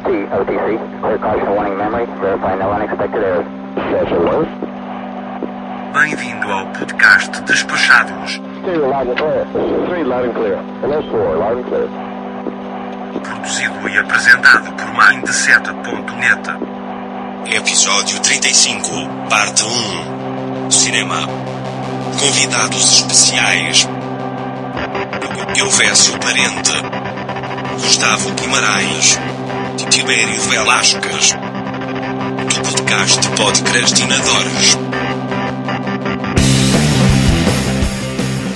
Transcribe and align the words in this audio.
LT, 0.00 0.32
OTC. 0.32 1.00
Clear 1.00 1.18
caution 1.18 1.50
warning 1.54 1.76
memory. 1.76 2.06
Verify 2.20 2.54
no 2.56 2.70
unexpected 2.72 3.22
errors. 3.22 3.46
Bem-vindo 5.92 6.50
ao 6.50 6.66
podcast 6.68 7.42
Despachados, 7.42 8.40
Stereo 8.62 8.88
loud 8.88 9.08
and 9.08 9.16
clear. 9.18 9.44
Three 9.88 10.04
loud 10.04 10.24
and 10.24 10.34
clear. 10.34 10.56
Hello, 10.80 11.02
four 11.10 11.36
loud 11.36 11.58
and 11.58 11.66
clear. 11.66 11.88
produzido 13.20 13.88
e 13.88 13.98
apresentado 13.98 14.72
por 14.72 14.86
Mindset.net. 14.94 16.50
Episódio 17.54 18.20
35, 18.20 18.88
Parte 19.28 19.64
1 19.64 20.70
Cinema. 20.70 21.26
Convidados 22.18 23.00
especiais: 23.00 23.88
Elvésio 25.56 26.18
Parente, 26.18 26.72
Gustavo 27.74 28.30
Guimarães, 28.30 29.18
Tibério 29.86 30.40
Velasquez, 30.42 31.32
do 31.32 32.70
podcast 32.70 33.28
Podcastinadores. 33.30 34.78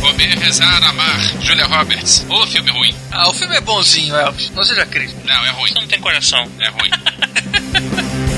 Comer, 0.01 0.39
rezar, 0.39 0.85
amar. 0.85 1.21
Julia 1.41 1.67
Roberts. 1.67 2.27
Ô, 2.29 2.47
filme 2.47 2.71
ruim. 2.71 2.95
Ah, 3.11 3.29
o 3.29 3.33
filme 3.33 3.57
é 3.57 3.61
bonzinho, 3.61 4.15
Elvis. 4.15 4.51
Não 4.51 4.65
seja 4.65 4.87
crítico. 4.87 5.21
Não, 5.25 5.47
é 5.47 5.51
ruim. 5.51 5.73
Não 5.75 5.87
tem 5.87 6.01
coração. 6.01 6.45
É 6.61 6.69
ruim. 6.69 6.91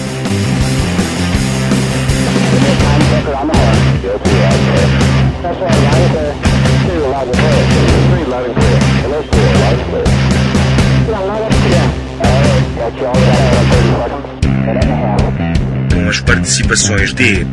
Com 15.93 16.09
as 16.09 16.21
participações 16.21 17.13
de 17.13 17.45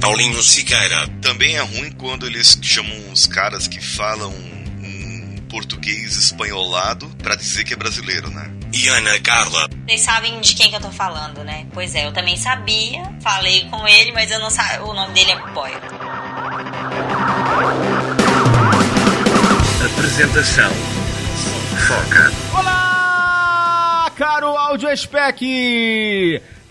Paulinho 0.00 0.40
Siqueira. 0.42 1.08
Também 1.20 1.56
é 1.56 1.60
ruim 1.60 1.90
quando 1.92 2.26
eles 2.26 2.58
chamam 2.62 2.96
os 3.12 3.26
caras 3.26 3.66
que 3.66 3.80
falam 3.80 4.30
um 4.30 5.36
português 5.48 6.16
espanholado 6.16 7.08
pra 7.22 7.34
dizer 7.34 7.64
que 7.64 7.74
é 7.74 7.76
brasileiro, 7.76 8.30
né? 8.30 8.48
e 8.72 8.88
Ana 8.88 9.18
Carla. 9.20 9.68
Vocês 9.86 10.02
sabem 10.02 10.40
de 10.40 10.54
quem 10.54 10.70
que 10.70 10.76
eu 10.76 10.80
tô 10.80 10.90
falando, 10.90 11.42
né? 11.42 11.66
Pois 11.72 11.94
é, 11.94 12.06
eu 12.06 12.12
também 12.12 12.36
sabia, 12.36 13.02
falei 13.20 13.66
com 13.68 13.86
ele, 13.88 14.12
mas 14.12 14.30
eu 14.30 14.38
não 14.38 14.50
sabia. 14.50 14.84
O 14.84 14.94
nome 14.94 15.14
dele 15.14 15.32
é 15.32 15.52
Boy. 15.52 15.72
Apresentação 19.84 20.70
Foca. 21.86 22.47
Caro 24.18 24.56
áudio 24.58 24.90
spec. 24.96 25.38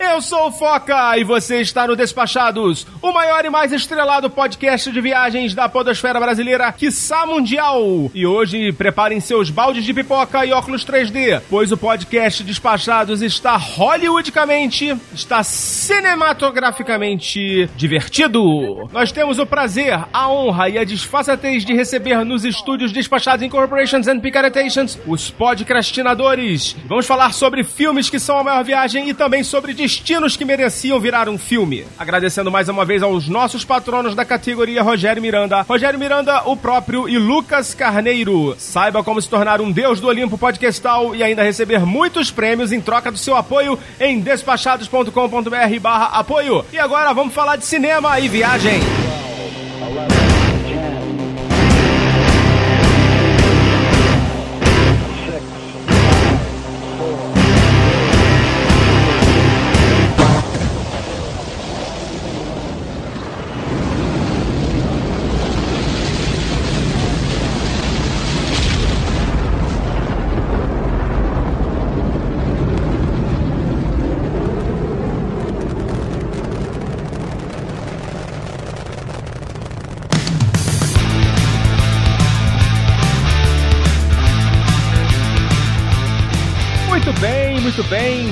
Eu 0.00 0.22
sou 0.22 0.46
o 0.46 0.52
Foca 0.52 1.18
e 1.18 1.24
você 1.24 1.60
está 1.60 1.88
no 1.88 1.96
Despachados, 1.96 2.86
o 3.02 3.12
maior 3.12 3.44
e 3.44 3.50
mais 3.50 3.72
estrelado 3.72 4.30
podcast 4.30 4.92
de 4.92 5.00
viagens 5.00 5.54
da 5.54 5.68
podosfera 5.68 6.20
brasileira, 6.20 6.70
quiçá 6.70 7.26
mundial. 7.26 8.08
E 8.14 8.24
hoje 8.24 8.72
preparem 8.72 9.18
seus 9.18 9.50
baldes 9.50 9.84
de 9.84 9.92
pipoca 9.92 10.46
e 10.46 10.52
óculos 10.52 10.86
3D, 10.86 11.42
pois 11.50 11.72
o 11.72 11.76
podcast 11.76 12.44
Despachados 12.44 13.22
está 13.22 13.56
hollywoodicamente, 13.56 14.96
está 15.12 15.42
cinematograficamente 15.42 17.68
divertido. 17.76 18.88
Nós 18.92 19.10
temos 19.10 19.40
o 19.40 19.46
prazer, 19.46 19.98
a 20.12 20.30
honra 20.30 20.68
e 20.68 20.78
a 20.78 20.84
disfarçatez 20.84 21.64
de 21.64 21.74
receber 21.74 22.24
nos 22.24 22.44
estúdios 22.44 22.92
Despachados 22.92 23.44
Incorporations 23.44 24.06
and 24.06 24.20
Picaretations 24.20 24.96
os 25.08 25.28
podcastinadores. 25.28 26.76
Vamos 26.86 27.04
falar 27.04 27.32
sobre 27.32 27.64
filmes 27.64 28.08
que 28.08 28.20
são 28.20 28.38
a 28.38 28.44
maior 28.44 28.62
viagem 28.62 29.08
e 29.08 29.14
também 29.14 29.42
sobre 29.42 29.74
destinos 29.88 30.36
que 30.36 30.44
mereciam 30.44 31.00
virar 31.00 31.30
um 31.30 31.38
filme. 31.38 31.86
Agradecendo 31.98 32.50
mais 32.50 32.68
uma 32.68 32.84
vez 32.84 33.02
aos 33.02 33.26
nossos 33.26 33.64
patronos 33.64 34.14
da 34.14 34.22
categoria 34.22 34.82
Rogério 34.82 35.22
Miranda, 35.22 35.62
Rogério 35.62 35.98
Miranda, 35.98 36.42
o 36.44 36.54
próprio 36.54 37.08
e 37.08 37.16
Lucas 37.16 37.72
Carneiro. 37.72 38.54
Saiba 38.58 39.02
como 39.02 39.22
se 39.22 39.30
tornar 39.30 39.62
um 39.62 39.72
deus 39.72 39.98
do 39.98 40.08
Olimpo 40.08 40.36
podcastal 40.36 41.16
e 41.16 41.22
ainda 41.22 41.42
receber 41.42 41.86
muitos 41.86 42.30
prêmios 42.30 42.70
em 42.70 42.82
troca 42.82 43.10
do 43.10 43.16
seu 43.16 43.34
apoio 43.34 43.78
em 43.98 44.20
despachados.com.br/apoio. 44.20 46.66
E 46.70 46.78
agora 46.78 47.14
vamos 47.14 47.32
falar 47.32 47.56
de 47.56 47.64
cinema 47.64 48.20
e 48.20 48.28
viagem. 48.28 48.80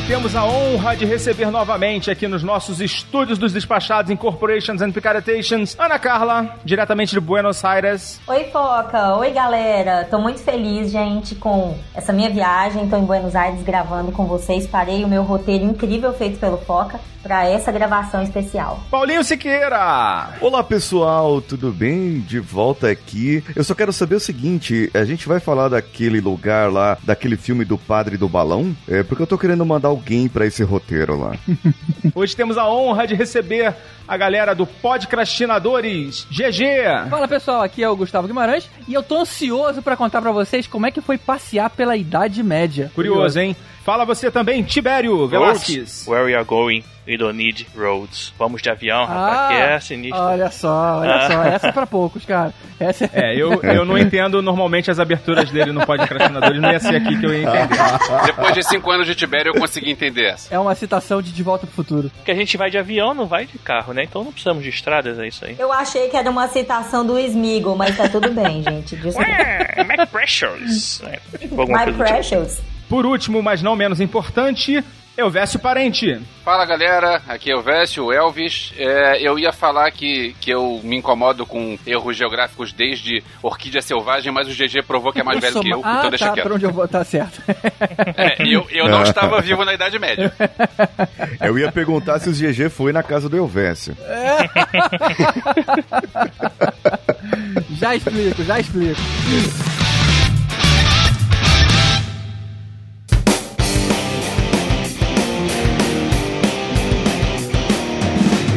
Temos 0.07 0.37
a 0.37 0.45
honra 0.45 0.95
de 0.95 1.05
receber 1.05 1.51
novamente 1.51 2.13
aqui 2.13 2.29
nos 2.29 2.45
nossos 2.45 2.81
estúdios 2.81 3.39
dos 3.39 3.53
despachados 3.53 4.09
Incorporations 4.09 4.81
and 4.81 4.93
Picaretations, 4.93 5.77
Ana 5.77 5.99
Carla, 5.99 6.55
diretamente 6.65 7.11
de 7.11 7.19
Buenos 7.19 7.65
Aires. 7.65 8.21
Oi, 8.29 8.45
Foca. 8.45 9.17
Oi, 9.17 9.33
galera. 9.33 10.07
Tô 10.09 10.21
muito 10.21 10.39
feliz, 10.39 10.93
gente, 10.93 11.35
com 11.35 11.77
essa 11.93 12.13
minha 12.13 12.31
viagem. 12.31 12.89
Tô 12.89 12.97
em 12.97 13.05
Buenos 13.05 13.35
Aires 13.35 13.65
gravando 13.65 14.13
com 14.13 14.27
vocês. 14.27 14.65
Parei 14.65 15.03
o 15.03 15.09
meu 15.09 15.25
roteiro 15.25 15.65
incrível 15.65 16.13
feito 16.13 16.39
pelo 16.39 16.59
Foca 16.59 17.01
pra 17.27 17.45
essa 17.49 17.73
gravação 17.73 18.23
especial. 18.23 18.79
Paulinho 18.89 19.25
Siqueira. 19.25 20.29
Olá 20.41 20.63
pessoal, 20.63 21.41
tudo 21.41 21.73
bem? 21.73 22.21
De 22.21 22.39
volta 22.39 22.89
aqui. 22.89 23.43
Eu 23.57 23.65
só 23.65 23.75
quero 23.75 23.93
saber 23.93 24.15
o 24.15 24.21
seguinte: 24.21 24.89
a 24.95 25.05
gente 25.05 25.27
vai 25.27 25.41
falar 25.41 25.69
daquele 25.69 26.21
lugar 26.21 26.71
lá, 26.71 26.97
daquele 27.03 27.37
filme 27.37 27.65
do 27.65 27.77
Padre 27.77 28.17
do 28.17 28.29
Balão? 28.29 28.77
É 28.87 29.03
porque 29.03 29.25
eu 29.25 29.27
tô 29.27 29.37
querendo 29.37 29.67
mandar 29.67 29.91
alguém 29.97 30.29
pra 30.29 30.47
esse 30.47 30.63
roteiro 30.63 31.19
lá. 31.19 31.37
Hoje 32.15 32.37
temos 32.37 32.57
a 32.59 32.69
honra 32.69 33.07
de 33.07 33.15
receber 33.15 33.75
a 34.07 34.17
galera 34.17 34.55
do 34.55 34.67
Podcastinadores. 34.67 36.27
GG. 36.31 37.09
Fala 37.11 37.27
pessoal, 37.29 37.63
aqui 37.63 37.83
é 37.83 37.89
o 37.89 37.97
Gustavo 37.97 38.27
Guimarães 38.27 38.69
e 38.87 38.95
eu 38.95 39.03
tô 39.03 39.19
ansioso 39.19 39.83
pra 39.83 39.97
contar 39.97 40.21
pra 40.23 40.33
vocês 40.33 40.67
como 40.67 40.87
é 40.87 40.91
que 40.91 41.01
foi 41.01 41.19
passear 41.19 41.71
pela 41.71 41.97
Idade 41.97 42.43
Média. 42.43 42.91
Curioso, 42.95 43.39
hein? 43.41 43.57
Fala 43.85 44.05
você 44.05 44.33
também, 44.33 44.65
Tibério 44.65 45.29
Velasquez. 45.29 46.07
Where 46.09 46.25
we 46.25 46.35
are 46.35 46.45
going, 46.45 46.83
we 47.07 47.17
don't 47.17 47.37
need 47.39 47.69
roads. 47.77 48.35
Vamos 48.37 48.61
de 48.61 48.69
avião, 48.69 49.05
rapaz, 49.07 49.39
Ah, 49.39 49.49
que 49.49 49.55
é 49.63 49.79
sinistro. 49.81 50.21
Olha 50.21 50.51
só, 50.51 50.99
olha 50.99 51.29
só, 51.29 51.43
essa 51.45 51.69
é 51.69 51.73
pra 51.73 51.87
poucos, 51.87 52.25
cara. 52.25 52.53
Essa 52.81 53.05
é... 53.05 53.33
É, 53.33 53.41
eu, 53.41 53.63
eu 53.63 53.85
não 53.85 53.97
entendo 53.97 54.43
normalmente 54.43 54.91
as 54.91 54.99
aberturas 54.99 55.49
dele 55.53 55.71
no 55.71 55.87
Podcastinadores, 55.87 56.61
não 56.61 56.73
ia 56.73 56.81
ser 56.81 56.97
aqui 56.97 57.17
que 57.17 57.27
eu 57.27 57.33
ia 57.33 57.43
entender. 57.49 57.79
Depois 58.27 58.55
de 58.55 58.63
cinco 58.65 58.91
anos 58.91 59.07
de 59.07 59.15
Tibério, 59.15 59.51
eu 59.55 59.61
consegui 59.61 59.93
entender 59.93 60.25
essa. 60.31 60.53
é 60.53 60.59
uma 60.59 60.75
citação 60.75 61.23
de 61.23 61.31
De 61.31 61.43
Volta 61.45 61.65
pro 61.65 61.77
Futuro. 61.77 62.11
Porque 62.11 62.33
a 62.33 62.35
gente 62.35 62.57
vai 62.57 62.69
de 62.71 62.79
avião, 62.79 63.15
não 63.15 63.27
vai 63.27 63.47
de 63.47 63.57
carro, 63.57 63.95
né? 63.97 64.05
Então 64.05 64.23
não 64.23 64.31
precisamos 64.31 64.63
de 64.63 64.69
estradas, 64.69 65.19
é 65.19 65.27
isso 65.27 65.45
aí. 65.45 65.57
Eu 65.59 65.73
achei 65.73 66.09
que 66.09 66.17
era 66.17 66.31
uma 66.31 66.47
citação 66.49 67.05
do 67.05 67.19
Smiggle, 67.19 67.75
mas 67.75 67.97
tá 67.97 68.09
tudo 68.09 68.31
bem, 68.31 68.63
gente. 68.69 68.95
Desculpa. 68.95 69.29
É, 69.29 69.83
Mac 69.83 70.09
Precious. 70.11 71.03
É, 71.03 71.19
tipo 71.39 71.57
My 71.67 71.87
tipo. 71.87 71.99
Precious. 71.99 72.61
Por 72.89 73.05
último, 73.05 73.43
mas 73.43 73.63
não 73.63 73.75
menos 73.75 74.01
importante, 74.01 74.85
Elvésio 75.17 75.59
Parente. 75.59 76.21
Fala 76.45 76.67
galera, 76.67 77.23
aqui 77.27 77.51
é 77.51 77.57
o 77.57 77.63
Vécio, 77.63 78.05
o 78.05 78.13
Elvis. 78.13 78.73
É, 78.77 79.27
eu 79.27 79.39
ia 79.39 79.51
falar 79.51 79.91
que, 79.91 80.37
que 80.41 80.51
eu 80.51 80.81
me 80.85 80.97
incomodo 80.97 81.47
com 81.47 81.79
erros 81.87 82.17
geográficos 82.17 82.73
desde 82.73 83.23
Orquídea 83.43 83.81
Selvagem, 83.81 84.31
mas 84.31 84.47
o 84.47 84.51
GG 84.51 84.83
provou 84.87 85.13
que 85.13 85.21
é 85.21 85.25
mais 85.25 85.41
velho 85.41 85.61
que 85.61 85.71
eu, 85.71 85.81
ah, 85.83 85.97
então 85.99 86.11
deixa 86.11 86.27
tá, 86.27 86.33
quieto. 86.33 86.45
pra 86.45 86.55
onde 86.55 86.65
eu 86.67 86.73
vou, 86.73 86.87
tá 86.87 87.03
certo. 87.03 87.43
É, 88.17 88.43
eu, 88.47 88.67
eu 88.71 88.89
não 88.89 89.03
estava 89.03 89.41
vivo 89.41 89.65
na 89.65 89.73
Idade 89.73 89.99
Média. 89.99 90.33
Eu 91.41 91.59
ia 91.59 91.73
perguntar 91.73 92.19
se 92.19 92.29
o 92.29 92.33
GG 92.33 92.69
foi 92.69 92.93
na 92.93 93.03
casa 93.03 93.29
do 93.29 93.37
Elvésio. 93.37 93.97
já 97.79 97.95
explico, 97.95 98.45
já 98.45 98.61
explico. 98.61 99.01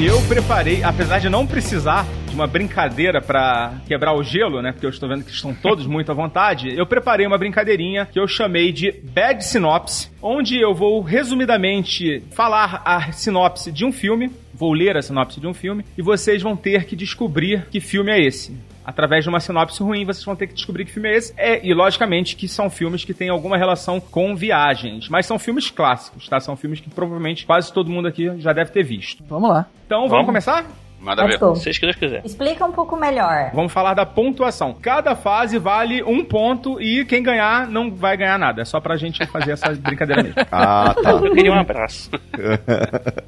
Eu 0.01 0.21
preparei, 0.29 0.81
apesar 0.81 1.19
de 1.19 1.27
não 1.27 1.45
precisar, 1.45 2.07
de 2.29 2.33
uma 2.33 2.47
brincadeira 2.47 3.21
pra 3.21 3.73
quebrar 3.85 4.13
o 4.13 4.23
gelo, 4.23 4.61
né? 4.61 4.71
Porque 4.71 4.85
eu 4.85 4.89
estou 4.89 5.09
vendo 5.09 5.25
que 5.25 5.31
estão 5.31 5.53
todos 5.53 5.85
muito 5.87 6.09
à 6.09 6.15
vontade. 6.15 6.73
Eu 6.73 6.85
preparei 6.85 7.27
uma 7.27 7.37
brincadeirinha 7.37 8.05
que 8.05 8.17
eu 8.17 8.25
chamei 8.25 8.71
de 8.71 8.93
Bad 9.13 9.43
Synopse, 9.43 10.09
onde 10.21 10.57
eu 10.57 10.73
vou 10.73 11.01
resumidamente 11.01 12.23
falar 12.31 12.81
a 12.85 13.11
sinopse 13.11 13.73
de 13.73 13.83
um 13.83 13.91
filme, 13.91 14.31
vou 14.53 14.71
ler 14.71 14.95
a 14.95 15.01
sinopse 15.01 15.37
de 15.37 15.47
um 15.47 15.53
filme, 15.53 15.83
e 15.97 16.01
vocês 16.01 16.41
vão 16.41 16.55
ter 16.55 16.85
que 16.85 16.95
descobrir 16.95 17.67
que 17.69 17.81
filme 17.81 18.09
é 18.09 18.25
esse. 18.25 18.57
Através 18.89 19.23
de 19.23 19.29
uma 19.29 19.39
sinopse 19.39 19.81
ruim, 19.83 20.03
vocês 20.03 20.25
vão 20.25 20.35
ter 20.35 20.47
que 20.47 20.53
descobrir 20.55 20.83
que 20.85 20.91
filme 20.91 21.09
é 21.09 21.15
esse. 21.15 21.31
É, 21.37 21.65
e, 21.65 21.73
logicamente, 21.73 22.35
que 22.35 22.47
são 22.47 22.69
filmes 22.69 23.05
que 23.05 23.13
têm 23.13 23.29
alguma 23.29 23.55
relação 23.55 23.99
com 23.99 24.35
viagens. 24.35 25.07
Mas 25.09 25.27
são 25.27 25.37
filmes 25.37 25.69
clássicos, 25.69 26.27
tá? 26.27 26.39
São 26.39 26.55
filmes 26.57 26.79
que 26.79 26.89
provavelmente 26.89 27.45
quase 27.45 27.71
todo 27.71 27.89
mundo 27.91 28.07
aqui 28.07 28.31
já 28.39 28.51
deve 28.51 28.71
ter 28.71 28.83
visto. 28.83 29.23
Vamos 29.29 29.49
lá. 29.49 29.67
Então, 29.85 29.99
vamos, 29.99 30.11
Vamos. 30.11 30.25
começar? 30.25 30.65
Manda 31.01 31.25
ver. 31.25 31.37
Go. 31.37 31.55
Se 31.55 31.71
Deus 31.79 31.95
quiser. 31.95 32.21
Explica 32.25 32.65
um 32.65 32.73
pouco 32.73 32.97
melhor. 32.97 33.51
Vamos 33.53 33.71
falar 33.71 33.93
da 33.93 34.05
pontuação. 34.05 34.73
Cada 34.81 35.15
fase 35.15 35.57
vale 35.57 36.03
um 36.03 36.25
ponto 36.25 36.81
e 36.81 37.05
quem 37.05 37.23
ganhar 37.23 37.67
não 37.67 37.89
vai 37.89 38.17
ganhar 38.17 38.37
nada. 38.37 38.63
É 38.63 38.65
só 38.65 38.81
pra 38.81 38.97
gente 38.97 39.25
fazer 39.27 39.51
essa 39.53 39.71
brincadeira 39.79 40.21
mesmo. 40.23 40.35
Ah, 40.51 40.93
tá. 41.01 41.11
Eu 41.11 41.31
queria 41.33 41.53
um 41.53 41.59
abraço. 41.59 42.11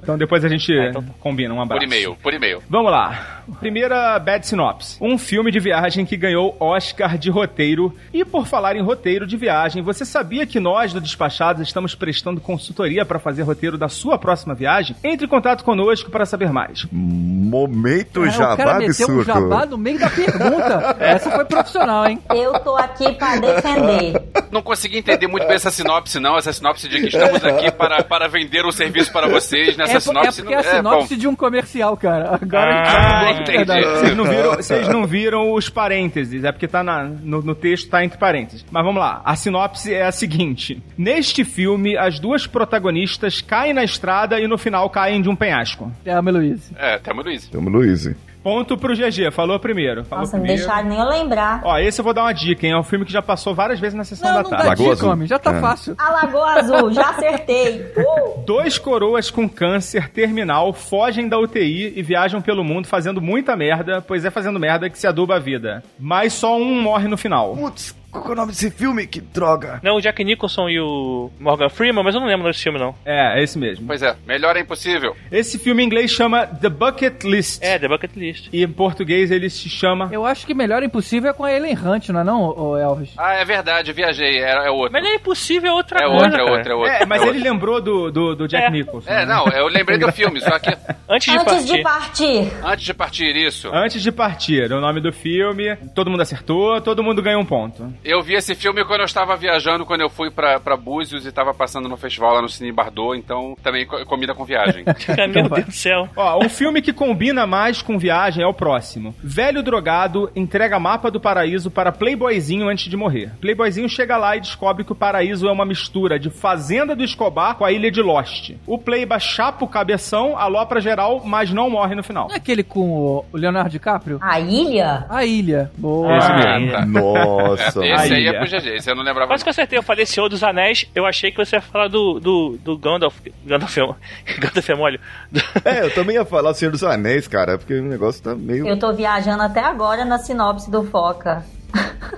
Então 0.03 0.17
depois 0.17 0.43
a 0.43 0.49
gente 0.49 0.71
Ah, 0.77 0.89
então 0.89 1.01
tá. 1.01 1.13
combina. 1.21 1.53
Um 1.53 1.61
abraço. 1.61 1.79
Por 1.79 1.87
e-mail, 1.87 2.17
por 2.21 2.33
e-mail. 2.33 2.61
Vamos 2.69 2.91
lá. 2.91 3.40
Primeira 3.59 4.17
Bad 4.19 4.45
Synopse. 4.47 4.97
Um 5.01 5.17
filme 5.17 5.51
de 5.51 5.59
viagem 5.59 6.05
que 6.05 6.17
ganhou 6.17 6.55
Oscar 6.59 7.17
de 7.17 7.29
roteiro. 7.29 7.95
E 8.13 8.23
por 8.25 8.45
falar 8.47 8.75
em 8.75 8.81
roteiro 8.81 9.25
de 9.27 9.37
viagem, 9.37 9.81
você 9.83 10.05
sabia 10.05 10.45
que 10.45 10.59
nós 10.59 10.93
do 10.93 11.01
Despachados 11.01 11.61
estamos 11.61 11.95
prestando 11.95 12.39
consultoria 12.41 13.05
para 13.05 13.19
fazer 13.19 13.43
roteiro 13.43 13.77
da 13.77 13.89
sua 13.89 14.17
próxima 14.17 14.53
viagem? 14.55 14.95
Entre 15.03 15.25
em 15.25 15.29
contato 15.29 15.63
conosco 15.63 16.09
para 16.09 16.25
saber 16.25 16.51
mais. 16.51 16.85
Momento 16.91 18.23
É, 18.23 18.29
o 18.29 18.31
cara 18.31 18.55
jabá 18.55 18.73
meteu 18.79 19.07
um 19.07 19.19
absurdo. 19.19 19.23
jabá 19.23 19.65
no 19.65 19.77
meio 19.77 19.99
da 19.99 20.09
pergunta. 20.09 20.95
Essa 20.99 21.31
foi 21.31 21.45
profissional, 21.45 22.05
hein? 22.07 22.19
Eu 22.33 22.53
tô 22.59 22.75
aqui 22.77 23.11
pra 23.13 23.35
defender. 23.37 24.21
Não 24.51 24.61
consegui 24.61 24.97
entender 24.99 25.27
muito 25.27 25.45
bem 25.47 25.55
essa 25.55 25.71
sinopse, 25.71 26.19
não. 26.19 26.37
Essa 26.37 26.53
sinopse 26.53 26.87
de 26.87 26.99
que 26.99 27.07
estamos 27.07 27.43
aqui 27.43 27.71
para, 27.71 28.03
para 28.03 28.27
vender 28.27 28.65
um 28.65 28.71
serviço 28.71 29.11
para 29.11 29.27
vocês. 29.27 29.75
Nessa 29.77 29.93
É, 29.93 29.97
é 29.97 29.99
sinopse. 29.99 30.41
porque 30.41 30.53
é 30.53 30.57
a 30.57 30.81
não- 30.83 30.91
sinopse 30.91 31.15
de 31.15 31.27
um 31.27 31.35
comercial, 31.35 31.95
cara. 31.97 32.37
Agora 32.41 32.81
a 32.81 32.83
gente 32.85 32.95
Ah, 32.95 33.30
entendi. 33.39 33.65
Vocês 33.65 34.15
não 34.17 34.25
viram, 34.25 34.51
vocês 34.55 34.87
não 34.87 35.05
viram 35.07 35.51
os 35.53 35.69
parênteses, 35.69 36.43
é 36.43 36.51
porque 36.51 36.67
tá 36.67 36.83
na- 36.83 37.03
no, 37.03 37.41
no 37.41 37.55
texto, 37.55 37.89
tá 37.89 38.03
entre 38.03 38.17
parênteses. 38.17 38.65
Mas 38.71 38.83
vamos 38.83 38.99
lá, 38.99 39.21
a 39.23 39.35
sinopse 39.35 39.93
é 39.93 40.03
a 40.05 40.11
seguinte: 40.11 40.81
Neste 40.97 41.43
filme, 41.43 41.97
as 41.97 42.19
duas 42.19 42.47
protagonistas 42.47 43.41
caem 43.41 43.73
na 43.73 43.83
estrada 43.83 44.39
e 44.39 44.47
no 44.47 44.57
final 44.57 44.89
caem 44.89 45.21
de 45.21 45.29
um 45.29 45.35
penhasco. 45.35 45.91
É 46.05 46.11
a 46.13 46.19
Luiz. 46.19 46.71
É, 46.77 46.97
tamo 46.97 47.21
Luiz. 47.21 47.47
Tamo, 47.47 47.69
Luiz. 47.69 48.09
Ponto 48.43 48.75
pro 48.77 48.95
GG, 48.95 49.31
falou 49.31 49.59
primeiro. 49.59 50.03
Falou 50.03 50.23
Nossa, 50.25 50.35
não 50.37 50.43
primeiro. 50.43 50.67
deixaram 50.67 50.89
nem 50.89 50.99
eu 50.99 51.05
lembrar. 51.07 51.61
Ó, 51.63 51.77
esse 51.77 51.99
eu 52.01 52.03
vou 52.03 52.13
dar 52.13 52.23
uma 52.23 52.33
dica, 52.33 52.65
hein? 52.65 52.73
É 52.73 52.77
um 52.77 52.83
filme 52.83 53.05
que 53.05 53.11
já 53.11 53.21
passou 53.21 53.53
várias 53.53 53.79
vezes 53.79 53.93
na 53.95 54.03
sessão 54.03 54.27
Não, 54.29 54.37
da 54.37 54.43
não 54.43 54.49
tarde. 54.49 54.63
dá 54.65 54.69
Lagoa 54.69 54.85
dica, 54.85 54.93
Azul. 54.93 55.11
homem. 55.11 55.27
Já 55.27 55.37
tá 55.39 55.51
É. 55.55 55.61
fácil. 55.61 55.95
A 55.97 56.09
Lagoa 56.11 56.53
Azul, 56.59 56.91
já 56.93 57.09
acertei. 57.09 57.85
Uh! 58.01 58.43
Dois 58.45 58.77
coroas 58.79 59.29
com 59.29 59.47
câncer 59.47 60.09
terminal 60.09 60.73
fogem 60.73 61.29
da 61.29 61.37
UTI 61.39 61.93
e 61.95 62.01
viajam 62.01 62.41
pelo 62.41 62.63
mundo 62.63 62.87
fazendo 62.87 63.21
muita 63.21 63.55
merda, 63.55 64.01
pois 64.01 64.25
é 64.25 64.31
fazendo 64.31 64.59
merda 64.59 64.89
que 64.89 64.97
se 64.97 65.05
aduba 65.05 65.35
a 65.35 65.39
vida. 65.39 65.83
Mas 65.99 66.33
só 66.33 66.57
um 66.57 66.81
morre 66.81 67.07
no 67.07 67.17
final. 67.17 67.55
Putz, 67.55 67.95
qual 68.11 68.23
que 68.23 68.29
é 68.29 68.33
o 68.33 68.35
nome 68.35 68.51
desse 68.51 68.69
filme? 68.69 69.07
Que 69.07 69.21
droga. 69.21 69.79
Não, 69.83 69.95
o 69.95 70.01
Jack 70.01 70.23
Nicholson 70.23 70.69
e 70.69 70.79
o 70.79 71.31
Morgan 71.39 71.69
Freeman, 71.69 72.03
mas 72.03 72.13
eu 72.15 72.21
não 72.21 72.27
lembro 72.27 72.47
desse 72.47 72.61
filme, 72.63 72.77
não. 72.79 72.93
É, 73.05 73.39
é 73.39 73.43
esse 73.43 73.57
mesmo. 73.57 73.87
Pois 73.87 74.01
é, 74.01 74.15
melhor 74.27 74.55
é 74.57 74.59
impossível. 74.61 75.15
Esse 75.31 75.57
filme 75.57 75.81
em 75.83 75.85
inglês 75.85 76.11
chama 76.11 76.45
The 76.45 76.69
Bucket 76.69 77.23
List. 77.23 77.61
É, 77.63 77.79
The 77.79 77.87
Bucket 77.87 78.11
List. 78.15 78.49
E 78.51 78.63
em 78.63 78.67
português 78.67 79.31
ele 79.31 79.49
se 79.49 79.69
chama. 79.69 80.09
Eu 80.11 80.25
acho 80.25 80.45
que 80.45 80.53
melhor 80.53 80.83
impossível 80.83 81.29
é 81.29 81.33
com 81.33 81.45
a 81.45 81.51
Ellen 81.53 81.77
Hunt, 81.77 82.09
não 82.09 82.19
é 82.19 82.23
não, 82.23 82.41
ô 82.57 82.77
Elvis? 82.77 83.11
Ah, 83.17 83.33
é 83.35 83.45
verdade, 83.45 83.91
eu 83.91 83.95
viajei. 83.95 84.39
É, 84.39 84.67
é 84.67 84.69
outro. 84.69 84.99
Não 85.01 85.07
é 85.09 85.15
impossível, 85.15 85.69
é 85.71 85.73
outra 85.73 85.99
É 85.99 86.07
coisa. 86.07 86.25
outro, 86.25 86.39
é 86.39 86.43
outro, 86.51 86.71
é 86.71 86.75
outro. 86.75 86.91
É, 86.91 87.05
mas 87.05 87.21
é 87.21 87.25
ele 87.27 87.37
outro. 87.37 87.51
lembrou 87.53 87.81
do, 87.81 88.11
do, 88.11 88.35
do 88.35 88.47
Jack 88.47 88.65
É. 88.65 88.69
Nicholson. 88.69 89.09
É, 89.09 89.25
né? 89.25 89.33
não, 89.33 89.47
eu 89.47 89.67
lembrei 89.67 89.97
do 89.97 90.11
filme, 90.11 90.39
só 90.41 90.59
que 90.59 90.69
Antes 91.09 91.31
de 91.31 91.39
Antes 91.39 91.53
partir. 91.53 91.73
de 91.77 91.81
partir. 91.83 92.51
antes 92.63 92.85
de 92.85 92.93
partir 92.93 93.35
isso, 93.35 93.69
Antes 93.73 94.01
de 94.01 94.11
partir, 94.11 94.71
o 94.71 94.79
nome 94.81 95.01
do 95.01 95.11
filme, 95.11 95.75
todo 95.93 96.09
mundo 96.09 96.21
acertou, 96.21 96.79
todo 96.81 97.03
mundo 97.03 97.21
ganhou 97.21 97.41
um 97.41 97.45
ponto. 97.45 97.93
Eu 98.03 98.21
vi 98.21 98.33
esse 98.33 98.55
filme 98.55 98.83
quando 98.85 99.01
eu 99.01 99.05
estava 99.05 99.35
viajando, 99.35 99.85
quando 99.85 100.01
eu 100.01 100.09
fui 100.09 100.29
pra, 100.31 100.59
pra 100.59 100.75
Búzios 100.77 101.25
e 101.25 101.31
tava 101.31 101.53
passando 101.53 101.87
no 101.87 101.97
festival 101.97 102.33
lá 102.35 102.41
no 102.41 102.49
Cine 102.49 102.71
Bardot, 102.71 103.17
então 103.17 103.55
também 103.63 103.85
co- 103.85 104.05
comida 104.05 104.33
com 104.33 104.43
viagem. 104.45 104.83
Cara, 105.05 105.27
Meu 105.27 105.47
Deus 105.49 105.65
do 105.65 105.71
céu. 105.71 106.09
Ó, 106.15 106.43
um 106.43 106.49
filme 106.49 106.81
que 106.81 106.93
combina 106.93 107.45
mais 107.45 107.81
com 107.81 107.97
viagem 107.97 108.43
é 108.43 108.47
o 108.47 108.53
próximo. 108.53 109.13
Velho 109.23 109.61
drogado 109.63 110.29
entrega 110.35 110.79
mapa 110.79 111.09
do 111.11 111.19
paraíso 111.19 111.69
para 111.71 111.91
Playboyzinho 111.91 112.67
antes 112.67 112.89
de 112.89 112.97
morrer. 112.97 113.31
Playboyzinho 113.39 113.87
chega 113.89 114.17
lá 114.17 114.35
e 114.35 114.41
descobre 114.41 114.83
que 114.83 114.91
o 114.91 114.95
paraíso 114.95 115.47
é 115.47 115.51
uma 115.51 115.65
mistura 115.65 116.19
de 116.19 116.29
Fazenda 116.29 116.95
do 116.95 117.03
Escobar 117.03 117.55
com 117.55 117.65
a 117.65 117.71
ilha 117.71 117.91
de 117.91 118.01
Lost. 118.01 118.51
O 118.65 118.77
Playba 118.77 119.19
chapa 119.19 119.63
o 119.63 119.67
cabeção, 119.67 120.37
alopra 120.37 120.81
geral, 120.81 121.21
mas 121.23 121.51
não 121.51 121.69
morre 121.69 121.95
no 121.95 122.03
final. 122.03 122.27
Não 122.27 122.33
é 122.35 122.37
aquele 122.37 122.63
com 122.63 122.89
o 122.91 123.25
Leonardo 123.33 123.69
DiCaprio? 123.69 124.19
A 124.21 124.39
ilha? 124.39 125.05
A 125.09 125.25
ilha. 125.25 125.71
Boa. 125.77 126.17
Ah, 126.17 126.59
mesmo. 126.59 126.87
Nossa. 126.87 127.81
Esse 127.93 128.13
aí 128.13 128.27
Aí, 128.27 128.27
é 128.27 128.39
pro 128.39 128.47
GG, 128.47 128.75
esse 128.75 128.89
eu 128.89 128.95
não 128.95 129.03
lembrava. 129.03 129.27
Quase 129.27 129.43
que 129.43 129.49
eu 129.49 129.51
acertei, 129.51 129.77
eu 129.77 129.83
falei 129.83 130.05
Senhor 130.05 130.29
dos 130.29 130.43
Anéis, 130.43 130.85
eu 130.93 131.05
achei 131.05 131.31
que 131.31 131.37
você 131.37 131.57
ia 131.57 131.61
falar 131.61 131.87
do, 131.87 132.19
do, 132.19 132.57
do 132.57 132.77
Gandalf. 132.77 133.17
Gandalf 133.45 133.77
é, 133.77 133.81
Gandalf 134.39 134.69
é 134.69 134.75
mole. 134.75 134.99
É, 135.63 135.83
eu 135.83 135.93
também 135.93 136.15
ia 136.15 136.25
falar 136.25 136.53
Senhor 136.53 136.71
dos 136.71 136.83
Anéis, 136.83 137.27
cara, 137.27 137.57
porque 137.57 137.73
o 137.73 137.83
negócio 137.83 138.23
tá 138.23 138.35
meio. 138.35 138.67
Eu 138.67 138.77
tô 138.77 138.93
viajando 138.93 139.43
até 139.43 139.59
agora 139.59 140.03
na 140.05 140.17
sinopse 140.17 140.69
do 140.71 140.83
Foca. 140.83 141.45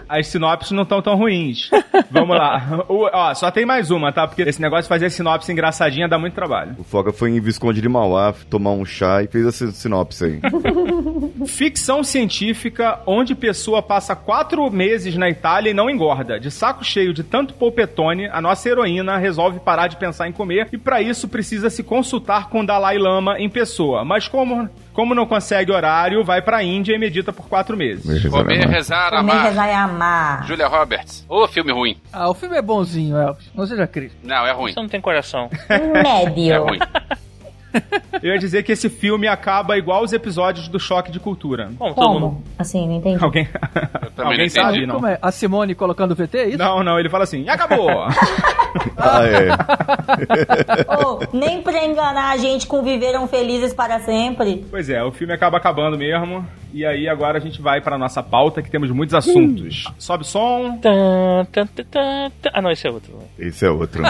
As 0.08 0.28
sinopses 0.28 0.72
não 0.72 0.84
estão 0.84 1.02
tão 1.02 1.16
ruins. 1.16 1.70
Vamos 2.12 2.38
lá. 2.38 2.84
O- 2.90 3.10
ó, 3.12 3.34
só 3.34 3.50
tem 3.52 3.66
mais 3.66 3.92
uma, 3.92 4.12
tá? 4.12 4.28
Porque 4.28 4.42
esse 4.44 4.62
negócio 4.62 4.84
de 4.84 4.90
fazer 4.90 5.10
sinopse 5.10 5.52
engraçadinha 5.52 6.08
dá 6.08 6.18
muito 6.18 6.34
trabalho. 6.34 6.76
O 6.78 6.84
Foga 6.84 7.12
foi 7.12 7.32
em 7.32 7.40
Visconde 7.40 7.82
de 7.82 7.90
Mauá 7.90 8.34
tomar 8.50 8.72
um 8.72 8.86
chá 8.86 9.24
e 9.24 9.28
fez 9.28 9.46
essa 9.46 9.72
sinopse 9.72 10.26
aí. 10.26 10.40
Ficção 11.48 12.04
científica 12.04 13.00
onde 13.06 13.36
pessoa 13.36 13.82
passa 13.82 14.16
quatro 14.16 14.70
meses 14.72 15.16
na 15.16 15.30
Itália 15.30 15.72
e 15.72 15.74
não 15.74 15.90
engorda. 15.90 16.40
De 16.40 16.50
saco 16.52 16.84
cheio 16.84 17.14
de 17.14 17.24
tanto 17.24 17.54
polpetone, 17.54 18.28
a 18.28 18.42
nossa 18.42 18.70
heroína 18.70 19.18
resolve 19.18 19.60
parar 19.60 19.88
de 19.88 19.98
pensar 19.98 20.28
em 20.28 20.32
comer 20.32 20.68
e 20.72 20.78
para 20.78 21.02
isso 21.02 21.28
precisa 21.28 21.70
se 21.70 21.84
consultar 21.84 22.50
com 22.50 22.62
o 22.62 22.66
Dalai 22.66 22.98
Lama 22.98 23.40
em 23.40 23.50
pessoa. 23.50 24.04
Mas 24.06 24.28
como, 24.28 24.70
como 24.94 25.14
não 25.16 25.26
consegue 25.26 25.72
horário, 25.72 26.24
vai 26.24 26.42
pra 26.42 26.64
Índia 26.64 26.94
e 26.96 27.00
medita 27.00 27.34
por 27.34 27.48
quatro 27.50 27.76
meses. 27.76 28.04
Comer, 28.30 28.68
rezar, 28.68 29.10
Comer, 29.12 29.32
amar. 29.32 29.44
rezar 29.44 29.68
e 29.68 29.74
amar. 29.74 30.48
Julia 30.48 30.68
Roberts. 30.68 31.26
Ô, 31.28 31.48
filme 31.48 31.72
ruim. 31.74 31.98
Ah, 32.12 32.30
o 32.30 32.34
filme 32.34 32.56
é 32.58 32.62
bonzinho, 32.62 33.18
Elvis. 33.18 33.52
Não 33.56 33.66
seja 33.66 33.88
crítico. 33.88 34.22
Não, 34.24 34.46
é 34.46 34.52
ruim. 34.52 34.72
Você 34.74 34.80
não 34.80 34.88
tem 34.90 35.02
coração. 35.02 35.50
É 35.70 35.80
Médio. 36.04 36.64
ruim. 36.66 36.80
Eu 38.22 38.32
ia 38.34 38.40
dizer 38.40 38.64
que 38.64 38.72
esse 38.72 38.90
filme 38.90 39.28
acaba 39.28 39.78
igual 39.78 40.04
os 40.04 40.14
episódios 40.14 40.68
do 40.68 40.80
Choque 40.80 41.12
de 41.12 41.20
Cultura. 41.20 41.70
Bom, 41.72 41.94
todo 41.94 42.10
mundo. 42.10 42.20
Como? 42.22 42.44
Assim, 42.58 42.88
não 42.88 42.96
entendi. 42.96 43.24
Alguém, 43.24 43.48
Alguém 44.18 44.40
não 44.40 44.50
sabe? 44.50 44.70
entendi. 44.70 44.86
Não. 44.86 44.96
Como 44.96 45.08
é? 45.08 45.18
A 45.22 45.32
Simone 45.32 45.76
colocando 45.76 46.16
VT, 46.16 46.38
é 46.38 46.48
isso? 46.50 46.58
Não, 46.58 46.84
não, 46.84 47.00
ele 47.00 47.10
fala 47.10 47.24
assim, 47.24 47.44
e 47.44 47.50
acabou! 47.50 47.90
Ah, 48.98 49.22
é. 49.24 49.50
Oh, 51.06 51.20
nem 51.32 51.62
pra 51.62 51.86
enganar 51.86 52.32
a 52.32 52.38
gente 52.38 52.66
com 52.66 52.82
viveram 52.82 53.28
felizes 53.28 53.72
para 53.72 54.00
sempre. 54.00 54.66
Pois 54.70 54.90
é, 54.90 55.04
o 55.04 55.12
filme 55.12 55.32
acaba 55.32 55.58
acabando 55.58 55.96
mesmo. 55.96 56.44
E 56.74 56.84
aí 56.84 57.08
agora 57.08 57.38
a 57.38 57.42
gente 57.42 57.62
vai 57.62 57.82
pra 57.82 58.00
nossa 58.00 58.24
pauta, 58.24 58.64
que 58.64 58.72
temos 58.72 58.90
muitos 58.90 59.14
assuntos. 59.14 59.84
Sobe 60.00 60.24
o 60.24 60.26
som. 60.26 60.80
Tan, 60.82 61.46
tan, 61.52 61.68
tan, 61.68 61.84
tan, 61.86 62.32
tan. 62.42 62.50
Ah, 62.52 62.62
não, 62.64 62.72
esse 62.72 62.88
é 62.88 62.90
outro. 62.90 63.20
Esse 63.38 63.64
é 63.64 63.70
outro. 63.70 64.02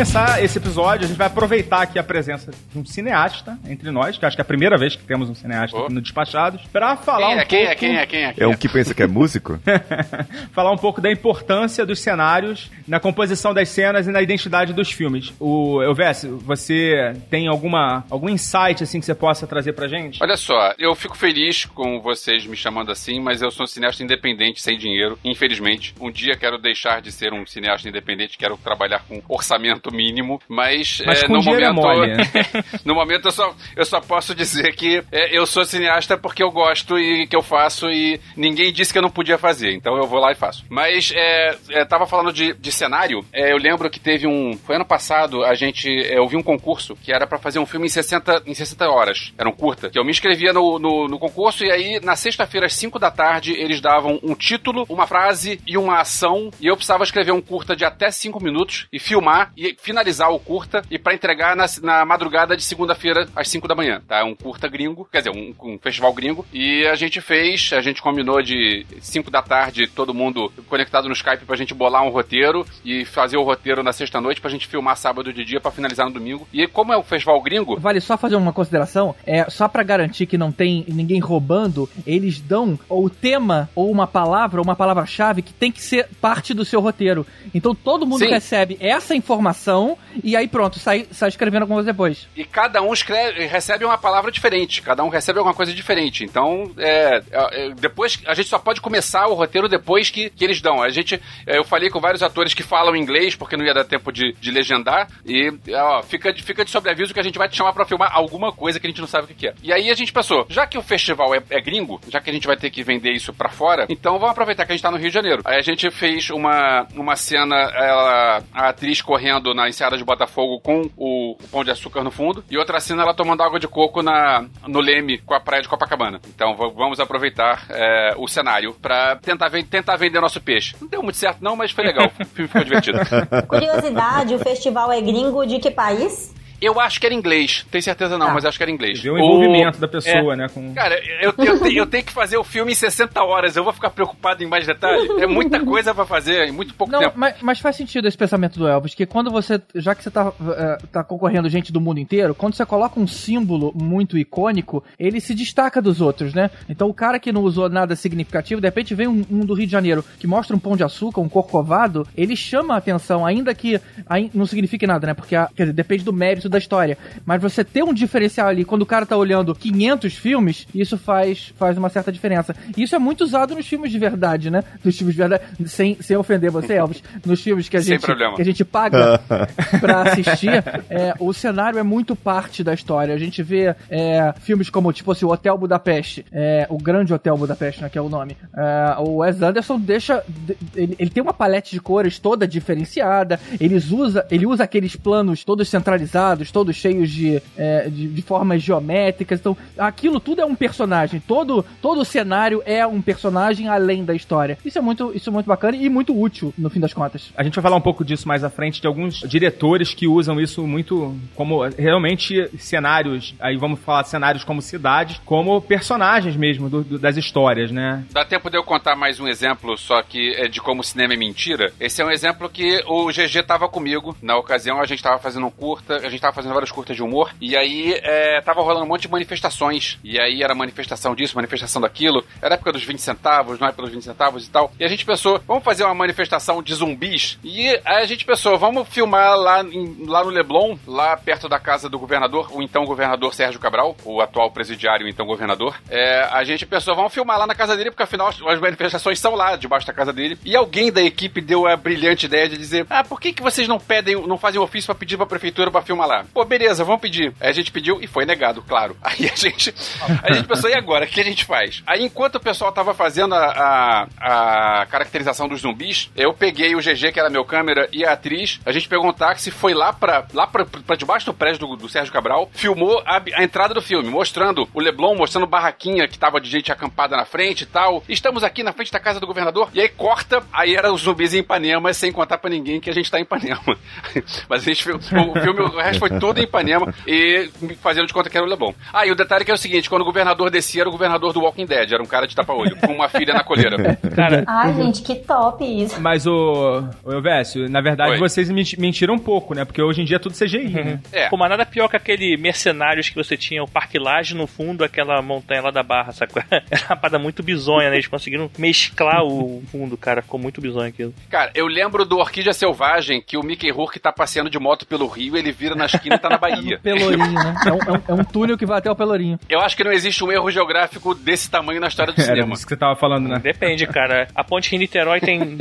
Começar 0.00 0.42
esse 0.42 0.56
episódio, 0.56 1.04
a 1.04 1.08
gente 1.08 1.18
vai 1.18 1.26
aproveitar 1.26 1.82
aqui 1.82 1.98
a 1.98 2.02
presença 2.02 2.50
de 2.72 2.78
um 2.78 2.86
cineasta 2.86 3.58
entre 3.68 3.90
nós, 3.90 4.16
que 4.16 4.24
acho 4.24 4.34
que 4.34 4.40
é 4.40 4.44
a 4.44 4.46
primeira 4.46 4.78
vez 4.78 4.96
que 4.96 5.04
temos 5.04 5.28
um 5.28 5.34
cineasta 5.34 5.76
Oh. 5.76 5.84
aqui 5.84 5.92
no 5.92 6.00
Despachados, 6.00 6.62
pra 6.72 6.96
falar 6.96 7.26
Quem 7.26 7.36
um 7.36 7.40
é, 7.40 7.44
quem 7.44 7.58
é, 7.58 7.66
pouco... 7.66 7.78
quem 7.80 7.96
é, 7.98 8.06
quem 8.06 8.24
é? 8.24 8.34
É 8.38 8.48
um 8.48 8.54
que 8.54 8.66
pensa 8.66 8.94
que 8.94 9.02
é 9.02 9.06
músico? 9.06 9.60
falar 10.52 10.72
um 10.72 10.78
pouco 10.78 11.02
da 11.02 11.12
importância 11.12 11.84
dos 11.84 12.00
cenários 12.00 12.70
na 12.88 12.98
composição 12.98 13.52
das 13.52 13.68
cenas 13.68 14.06
e 14.06 14.10
na 14.10 14.22
identidade 14.22 14.72
dos 14.72 14.90
filmes. 14.90 15.34
O 15.38 15.82
Elvésio, 15.82 16.38
você 16.38 17.14
tem 17.28 17.46
alguma 17.46 18.02
algum 18.08 18.30
insight 18.30 18.82
assim 18.82 19.00
que 19.00 19.04
você 19.04 19.14
possa 19.14 19.46
trazer 19.46 19.74
pra 19.74 19.86
gente? 19.86 20.22
Olha 20.22 20.38
só, 20.38 20.72
eu 20.78 20.94
fico 20.94 21.14
feliz 21.14 21.66
com 21.66 22.00
vocês 22.00 22.46
me 22.46 22.56
chamando 22.56 22.90
assim, 22.90 23.20
mas 23.20 23.42
eu 23.42 23.50
sou 23.50 23.64
um 23.64 23.66
cineasta 23.66 24.02
independente, 24.02 24.62
sem 24.62 24.78
dinheiro, 24.78 25.18
infelizmente. 25.22 25.94
Um 26.00 26.10
dia 26.10 26.38
quero 26.38 26.56
deixar 26.56 27.02
de 27.02 27.12
ser 27.12 27.34
um 27.34 27.44
cineasta 27.44 27.86
independente, 27.86 28.38
quero 28.38 28.56
trabalhar 28.56 29.04
com 29.06 29.20
orçamento 29.28 29.89
mínimo, 29.90 30.40
mas, 30.48 31.02
Mas 31.04 31.22
é, 31.22 31.28
no 31.28 31.40
é 31.40 31.44
momento. 31.44 31.74
mole, 31.74 32.14
né? 32.14 32.24
no 32.84 32.94
momento 32.94 33.28
eu 33.28 33.32
só, 33.32 33.54
eu 33.76 33.84
só 33.84 34.00
posso 34.00 34.34
dizer 34.34 34.74
que 34.74 35.02
é, 35.12 35.36
eu 35.36 35.46
sou 35.46 35.64
cineasta 35.64 36.16
porque 36.16 36.42
eu 36.42 36.50
gosto 36.50 36.98
e 36.98 37.26
que 37.26 37.36
eu 37.36 37.42
faço 37.42 37.88
e 37.88 38.20
ninguém 38.36 38.72
disse 38.72 38.92
que 38.92 38.98
eu 38.98 39.02
não 39.02 39.10
podia 39.10 39.38
fazer, 39.38 39.72
então 39.72 39.96
eu 39.96 40.06
vou 40.06 40.18
lá 40.18 40.32
e 40.32 40.36
faço. 40.36 40.64
Mas 40.68 41.12
é, 41.14 41.56
é, 41.70 41.84
tava 41.84 42.06
falando 42.06 42.32
de, 42.32 42.54
de 42.54 42.72
cenário, 42.72 43.24
é, 43.32 43.52
eu 43.52 43.56
lembro 43.56 43.90
que 43.90 44.00
teve 44.00 44.26
um. 44.26 44.52
Foi 44.64 44.76
ano 44.76 44.84
passado, 44.84 45.44
a 45.44 45.54
gente. 45.54 45.88
é, 45.88 46.18
eu 46.18 46.26
vi 46.26 46.36
um 46.36 46.42
concurso 46.42 46.94
que 46.96 47.12
era 47.12 47.26
pra 47.26 47.38
fazer 47.38 47.58
um 47.58 47.66
filme 47.66 47.86
em 47.86 47.90
60, 47.90 48.42
em 48.46 48.54
60 48.54 48.88
horas. 48.88 49.32
Era 49.38 49.48
um 49.48 49.52
curta. 49.52 49.90
Que 49.90 49.98
eu 49.98 50.04
me 50.04 50.10
inscrevia 50.10 50.52
no, 50.52 50.78
no, 50.78 51.08
no 51.08 51.18
concurso 51.18 51.64
e 51.64 51.70
aí, 51.70 52.00
na 52.02 52.16
sexta-feira, 52.16 52.66
às 52.66 52.74
5 52.74 52.98
da 52.98 53.10
tarde, 53.10 53.52
eles 53.52 53.80
davam 53.80 54.18
um 54.22 54.34
título, 54.34 54.84
uma 54.88 55.06
frase 55.06 55.60
e 55.66 55.76
uma 55.76 56.00
ação. 56.00 56.50
E 56.60 56.66
eu 56.66 56.76
precisava 56.76 57.04
escrever 57.04 57.32
um 57.32 57.40
curta 57.40 57.74
de 57.76 57.84
até 57.84 58.10
5 58.10 58.42
minutos 58.42 58.86
e 58.92 58.98
filmar 58.98 59.52
e 59.56 59.74
finalizar 59.80 60.30
o 60.30 60.38
curta 60.38 60.82
e 60.90 60.98
pra 60.98 61.14
entregar 61.14 61.56
na, 61.56 61.66
na 61.82 62.04
madrugada 62.04 62.56
de 62.56 62.62
segunda-feira 62.62 63.28
às 63.34 63.48
5 63.48 63.66
da 63.66 63.74
manhã. 63.74 64.00
Tá? 64.06 64.24
Um 64.24 64.34
curta 64.34 64.68
gringo, 64.68 65.08
quer 65.10 65.18
dizer, 65.18 65.30
um, 65.30 65.54
um 65.62 65.78
festival 65.78 66.12
gringo. 66.12 66.46
E 66.52 66.86
a 66.86 66.94
gente 66.94 67.20
fez, 67.20 67.70
a 67.72 67.80
gente 67.80 68.02
combinou 68.02 68.42
de 68.42 68.86
5 69.00 69.30
da 69.30 69.42
tarde, 69.42 69.86
todo 69.86 70.14
mundo 70.14 70.52
conectado 70.68 71.08
no 71.08 71.14
Skype 71.14 71.44
pra 71.44 71.56
gente 71.56 71.74
bolar 71.74 72.02
um 72.02 72.10
roteiro 72.10 72.66
e 72.84 73.04
fazer 73.04 73.36
o 73.36 73.42
roteiro 73.42 73.82
na 73.82 73.92
sexta-noite 73.92 74.40
pra 74.40 74.50
gente 74.50 74.66
filmar 74.66 74.96
sábado 74.96 75.32
de 75.32 75.44
dia 75.44 75.60
pra 75.60 75.70
finalizar 75.70 76.06
no 76.06 76.12
domingo. 76.12 76.46
E 76.52 76.66
como 76.66 76.92
é 76.92 76.96
o 76.96 77.02
festival 77.02 77.40
gringo, 77.40 77.78
Vale 77.80 78.00
só 78.00 78.16
fazer 78.16 78.36
uma 78.36 78.52
consideração, 78.52 79.14
é 79.26 79.48
só 79.48 79.66
pra 79.68 79.82
garantir 79.82 80.26
que 80.26 80.36
não 80.36 80.52
tem 80.52 80.84
ninguém 80.88 81.20
roubando, 81.20 81.88
eles 82.06 82.40
dão 82.40 82.78
o 82.88 83.08
tema 83.08 83.68
ou 83.74 83.90
uma 83.90 84.06
palavra 84.06 84.60
ou 84.60 84.64
uma 84.64 84.76
palavra-chave 84.76 85.42
que 85.42 85.52
tem 85.52 85.72
que 85.72 85.80
ser 85.80 86.08
parte 86.20 86.52
do 86.52 86.64
seu 86.64 86.80
roteiro. 86.80 87.26
Então 87.54 87.74
todo 87.74 88.06
mundo 88.06 88.24
Sim. 88.24 88.30
recebe 88.30 88.76
essa 88.80 89.14
informação 89.14 89.69
então 89.70 89.96
e 90.22 90.36
aí 90.36 90.48
pronto, 90.48 90.78
sai, 90.78 91.06
sai 91.10 91.28
escrevendo 91.28 91.62
alguma 91.62 91.78
coisa 91.78 91.92
depois. 91.92 92.28
E 92.36 92.44
cada 92.44 92.82
um 92.82 92.92
escreve, 92.92 93.46
recebe 93.46 93.84
uma 93.84 93.98
palavra 93.98 94.30
diferente, 94.30 94.82
cada 94.82 95.02
um 95.04 95.08
recebe 95.08 95.38
alguma 95.38 95.54
coisa 95.54 95.72
diferente. 95.72 96.24
Então, 96.24 96.70
é, 96.78 97.22
é, 97.30 97.70
depois 97.74 98.20
a 98.26 98.34
gente 98.34 98.48
só 98.48 98.58
pode 98.58 98.80
começar 98.80 99.26
o 99.26 99.34
roteiro 99.34 99.68
depois 99.68 100.10
que, 100.10 100.30
que 100.30 100.44
eles 100.44 100.60
dão. 100.60 100.82
A 100.82 100.90
gente, 100.90 101.20
é, 101.46 101.58
eu 101.58 101.64
falei 101.64 101.90
com 101.90 102.00
vários 102.00 102.22
atores 102.22 102.54
que 102.54 102.62
falam 102.62 102.96
inglês 102.96 103.34
porque 103.34 103.56
não 103.56 103.64
ia 103.64 103.74
dar 103.74 103.84
tempo 103.84 104.12
de, 104.12 104.32
de 104.40 104.50
legendar 104.50 105.08
e 105.24 105.52
ó, 105.74 106.02
fica, 106.02 106.34
fica 106.34 106.64
de 106.64 106.70
sobreaviso 106.70 107.14
que 107.14 107.20
a 107.20 107.22
gente 107.22 107.38
vai 107.38 107.48
te 107.48 107.56
chamar 107.56 107.72
pra 107.72 107.84
filmar 107.84 108.10
alguma 108.12 108.52
coisa 108.52 108.78
que 108.80 108.86
a 108.86 108.90
gente 108.90 109.00
não 109.00 109.08
sabe 109.08 109.24
o 109.24 109.34
que, 109.34 109.48
é. 109.48 109.54
E 109.62 109.72
aí 109.72 109.90
a 109.90 109.94
gente 109.94 110.12
pensou, 110.12 110.46
já 110.48 110.66
que 110.66 110.78
o 110.78 110.82
festival 110.82 111.34
é, 111.34 111.42
é 111.50 111.60
gringo, 111.60 112.00
já 112.08 112.20
que 112.20 112.30
a 112.30 112.32
gente 112.32 112.46
vai 112.46 112.56
ter 112.56 112.70
que 112.70 112.82
vender 112.82 113.12
isso 113.12 113.32
pra 113.32 113.48
fora, 113.48 113.86
então 113.88 114.14
vamos 114.14 114.30
aproveitar 114.30 114.66
que 114.66 114.72
a 114.72 114.74
gente 114.74 114.82
tá 114.82 114.90
no 114.90 114.96
Rio 114.96 115.08
de 115.08 115.14
Janeiro. 115.14 115.42
Aí 115.44 115.58
a 115.58 115.62
gente 115.62 115.90
fez 115.90 116.30
uma, 116.30 116.86
uma 116.94 117.16
cena, 117.16 117.56
ela, 117.56 118.42
a 118.52 118.68
atriz 118.68 119.00
correndo 119.00 119.54
na 119.54 119.68
enseada 119.68 119.96
de 120.00 120.04
Botafogo 120.04 120.60
com 120.60 120.90
o, 120.96 121.32
o 121.32 121.48
pão 121.50 121.62
de 121.62 121.70
açúcar 121.70 122.02
no 122.02 122.10
fundo, 122.10 122.44
e 122.50 122.58
outra 122.58 122.80
cena 122.80 123.02
ela 123.02 123.14
tomando 123.14 123.42
água 123.42 123.60
de 123.60 123.68
coco 123.68 124.02
na, 124.02 124.46
no 124.66 124.80
Leme 124.80 125.18
com 125.18 125.34
a 125.34 125.40
praia 125.40 125.62
de 125.62 125.68
Copacabana. 125.68 126.20
Então 126.34 126.56
vamos 126.56 126.98
aproveitar 126.98 127.66
é, 127.70 128.14
o 128.16 128.26
cenário 128.26 128.74
pra 128.74 129.16
tentar, 129.16 129.50
tentar 129.68 129.96
vender 129.96 130.20
nosso 130.20 130.40
peixe. 130.40 130.74
Não 130.80 130.88
deu 130.88 131.02
muito 131.02 131.16
certo 131.16 131.42
não, 131.42 131.54
mas 131.54 131.70
foi 131.70 131.84
legal. 131.84 132.06
O 132.06 132.24
filme 132.24 132.48
ficou 132.48 132.64
divertido. 132.64 132.98
Curiosidade, 133.46 134.34
o 134.34 134.38
festival 134.38 134.90
é 134.90 135.00
gringo 135.00 135.46
de 135.46 135.58
que 135.58 135.70
país? 135.70 136.34
Eu 136.60 136.78
acho 136.80 137.00
que 137.00 137.06
era 137.06 137.14
inglês, 137.14 137.64
tenho 137.70 137.82
certeza 137.82 138.18
não, 138.18 138.26
Tá. 138.26 138.34
mas 138.34 138.44
acho 138.44 138.58
que 138.58 138.62
era 138.62 138.70
inglês. 138.70 139.00
Vê 139.00 139.10
o 139.10 139.16
envolvimento 139.18 139.78
O- 139.78 139.80
da 139.80 139.88
pessoa, 139.88 140.34
é. 140.34 140.36
né? 140.36 140.46
Com... 140.52 140.74
Cara, 140.74 140.98
eu, 141.22 141.32
eu, 141.38 141.58
te- 141.60 141.74
eu 141.76 141.86
tenho 141.86 142.04
que 142.04 142.12
fazer 142.12 142.36
o 142.36 142.44
filme 142.44 142.72
em 142.72 142.74
60 142.74 143.22
horas, 143.24 143.56
eu 143.56 143.64
vou 143.64 143.72
ficar 143.72 143.90
preocupado 143.90 144.42
em 144.44 144.46
mais 144.46 144.66
detalhes. 144.66 145.08
É 145.20 145.26
muita 145.26 145.58
coisa 145.64 145.94
pra 145.94 146.04
fazer 146.04 146.48
em 146.48 146.52
muito 146.52 146.74
pouco 146.74 146.92
Não, 146.92 147.00
tempo. 147.00 147.14
mas, 147.16 147.36
mas 147.40 147.60
faz 147.60 147.76
sentido 147.76 148.06
esse 148.06 148.16
pensamento 148.18 148.58
do 148.58 148.68
Elvis, 148.68 148.94
que 148.94 149.06
quando 149.06 149.30
você, 149.30 149.60
já 149.74 149.94
que 149.94 150.02
você 150.02 150.10
tá, 150.10 150.32
eh, 150.56 150.78
tá 150.92 151.02
concorrendo 151.02 151.48
gente 151.48 151.72
do 151.72 151.80
mundo 151.80 151.98
inteiro, 152.00 152.34
quando 152.34 152.54
você 152.54 152.66
coloca 152.66 153.00
um 153.00 153.06
símbolo 153.06 153.72
muito 153.74 154.18
icônico, 154.18 154.84
ele 154.98 155.20
se 155.20 155.34
destaca 155.34 155.80
dos 155.80 156.00
outros, 156.00 156.34
né? 156.34 156.50
Então 156.68 156.88
o 156.88 156.94
cara 156.94 157.18
que 157.18 157.32
não 157.32 157.42
usou 157.42 157.68
nada 157.70 157.96
significativo, 157.96 158.60
de 158.60 158.66
repente 158.66 158.94
vem 158.94 159.08
um, 159.08 159.24
um 159.30 159.40
do 159.40 159.54
Rio 159.54 159.66
de 159.66 159.72
Janeiro 159.72 160.04
que 160.18 160.26
mostra 160.26 160.54
um 160.54 160.58
pão 160.58 160.76
de 160.76 160.84
açúcar, 160.84 161.20
um 161.22 161.28
corcovado, 161.28 162.06
ele 162.16 162.36
chama 162.36 162.74
a 162.74 162.78
atenção, 162.78 163.24
ainda 163.24 163.54
que 163.54 163.80
ai- 164.06 164.30
não 164.34 164.44
signifique 164.44 164.86
nada, 164.86 165.06
né? 165.06 165.14
Porque, 165.14 165.34
a- 165.34 165.48
quer 165.56 165.62
dizer, 165.62 165.72
depende 165.72 166.04
do 166.04 166.12
mérito 166.12 166.49
da 166.50 166.58
história. 166.58 166.98
Mas 167.24 167.40
você 167.40 167.64
ter 167.64 167.82
um 167.82 167.94
diferencial 167.94 168.48
ali, 168.48 168.64
quando 168.64 168.82
o 168.82 168.86
cara 168.86 169.06
tá 169.06 169.16
olhando 169.16 169.54
500 169.54 170.14
filmes, 170.14 170.66
isso 170.74 170.98
faz, 170.98 171.52
faz 171.56 171.78
uma 171.78 171.88
certa 171.88 172.10
diferença. 172.12 172.54
E 172.76 172.82
isso 172.82 172.94
é 172.94 172.98
muito 172.98 173.22
usado 173.22 173.54
nos 173.54 173.66
filmes 173.66 173.90
de 173.90 173.98
verdade, 173.98 174.50
né? 174.50 174.62
Nos 174.84 174.96
filmes 174.96 175.14
de 175.14 175.18
verdade, 175.18 175.42
sem, 175.66 175.96
sem 176.00 176.16
ofender 176.16 176.50
você, 176.50 176.74
Elvis, 176.74 177.02
nos 177.24 177.40
filmes 177.40 177.68
que 177.68 177.76
a 177.76 177.80
gente, 177.80 178.00
que 178.36 178.42
a 178.42 178.44
gente 178.44 178.64
paga 178.64 179.20
pra 179.80 180.02
assistir, 180.02 180.62
é, 180.90 181.14
o 181.18 181.32
cenário 181.32 181.78
é 181.78 181.82
muito 181.82 182.14
parte 182.16 182.62
da 182.64 182.74
história. 182.74 183.14
A 183.14 183.18
gente 183.18 183.42
vê 183.42 183.74
é, 183.88 184.34
filmes 184.40 184.68
como, 184.70 184.92
tipo 184.92 185.12
assim, 185.12 185.24
o 185.24 185.30
Hotel 185.30 185.56
Budapeste, 185.56 186.24
é, 186.32 186.66
o 186.68 186.78
Grande 186.78 187.12
Hotel 187.14 187.36
Budapeste, 187.36 187.82
né, 187.82 187.88
que 187.88 187.98
é 187.98 188.02
o 188.02 188.08
nome. 188.08 188.36
É, 188.56 188.94
o 188.98 189.16
Wes 189.18 189.40
Anderson 189.42 189.78
deixa... 189.78 190.22
de- 190.28 190.56
Ele, 190.74 190.96
ele 190.98 191.10
tem 191.10 191.22
uma 191.22 191.32
palete 191.32 191.72
de 191.72 191.80
cores 191.80 192.18
toda 192.18 192.46
diferenciada, 192.46 193.38
eles 193.60 193.90
usa, 193.90 194.26
ele 194.30 194.46
usa 194.46 194.64
aqueles 194.64 194.96
planos 194.96 195.44
todos 195.44 195.68
centralizados, 195.68 196.39
todos 196.48 196.76
cheios 196.76 197.10
de, 197.10 197.42
é, 197.56 197.88
de, 197.90 198.06
de 198.06 198.22
formas 198.22 198.62
geométricas. 198.62 199.40
Então, 199.40 199.56
aquilo 199.76 200.20
tudo 200.20 200.40
é 200.40 200.44
um 200.44 200.54
personagem. 200.54 201.18
Todo, 201.26 201.64
todo 201.82 202.02
o 202.02 202.04
cenário 202.04 202.62
é 202.64 202.86
um 202.86 203.02
personagem 203.02 203.66
além 203.66 204.04
da 204.04 204.14
história. 204.14 204.56
Isso 204.64 204.78
é 204.78 204.80
muito, 204.80 205.10
isso 205.12 205.28
é 205.28 205.32
muito 205.32 205.46
bacana 205.46 205.76
e 205.76 205.88
muito 205.88 206.16
útil, 206.16 206.54
no 206.56 206.70
fim 206.70 206.78
das 206.78 206.94
contas. 206.94 207.32
A 207.36 207.42
gente 207.42 207.54
vai 207.56 207.62
falar 207.64 207.76
um 207.76 207.80
pouco 207.80 208.04
disso 208.04 208.28
mais 208.28 208.44
à 208.44 208.50
frente, 208.50 208.80
de 208.80 208.86
alguns 208.86 209.16
diretores 209.28 209.92
que 209.92 210.06
usam 210.06 210.40
isso 210.40 210.64
muito 210.66 211.16
como 211.34 211.64
realmente 211.76 212.48
cenários. 212.58 213.34
Aí 213.40 213.56
vamos 213.56 213.80
falar 213.80 214.02
de 214.02 214.10
cenários 214.10 214.44
como 214.44 214.62
cidades, 214.62 215.20
como 215.24 215.60
personagens 215.60 216.36
mesmo 216.36 216.68
do- 216.68 216.84
do- 216.84 216.98
das 216.98 217.16
histórias, 217.16 217.70
né? 217.72 218.04
Dá 218.12 218.24
tempo 218.24 218.48
de 218.50 218.56
eu 218.56 218.62
contar 218.62 218.94
mais 218.94 219.18
um 219.18 219.26
exemplo, 219.26 219.76
só 219.76 220.02
que 220.02 220.34
é 220.36 220.46
de 220.46 220.60
como 220.60 220.82
o 220.82 220.84
cinema 220.84 221.14
é 221.14 221.16
mentira. 221.16 221.72
Esse 221.80 222.00
é 222.02 222.04
um 222.04 222.10
exemplo 222.10 222.48
que 222.48 222.82
o 222.86 223.08
GG 223.10 223.42
tava 223.42 223.68
comigo. 223.68 224.16
Na 224.22 224.36
ocasião, 224.36 224.80
a 224.80 224.86
gente 224.86 225.02
tava 225.02 225.18
fazendo 225.18 225.46
um 225.46 225.50
curta, 225.50 225.96
a 225.96 226.08
gente 226.10 226.20
tava 226.30 226.34
fazendo 226.34 226.52
vários 226.52 226.70
curtas 226.72 226.96
de 226.96 227.02
humor, 227.02 227.32
e 227.40 227.56
aí 227.56 227.92
é, 228.02 228.40
tava 228.40 228.62
rolando 228.62 228.84
um 228.84 228.88
monte 228.88 229.02
de 229.02 229.08
manifestações. 229.10 229.98
E 230.02 230.18
aí 230.20 230.42
era 230.42 230.54
manifestação 230.54 231.14
disso, 231.14 231.34
manifestação 231.36 231.82
daquilo. 231.82 232.24
Era 232.40 232.54
época 232.54 232.72
dos 232.72 232.84
20 232.84 232.98
centavos, 233.00 233.58
não 233.58 233.68
é 233.68 233.72
pelos 233.72 233.90
20 233.90 234.02
centavos 234.02 234.46
e 234.46 234.50
tal. 234.50 234.72
E 234.78 234.84
a 234.84 234.88
gente 234.88 235.04
pensou, 235.04 235.40
vamos 235.46 235.64
fazer 235.64 235.84
uma 235.84 235.94
manifestação 235.94 236.62
de 236.62 236.74
zumbis? 236.74 237.38
E 237.44 237.78
a 237.84 238.04
gente 238.04 238.24
pensou, 238.24 238.58
vamos 238.58 238.88
filmar 238.88 239.36
lá, 239.36 239.62
em- 239.62 240.04
lá 240.06 240.22
no 240.24 240.30
Leblon, 240.30 240.76
lá 240.86 241.16
perto 241.16 241.48
da 241.48 241.58
casa 241.58 241.88
do 241.88 241.98
governador, 241.98 242.48
o 242.52 242.62
então 242.62 242.84
governador 242.84 243.34
Sérgio 243.34 243.60
Cabral, 243.60 243.96
o 244.04 244.20
atual 244.20 244.50
presidiário, 244.50 245.08
então 245.08 245.26
governador. 245.26 245.76
É, 245.88 246.22
a 246.30 246.44
gente 246.44 246.64
pensou, 246.66 246.94
vamos 246.94 247.12
filmar 247.12 247.38
lá 247.38 247.46
na 247.46 247.54
casa 247.54 247.76
dele, 247.76 247.90
porque 247.90 248.02
afinal 248.02 248.28
as 248.28 248.60
manifestações 248.60 249.18
são 249.18 249.34
lá, 249.34 249.56
debaixo 249.56 249.86
da 249.86 249.92
casa 249.92 250.12
dele. 250.12 250.38
E 250.44 250.54
alguém 250.54 250.92
da 250.92 251.02
equipe 251.02 251.40
deu 251.40 251.66
a 251.66 251.76
brilhante 251.76 252.26
ideia 252.26 252.48
de 252.48 252.56
dizer: 252.56 252.86
Ah, 252.88 253.02
por 253.04 253.20
que, 253.20 253.32
que 253.32 253.42
vocês 253.42 253.66
não 253.66 253.78
pedem, 253.78 254.20
não 254.26 254.38
fazem 254.38 254.60
ofício 254.60 254.86
pra 254.86 254.94
pedir 254.94 255.16
pra 255.16 255.26
prefeitura 255.26 255.70
pra 255.70 255.82
filmar 255.82 256.06
lá? 256.08 256.19
Pô, 256.32 256.44
beleza, 256.44 256.84
vamos 256.84 257.00
pedir. 257.00 257.34
Aí 257.40 257.48
a 257.48 257.52
gente 257.52 257.70
pediu 257.70 257.98
e 258.00 258.06
foi 258.06 258.24
negado, 258.24 258.62
claro. 258.62 258.96
Aí 259.02 259.30
a 259.30 259.34
gente, 259.34 259.74
a 260.22 260.32
gente 260.32 260.46
pensou, 260.46 260.70
e 260.70 260.74
agora? 260.74 261.04
O 261.04 261.08
que 261.08 261.20
a 261.20 261.24
gente 261.24 261.44
faz? 261.44 261.82
Aí 261.86 262.04
enquanto 262.04 262.36
o 262.36 262.40
pessoal 262.40 262.72
tava 262.72 262.94
fazendo 262.94 263.34
a, 263.34 264.06
a, 264.20 264.80
a 264.82 264.86
caracterização 264.86 265.48
dos 265.48 265.60
zumbis, 265.60 266.10
eu 266.16 266.32
peguei 266.32 266.74
o 266.74 266.78
GG, 266.78 267.12
que 267.12 267.20
era 267.20 267.30
meu 267.30 267.44
câmera, 267.44 267.88
e 267.92 268.04
a 268.04 268.12
atriz, 268.12 268.60
a 268.64 268.72
gente 268.72 268.88
pegou 268.88 269.06
um 269.06 269.12
táxi, 269.12 269.50
foi 269.50 269.74
lá 269.74 269.92
pra, 269.92 270.26
lá 270.32 270.46
pra, 270.46 270.64
pra 270.64 270.96
debaixo 270.96 271.26
do 271.26 271.34
prédio 271.34 271.66
do, 271.66 271.76
do 271.76 271.88
Sérgio 271.88 272.12
Cabral, 272.12 272.50
filmou 272.52 273.02
a, 273.06 273.22
a 273.34 273.42
entrada 273.42 273.74
do 273.74 273.82
filme, 273.82 274.08
mostrando 274.08 274.68
o 274.72 274.80
Leblon, 274.80 275.14
mostrando 275.14 275.46
barraquinha 275.46 276.08
que 276.08 276.18
tava 276.18 276.40
de 276.40 276.48
gente 276.48 276.72
acampada 276.72 277.16
na 277.16 277.24
frente 277.24 277.62
e 277.62 277.66
tal. 277.66 278.02
Estamos 278.08 278.44
aqui 278.44 278.62
na 278.62 278.72
frente 278.72 278.92
da 278.92 279.00
casa 279.00 279.20
do 279.20 279.26
governador. 279.26 279.70
E 279.72 279.80
aí 279.80 279.88
corta, 279.88 280.42
aí 280.52 280.74
era 280.74 280.92
os 280.92 281.02
zumbis 281.02 281.34
em 281.34 281.38
Ipanema, 281.38 281.92
sem 281.92 282.12
contar 282.12 282.38
pra 282.38 282.50
ninguém 282.50 282.80
que 282.80 282.90
a 282.90 282.92
gente 282.92 283.10
tá 283.10 283.18
em 283.18 283.22
Ipanema. 283.22 283.60
Mas 284.48 284.62
a 284.62 284.64
gente, 284.64 284.90
o 284.90 285.00
filme, 285.00 285.60
o 285.60 285.78
resto 285.78 285.99
foi 286.00 286.18
todo 286.18 286.38
em 286.38 286.44
Ipanema 286.44 286.92
e 287.06 287.48
me 287.60 287.74
fazendo 287.76 288.06
de 288.06 288.12
conta 288.12 288.28
que 288.28 288.36
era 288.36 288.44
o 288.44 288.48
Leblon. 288.48 288.72
Ah, 288.92 289.06
e 289.06 289.10
o 289.10 289.14
detalhe 289.14 289.44
que 289.44 289.50
é 289.50 289.54
o 289.54 289.58
seguinte, 289.58 289.88
quando 289.88 290.02
o 290.02 290.04
governador 290.04 290.50
descia, 290.50 290.80
era 290.82 290.88
o 290.88 290.92
governador 290.92 291.32
do 291.32 291.40
Walking 291.40 291.66
Dead, 291.66 291.92
era 291.92 292.02
um 292.02 292.06
cara 292.06 292.26
de 292.26 292.34
tapa-olho, 292.34 292.76
com 292.76 292.92
uma 292.92 293.08
filha 293.08 293.32
na 293.34 293.44
coleira. 293.44 293.70
Cara, 294.16 294.44
Ai, 294.46 294.74
gente, 294.74 295.02
que 295.02 295.14
top 295.14 295.64
isso. 295.64 296.00
Mas 296.00 296.26
o, 296.26 296.82
o 297.04 297.12
Elvésio, 297.12 297.68
na 297.68 297.80
verdade 297.80 298.12
Oi. 298.12 298.18
vocês 298.18 298.50
menti- 298.50 298.80
mentiram 298.80 299.14
um 299.14 299.18
pouco, 299.18 299.54
né? 299.54 299.64
Porque 299.64 299.80
hoje 299.82 300.00
em 300.02 300.04
dia 300.04 300.16
é 300.16 300.18
tudo 300.18 300.34
CGI, 300.36 300.68
né? 300.68 301.00
É. 301.12 301.28
Pô, 301.28 301.36
mas 301.36 301.50
nada 301.50 301.64
pior 301.66 301.88
que 301.88 301.96
aquele 301.96 302.36
Mercenários 302.36 303.08
que 303.08 303.14
você 303.14 303.36
tinha, 303.36 303.62
o 303.62 303.68
Parque 303.68 303.98
Laje 303.98 304.34
no 304.34 304.46
fundo, 304.46 304.82
aquela 304.82 305.20
montanha 305.22 305.62
lá 305.62 305.70
da 305.70 305.82
Barra, 305.82 306.12
sacou? 306.12 306.42
Era 306.50 306.62
uma 306.90 306.96
parada 306.96 307.18
muito 307.18 307.42
bizonha, 307.42 307.90
né? 307.90 307.96
Eles 307.96 308.06
conseguiram 308.08 308.50
mesclar 308.58 309.22
o 309.24 309.62
fundo, 309.70 309.96
cara. 309.96 310.22
Ficou 310.22 310.40
muito 310.40 310.60
bizonho 310.60 310.88
aquilo. 310.88 311.14
Cara, 311.28 311.50
eu 311.54 311.66
lembro 311.66 312.04
do 312.04 312.18
Orquídea 312.18 312.52
Selvagem, 312.52 313.22
que 313.22 313.36
o 313.36 313.42
Mickey 313.42 313.70
Rourke 313.70 313.98
tá 314.00 314.12
passeando 314.12 314.50
de 314.50 314.58
moto 314.58 314.86
pelo 314.86 315.06
Rio, 315.06 315.36
ele 315.36 315.52
vira 315.52 315.74
na 315.74 315.86
esquina 315.96 316.16
e 316.16 316.18
tá 316.18 316.28
na 316.28 316.38
Bahia. 316.38 316.78
Pelourinho, 316.82 317.32
né? 317.34 317.54
É 317.66 317.72
um, 317.72 317.76
é 317.78 317.92
um- 317.92 318.02
é 318.08 318.14
um 318.20 318.24
túnel 318.24 318.56
que 318.58 318.66
vai 318.66 318.78
até 318.78 318.90
o 318.90 318.96
Pelourinho. 318.96 319.38
Eu 319.48 319.60
acho 319.60 319.76
que 319.76 319.84
não 319.84 319.92
existe 319.92 320.22
um 320.24 320.30
erro 320.32 320.50
geográfico 320.50 321.14
desse 321.14 321.50
tamanho 321.50 321.80
na 321.80 321.88
história 321.88 322.12
do 322.12 322.20
Era 322.20 322.32
cinema. 322.34 322.54
isso 322.54 322.64
que 322.64 322.70
você 322.70 322.76
tava 322.78 322.96
falando, 322.96 323.28
né? 323.28 323.38
Depende, 323.38 323.86
cara. 323.86 324.28
A 324.34 324.42
ponte 324.44 324.70
Rio-Niterói 324.70 325.20
tem 325.20 325.56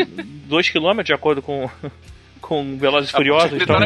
2km, 0.50 1.04
de 1.04 1.14
acordo 1.14 1.42
com 1.42 1.70
com 2.42 2.78
Velozes 2.80 3.10
e 3.12 3.14
Furiosos. 3.14 3.62
Então, 3.62 3.78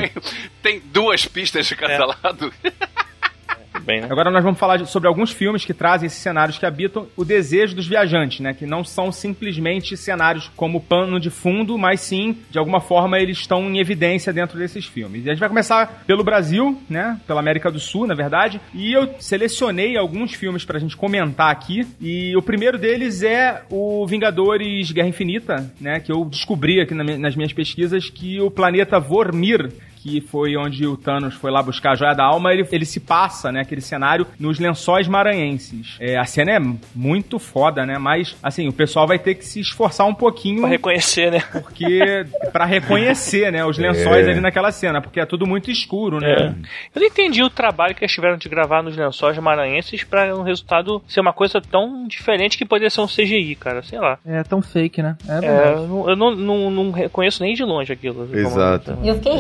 Tem 0.62 0.80
duas 0.86 1.26
pistas 1.26 1.66
de 1.68 1.76
cada 1.76 2.06
lado. 2.06 2.54
bem, 3.82 4.02
né? 4.02 4.08
Agora 4.10 4.30
nós 4.32 4.44
vamos 4.44 4.60
falar 4.60 4.78
de- 4.78 4.90
sobre 4.90 5.08
alguns 5.08 5.32
filmes 5.32 5.66
que 5.66 5.74
trazem 5.74 6.08
esses 6.08 6.20
cenários 6.20 6.58
que 6.58 6.66
habitam 6.66 7.08
o 7.18 7.26
desejo 7.26 7.76
dos 7.76 7.88
viajantes, 7.88 8.40
né? 8.40 8.54
Que 8.54 8.66
não 8.66 8.84
são 8.84 9.12
simplesmente 9.12 9.98
cenários 9.98 10.50
como 10.56 10.80
pano 10.82 11.20
de 11.20 11.30
fundo, 11.30 11.78
mas 11.78 12.02
sim, 12.02 12.38
de 12.50 12.58
alguma 12.60 12.80
forma, 12.80 13.20
eles 13.20 13.38
estão 13.40 13.70
em 13.70 13.80
evidência 13.80 14.32
dentro 14.32 14.58
desses 14.58 14.86
filmes. 14.86 15.26
E 15.26 15.30
a 15.30 15.34
gente 15.34 15.40
vai 15.40 15.50
começar 15.50 16.04
pelo 16.06 16.24
Brasil, 16.24 16.82
né? 16.90 17.20
Pela 17.28 17.40
América 17.40 17.72
do 17.72 17.80
Sul, 17.80 18.08
na 18.08 18.14
verdade. 18.16 18.60
E 18.74 18.94
eu 18.94 19.16
selecionei 19.20 19.98
alguns 19.98 20.34
filmes 20.34 20.64
pra 20.66 20.80
gente 20.80 20.96
comentar 20.96 21.52
aqui. 21.52 21.86
E 22.00 22.36
o 22.38 22.42
primeiro 22.42 22.78
deles 22.78 23.24
é 23.24 23.64
o 23.70 24.06
Vingadores 24.08 24.92
Guerra 24.92 25.08
Infinita, 25.10 25.72
né? 25.80 26.00
Que 26.00 26.12
eu 26.12 26.24
descobri 26.26 26.80
aqui 26.82 26.94
na 26.94 27.04
nas 27.04 27.36
minhas 27.36 27.52
pesquisas 27.54 28.10
que 28.10 28.40
o 28.40 28.50
planeta 28.50 28.98
Vormir 29.00 29.70
que 30.04 30.20
foi 30.20 30.58
onde 30.58 30.86
o 30.86 30.98
Thanos 30.98 31.34
foi 31.36 31.50
lá 31.50 31.64
buscar 31.64 31.92
a 31.92 31.96
joia 31.96 32.14
da 32.14 32.26
alma, 32.26 32.52
ele, 32.52 32.68
ele 32.74 32.84
se 32.86 33.00
passa, 33.00 33.54
né, 33.54 33.62
aquele 33.62 33.80
cenário 33.80 34.28
nos 34.38 34.60
lençóis 34.60 35.08
maranhenses. 35.08 35.96
É, 35.98 36.18
a 36.18 36.26
cena 36.26 36.52
é 36.52 36.60
muito 36.94 37.40
foda, 37.40 37.86
né, 37.86 37.98
mas, 37.98 38.36
assim, 38.44 38.68
o 38.68 38.74
pessoal 38.74 39.08
vai 39.08 39.18
ter 39.18 39.36
que 39.36 39.46
se 39.46 39.62
esforçar 39.62 40.06
um 40.06 40.14
pouquinho, 40.14 40.60
Pra 40.60 40.70
reconhecer, 40.70 41.32
né? 41.32 41.40
porque, 41.54 42.26
pra 42.52 42.66
reconhecer, 42.66 43.50
né, 43.50 43.64
os 43.66 43.78
lençóis 43.78 44.28
É. 44.28 44.32
ali 44.32 44.42
naquela 44.42 44.72
cena, 44.74 45.02
porque 45.02 45.22
é 45.22 45.26
tudo 45.26 45.48
muito 45.48 45.72
escuro, 45.72 46.20
né. 46.20 46.32
É. 46.34 46.46
Eu 46.94 47.00
não 47.02 47.08
entendi 47.08 47.42
o 47.42 47.50
trabalho 47.50 47.96
que 47.96 48.04
eles 48.04 48.14
tiveram 48.14 48.36
de 48.36 48.50
gravar 48.50 48.84
nos 48.84 48.98
lençóis 48.98 49.38
maranhenses 49.38 50.04
pra 50.04 50.36
um 50.36 50.44
resultado 50.44 51.02
ser 51.08 51.22
uma 51.22 51.32
coisa 51.32 51.62
tão 51.62 52.06
diferente 52.08 52.58
que 52.58 52.66
poderia 52.66 52.90
ser 52.90 53.00
um 53.00 53.08
CGI, 53.08 53.56
cara. 53.56 53.82
Sei 53.84 54.00
lá. 54.00 54.18
É 54.26 54.44
tão 54.44 54.62
fake, 54.62 55.02
né? 55.02 55.16
É 55.30 55.46
É, 55.46 55.74
eu 55.76 55.88
não, 55.88 56.10
eu 56.10 56.16
não, 56.16 56.36
não, 56.36 56.72
não 56.72 56.92
reconheço 56.92 57.42
nem 57.42 57.54
de 57.54 57.64
longe 57.64 57.94
aquilo. 57.94 58.28
Exato. 58.38 58.98
Eu 59.04 59.16
fiquei 59.16 59.36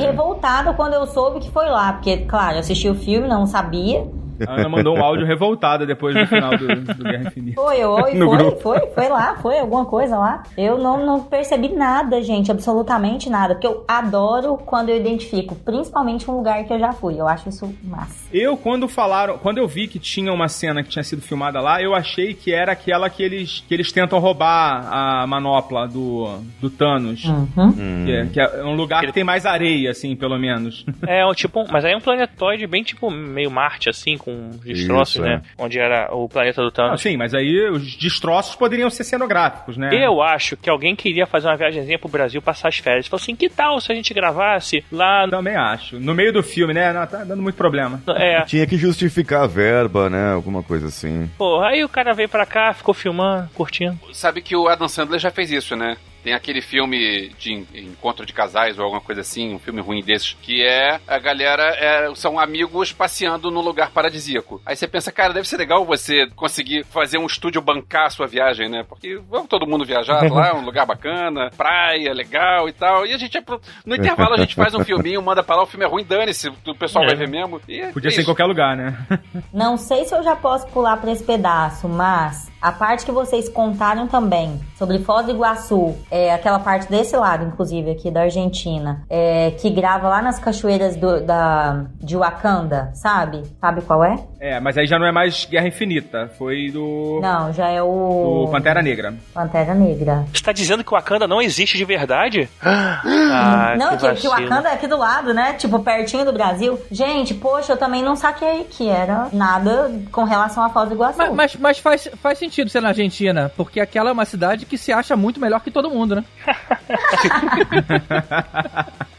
quando 0.76 0.94
eu 0.94 1.08
soube 1.08 1.40
que 1.40 1.50
foi 1.50 1.68
lá, 1.70 1.94
porque, 1.94 2.26
claro, 2.26 2.60
assisti 2.60 2.88
o 2.90 2.96
filme, 2.96 3.28
não 3.28 3.46
sabia. 3.48 4.06
A 4.48 4.54
Ana 4.54 4.70
mandou 4.70 4.98
um 4.98 5.04
áudio 5.04 5.26
revoltada 5.26 5.86
depois 5.86 6.16
do 6.16 6.26
final 6.28 6.58
do, 6.58 6.68
do 6.68 7.04
Guerra 7.04 7.28
Infinita. 7.28 7.62
Foi, 7.62 7.84
oi, 7.84 8.02
foi, 8.18 8.38
grupo. 8.38 8.60
foi, 8.62 8.80
foi 8.88 9.10
lá, 9.10 9.36
foi 9.42 9.60
alguma 9.60 9.86
coisa 9.86 10.18
lá. 10.18 10.44
Eu 10.58 10.78
não, 10.78 11.06
não 11.06 11.24
percebi 11.24 11.70
nada, 11.70 12.22
gente, 12.22 12.52
absolutamente 12.52 13.30
nada, 13.30 13.56
porque 13.56 13.68
eu 13.68 13.84
adoro 13.88 14.58
quando 14.58 14.90
eu 14.90 14.98
identifico, 14.98 15.56
principalmente 15.56 16.30
um 16.30 16.38
lugar 16.38 16.64
que 16.64 16.74
eu 16.74 16.80
já 16.80 16.92
fui. 16.92 17.20
Eu 17.20 17.28
acho 17.28 17.50
isso 17.50 17.74
massa. 17.84 18.28
Eu, 18.34 18.58
quando 18.58 18.88
falaram, 18.88 19.38
quando 19.38 19.58
eu 19.58 19.68
vi 19.68 19.88
que 19.88 20.00
tinha 20.00 20.32
uma 20.32 20.48
cena 20.48 20.84
que 20.84 20.90
tinha 20.90 21.04
sido 21.04 21.22
filmada 21.22 21.60
lá, 21.62 21.82
eu 21.82 21.94
achei 21.94 22.34
que 22.34 22.54
era 22.54 22.72
aquela 22.72 23.10
que 23.10 23.24
eles, 23.24 23.64
que 23.68 23.74
eles 23.74 23.92
tentam 23.92 24.20
roubar 24.20 24.88
a 24.92 25.28
manopla 25.28 25.88
do, 25.88 26.40
do 26.60 26.70
Thanos. 26.70 27.24
Uhum. 27.26 28.06
Que, 28.06 28.12
é, 28.12 28.26
que 28.26 28.40
é 28.40 28.64
um 28.64 28.76
lugar 28.76 29.06
que 29.06 29.12
tem 29.12 29.24
mais 29.24 29.46
areia, 29.46 29.92
assim, 29.92 30.16
pelo 30.16 30.38
menos. 30.38 30.86
É, 31.08 31.26
um 31.26 31.34
tipo, 31.34 31.66
mas 31.72 31.86
aí 31.86 31.94
é 31.94 31.98
um 31.98 32.02
planetoide 32.02 32.66
bem 32.68 32.84
tipo 32.84 33.10
meio 33.12 33.52
Marte, 33.52 33.90
assim, 33.90 34.18
com 34.24 34.52
destroços, 34.64 35.16
Isso, 35.16 35.22
né? 35.24 35.42
Onde 35.58 35.80
era 35.80 36.14
o 36.14 36.30
planeta 36.30 36.62
do 36.62 36.68
Ah, 36.70 36.72
Thanos. 36.72 37.02
sim, 37.02 37.18
mas 37.18 37.34
aí 37.34 37.70
os 37.70 37.96
destroços 37.98 38.56
poderiam 38.56 38.90
ser 38.90 39.04
cenográficos, 39.04 39.76
né? 39.78 39.90
Eu 39.94 40.22
acho 40.22 40.56
que 40.56 40.70
alguém 40.70 40.96
queria 40.96 41.26
fazer 41.28 41.48
uma 41.48 41.58
viagemzinha 41.58 42.00
pro 42.00 42.08
Brasil 42.10 42.42
passar 42.42 42.70
as 42.70 42.78
férias. 42.78 43.08
Falou 43.08 43.22
assim: 43.22 43.36
que 43.36 43.50
tal 43.50 43.80
se 43.82 43.92
a 43.92 43.96
gente 43.96 44.14
gravasse 44.14 44.84
lá 44.92 45.26
no. 45.26 45.32
Também 45.32 45.56
acho. 45.56 46.00
No 46.00 46.14
meio 46.14 46.32
do 46.32 46.42
filme, 46.44 46.74
né? 46.74 46.94
Não, 46.94 47.06
tá 47.06 47.24
dando 47.24 47.42
muito 47.42 47.56
problema. 47.56 48.02
É, 48.16 48.42
Tinha 48.44 48.66
que 48.66 48.78
justificar 48.78 49.44
a 49.44 49.48
verba, 49.48 50.10
né? 50.10 50.32
Alguma 50.34 50.64
coisa 50.64 50.88
assim. 50.88 51.30
pô, 51.38 51.60
aí 51.62 51.84
o 51.84 51.90
cara 51.90 52.14
veio 52.14 52.30
pra 52.30 52.46
cá, 52.46 52.74
ficou 52.74 52.94
filmando, 52.94 53.50
curtindo. 53.54 53.98
Sabe 54.14 54.42
que 54.42 54.56
o 54.56 54.68
Adam 54.68 54.88
Sandler 54.88 55.20
já 55.20 55.32
fez 55.32 55.52
isso, 55.52 55.76
né? 55.76 55.98
Tem 56.24 56.34
aquele 56.34 56.62
filme 56.62 57.30
de 57.40 57.54
en- 57.54 57.68
encontro 57.76 58.26
de 58.26 58.34
casais 58.34 58.78
ou 58.78 58.86
alguma 58.86 59.02
coisa 59.02 59.22
assim, 59.22 59.54
um 59.54 59.60
filme 59.60 59.82
ruim 59.82 60.02
desses, 60.02 60.36
que 60.42 60.62
é 60.64 61.00
a 61.08 61.20
galera 61.20 61.64
é, 61.78 62.16
são 62.16 62.40
amigos 62.40 62.92
passeando 62.94 63.52
num 63.52 63.62
lugar 63.62 63.92
paradisíaco. 63.92 64.62
Aí 64.66 64.76
você 64.76 64.88
pensa, 64.88 65.12
cara, 65.12 65.34
deve 65.34 65.48
ser 65.48 65.58
legal 65.58 65.84
você 65.86 66.28
conseguir 66.36 66.86
fazer 66.86 67.18
um 67.18 67.26
estúdio 67.26 67.62
bancar 67.62 68.06
a 68.06 68.10
sua 68.10 68.28
viagem, 68.28 68.70
né? 68.70 68.84
Porque 68.88 69.20
vamos 69.30 69.48
todo 69.48 69.68
mundo 69.68 69.86
viajar 69.86 70.22
lá, 70.32 70.56
um 70.56 70.64
lugar 70.64 70.86
bacana, 70.86 71.50
praia, 71.58 72.14
legal 72.14 72.68
e 72.70 72.72
tal. 72.74 73.06
E 73.06 73.14
a 73.14 73.18
gente, 73.18 73.38
é 73.38 73.42
pro- 73.42 73.60
no 73.86 73.96
intervalo, 73.96 74.34
a 74.34 74.38
gente 74.38 74.56
faz 74.56 74.74
um 74.74 74.84
filminho, 74.84 75.22
manda 75.22 75.44
pra 75.44 75.56
lá, 75.58 75.64
o 75.64 75.68
filme 75.68 75.86
é 75.86 75.90
ruim, 75.90 76.04
dane-se, 76.04 76.50
o 76.66 76.76
pessoal 76.76 77.04
É. 77.04 77.08
vai 77.08 77.16
ver 77.18 77.28
mesmo. 77.30 77.60
E 77.68 77.80
é 77.82 77.92
Podia 77.92 78.12
ser 78.12 78.22
em 78.22 78.26
qualquer 78.26 78.46
lugar, 78.46 78.76
né? 78.78 78.98
Não 79.54 79.76
sei 79.78 80.06
se 80.06 80.16
eu 80.16 80.24
já 80.24 80.36
posso 80.36 80.68
pular 80.68 80.98
pra 80.98 81.12
esse 81.12 81.24
pedaço, 81.24 81.88
mas 81.90 82.52
a 82.62 82.72
parte 82.72 83.06
que 83.06 83.12
vocês 83.12 83.50
contaram 83.50 84.08
também 84.08 84.60
sobre 84.78 85.00
Foz 85.00 85.26
do 85.26 85.32
Iguaçu, 85.34 85.98
é 86.16 86.32
aquela 86.32 86.60
parte 86.60 86.88
desse 86.90 87.18
lado, 87.18 87.44
inclusive, 87.44 87.90
aqui 87.90 88.12
da 88.12 88.22
Argentina, 88.22 89.04
é, 89.10 89.50
que 89.52 89.70
grava 89.72 90.08
lá 90.08 90.22
nas 90.22 90.38
cachoeiras 90.38 90.96
do- 90.96 91.22
da, 91.26 91.86
de 92.00 92.16
Wakanda, 92.16 92.92
sabe? 92.94 93.42
Sabe 93.60 93.82
qual 93.82 94.04
é? 94.04 94.20
É, 94.44 94.60
mas 94.60 94.78
aí 94.78 94.86
já 94.86 95.00
não 95.00 95.08
é 95.08 95.12
mais 95.14 95.46
Guerra 95.46 95.70
Infinita. 95.70 96.30
Foi 96.38 96.70
do. 96.70 97.22
Não, 97.22 97.54
já 97.54 97.70
é 97.70 97.82
o. 97.82 98.44
do 98.46 98.52
Pantera 98.52 98.82
Negra. 98.82 99.14
Pantera 99.34 99.74
Negra. 99.74 100.26
Você 100.34 100.44
tá 100.44 100.52
dizendo 100.52 100.84
que 100.84 100.94
o 100.94 100.98
Wakanda 100.98 101.26
não 101.26 101.42
existe 101.42 101.78
de 101.78 101.86
verdade? 101.86 102.50
Ah, 103.36 103.76
não, 103.78 103.92
que, 103.92 103.98
que 103.98 104.28
vacilo. 104.28 104.34
Wakanda 104.34 104.70
é 104.70 104.74
aqui 104.74 104.88
do 104.88 104.98
lado, 104.98 105.34
né? 105.34 105.54
Tipo, 105.54 105.80
pertinho 105.80 106.24
do 106.24 106.32
Brasil. 106.32 106.80
Gente, 106.92 107.34
poxa, 107.34 107.74
eu 107.74 107.78
também 107.78 108.04
não 108.04 108.16
saquei 108.16 108.66
que 108.66 108.88
era 108.88 109.28
nada 109.34 109.92
com 110.12 110.24
relação 110.24 110.64
à 110.64 110.70
Foz 110.70 110.90
do 110.90 110.96
Iguaçu. 110.96 111.18
Mas, 111.18 111.34
mas, 111.34 111.56
mas 111.56 111.80
faz, 111.80 112.10
faz 112.22 112.38
sentido 112.38 112.70
ser 112.70 112.82
na 112.82 112.90
Argentina, 112.90 113.52
porque 113.56 113.80
aquela 113.80 114.10
é 114.10 114.14
uma 114.14 114.26
cidade 114.26 114.66
que 114.66 114.78
se 114.78 114.92
acha 114.92 115.16
muito 115.16 115.40
melhor 115.40 115.62
que 115.62 115.72
todo 115.72 115.90
mundo, 115.90 116.16
né? 116.16 116.24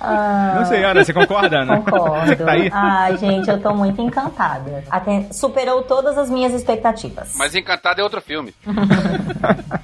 Ah, 0.00 0.54
Não 0.58 0.64
sei, 0.66 0.84
Ana, 0.84 1.04
você 1.04 1.12
concorda, 1.12 1.60
Ana? 1.60 1.76
Concordo. 1.80 2.36
tá 2.36 2.52
aí? 2.52 2.70
Ai, 2.72 3.16
gente, 3.16 3.48
eu 3.48 3.60
tô 3.60 3.74
muito 3.74 4.00
encantada. 4.00 4.84
Até 4.90 5.26
superou 5.32 5.82
todas 5.82 6.16
as 6.18 6.30
minhas 6.30 6.52
expectativas. 6.52 7.34
Mas 7.36 7.54
Encantado 7.54 8.00
é 8.00 8.04
outro 8.04 8.20
filme. 8.20 8.54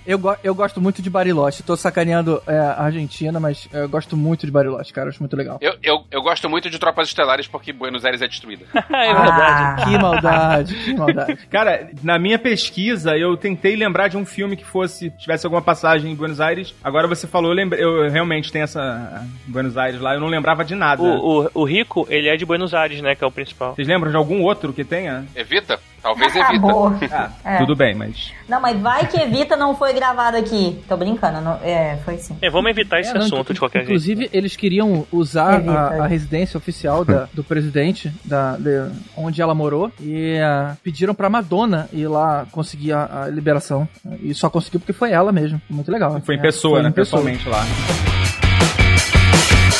Eu, 0.07 0.19
go- 0.19 0.37
eu 0.43 0.55
gosto 0.55 0.81
muito 0.81 1.01
de 1.03 1.09
Bariloche. 1.11 1.63
Tô 1.63 1.77
sacaneando 1.77 2.43
é, 2.47 2.59
a 2.59 2.83
Argentina, 2.83 3.39
mas 3.39 3.69
eu 3.73 3.89
gosto 3.89 4.17
muito 4.17 4.47
de 4.47 4.53
Bariloche, 4.53 4.93
cara. 4.93 5.09
Acho 5.11 5.21
muito 5.21 5.37
legal. 5.37 5.59
Eu, 5.61 5.75
eu, 5.83 6.05
eu 6.11 6.23
gosto 6.23 6.49
muito 6.49 6.69
de 6.71 6.79
Tropas 6.79 7.09
Estelares 7.09 7.47
porque 7.47 7.73
Buenos 7.73 8.05
Aires 8.05 8.23
é 8.23 8.27
destruída. 8.29 8.65
é 8.75 9.15
verdade. 9.15 9.83
Ah, 9.83 9.85
Que 9.85 9.99
maldade, 9.99 10.75
que 10.75 10.95
maldade. 10.95 11.37
Cara, 11.51 11.91
na 12.03 12.19
minha 12.19 12.39
pesquisa, 12.39 13.17
eu 13.17 13.37
tentei 13.37 13.77
lembrar 13.77 14.09
de 14.09 14.17
um 14.17 14.25
filme 14.25 14.57
que 14.57 14.65
fosse, 14.65 15.11
tivesse 15.11 15.47
alguma 15.47 15.63
passagem 15.63 16.11
em 16.11 16.15
Buenos 16.15 16.41
Aires. 16.41 16.75
Agora 16.83 17.07
você 17.07 17.27
falou, 17.27 17.51
eu, 17.51 17.57
lembrei, 17.57 17.83
eu 17.83 18.09
realmente 18.11 18.51
tenho 18.51 18.65
essa 18.65 19.20
Buenos 19.47 19.77
Aires 19.77 20.01
lá, 20.01 20.15
eu 20.15 20.21
não 20.21 20.29
lembrava 20.29 20.65
de 20.65 20.75
nada. 20.75 21.03
O, 21.03 21.43
o, 21.45 21.51
o 21.55 21.65
Rico, 21.65 22.07
ele 22.11 22.29
é 22.29 22.37
de 22.37 22.45
Buenos 22.45 22.75
Aires, 22.75 23.01
né? 23.01 23.15
Que 23.15 23.25
é 23.25 23.27
o 23.27 23.31
principal. 23.31 23.75
Vocês 23.75 23.87
lembram 23.89 24.11
de 24.11 24.17
algum 24.17 24.43
outro 24.43 24.73
que 24.73 24.85
tenha? 24.85 25.25
Evita? 25.35 25.79
Talvez 26.03 26.35
evita. 26.35 26.49
Acabou. 26.53 26.95
Ah, 27.13 27.31
É. 27.45 27.59
tudo 27.59 27.77
bem, 27.77 27.95
mas. 27.95 28.33
Não, 28.49 28.59
mas 28.61 28.79
vai 28.81 29.07
que 29.07 29.21
Evita 29.21 29.55
não 29.57 29.77
foi 29.77 29.93
gravado 29.93 30.37
aqui. 30.39 30.81
Tô 30.89 30.97
brincando. 30.97 31.41
não- 31.43 31.59
é, 31.63 31.99
foi 32.05 32.17
sim. 32.17 32.37
É, 32.41 32.49
vamos 32.49 32.71
evitar 32.71 33.01
esse 33.01 33.11
É, 33.11 33.15
não, 33.15 33.21
assunto 33.21 33.53
de 33.53 33.59
qualquer 33.61 33.81
jeito. 33.81 33.91
Inclusive, 33.91 34.31
eles 34.33 34.57
queriam 34.57 35.07
usar 35.13 35.57
Evita. 35.57 35.73
a, 35.73 36.05
a 36.05 36.07
residência 36.07 36.57
oficial 36.57 37.05
da- 37.05 37.29
do 37.35 37.45
presidente, 37.45 38.11
da, 38.25 38.57
de- 38.57 38.91
onde 39.17 39.43
ela 39.43 39.55
morou, 39.55 39.93
e 40.01 40.39
ah, 40.41 40.75
pediram 40.83 41.15
pra 41.15 41.29
Madonna 41.29 41.87
ir 41.93 42.07
lá 42.09 42.47
conseguir 42.51 42.93
a, 42.93 43.25
a 43.25 43.29
liberação. 43.29 43.87
E 44.23 44.33
só 44.35 44.49
conseguiu 44.49 44.81
porque 44.81 44.95
foi 44.95 45.11
ela 45.13 45.31
mesmo. 45.33 45.61
Muito 45.69 45.93
legal. 45.93 46.19
Foi 46.23 46.35
em 46.37 46.39
É, 46.39 46.43
pessoa, 46.43 46.75
foi 46.77 46.83
né? 46.83 46.89
em 46.89 46.93
pessoa. 46.93 47.23
Pessoalmente 47.23 47.49
lá. 47.49 48.20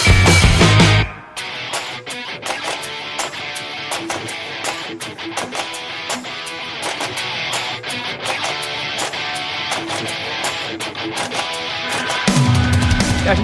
A 0.07 0.50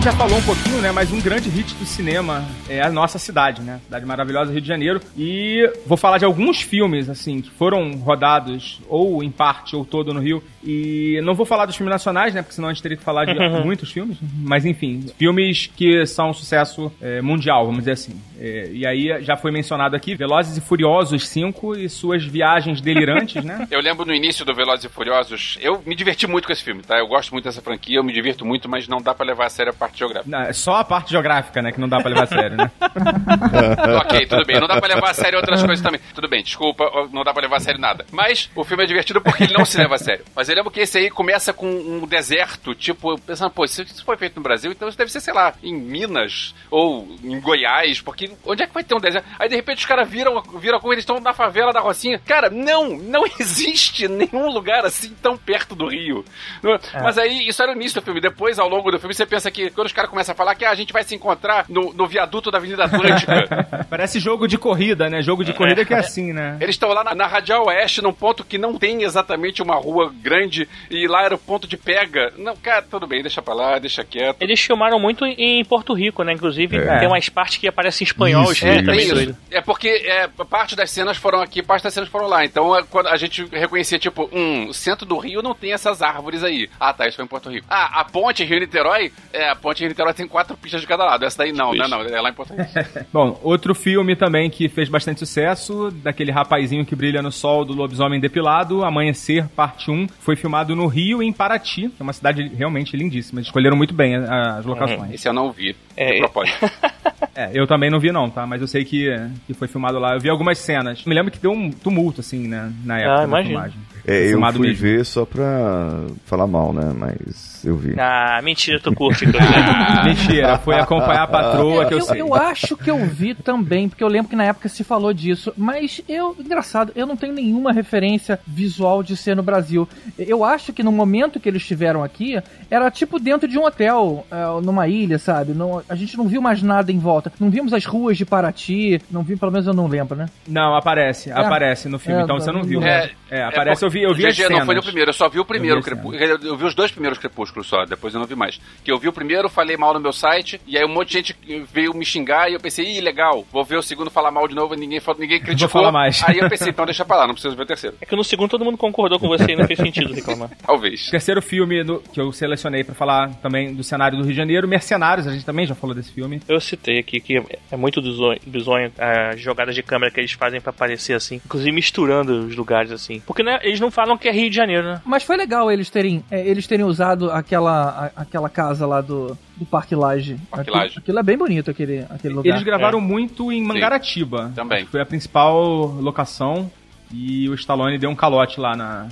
já 0.07 0.13
falou 0.13 0.39
um 0.39 0.43
pouquinho, 0.43 0.81
né? 0.81 0.93
Mas 0.93 1.13
um 1.13 1.21
grande 1.21 1.49
hit 1.49 1.75
do 1.75 1.85
cinema 1.85 2.45
é 2.69 2.81
a 2.81 2.93
nossa 2.93 3.19
cidade, 3.19 3.61
né? 3.61 3.81
Cidade 3.87 4.07
maravilhosa, 4.07 4.53
Rio 4.53 4.61
de 4.61 4.69
Janeiro. 4.69 5.01
E 5.19 5.69
vou 5.85 5.97
falar 5.97 6.19
de 6.19 6.25
alguns 6.25 6.63
filmes, 6.63 7.11
assim, 7.11 7.41
que 7.41 7.51
foram 7.51 7.91
rodados 7.97 8.81
ou 8.89 9.21
em 9.21 9.33
parte 9.33 9.75
ou 9.75 9.85
todo 9.85 10.15
no 10.15 10.21
Rio. 10.21 10.41
E 10.63 11.21
não 11.25 11.35
vou 11.35 11.45
falar 11.45 11.67
dos 11.67 11.75
filmes 11.75 11.91
nacionais, 11.91 12.33
né? 12.33 12.41
Porque 12.41 12.55
senão 12.55 12.69
a 12.69 12.73
gente 12.73 12.83
teria 12.83 12.97
que 12.97 13.03
falar 13.03 13.25
de 13.25 13.35
muitos 13.65 13.91
filmes. 13.91 14.17
Mas 14.39 14.65
enfim, 14.65 15.07
filmes 15.19 15.67
que 15.67 16.07
são 16.07 16.31
um 16.31 16.35
sucesso 16.35 16.93
é, 17.01 17.21
mundial, 17.21 17.67
vamos 17.67 17.81
dizer 17.81 17.93
assim. 17.93 18.15
É, 18.39 18.69
e 18.71 18.87
aí 18.87 19.23
já 19.23 19.37
foi 19.37 19.51
mencionado 19.51 19.97
aqui 19.97 20.15
Velozes 20.15 20.57
e 20.57 20.61
Furiosos 20.61 21.29
5 21.29 21.77
e 21.77 21.89
suas 21.89 22.25
viagens 22.25 22.81
delirantes, 22.81 23.43
né? 23.45 23.67
Eu 23.71 23.81
lembro 23.81 24.05
no 24.05 24.15
início 24.15 24.45
do 24.45 24.55
Velozes 24.55 24.85
e 24.85 24.89
Furiosos, 24.89 25.59
eu 25.61 25.83
me 25.85 25.95
diverti 25.95 26.27
muito 26.27 26.47
com 26.47 26.53
esse 26.53 26.63
filme, 26.63 26.83
tá? 26.83 26.99
Eu 26.99 27.07
gosto 27.07 27.33
muito 27.33 27.45
dessa 27.45 27.61
franquia, 27.61 27.99
eu 27.99 28.05
me 28.05 28.13
divirto 28.13 28.45
muito, 28.45 28.69
mas 28.69 28.89
não 28.89 28.99
dá 28.99 29.15
pra 29.15 29.27
levar 29.27 29.47
a 29.47 29.51
sério 29.51 29.73
parte 29.75 29.99
geográfica. 29.99 30.37
Não, 30.37 30.47
é 30.47 30.53
só 30.53 30.77
a 30.77 30.85
parte 30.85 31.11
geográfica, 31.11 31.61
né, 31.63 31.73
que 31.73 31.81
não 31.81 31.89
dá 31.89 31.99
pra 31.99 32.09
levar 32.09 32.25
a 32.25 32.27
sério, 32.27 32.57
né? 32.57 32.71
ok, 34.01 34.27
tudo 34.27 34.45
bem. 34.45 34.61
Não 34.61 34.69
dá 34.69 34.79
pra 34.79 34.95
levar 34.95 35.11
a 35.11 35.15
sério 35.15 35.39
outras 35.39 35.63
coisas 35.63 35.83
também. 35.83 36.01
Tudo 36.15 36.29
bem, 36.29 36.43
desculpa, 36.43 36.85
não 37.13 37.25
dá 37.25 37.33
pra 37.33 37.43
levar 37.43 37.57
a 37.57 37.61
sério 37.61 37.81
nada. 37.81 38.07
Mas 38.11 38.51
o 38.55 38.65
filme 38.65 38.85
é 38.85 38.87
divertido 38.87 39.21
porque 39.21 39.45
ele 39.45 39.55
não 39.55 39.65
se 39.65 39.79
leva 39.79 39.95
a 39.95 39.99
sério. 39.99 40.25
Mas 40.35 40.49
eu 40.49 40.55
lembro 40.55 40.71
que 40.71 40.81
esse 40.81 40.99
aí 40.99 41.11
começa 41.11 41.53
com 41.53 41.69
um 41.69 42.07
deserto, 42.07 42.75
tipo, 42.75 43.19
pensando, 43.21 43.51
pô, 43.51 43.67
se 43.67 43.83
isso 43.83 44.05
foi 44.05 44.17
feito 44.17 44.37
no 44.37 44.43
Brasil, 44.43 44.71
então 44.71 44.89
isso 44.89 44.99
deve 44.99 45.11
ser, 45.11 45.21
sei 45.21 45.35
lá, 45.35 45.55
em 45.63 45.75
Minas 45.75 46.55
ou 46.71 47.09
em 47.23 47.41
Goiás, 47.41 48.01
porque 48.01 48.26
onde 48.45 48.63
é 48.63 48.67
que 48.67 48.75
vai 48.75 48.85
ter 48.85 48.95
um 48.95 49.01
deserto? 49.01 49.27
Aí 49.39 49.49
de 49.49 49.57
repente 49.57 49.79
os 49.79 49.87
caras 49.87 50.09
viram, 50.09 50.43
viram 50.61 50.79
como 50.81 50.93
eles 50.93 51.03
estão 51.03 51.21
na 51.21 51.33
favela 51.33 51.73
da 51.73 51.81
Rocinha. 51.81 52.21
Cara, 52.25 52.51
não, 52.51 52.97
não 52.97 53.25
existe 53.39 54.09
nenhum 54.09 54.51
lugar 54.51 54.85
assim 54.85 55.15
tão 55.23 55.37
perto 55.37 55.75
do 55.75 55.89
Rio. 55.89 56.25
É. 56.65 57.03
Mas 57.03 57.19
aí 57.19 57.47
isso 57.49 57.63
era 57.63 57.73
o 57.73 57.75
início 57.75 58.01
do 58.01 58.05
filme. 58.05 58.21
Depois, 58.21 58.59
ao 58.59 58.69
longo 58.69 58.91
do 58.91 58.99
filme, 58.99 59.15
você 59.15 59.27
pensa 59.27 59.51
que 59.51 59.71
quando 59.71 59.87
os 59.87 59.93
caras 59.93 60.11
começam 60.11 60.33
a 60.33 60.37
falar 60.37 60.55
que 60.55 60.65
ah, 60.65 60.71
a 60.71 60.75
gente 60.75 60.93
vai 60.93 61.03
se 61.05 61.15
encontrar 61.15 61.65
no, 61.69 61.93
no 61.93 62.07
viaduto 62.07 62.51
da 62.51 62.59
Avenida 62.59 62.85
Atlântica. 62.85 63.87
Parece 63.89 64.19
jogo 64.21 64.47
de 64.47 64.59
corrida, 64.59 65.09
né? 65.09 65.23
Jogo 65.23 65.45
de 65.45 65.53
corrida 65.53 65.85
que 65.85 65.95
é 65.95 65.99
assim, 65.99 66.33
né? 66.33 66.57
Eles 66.61 66.75
estão 66.75 66.91
lá 66.91 67.05
na, 67.05 67.15
na 67.15 67.27
Radial 67.27 67.67
Oeste, 67.67 68.03
num 68.03 68.13
ponto 68.13 68.45
que 68.45 68.59
não 68.59 68.79
tem 68.79 69.03
exatamente 69.03 69.63
uma 69.63 69.77
rua 69.77 70.13
grande, 70.23 70.69
e 70.91 71.07
lá 71.07 71.25
era 71.25 71.35
o 71.35 71.39
ponto 71.39 71.67
de 71.67 71.77
pega. 71.77 72.33
Não, 72.37 72.57
cara, 72.57 72.83
tudo 72.83 73.07
bem, 73.07 73.23
deixa 73.23 73.43
pra 73.43 73.55
lá, 73.55 73.79
deixa 73.79 74.05
quieto. 74.05 74.37
Eles 74.41 74.61
filmaram 74.61 74.99
muito 74.99 75.25
em 75.25 75.65
Porto 75.65 75.95
Rico, 75.95 76.23
né? 76.23 76.33
Inclusive, 76.33 76.77
É. 76.77 76.99
tem 76.99 77.09
umas 77.09 77.29
partes 77.29 77.57
que 77.59 77.69
aparecem 77.69 78.05
em 78.05 78.07
espanhol. 78.17 78.53
Isso, 78.53 78.67
é 78.67 78.75
isso. 78.77 78.85
também 78.85 78.99
isso. 78.99 79.15
doido. 79.15 79.37
É 79.51 79.61
porque 79.61 79.89
é, 79.89 80.29
parte 80.49 80.75
das 80.75 80.91
cenas 80.91 81.17
foram 81.17 81.41
aqui, 81.41 81.63
parte 81.63 81.83
das 81.85 81.95
cenas 81.95 82.09
foram 82.09 82.27
lá. 82.27 82.45
Então, 82.45 82.77
é, 82.77 82.83
quando 82.83 83.09
a 83.09 83.17
gente 83.17 83.45
reconhecia, 83.53 83.99
tipo, 83.99 84.29
hum, 84.33 84.69
o 84.69 84.75
centro 84.75 85.07
do 85.07 85.19
Rio 85.19 85.43
não 85.43 85.55
tem 85.55 85.73
essas 85.73 86.03
árvores 86.03 86.43
aí. 86.43 86.69
Ah, 86.81 86.93
tá, 86.93 87.07
isso 87.07 87.17
foi 87.17 87.25
em 87.25 87.29
Porto 87.29 87.51
Rico. 87.51 87.67
Ah, 87.69 88.01
a 88.01 88.05
ponte 88.05 88.45
Rio-Niterói, 88.45 89.13
é, 89.33 89.51
a 89.51 89.55
ponte 89.57 89.81
Rio-Niterói 89.81 90.15
tem 90.15 90.27
quatro 90.27 90.57
pistas 90.57 90.81
de 90.81 90.87
cada 90.87 91.05
lado. 91.05 91.25
Essa 91.25 91.39
daí 91.39 91.53
não, 91.53 91.73
não, 91.75 91.89
não, 91.89 92.01
é 92.03 92.21
lá 92.21 92.31
em 92.31 92.35
Porto 92.35 92.55
Rico. 92.55 92.71
Bom, 93.13 93.39
outro 93.43 93.75
filme 93.75 94.17
também 94.17 94.51
que 94.51 94.69
fez 94.69 94.89
bastante 94.89 95.21
sucesso, 95.21 95.91
daquele 95.91 96.31
rapazinho 96.33 96.85
que 96.85 96.97
brilha 96.97 97.23
no 97.23 97.31
sol 97.31 97.65
do 97.65 97.75
lobisomem 97.75 98.21
depilado, 98.21 98.85
Amanhecer, 98.85 99.47
parte 99.49 99.91
1, 99.91 100.07
foi 100.21 100.37
filmado 100.37 100.75
no 100.75 100.87
Rio 100.87 101.23
em 101.23 101.33
Paraty, 101.33 101.89
que 101.89 102.01
é 102.01 102.03
uma 102.03 102.13
cidade 102.13 102.49
realmente 102.49 102.97
lindíssima. 102.97 103.41
Escolheram 103.41 103.77
muito 103.77 103.95
bem 103.95 104.17
a- 104.17 104.57
as 104.59 104.65
locações. 104.65 105.13
Esse 105.13 105.29
eu 105.29 105.33
não 105.33 105.51
vi. 105.53 105.77
É, 105.97 106.13
de 106.15 106.19
propósito. 106.21 106.71
É, 107.35 107.51
eu 107.53 107.67
também 107.67 107.91
não 107.91 108.01
vi 108.01 108.06
não, 108.13 108.29
tá? 108.31 108.47
Mas 108.47 108.61
eu 108.61 108.67
sei 108.67 108.85
que, 108.85 109.09
que 109.47 109.55
foi 109.55 109.69
filmado 109.69 109.99
lá. 109.99 110.15
Eu 110.15 110.21
vi 110.21 110.29
algumas 110.29 110.59
cenas. 110.59 111.05
Me 111.05 111.15
lembro 111.15 111.31
que 111.33 111.39
deu 111.39 111.53
um 111.53 111.71
tumulto, 111.71 112.21
assim, 112.21 112.47
né? 112.47 112.73
Na 112.85 112.99
época 112.99 113.17
da 113.17 113.25
imagino. 113.25 113.49
filmagem. 113.55 113.81
É, 114.07 114.25
eu 114.27 114.29
Filmado 114.31 114.59
fui 114.59 114.69
mesmo. 114.69 114.83
ver 114.83 115.05
só 115.05 115.25
pra 115.25 116.05
falar 116.25 116.47
mal, 116.47 116.73
né? 116.73 116.93
Mas 116.97 117.56
eu 117.67 117.77
vi. 117.77 117.95
Ah, 117.99 118.41
mentira, 118.43 118.79
tu 118.81 118.95
curte, 118.95 119.25
inclusive. 119.25 119.53
Mentira, 120.05 120.59
foi 120.59 120.77
acompanhar 120.77 121.25
a 121.25 121.27
patroa 121.27 121.87
que 121.87 121.95
eu, 121.95 121.99
eu, 121.99 122.05
sei. 122.05 122.21
eu 122.21 122.35
acho 122.35 122.77
que 122.77 122.91
eu 122.91 123.05
vi 123.05 123.35
também, 123.35 123.89
porque 123.89 124.05
eu 124.05 124.09
lembro 124.09 124.29
que 124.29 124.37
na 124.37 124.45
época 124.45 124.69
se 124.69 124.85
falou 124.85 125.13
disso. 125.13 125.53
Mas 125.57 126.01
eu, 126.09 126.37
engraçado, 126.39 126.93
eu 126.95 127.07
não 127.07 127.17
tenho 127.17 127.33
nenhuma 127.33 127.73
referência 127.73 128.39
visual 128.47 129.03
de 129.03 129.17
ser 129.17 129.35
no 129.35 129.43
Brasil. 129.43 129.89
Eu 130.19 130.45
acho 130.45 130.73
que 130.73 130.83
no 130.83 130.93
momento 130.93 131.41
que 131.41 131.49
eles 131.49 131.63
estiveram 131.63 132.05
aqui, 132.05 132.41
era 132.71 132.91
tipo 132.91 133.19
dentro 133.19 133.49
de 133.49 133.59
um 133.59 133.65
hotel, 133.65 134.25
é, 134.31 134.61
numa 134.63 134.87
ilha, 134.87 135.19
sabe? 135.19 135.53
Não, 135.53 135.83
a 135.89 135.95
gente 135.95 136.17
não 136.17 136.29
viu 136.29 136.41
mais 136.41 136.63
nada 136.63 136.93
em 136.93 136.99
volta. 136.99 137.33
Não 137.41 137.51
vimos 137.51 137.73
as 137.73 137.85
ruas 137.85 138.17
de 138.17 138.25
Paraty, 138.25 139.01
não 139.11 139.23
vi, 139.23 139.37
pelo 139.37 139.51
menos 139.51 139.67
eu 139.67 139.75
não 139.75 139.89
lembro, 139.89 140.17
né? 140.17 140.27
Não, 140.47 140.77
aparece, 140.77 141.33
aparece 141.33 141.89
no 141.89 141.99
filme, 141.99 142.21
É, 142.21 142.25
então 142.25 142.39
você 142.39 142.53
não 142.53 142.63
viu. 142.63 142.83
É, 142.83 143.11
É, 143.29 143.43
aparece, 143.43 143.85
eu 143.85 143.91
vi, 143.91 144.03
eu 144.03 144.15
vi 144.15 144.23
GG 144.23 144.29
as 144.29 144.37
cenas. 144.37 144.59
não 144.59 144.67
foi 144.67 144.75
no 144.77 144.83
primeiro, 144.83 145.09
eu 145.11 145.15
só 145.15 145.29
vi 145.29 145.41
o 145.41 145.45
primeiro 145.45 145.81
Eu 145.81 146.39
vi. 146.39 146.47
Eu 146.47 146.57
vi 146.57 146.65
os 146.65 146.75
dois 146.75 146.93
primeiros 146.93 147.19
crepúsculos 147.19 147.56
só, 147.65 147.85
depois 147.85 148.15
eu 148.15 148.21
não 148.21 148.27
vi 148.27 148.35
mais. 148.35 148.61
Que 148.85 148.91
eu 148.93 148.99
vi 148.99 149.09
o 149.09 149.13
primeiro, 149.13 149.49
falei 149.49 149.77
mal 149.77 149.95
no 149.95 150.01
meu 150.01 150.13
site, 150.13 150.61
e 150.67 150.77
aí 150.77 150.85
um 150.85 150.89
monte 150.93 151.09
de 151.09 151.15
gente 151.15 151.37
veio 151.73 151.95
me 151.95 152.05
xingar, 152.05 152.51
e 152.51 152.55
eu 152.55 152.61
pensei, 152.61 152.85
ih, 152.97 153.01
legal, 153.01 153.47
vou 153.53 153.65
ver 153.65 153.77
o 153.77 153.83
segundo 153.83 154.11
falar 154.11 154.31
mal 154.31 154.47
de 154.49 154.55
novo, 154.55 154.75
e 154.75 154.77
ninguém, 154.79 155.01
falou- 155.01 155.21
ninguém 155.21 155.41
criticou. 155.43 155.69
falar 155.69 155.93
mais. 155.93 156.23
Aí 156.27 156.39
eu 156.39 156.49
pensei, 156.49 156.69
então 156.71 156.85
deixa 156.85 157.05
pra 157.05 157.17
lá, 157.17 157.27
não 157.27 157.35
preciso 157.35 157.57
ver 157.57 157.63
o 157.63 157.67
terceiro. 157.67 157.97
É 158.01 158.07
que 158.07 158.17
no 158.17 158.25
segundo 158.25 158.51
todo 158.51 158.65
mundo 158.65 158.77
concordou 158.79 159.19
com 159.19 159.29
você 159.29 159.53
e 159.53 159.57
não 159.57 159.67
fez 159.67 159.79
sentido 159.79 160.13
reclamar. 160.13 160.51
Talvez. 160.65 161.09
Terceiro 161.11 161.41
filme 161.43 161.83
do- 161.85 162.01
que 162.13 162.21
eu 162.21 162.33
selecionei 162.33 162.83
pra 162.85 162.95
falar 162.95 163.35
também 163.43 163.75
do 163.75 163.83
cenário 163.85 164.17
do 164.19 164.25
Rio 164.25 164.33
de 164.33 164.37
Janeiro, 164.39 164.67
Mercenários, 164.69 165.27
a 165.27 165.33
gente 165.33 165.45
também 165.45 165.67
já 165.67 165.75
falou 165.75 165.95
desse 165.95 166.13
filme. 166.13 166.41
Eu 166.49 166.61
citei 166.61 166.99
aqui 166.99 167.21
que 167.21 167.43
é 167.71 167.77
muito 167.77 168.01
bizonho, 168.03 168.39
bizonho 168.47 168.93
as 168.99 169.41
jogadas 169.41 169.75
de 169.75 169.83
câmera 169.83 170.11
que 170.13 170.21
eles 170.21 170.33
fazem 170.33 170.61
pra 170.61 170.73
parecer 170.73 171.15
assim, 171.15 171.41
inclusive 171.45 171.73
misturando 171.73 172.47
os 172.47 172.57
lugares 172.57 172.91
assim. 172.93 173.21
Porque 173.27 173.43
né, 173.43 173.59
eles 173.63 173.81
não 173.81 173.91
falam 173.91 174.17
que 174.19 174.29
é 174.29 174.33
Rio 174.33 174.51
de 174.51 174.57
Janeiro, 174.57 174.83
né? 174.85 175.01
Mas 175.05 175.23
foi 175.23 175.37
legal 175.37 175.71
eles 175.71 175.91
terem, 175.91 176.25
é, 176.31 176.47
eles 176.47 176.67
terem 176.67 176.85
usado 176.85 177.31
aquela, 177.47 178.11
a- 178.17 178.21
aquela 178.23 178.49
casa 178.51 178.85
lá 178.87 179.01
do, 179.01 179.37
do 179.57 179.65
Parque 179.65 179.95
Lage. 179.95 180.37
Parque 180.51 180.69
Aquilo, 180.71 180.77
Lage. 180.77 180.99
aquilo 180.99 181.19
é 181.19 181.23
bem 181.23 181.39
bonito, 181.39 181.71
aquele, 181.71 182.05
aquele 182.11 182.35
lugar. 182.35 182.51
Eles 182.51 182.63
gravaram 182.65 183.01
muito 183.01 183.53
em 183.53 183.63
Mangaratiba. 183.63 184.53
também. 184.55 184.79
Acho 184.79 184.87
que 184.87 184.91
Foi 184.91 185.01
a 185.01 185.07
principal 185.07 185.63
locação 186.01 186.71
e 187.13 187.49
o 187.49 187.55
Stallone 187.55 187.99
deu 187.99 188.11
um 188.11 188.17
calote 188.17 188.59
lá 188.61 188.75
na, 188.77 189.07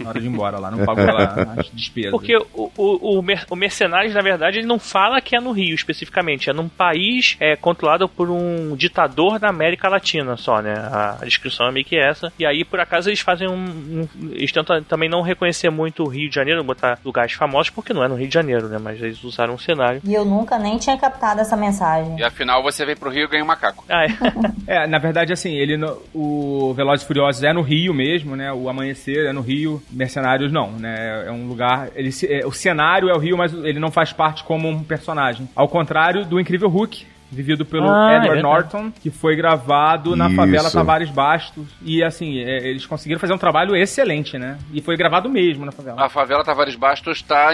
na 0.00 0.08
hora 0.10 0.20
de 0.20 0.26
ir 0.26 0.30
embora 0.30 0.58
lá, 0.58 0.70
não 0.70 0.84
pagou 0.84 1.04
lá 1.06 1.54
as 1.58 1.70
despesas. 1.72 2.10
Porque 2.10 2.36
o, 2.36 2.70
o, 2.76 3.18
o, 3.18 3.22
mer- 3.22 3.46
o 3.50 3.56
Mercenários, 3.56 4.14
na 4.14 4.20
verdade, 4.20 4.58
ele 4.58 4.66
não 4.66 4.78
fala 4.78 5.20
que 5.20 5.36
é 5.36 5.40
no 5.40 5.52
Rio 5.52 5.74
especificamente, 5.74 6.50
é 6.50 6.52
num 6.52 6.68
país 6.68 7.36
é, 7.40 7.56
controlado 7.56 8.08
por 8.08 8.30
um 8.30 8.74
ditador 8.76 9.38
da 9.38 9.48
América 9.48 9.88
Latina 9.88 10.36
só, 10.36 10.60
né? 10.60 10.74
A, 10.74 11.18
a 11.22 11.24
descrição 11.24 11.66
é 11.68 11.72
meio 11.72 11.84
que 11.86 11.96
essa. 11.96 12.32
E 12.38 12.44
aí, 12.46 12.64
por 12.64 12.80
acaso, 12.80 13.08
eles 13.08 13.20
fazem 13.20 13.48
um. 13.48 13.54
um- 13.54 14.08
eles 14.32 14.52
tentam 14.52 14.82
também 14.82 15.08
não 15.08 15.22
reconhecer 15.22 15.70
muito 15.70 16.02
o 16.02 16.08
Rio 16.08 16.28
de 16.28 16.34
Janeiro, 16.34 16.62
botar 16.64 16.98
lugares 17.04 17.32
famosos, 17.32 17.70
porque 17.70 17.92
não 17.92 18.02
é 18.04 18.08
no 18.08 18.14
Rio 18.16 18.28
de 18.28 18.34
Janeiro, 18.34 18.68
né? 18.68 18.78
Mas 18.80 19.00
eles 19.00 19.22
usaram 19.24 19.54
um 19.54 19.58
cenário. 19.58 20.00
E 20.04 20.12
eu 20.14 20.24
nunca 20.24 20.58
nem 20.58 20.76
tinha 20.78 20.96
captado 20.98 21.40
essa 21.40 21.56
mensagem. 21.56 22.18
E 22.18 22.22
afinal 22.24 22.62
você 22.62 22.84
vem 22.84 22.96
pro 22.96 23.10
Rio 23.10 23.24
e 23.24 23.28
ganha 23.28 23.44
um 23.44 23.46
macaco. 23.46 23.84
Ah, 23.88 24.04
é. 24.04 24.08
É, 24.66 24.86
na 24.86 24.98
verdade, 24.98 25.32
assim, 25.32 25.52
ele 25.54 25.76
no- 25.76 25.98
o 26.14 26.72
Velozes 26.74 27.04
e 27.04 27.06
Furiosos 27.06 27.42
é 27.42 27.52
no 27.52 27.60
Rio 27.60 27.92
mesmo, 27.92 28.34
né? 28.34 28.50
O 28.52 28.68
Amanhecer 28.68 29.26
é 29.26 29.32
no 29.32 29.42
Rio, 29.42 29.82
Mercenários 29.90 30.52
não, 30.52 30.72
né? 30.72 31.26
É 31.26 31.30
um 31.30 31.46
lugar, 31.46 31.90
ele 31.94 32.10
é, 32.28 32.46
o 32.46 32.52
cenário 32.52 33.08
é 33.08 33.14
o 33.14 33.18
Rio, 33.18 33.36
mas 33.36 33.52
ele 33.52 33.78
não 33.78 33.90
faz 33.90 34.12
parte 34.12 34.44
como 34.44 34.68
um 34.68 34.82
personagem. 34.82 35.48
Ao 35.54 35.68
contrário 35.68 36.24
do 36.24 36.40
Incrível 36.40 36.68
Hulk, 36.68 37.06
vivido 37.30 37.64
pelo 37.64 37.88
Ah, 37.90 38.12
é 38.12 38.16
Edward 38.18 38.28
verdade. 38.42 38.42
Norton, 38.42 38.92
que 39.02 39.10
foi 39.10 39.34
gravado 39.36 40.14
na 40.16 40.26
Isso. 40.26 40.36
favela 40.36 40.70
Tavares 40.70 41.10
Bastos. 41.10 41.66
E 41.82 42.02
assim, 42.02 42.38
é, 42.38 42.68
eles 42.68 42.86
conseguiram 42.86 43.20
fazer 43.20 43.32
um 43.32 43.38
trabalho 43.38 43.74
excelente, 43.76 44.38
né? 44.38 44.56
E 44.72 44.80
foi 44.80 44.96
gravado 44.96 45.28
mesmo 45.28 45.64
na 45.64 45.72
favela. 45.72 46.04
A 46.04 46.08
favela 46.08 46.44
Tavares 46.44 46.76
Bastos 46.76 47.16
está 47.18 47.50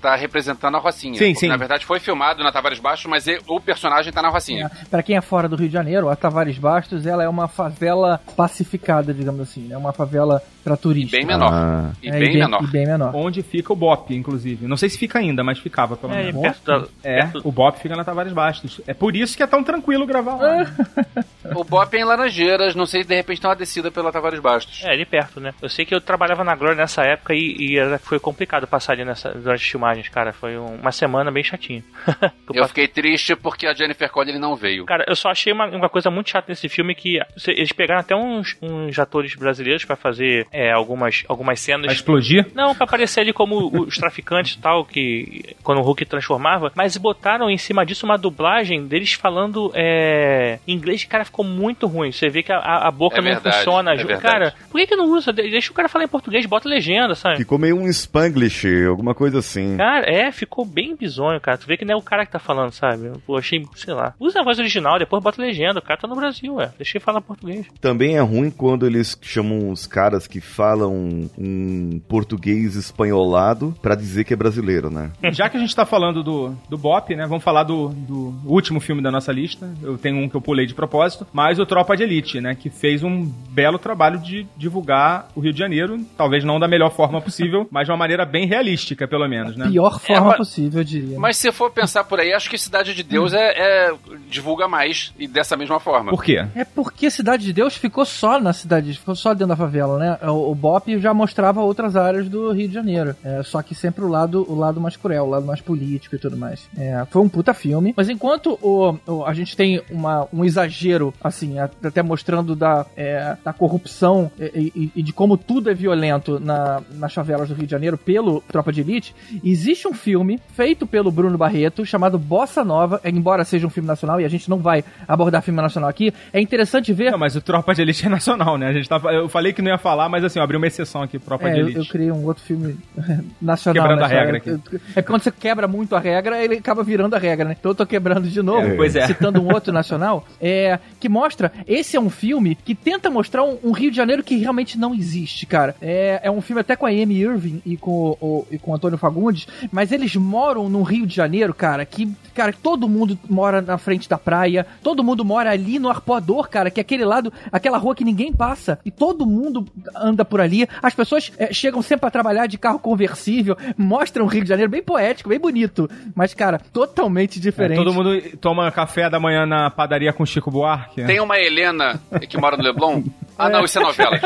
tá 0.00 0.14
representando 0.16 0.76
a 0.76 0.80
Rocinha. 0.80 1.14
Sim, 1.18 1.34
sim. 1.34 1.48
Na 1.48 1.56
verdade 1.56 1.84
foi 1.86 1.98
filmado 2.00 2.42
na 2.42 2.52
Tavares 2.52 2.78
Bastos, 2.78 3.10
mas 3.10 3.26
e- 3.26 3.38
o 3.48 3.60
personagem 3.60 4.12
tá 4.12 4.20
na 4.22 4.28
Rocinha. 4.28 4.70
Pra 4.90 5.02
quem 5.02 5.16
é 5.16 5.20
fora 5.20 5.48
do 5.48 5.56
Rio 5.56 5.68
de 5.68 5.74
Janeiro, 5.74 6.08
a 6.08 6.16
Tavares 6.16 6.58
Bastos 6.58 7.06
ela 7.06 7.22
é 7.24 7.28
uma 7.28 7.48
favela 7.48 8.20
pacificada, 8.36 9.12
digamos 9.14 9.40
assim. 9.40 9.72
É 9.72 9.76
uma 9.78 9.92
favela 9.92 10.42
pra 10.62 10.76
turista. 10.76 11.16
Bem 11.16 11.26
menor. 11.26 11.50
Ah. 11.52 11.90
E 12.02 12.08
É, 12.08 12.18
bem 12.18 12.34
menor. 12.38 12.62
E 12.62 12.66
bem 12.66 12.86
menor. 12.86 13.14
Onde 13.14 13.42
fica 13.42 13.72
o 13.72 13.76
Bop, 13.76 14.14
inclusive. 14.14 14.66
Não 14.66 14.76
sei 14.76 14.88
se 14.88 14.98
fica 14.98 15.18
ainda, 15.18 15.42
mas 15.44 15.58
ficava, 15.58 15.96
pelo 15.96 16.12
É, 16.14 16.24
menos. 16.24 16.40
perto 16.40 16.64
da, 16.64 16.86
É, 17.02 17.22
perto- 17.22 17.42
o 17.44 17.52
Bop 17.52 17.78
fica 17.78 17.94
na 17.96 18.04
Tavares 18.04 18.32
Bastos. 18.32 18.63
É 18.86 18.94
por 18.94 19.14
isso 19.16 19.36
que 19.36 19.42
é 19.42 19.46
tão 19.46 19.62
tranquilo 19.62 20.06
gravar 20.06 20.36
lá. 20.36 20.56
né? 20.64 20.74
O 21.54 21.62
Bop 21.62 21.94
é 21.94 22.00
em 22.00 22.04
Laranjeiras, 22.04 22.74
não 22.74 22.86
sei 22.86 23.02
se 23.02 23.08
de 23.08 23.14
repente 23.14 23.38
tem 23.38 23.50
uma 23.50 23.54
descida 23.54 23.90
pela 23.90 24.10
Tavares 24.10 24.40
Bastos. 24.40 24.82
É, 24.82 24.90
ali 24.90 25.04
perto, 25.04 25.38
né? 25.40 25.52
Eu 25.60 25.68
sei 25.68 25.84
que 25.84 25.94
eu 25.94 26.00
trabalhava 26.00 26.42
na 26.42 26.54
Glória 26.56 26.74
nessa 26.74 27.04
época 27.04 27.34
e, 27.34 27.54
e 27.60 27.78
era- 27.78 27.98
foi 27.98 28.18
complicado 28.18 28.66
passar 28.66 28.94
ali 28.94 29.04
nessa, 29.04 29.28
durante 29.30 29.60
as 29.62 29.68
filmagens, 29.70 30.08
cara. 30.08 30.32
Foi 30.32 30.56
um- 30.56 30.76
uma 30.76 30.90
semana 30.90 31.30
bem 31.30 31.44
chatinha. 31.44 31.84
Eu 32.48 32.62
Eu 32.62 32.68
fiquei 32.68 32.88
triste 32.88 33.36
porque 33.36 33.66
a 33.66 33.74
Jennifer 33.74 34.10
Connelly 34.10 34.38
não 34.38 34.56
veio. 34.56 34.86
Cara, 34.86 35.04
eu 35.06 35.14
só 35.16 35.28
achei 35.30 35.52
uma, 35.52 35.66
uma 35.66 35.88
coisa 35.90 36.10
muito 36.10 36.30
chata 36.30 36.46
nesse 36.48 36.66
filme 36.68 36.94
que 36.94 37.18
eles 37.46 37.72
pegaram 37.72 38.00
até 38.00 38.14
uns, 38.16 38.56
uns 38.62 38.98
atores 38.98 39.34
brasileiros 39.34 39.84
pra 39.84 39.96
fazer 39.96 40.46
é, 40.50 40.70
algumas, 40.72 41.24
algumas 41.28 41.60
cenas. 41.60 41.86
Vai 41.86 41.94
explodir? 41.94 42.46
Não, 42.54 42.74
pra 42.74 42.84
aparecer 42.84 43.20
ali 43.20 43.32
como 43.34 43.82
os 43.86 43.98
traficantes 43.98 44.54
e 44.54 44.58
tal, 44.60 44.84
que 44.84 45.54
quando 45.62 45.78
o 45.78 45.82
Hulk 45.82 46.06
transformava, 46.06 46.72
mas 46.74 46.96
botaram 46.96 47.50
em 47.50 47.58
cima 47.58 47.84
disso 47.84 48.06
uma 48.06 48.16
dublagem 48.16 48.53
deles 48.62 49.12
falando 49.14 49.70
é, 49.74 50.58
inglês, 50.66 51.04
cara, 51.04 51.24
ficou 51.24 51.44
muito 51.44 51.86
ruim. 51.86 52.12
Você 52.12 52.28
vê 52.28 52.42
que 52.42 52.52
a, 52.52 52.58
a 52.58 52.90
boca 52.90 53.16
É 53.16 53.20
não 53.20 53.24
verdade, 53.30 53.56
funciona. 53.56 53.92
é 53.92 53.96
verdade. 53.96 54.22
cara, 54.22 54.54
por 54.70 54.78
que, 54.80 54.86
que 54.86 54.96
não 54.96 55.06
usa? 55.10 55.32
De- 55.32 55.50
Deixa 55.50 55.70
o 55.70 55.74
cara 55.74 55.88
falar 55.88 56.04
em 56.04 56.08
português, 56.08 56.46
bota 56.46 56.68
legenda, 56.68 57.14
sabe? 57.14 57.36
Ficou 57.38 57.58
meio 57.58 57.76
um 57.78 57.86
Spanglish, 57.88 58.84
alguma 58.86 59.14
coisa 59.14 59.38
assim. 59.38 59.76
Cara, 59.76 60.06
é, 60.10 60.30
ficou 60.32 60.64
bem 60.64 60.94
bizonho, 60.96 61.40
cara. 61.40 61.58
Tu 61.58 61.66
vê 61.66 61.76
que 61.76 61.84
não 61.84 61.94
é 61.94 61.96
o 61.96 62.02
cara 62.02 62.24
que 62.26 62.32
tá 62.32 62.38
falando, 62.38 62.72
sabe? 62.72 63.10
Pô, 63.26 63.36
achei, 63.36 63.64
sei 63.74 63.94
lá. 63.94 64.14
Usa 64.18 64.40
a 64.40 64.44
voz 64.44 64.58
original, 64.58 64.98
depois 64.98 65.22
bota 65.22 65.40
legenda. 65.40 65.78
O 65.78 65.82
cara 65.82 66.00
tá 66.00 66.08
no 66.08 66.16
Brasil, 66.16 66.54
ué. 66.54 66.70
Deixa 66.76 66.96
ele 66.98 67.04
falar 67.04 67.20
português. 67.20 67.66
Também 67.80 68.16
é 68.16 68.20
ruim 68.20 68.50
quando 68.50 68.86
eles 68.86 69.18
chamam 69.22 69.70
os 69.70 69.86
caras 69.86 70.26
que 70.26 70.40
falam 70.40 71.28
um 71.38 72.00
português 72.08 72.74
espanholado 72.76 73.74
pra 73.82 73.94
dizer 73.94 74.24
que 74.24 74.32
é 74.32 74.36
brasileiro, 74.36 74.90
né? 74.90 75.10
Já 75.32 75.48
que 75.48 75.56
a 75.56 75.60
gente 75.60 75.74
tá 75.74 75.84
falando 75.86 76.22
do, 76.22 76.54
do 76.68 76.76
Bop, 76.78 77.14
né? 77.14 77.26
Vamos 77.26 77.44
falar 77.44 77.62
do, 77.64 77.88
do 77.88 78.30
último 78.46 78.80
filme 78.80 79.02
da 79.02 79.10
nossa 79.10 79.32
lista. 79.32 79.68
Eu 79.82 79.96
tenho 79.98 80.16
um 80.18 80.28
que 80.28 80.34
eu 80.34 80.40
pulei 80.40 80.66
de 80.66 80.74
propósito, 80.74 81.26
mas 81.32 81.58
o 81.58 81.66
Tropa 81.66 81.96
de 81.96 82.02
Elite, 82.02 82.40
né? 82.40 82.54
Que 82.54 82.70
fez 82.70 83.02
um 83.02 83.24
belo 83.50 83.78
trabalho 83.78 84.18
de 84.18 84.46
divulgar 84.56 85.28
o 85.34 85.40
Rio 85.40 85.52
de 85.52 85.58
Janeiro, 85.58 86.00
talvez 86.16 86.44
não 86.44 86.58
da 86.58 86.68
melhor 86.68 86.90
forma 86.90 87.20
possível, 87.20 87.66
mas 87.70 87.86
de 87.86 87.90
uma 87.92 87.96
maneira 87.98 88.24
bem 88.24 88.46
realística, 88.46 89.06
pelo 89.06 89.28
menos, 89.28 89.56
né? 89.56 89.68
Pior 89.68 89.98
forma 90.00 90.28
mas- 90.28 90.36
possível, 90.36 90.80
eu 90.80 90.84
diria. 90.84 91.18
Mas 91.18 91.36
se 91.36 91.50
for 91.52 91.70
pensar 91.70 92.04
por 92.04 92.20
aí, 92.20 92.32
acho 92.32 92.48
que 92.50 92.58
Cidade 92.58 92.94
de 92.94 93.02
Deus 93.02 93.32
é, 93.32 93.88
é- 93.88 93.94
divulga 94.28 94.66
mais 94.68 95.12
e 95.18 95.26
dessa 95.28 95.56
mesma 95.56 95.78
forma. 95.80 96.10
Por 96.10 96.22
quê? 96.24 96.44
É 96.54 96.64
porque 96.64 97.10
Cidade 97.10 97.44
de 97.44 97.52
Deus 97.52 97.76
ficou 97.76 98.04
só 98.04 98.40
na 98.40 98.52
cidade, 98.52 98.94
ficou 98.94 99.14
só 99.14 99.32
dentro 99.32 99.48
da 99.48 99.56
favela, 99.56 99.98
né? 99.98 100.18
O, 100.30 100.50
o 100.50 100.54
Bop 100.54 100.98
já 100.98 101.12
mostrava 101.14 101.60
outras 101.60 101.96
áreas 101.96 102.28
do 102.28 102.52
Rio 102.52 102.68
de 102.68 102.74
Janeiro. 102.74 103.14
É, 103.24 103.42
só 103.42 103.62
que 103.62 103.74
sempre 103.74 104.04
o 104.04 104.08
lado, 104.08 104.44
o 104.50 104.54
lado 104.54 104.80
mais 104.80 104.96
cruel, 104.96 105.24
o 105.24 105.30
lado 105.30 105.46
mais 105.46 105.60
político 105.60 106.14
e 106.16 106.18
tudo 106.18 106.36
mais. 106.36 106.68
É, 106.76 107.04
foi 107.10 107.22
um 107.22 107.28
puta 107.28 107.54
filme. 107.54 107.94
Mas 107.96 108.08
enquanto 108.08 108.33
o, 108.62 108.98
o- 109.06 109.24
a 109.24 109.32
gente 109.34 109.56
tem 109.56 109.80
uma, 109.90 110.26
um 110.32 110.44
exagero, 110.44 111.12
assim, 111.22 111.58
até 111.58 112.02
mostrando 112.02 112.54
da, 112.56 112.86
é, 112.96 113.36
da 113.44 113.52
corrupção 113.52 114.30
e, 114.38 114.72
e- 114.74 114.92
e 114.96 115.02
de 115.02 115.12
como 115.12 115.36
tudo 115.36 115.70
é 115.70 115.74
violento 115.74 116.38
na, 116.40 116.82
nas 116.92 117.12
favelas 117.12 117.48
do 117.48 117.54
Rio 117.54 117.66
de 117.66 117.70
Janeiro 117.70 117.96
pelo 117.98 118.40
Tropa 118.42 118.72
de 118.72 118.80
Elite, 118.80 119.14
existe 119.44 119.86
um 119.88 119.92
filme 119.94 120.40
feito 120.54 120.86
pelo 120.86 121.10
Bruno 121.10 121.36
Barreto 121.38 121.84
chamado 121.86 122.18
Bossa 122.18 122.64
Nova, 122.64 123.00
embora 123.04 123.44
seja 123.44 123.66
um 123.66 123.70
filme 123.70 123.86
nacional 123.86 124.20
e 124.20 124.24
a 124.24 124.28
gente 124.28 124.48
não 124.50 124.58
vai 124.58 124.84
abordar 125.06 125.42
filme 125.42 125.60
nacional 125.60 125.88
aqui. 125.90 126.12
É 126.32 126.40
interessante 126.40 126.92
ver. 126.92 127.10
Não, 127.10 127.18
mas 127.18 127.36
o 127.36 127.40
Tropa 127.40 127.74
de 127.74 127.82
Elite 127.82 128.06
é 128.06 128.08
nacional, 128.08 128.56
né? 128.58 128.68
A 128.68 128.72
gente 128.72 128.88
tava, 128.88 129.12
eu 129.12 129.28
falei 129.28 129.52
que 129.52 129.62
não 129.62 129.70
ia 129.70 129.78
falar, 129.78 130.08
mas 130.08 130.24
assim, 130.24 130.38
eu 130.38 130.42
abri 130.44 130.56
uma 130.56 130.66
exceção 130.66 131.02
aqui, 131.02 131.18
Tropa 131.18 131.48
É, 131.48 131.52
de 131.54 131.60
eu, 131.60 131.64
Elite. 131.66 131.78
eu 131.78 131.86
criei 131.86 132.10
um 132.10 132.24
outro 132.24 132.42
filme 132.42 132.76
nacional. 133.40 133.82
Quebrando 133.82 134.00
né, 134.00 134.04
a 134.04 134.08
regra? 134.08 134.42
Eu- 134.44 134.60
É 134.96 135.02
que 135.02 135.08
quando 135.08 135.22
você 135.22 135.30
quebra 135.30 135.66
muito 135.68 135.94
a 135.96 136.00
regra, 136.00 136.42
ele 136.42 136.54
acaba 136.56 136.82
virando 136.82 137.14
a 137.14 137.18
regra, 137.18 137.48
né? 137.48 137.56
Então 137.58 137.70
eu 137.70 137.74
tô 137.74 137.86
quebrando 137.86 138.23
de 138.30 138.42
novo, 138.42 138.66
É, 138.66 138.74
pois 138.76 138.94
é. 138.96 139.06
citando 139.06 139.40
um 139.40 139.52
outro 139.52 139.72
nacional, 139.74 140.26
é, 140.40 140.78
que 141.00 141.08
mostra, 141.08 141.52
esse 141.66 141.96
é 141.96 142.00
um 142.00 142.10
filme 142.10 142.54
que 142.64 142.74
tenta 142.74 143.10
mostrar 143.10 143.42
um, 143.44 143.58
um 143.62 143.72
Rio 143.72 143.90
de 143.90 143.96
Janeiro 143.96 144.22
que 144.22 144.36
realmente 144.36 144.78
não 144.78 144.94
existe, 144.94 145.46
cara. 145.46 145.74
É, 145.80 146.20
é 146.24 146.30
um 146.30 146.40
filme 146.40 146.60
até 146.60 146.76
com 146.76 146.86
a 146.86 146.90
Amy 146.90 147.20
Irving 147.20 147.62
e 147.64 147.76
com 147.76 148.16
o, 148.20 148.46
e 148.50 148.58
com 148.58 148.70
o 148.70 148.74
Antônio 148.74 148.98
Fagundes, 148.98 149.46
mas 149.72 149.92
eles 149.92 150.14
moram 150.16 150.68
num 150.68 150.82
Rio 150.82 151.06
de 151.06 151.14
Janeiro, 151.14 151.52
cara, 151.54 151.84
que, 151.84 152.10
cara, 152.34 152.52
todo 152.52 152.88
mundo 152.88 153.18
mora 153.28 153.60
na 153.60 153.78
frente 153.78 154.08
da 154.08 154.18
praia, 154.18 154.66
todo 154.82 155.02
mundo 155.04 155.24
mora 155.24 155.50
ali 155.50 155.78
no 155.78 155.88
Arpoador, 155.88 156.48
cara, 156.48 156.70
que 156.70 156.80
é 156.80 156.82
aquele 156.82 157.04
lado, 157.04 157.32
aquela 157.52 157.78
rua 157.78 157.94
que 157.94 158.04
ninguém 158.04 158.32
passa, 158.32 158.78
e 158.84 158.90
todo 158.90 159.26
mundo 159.26 159.66
anda 159.96 160.24
por 160.24 160.40
ali. 160.40 160.66
As 160.82 160.94
pessoas 160.94 161.32
é, 161.38 161.52
chegam 161.52 161.82
sempre 161.82 162.00
pra 162.00 162.10
trabalhar 162.10 162.46
de 162.46 162.58
carro 162.58 162.78
conversível, 162.78 163.56
mostram 163.76 164.24
o 164.24 164.28
Rio 164.28 164.42
de 164.42 164.48
Janeiro 164.48 164.70
bem 164.70 164.82
poético, 164.82 165.28
bem 165.28 165.38
bonito, 165.38 165.88
mas, 166.14 166.34
cara, 166.34 166.58
totalmente 166.72 167.38
É, 167.38 167.42
diferente. 167.42 167.76
todo 167.78 167.92
mundo 167.92 168.13
toma 168.40 168.70
café 168.70 169.08
da 169.10 169.18
manhã 169.20 169.44
na 169.46 169.70
padaria 169.70 170.12
com 170.12 170.24
Chico 170.26 170.50
Buarque. 170.50 171.02
Tem 171.04 171.20
uma 171.20 171.38
Helena 171.38 172.00
que 172.28 172.38
mora 172.38 172.56
no 172.56 172.62
Leblon? 172.62 173.02
Ah, 173.36 173.48
não, 173.48 173.64
isso 173.64 173.80
é 173.80 173.82
novela. 173.82 174.16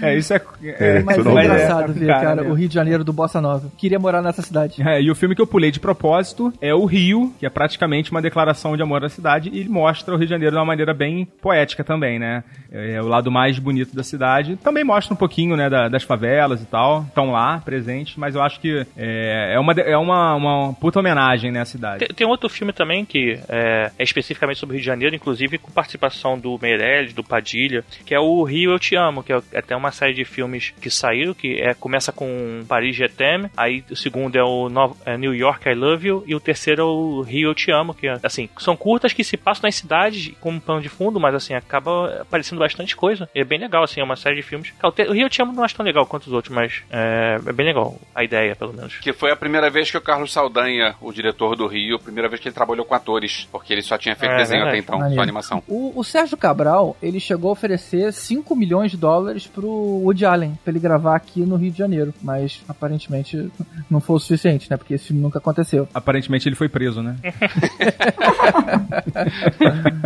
É, 0.00 0.14
isso 0.16 0.32
é. 0.32 0.40
É, 0.62 1.00
Mas 1.02 1.16
é 1.18 1.22
tudo 1.22 1.34
bem. 1.34 1.44
engraçado 1.44 1.92
ver, 1.92 2.06
Cara, 2.06 2.20
cara, 2.20 2.42
né? 2.42 2.48
o 2.50 2.54
Rio 2.54 2.68
de 2.68 2.74
Janeiro 2.74 3.02
do 3.02 3.12
Bossa 3.12 3.40
Nova. 3.40 3.68
Queria 3.76 3.98
morar 3.98 4.22
nessa 4.22 4.42
cidade. 4.42 4.80
É, 4.80 5.02
e 5.02 5.10
o 5.10 5.14
filme 5.16 5.34
que 5.34 5.42
eu 5.42 5.46
pulei 5.46 5.72
de 5.72 5.80
propósito 5.80 6.52
é 6.60 6.72
o 6.72 6.84
Rio, 6.84 7.34
que 7.36 7.44
é 7.44 7.50
praticamente 7.50 8.12
uma 8.12 8.22
declaração 8.22 8.76
de 8.76 8.82
amor 8.82 9.04
à 9.04 9.08
cidade, 9.08 9.50
e 9.52 9.68
mostra 9.68 10.14
o 10.14 10.16
Rio 10.16 10.26
de 10.26 10.30
Janeiro 10.30 10.52
de 10.54 10.58
uma 10.58 10.64
maneira 10.64 10.94
bem 10.94 11.24
poética 11.42 11.82
também, 11.82 12.16
né? 12.16 12.44
É 12.70 13.02
o 13.02 13.08
lado 13.08 13.28
mais 13.28 13.58
bonito 13.58 13.92
da 13.96 14.04
cidade. 14.04 14.54
Também 14.62 14.84
mostra 14.84 15.12
um 15.12 15.16
pouquinho, 15.16 15.56
né, 15.56 15.68
da- 15.68 15.88
das 15.88 16.04
favelas 16.04 16.62
e 16.62 16.66
tal. 16.66 17.02
Estão 17.08 17.32
lá, 17.32 17.58
presentes, 17.64 18.14
mas 18.16 18.36
eu 18.36 18.42
acho 18.42 18.60
que 18.60 18.86
é, 18.96 19.54
é, 19.54 19.58
uma, 19.58 19.72
é 19.72 19.96
uma, 19.96 20.34
uma 20.36 20.72
puta 20.74 21.00
homenagem, 21.00 21.50
né, 21.50 21.60
à 21.60 21.64
cidade. 21.64 22.06
Tem, 22.06 22.14
tem 22.14 22.26
outro 22.26 22.48
filme 22.48 22.72
também 22.76 23.04
que 23.04 23.38
é, 23.48 23.90
é 23.98 24.02
especificamente 24.02 24.58
sobre 24.58 24.74
o 24.74 24.76
Rio 24.76 24.80
de 24.82 24.86
Janeiro, 24.86 25.14
inclusive 25.16 25.58
com 25.58 25.70
participação 25.70 26.38
do 26.38 26.58
Meirelles, 26.60 27.12
do 27.12 27.24
Padilha, 27.24 27.84
que 28.04 28.14
é 28.14 28.20
o 28.20 28.42
Rio 28.42 28.72
Eu 28.72 28.78
Te 28.78 28.94
Amo, 28.96 29.22
que 29.22 29.32
é 29.32 29.40
até 29.56 29.74
uma 29.74 29.90
série 29.90 30.14
de 30.14 30.24
filmes 30.24 30.72
que 30.80 30.90
saiu, 30.90 31.34
que 31.34 31.60
é, 31.60 31.74
começa 31.74 32.12
com 32.12 32.64
Paris 32.68 32.96
t'aime, 33.16 33.50
aí 33.56 33.84
o 33.90 33.96
segundo 33.96 34.36
é 34.36 34.42
o 34.42 34.68
Nova- 34.68 34.96
é 35.04 35.16
New 35.16 35.34
York 35.34 35.68
I 35.68 35.74
Love 35.74 36.06
You, 36.08 36.24
e 36.26 36.34
o 36.34 36.40
terceiro 36.40 36.82
é 36.82 36.84
o 36.84 37.20
Rio 37.22 37.50
Eu 37.50 37.54
Te 37.54 37.70
Amo, 37.70 37.94
que 37.94 38.06
é, 38.08 38.18
assim, 38.22 38.48
são 38.58 38.76
curtas 38.76 39.12
que 39.12 39.24
se 39.24 39.36
passam 39.36 39.62
nas 39.68 39.74
cidades 39.76 40.32
como 40.40 40.60
pano 40.60 40.80
de 40.80 40.88
fundo, 40.88 41.18
mas 41.20 41.34
assim, 41.34 41.54
acaba 41.54 42.20
aparecendo 42.22 42.58
bastante 42.58 42.94
coisa. 42.96 43.28
E 43.34 43.40
é 43.40 43.44
bem 43.44 43.58
legal, 43.58 43.82
assim, 43.82 44.00
é 44.00 44.04
uma 44.04 44.16
série 44.16 44.36
de 44.36 44.42
filmes. 44.42 44.72
O 44.82 45.12
Rio 45.12 45.26
Eu 45.26 45.30
Te 45.30 45.40
Amo 45.42 45.52
não 45.52 45.62
acho 45.64 45.74
tão 45.76 45.84
legal 45.86 46.06
quanto 46.06 46.26
os 46.26 46.32
outros, 46.32 46.52
mas 46.54 46.82
é, 46.90 47.38
é 47.46 47.52
bem 47.52 47.66
legal, 47.66 47.98
a 48.14 48.24
ideia, 48.24 48.54
pelo 48.56 48.72
menos. 48.72 48.96
Que 48.98 49.12
foi 49.12 49.30
a 49.30 49.36
primeira 49.36 49.70
vez 49.70 49.90
que 49.90 49.96
o 49.96 50.00
Carlos 50.00 50.32
Saldanha, 50.32 50.94
o 51.00 51.12
diretor 51.12 51.56
do 51.56 51.66
Rio, 51.66 51.96
a 51.96 51.98
primeira 52.00 52.28
vez 52.28 52.40
que 52.40 52.48
ele 52.48 52.54
trabalhou 52.54 52.65
com 52.84 52.94
atores, 52.94 53.46
porque 53.52 53.72
ele 53.72 53.82
só 53.82 53.96
tinha 53.98 54.14
feito 54.16 54.32
É, 54.32 54.36
desenho 54.38 54.64
até 54.64 54.78
então, 54.78 54.98
Maneiro. 54.98 55.16
só 55.16 55.22
animação. 55.22 55.62
O, 55.68 55.92
o 55.98 56.04
Sérgio 56.04 56.36
Cabral, 56.36 56.96
ele 57.02 57.20
chegou 57.20 57.50
a 57.50 57.52
oferecer 57.52 58.12
5 58.12 58.54
milhões 58.56 58.90
de 58.90 58.96
dólares 58.96 59.46
pro 59.46 59.66
Woody 59.68 60.24
Allen, 60.26 60.58
pra 60.64 60.72
ele 60.72 60.80
gravar 60.80 61.16
aqui 61.16 61.40
no 61.40 61.56
Rio 61.56 61.70
de 61.70 61.78
Janeiro. 61.78 62.12
Mas, 62.22 62.62
aparentemente, 62.68 63.50
não 63.90 64.00
foi 64.00 64.16
o 64.16 64.18
suficiente, 64.18 64.70
né? 64.70 64.76
Porque 64.76 64.94
esse 64.94 65.06
filme 65.08 65.22
nunca 65.22 65.38
aconteceu. 65.38 65.88
Aparentemente 65.94 66.48
ele 66.48 66.56
foi 66.56 66.68
preso, 66.68 67.02
né? 67.02 67.16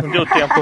Não 0.01 0.11
deu 0.11 0.25
tempo. 0.25 0.53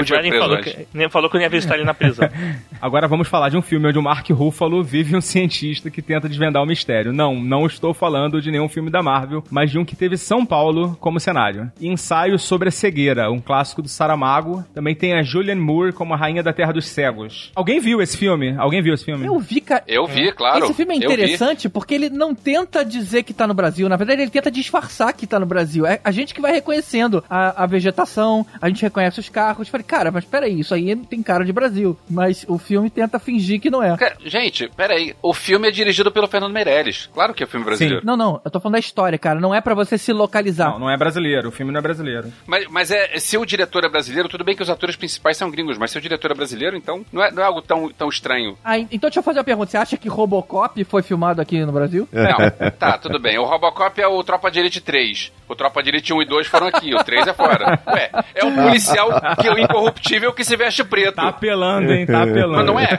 O 0.00 0.04
Jalen 0.04 0.30
preso 0.30 0.44
falou 0.44 0.58
antes. 0.58 0.74
que, 0.74 0.88
nem 0.94 1.08
falou 1.08 1.30
que 1.30 1.36
não 1.36 1.42
ia 1.42 1.48
visitar 1.48 1.74
ele 1.74 1.84
na 1.84 1.94
prisão. 1.94 2.28
Agora 2.84 3.08
vamos 3.08 3.28
falar 3.28 3.48
de 3.48 3.56
um 3.56 3.62
filme 3.62 3.88
onde 3.88 3.98
o 3.98 4.02
Mark 4.02 4.28
Ruffalo 4.28 4.84
vive 4.84 5.16
um 5.16 5.20
cientista 5.22 5.90
que 5.90 6.02
tenta 6.02 6.28
desvendar 6.28 6.62
o 6.62 6.66
mistério. 6.66 7.14
Não, 7.14 7.34
não 7.34 7.64
estou 7.64 7.94
falando 7.94 8.42
de 8.42 8.50
nenhum 8.50 8.68
filme 8.68 8.90
da 8.90 9.02
Marvel, 9.02 9.42
mas 9.50 9.70
de 9.70 9.78
um 9.78 9.86
que 9.86 9.96
teve 9.96 10.18
São 10.18 10.44
Paulo 10.44 10.94
como 11.00 11.18
cenário. 11.18 11.72
Ensaio 11.80 12.38
sobre 12.38 12.68
a 12.68 12.70
cegueira, 12.70 13.30
um 13.30 13.40
clássico 13.40 13.80
do 13.80 13.88
Saramago. 13.88 14.62
Também 14.74 14.94
tem 14.94 15.14
a 15.14 15.22
Julianne 15.22 15.62
Moore 15.62 15.94
como 15.94 16.12
a 16.12 16.16
rainha 16.18 16.42
da 16.42 16.52
Terra 16.52 16.72
dos 16.72 16.84
Cegos. 16.84 17.52
Alguém 17.56 17.80
viu 17.80 18.02
esse 18.02 18.18
filme? 18.18 18.54
Alguém 18.58 18.82
viu 18.82 18.92
esse 18.92 19.06
filme? 19.06 19.24
Eu 19.24 19.38
vi, 19.38 19.62
cara. 19.62 19.82
Eu 19.88 20.06
vi, 20.06 20.30
claro. 20.32 20.66
Esse 20.66 20.74
filme 20.74 20.92
é 20.92 20.98
interessante 20.98 21.70
porque 21.70 21.94
ele 21.94 22.10
não 22.10 22.34
tenta 22.34 22.84
dizer 22.84 23.22
que 23.22 23.32
tá 23.32 23.46
no 23.46 23.54
Brasil. 23.54 23.88
Na 23.88 23.96
verdade, 23.96 24.20
ele 24.20 24.30
tenta 24.30 24.50
disfarçar 24.50 25.14
que 25.14 25.26
tá 25.26 25.40
no 25.40 25.46
Brasil. 25.46 25.86
É 25.86 26.00
a 26.04 26.10
gente 26.10 26.34
que 26.34 26.40
vai 26.42 26.52
reconhecendo 26.52 27.24
a, 27.30 27.62
a 27.62 27.66
vegetação, 27.66 28.44
a 28.60 28.68
gente 28.68 28.82
reconhece 28.82 29.20
os 29.20 29.30
carros. 29.30 29.70
Falei, 29.70 29.86
cara, 29.86 30.10
mas 30.10 30.26
peraí, 30.26 30.60
isso 30.60 30.74
aí 30.74 30.94
tem 30.96 31.22
cara 31.22 31.46
de 31.46 31.52
Brasil. 31.52 31.96
Mas 32.10 32.44
o 32.46 32.58
filme 32.58 32.73
tenta 32.90 33.18
fingir 33.18 33.60
que 33.60 33.70
não 33.70 33.82
é. 33.82 33.96
Cara, 33.96 34.16
Gente, 34.24 34.68
peraí. 34.76 35.14
O 35.22 35.32
filme 35.32 35.68
é 35.68 35.70
dirigido 35.70 36.10
pelo 36.10 36.26
Fernando 36.26 36.52
Meirelles. 36.52 37.08
Claro 37.12 37.34
que 37.34 37.42
é 37.44 37.46
filme 37.46 37.64
brasileiro. 37.64 38.02
Não, 38.04 38.16
não, 38.16 38.40
eu 38.44 38.50
tô 38.50 38.60
falando 38.60 38.74
da 38.74 38.78
história, 38.78 39.18
cara. 39.18 39.40
Não 39.40 39.54
é 39.54 39.60
pra 39.60 39.74
você 39.74 39.96
se 39.98 40.12
localizar. 40.12 40.70
Não, 40.72 40.80
não 40.80 40.90
é 40.90 40.96
brasileiro. 40.96 41.48
O 41.48 41.52
filme 41.52 41.72
não 41.72 41.78
é 41.78 41.82
brasileiro. 41.82 42.32
Mas, 42.46 42.66
mas 42.68 42.90
é, 42.90 43.18
se 43.18 43.36
o 43.36 43.44
diretor 43.44 43.84
é 43.84 43.88
brasileiro, 43.88 44.28
tudo 44.28 44.44
bem 44.44 44.56
que 44.56 44.62
os 44.62 44.70
atores 44.70 44.96
principais 44.96 45.36
são 45.36 45.50
gringos, 45.50 45.78
mas 45.78 45.90
se 45.90 45.98
o 45.98 46.00
diretor 46.00 46.30
é 46.30 46.34
brasileiro, 46.34 46.76
então 46.76 47.04
não 47.12 47.22
é, 47.22 47.30
não 47.30 47.42
é 47.42 47.46
algo 47.46 47.62
tão, 47.62 47.88
tão 47.90 48.08
estranho. 48.08 48.56
Ah, 48.64 48.78
então 48.78 49.00
deixa 49.08 49.20
eu 49.20 49.22
fazer 49.22 49.38
uma 49.38 49.44
pergunta. 49.44 49.70
Você 49.70 49.76
acha 49.76 49.96
que 49.96 50.08
Robocop 50.08 50.82
foi 50.84 51.02
filmado 51.02 51.40
aqui 51.40 51.64
no 51.64 51.72
Brasil? 51.72 52.08
Não, 52.12 52.70
tá, 52.78 52.98
tudo 52.98 53.18
bem. 53.18 53.38
O 53.38 53.44
Robocop 53.44 54.00
é 54.00 54.06
o 54.06 54.22
Tropa 54.24 54.50
de 54.50 54.60
Elite 54.60 54.80
3. 54.80 55.32
O 55.48 55.54
Tropa 55.54 55.82
de 55.82 55.90
Elite 55.90 56.12
1 56.12 56.22
e 56.22 56.26
2 56.26 56.46
foram 56.46 56.68
aqui, 56.68 56.94
o 56.94 57.04
3 57.04 57.28
é 57.28 57.32
fora. 57.34 57.80
Ué, 57.86 58.10
é 58.34 58.44
um 58.44 58.54
policial 58.54 59.10
que 59.40 59.48
o 59.48 59.58
incorruptível 59.58 60.32
que 60.32 60.44
se 60.44 60.56
veste 60.56 60.82
preto. 60.82 61.16
Tá 61.16 61.28
apelando, 61.28 61.92
hein? 61.92 62.06
Tá 62.06 62.22
apelando. 62.22 62.53
Mas 62.56 62.66
não 62.66 62.78
é? 62.78 62.98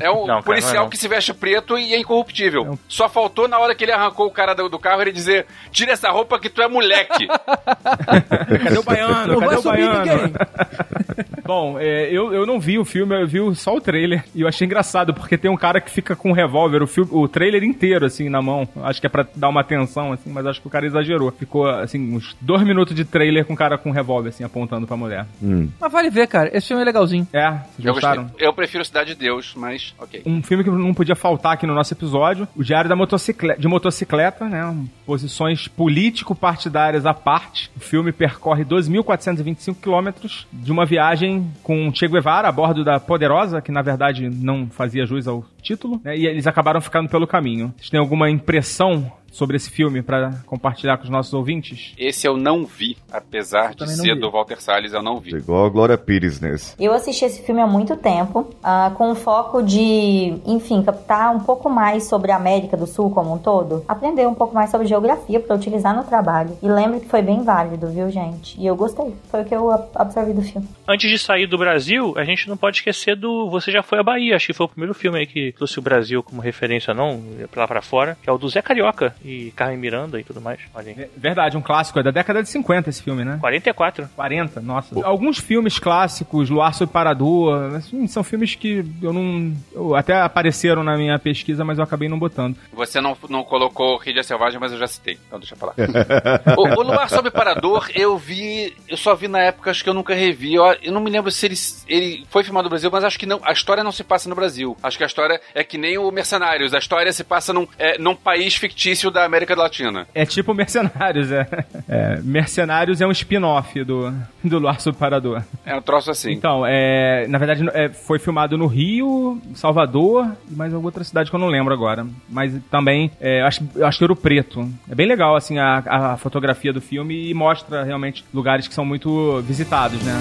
É 0.00 0.10
um 0.10 0.20
Não, 0.26 0.26
cara, 0.26 0.42
policial 0.42 0.74
não 0.74 0.80
é 0.80 0.84
não. 0.84 0.90
que 0.90 0.96
se 0.96 1.08
veste 1.08 1.32
preto 1.34 1.78
e 1.78 1.94
é 1.94 1.98
incorruptível. 1.98 2.78
Só 2.88 3.08
faltou 3.08 3.46
na 3.48 3.58
hora 3.58 3.74
que 3.74 3.84
ele 3.84 3.92
arrancou 3.92 4.26
o 4.26 4.30
cara 4.30 4.54
do, 4.54 4.68
do 4.68 4.78
carro 4.78 5.02
ele 5.02 5.12
dizer: 5.12 5.46
tira 5.70 5.92
essa 5.92 6.10
roupa 6.10 6.38
que 6.38 6.48
tu 6.50 6.62
é 6.62 6.68
moleque. 6.68 7.26
Cadê 8.62 8.78
o 8.78 8.82
baiano? 8.82 9.34
Não 9.34 9.40
Cadê 9.40 9.56
o 9.56 9.62
baiano? 9.62 9.98
ninguém. 9.98 10.32
Bom, 11.44 11.78
é, 11.78 12.08
eu, 12.10 12.32
eu 12.32 12.46
não 12.46 12.58
vi 12.58 12.78
o 12.78 12.86
filme, 12.86 13.14
eu 13.20 13.26
vi 13.26 13.54
só 13.54 13.74
o 13.74 13.80
trailer. 13.80 14.24
E 14.34 14.40
eu 14.40 14.48
achei 14.48 14.64
engraçado, 14.64 15.12
porque 15.12 15.36
tem 15.36 15.50
um 15.50 15.56
cara 15.56 15.78
que 15.78 15.90
fica 15.90 16.16
com 16.16 16.30
um 16.30 16.32
revólver, 16.32 16.82
o, 16.82 16.86
filme, 16.86 17.10
o 17.12 17.28
trailer 17.28 17.62
inteiro, 17.62 18.06
assim, 18.06 18.30
na 18.30 18.40
mão. 18.40 18.66
Acho 18.82 18.98
que 18.98 19.06
é 19.06 19.10
pra 19.10 19.26
dar 19.34 19.50
uma 19.50 19.60
atenção, 19.60 20.10
assim, 20.12 20.30
mas 20.32 20.46
acho 20.46 20.60
que 20.62 20.66
o 20.66 20.70
cara 20.70 20.86
exagerou. 20.86 21.30
Ficou, 21.30 21.66
assim, 21.68 22.14
uns 22.16 22.34
dois 22.40 22.62
minutos 22.62 22.94
de 22.94 23.04
trailer 23.04 23.44
com 23.44 23.52
o 23.52 23.56
cara 23.56 23.76
com 23.76 23.90
um 23.90 23.92
revólver, 23.92 24.30
assim, 24.30 24.42
apontando 24.42 24.86
pra 24.86 24.96
mulher. 24.96 25.26
Hum. 25.42 25.68
Mas 25.78 25.92
vale 25.92 26.08
ver, 26.08 26.26
cara. 26.28 26.48
Esse 26.56 26.68
filme 26.68 26.82
é 26.82 26.86
legalzinho. 26.86 27.28
É, 27.30 27.50
vocês 27.50 27.84
Eu, 27.86 27.92
gostaram? 27.92 28.22
gostei. 28.24 28.46
eu 28.46 28.52
prefiro 28.54 28.82
Cidade 28.94 29.14
de 29.14 29.16
Deus, 29.16 29.54
mas 29.56 29.92
ok. 29.98 30.22
Um 30.24 30.40
filme 30.40 30.62
que 30.62 30.70
não 30.70 30.94
podia 30.94 31.16
faltar 31.16 31.54
aqui 31.54 31.66
no 31.66 31.74
nosso 31.74 31.92
episódio, 31.92 32.46
o 32.54 32.62
Diário 32.62 32.88
da 32.88 32.94
Motocicleta, 32.94 33.60
de 33.60 33.66
Motocicleta, 33.66 34.48
né? 34.48 34.72
Posições 35.06 35.68
político-partidárias 35.68 37.06
à 37.06 37.12
parte. 37.12 37.70
O 37.76 37.80
filme 37.80 38.12
percorre 38.12 38.64
2.425 38.64 39.76
quilômetros 39.80 40.46
de 40.52 40.72
uma 40.72 40.86
viagem 40.86 41.50
com 41.62 41.92
Che 41.94 42.08
Guevara 42.08 42.48
a 42.48 42.52
bordo 42.52 42.84
da 42.84 42.98
Poderosa, 42.98 43.60
que 43.60 43.72
na 43.72 43.82
verdade 43.82 44.28
não 44.28 44.66
fazia 44.68 45.06
jus 45.06 45.28
ao 45.28 45.44
título, 45.62 46.00
né? 46.04 46.16
E 46.16 46.26
eles 46.26 46.46
acabaram 46.46 46.80
ficando 46.80 47.08
pelo 47.08 47.26
caminho. 47.26 47.72
Vocês 47.76 47.90
têm 47.90 48.00
alguma 48.00 48.30
impressão 48.30 49.10
sobre 49.34 49.56
esse 49.56 49.68
filme 49.68 50.00
pra 50.00 50.30
compartilhar 50.46 50.96
com 50.96 51.04
os 51.04 51.10
nossos 51.10 51.34
ouvintes? 51.34 51.92
Esse 51.98 52.26
eu 52.26 52.36
não 52.36 52.64
vi, 52.64 52.96
apesar 53.12 53.74
de 53.74 53.90
ser 53.90 54.14
vi. 54.14 54.20
do 54.20 54.30
Walter 54.30 54.62
Salles, 54.62 54.92
eu 54.92 55.02
não 55.02 55.18
vi. 55.18 55.34
Igual 55.34 55.66
a 55.66 55.68
Glória 55.68 55.98
Pires 55.98 56.40
nesse. 56.40 56.74
Eu 56.78 56.92
assisti 56.92 57.24
esse 57.24 57.42
filme 57.42 57.60
há 57.60 57.66
muito 57.66 57.96
tempo, 57.96 58.54
ah, 58.62 58.92
com 58.96 59.10
o 59.10 59.14
foco 59.14 59.62
de, 59.62 60.34
enfim, 60.46 60.82
captar 60.82 61.34
um 61.34 61.40
pouco 61.40 61.68
mais 61.68 62.04
sobre 62.04 62.30
a 62.30 62.36
América 62.36 62.76
do 62.76 62.86
Sul 62.86 63.10
como 63.10 63.34
um 63.34 63.38
todo, 63.38 63.84
aprender 63.88 64.26
um 64.26 64.34
pouco 64.34 64.54
mais 64.54 64.70
sobre 64.70 64.86
geografia 64.98 65.40
para 65.40 65.56
utilizar 65.56 65.94
no 65.94 66.04
trabalho. 66.04 66.56
E 66.62 66.68
lembro 66.68 67.00
que 67.00 67.08
foi 67.08 67.20
bem 67.22 67.42
válido, 67.42 67.88
viu, 67.88 68.08
gente? 68.10 68.58
E 68.60 68.66
eu 68.66 68.76
gostei. 68.76 69.14
Foi 69.30 69.42
o 69.42 69.44
que 69.44 69.54
eu 69.54 69.70
ab- 69.70 69.88
absorvi 69.94 70.32
do 70.32 70.42
filme. 70.42 70.68
Antes 70.86 71.10
de 71.10 71.18
sair 71.18 71.46
do 71.46 71.58
Brasil, 71.58 72.14
a 72.16 72.24
gente 72.24 72.48
não 72.48 72.56
pode 72.56 72.76
esquecer 72.78 73.16
do 73.16 73.48
Você 73.50 73.70
Já 73.72 73.82
Foi 73.82 73.98
à 73.98 74.02
Bahia. 74.02 74.36
Acho 74.36 74.46
que 74.46 74.52
foi 74.52 74.66
o 74.66 74.68
primeiro 74.68 74.94
filme 74.94 75.18
aí 75.18 75.26
que 75.26 75.52
trouxe 75.52 75.78
o 75.78 75.82
Brasil 75.82 76.22
como 76.22 76.40
referência, 76.40 76.94
não, 76.94 77.20
pra 77.50 77.62
lá 77.62 77.68
pra 77.68 77.82
fora. 77.82 78.16
Que 78.22 78.30
é 78.30 78.32
o 78.32 78.38
do 78.38 78.48
Zé 78.48 78.62
Carioca 78.62 79.14
e 79.24 79.50
Carmen 79.56 79.78
Miranda 79.78 80.20
e 80.20 80.24
tudo 80.24 80.40
mais. 80.40 80.60
Olha 80.74 80.88
aí. 80.88 81.02
É 81.04 81.08
Verdade, 81.16 81.56
um 81.56 81.62
clássico. 81.62 81.98
É 81.98 82.02
da 82.02 82.10
década 82.10 82.42
de 82.42 82.48
50 82.48 82.90
esse 82.90 83.02
filme, 83.02 83.24
né? 83.24 83.38
44. 83.40 84.08
40, 84.14 84.60
nossa. 84.60 85.04
Alguns 85.04 85.38
filmes 85.38 85.78
clássicos, 85.78 86.48
Luar 86.50 86.72
sob 86.74 86.92
Parador, 86.92 87.74
assim, 87.76 88.06
são 88.06 88.22
filmes 88.22 88.54
que 88.54 88.84
eu 89.02 89.12
não. 89.12 89.52
eu- 89.72 89.94
até 89.94 90.20
apareceram 90.20 90.82
na 90.84 90.96
minha 90.96 91.18
pesquisa, 91.18 91.64
mas 91.64 91.78
eu 91.78 91.84
acabei 91.84 92.08
não 92.08 92.18
botando. 92.18 92.56
Você 92.72 93.00
não, 93.00 93.16
não 93.28 93.42
colocou 93.42 93.96
Rídia 93.96 94.22
Selvagem, 94.22 94.58
mas 94.60 94.72
eu 94.72 94.78
já 94.78 94.83
citei, 94.86 95.18
então 95.26 95.38
deixa 95.38 95.56
pra 95.56 95.68
lá. 95.68 95.74
o, 96.56 96.80
o 96.80 96.82
Luar 96.82 97.08
Sob 97.08 97.30
Parador, 97.30 97.88
eu 97.94 98.16
vi, 98.16 98.74
eu 98.88 98.96
só 98.96 99.14
vi 99.14 99.28
na 99.28 99.40
época, 99.40 99.70
acho 99.70 99.82
que 99.82 99.90
eu 99.90 99.94
nunca 99.94 100.14
revi. 100.14 100.54
Eu, 100.54 100.64
eu 100.82 100.92
não 100.92 101.00
me 101.00 101.10
lembro 101.10 101.30
se 101.30 101.46
ele, 101.46 101.54
ele 101.88 102.26
foi 102.28 102.44
filmado 102.44 102.64
no 102.64 102.70
Brasil, 102.70 102.90
mas 102.90 103.04
acho 103.04 103.18
que 103.18 103.26
não, 103.26 103.40
a 103.42 103.52
história 103.52 103.84
não 103.84 103.92
se 103.92 104.04
passa 104.04 104.28
no 104.28 104.34
Brasil. 104.34 104.76
Acho 104.82 104.98
que 104.98 105.04
a 105.04 105.06
história 105.06 105.40
é 105.54 105.64
que 105.64 105.78
nem 105.78 105.98
o 105.98 106.10
Mercenários, 106.10 106.74
a 106.74 106.78
história 106.78 107.12
se 107.12 107.24
passa 107.24 107.52
num, 107.52 107.66
é, 107.78 107.98
num 107.98 108.14
país 108.14 108.54
fictício 108.54 109.10
da 109.10 109.24
América 109.24 109.54
Latina. 109.54 110.06
É 110.14 110.24
tipo 110.24 110.54
Mercenários, 110.54 111.30
é. 111.30 111.46
É, 111.88 112.20
Mercenários 112.22 113.00
é 113.00 113.06
um 113.06 113.12
spin-off 113.12 113.82
do, 113.84 114.12
do 114.42 114.58
Luar 114.58 114.80
sob 114.80 114.96
Parador. 114.96 115.42
É 115.64 115.74
um 115.74 115.82
troço 115.82 116.10
assim. 116.10 116.32
Então, 116.32 116.64
é, 116.66 117.26
na 117.28 117.38
verdade, 117.38 117.64
é, 117.72 117.88
foi 117.88 118.18
filmado 118.18 118.56
no 118.56 118.66
Rio, 118.66 119.40
Salvador 119.54 120.30
e 120.50 120.54
mais 120.54 120.72
alguma 120.72 120.88
outra 120.88 121.04
cidade 121.04 121.30
que 121.30 121.36
eu 121.36 121.40
não 121.40 121.48
lembro 121.48 121.72
agora. 121.72 122.06
Mas 122.28 122.52
também, 122.70 123.10
é, 123.20 123.40
eu 123.40 123.46
acho, 123.46 123.62
acho 123.82 123.98
que 123.98 124.04
Ouro 124.04 124.16
Preto. 124.16 124.68
É 124.88 124.94
bem 124.94 125.06
legal, 125.06 125.36
assim, 125.36 125.58
a, 125.58 125.82
a 125.86 126.16
fotografia 126.16 126.72
do 126.72 126.80
filme 126.80 127.30
e 127.30 127.34
mostra 127.34 127.84
realmente 127.84 128.24
lugares 128.32 128.68
que 128.68 128.74
são 128.74 128.84
muito 128.84 129.42
visitados, 129.42 130.02
né? 130.02 130.20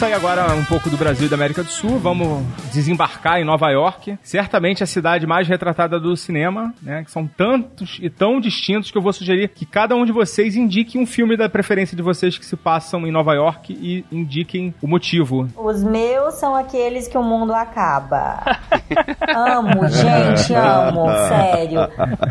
Sair 0.00 0.14
agora 0.14 0.54
um 0.54 0.64
pouco 0.64 0.88
do 0.88 0.96
Brasil 0.96 1.26
e 1.26 1.28
da 1.28 1.36
América 1.36 1.62
do 1.62 1.68
Sul, 1.68 1.98
vamos 1.98 2.42
desembarcar 2.72 3.38
em 3.38 3.44
Nova 3.44 3.68
York. 3.68 4.18
Certamente 4.22 4.82
a 4.82 4.86
cidade 4.86 5.26
mais 5.26 5.46
retratada 5.46 6.00
do 6.00 6.16
cinema, 6.16 6.72
né? 6.82 7.04
Que 7.04 7.10
são 7.10 7.26
tantos 7.26 7.98
e 8.00 8.08
tão 8.08 8.40
distintos 8.40 8.90
que 8.90 8.96
eu 8.96 9.02
vou 9.02 9.12
sugerir 9.12 9.48
que 9.48 9.66
cada 9.66 9.94
um 9.94 10.06
de 10.06 10.10
vocês 10.10 10.56
indique 10.56 10.96
um 10.96 11.04
filme 11.04 11.36
da 11.36 11.50
preferência 11.50 11.94
de 11.94 12.02
vocês 12.02 12.38
que 12.38 12.46
se 12.46 12.56
passam 12.56 13.06
em 13.06 13.10
Nova 13.10 13.34
York 13.34 13.74
e 13.74 14.02
indiquem 14.10 14.72
o 14.80 14.88
motivo. 14.88 15.46
Os 15.54 15.82
meus 15.82 16.32
são 16.36 16.54
aqueles 16.54 17.06
que 17.06 17.18
o 17.18 17.22
mundo 17.22 17.52
acaba. 17.52 18.40
amo, 19.28 19.86
gente, 19.86 20.54
amo, 20.56 21.08
sério. 21.28 21.80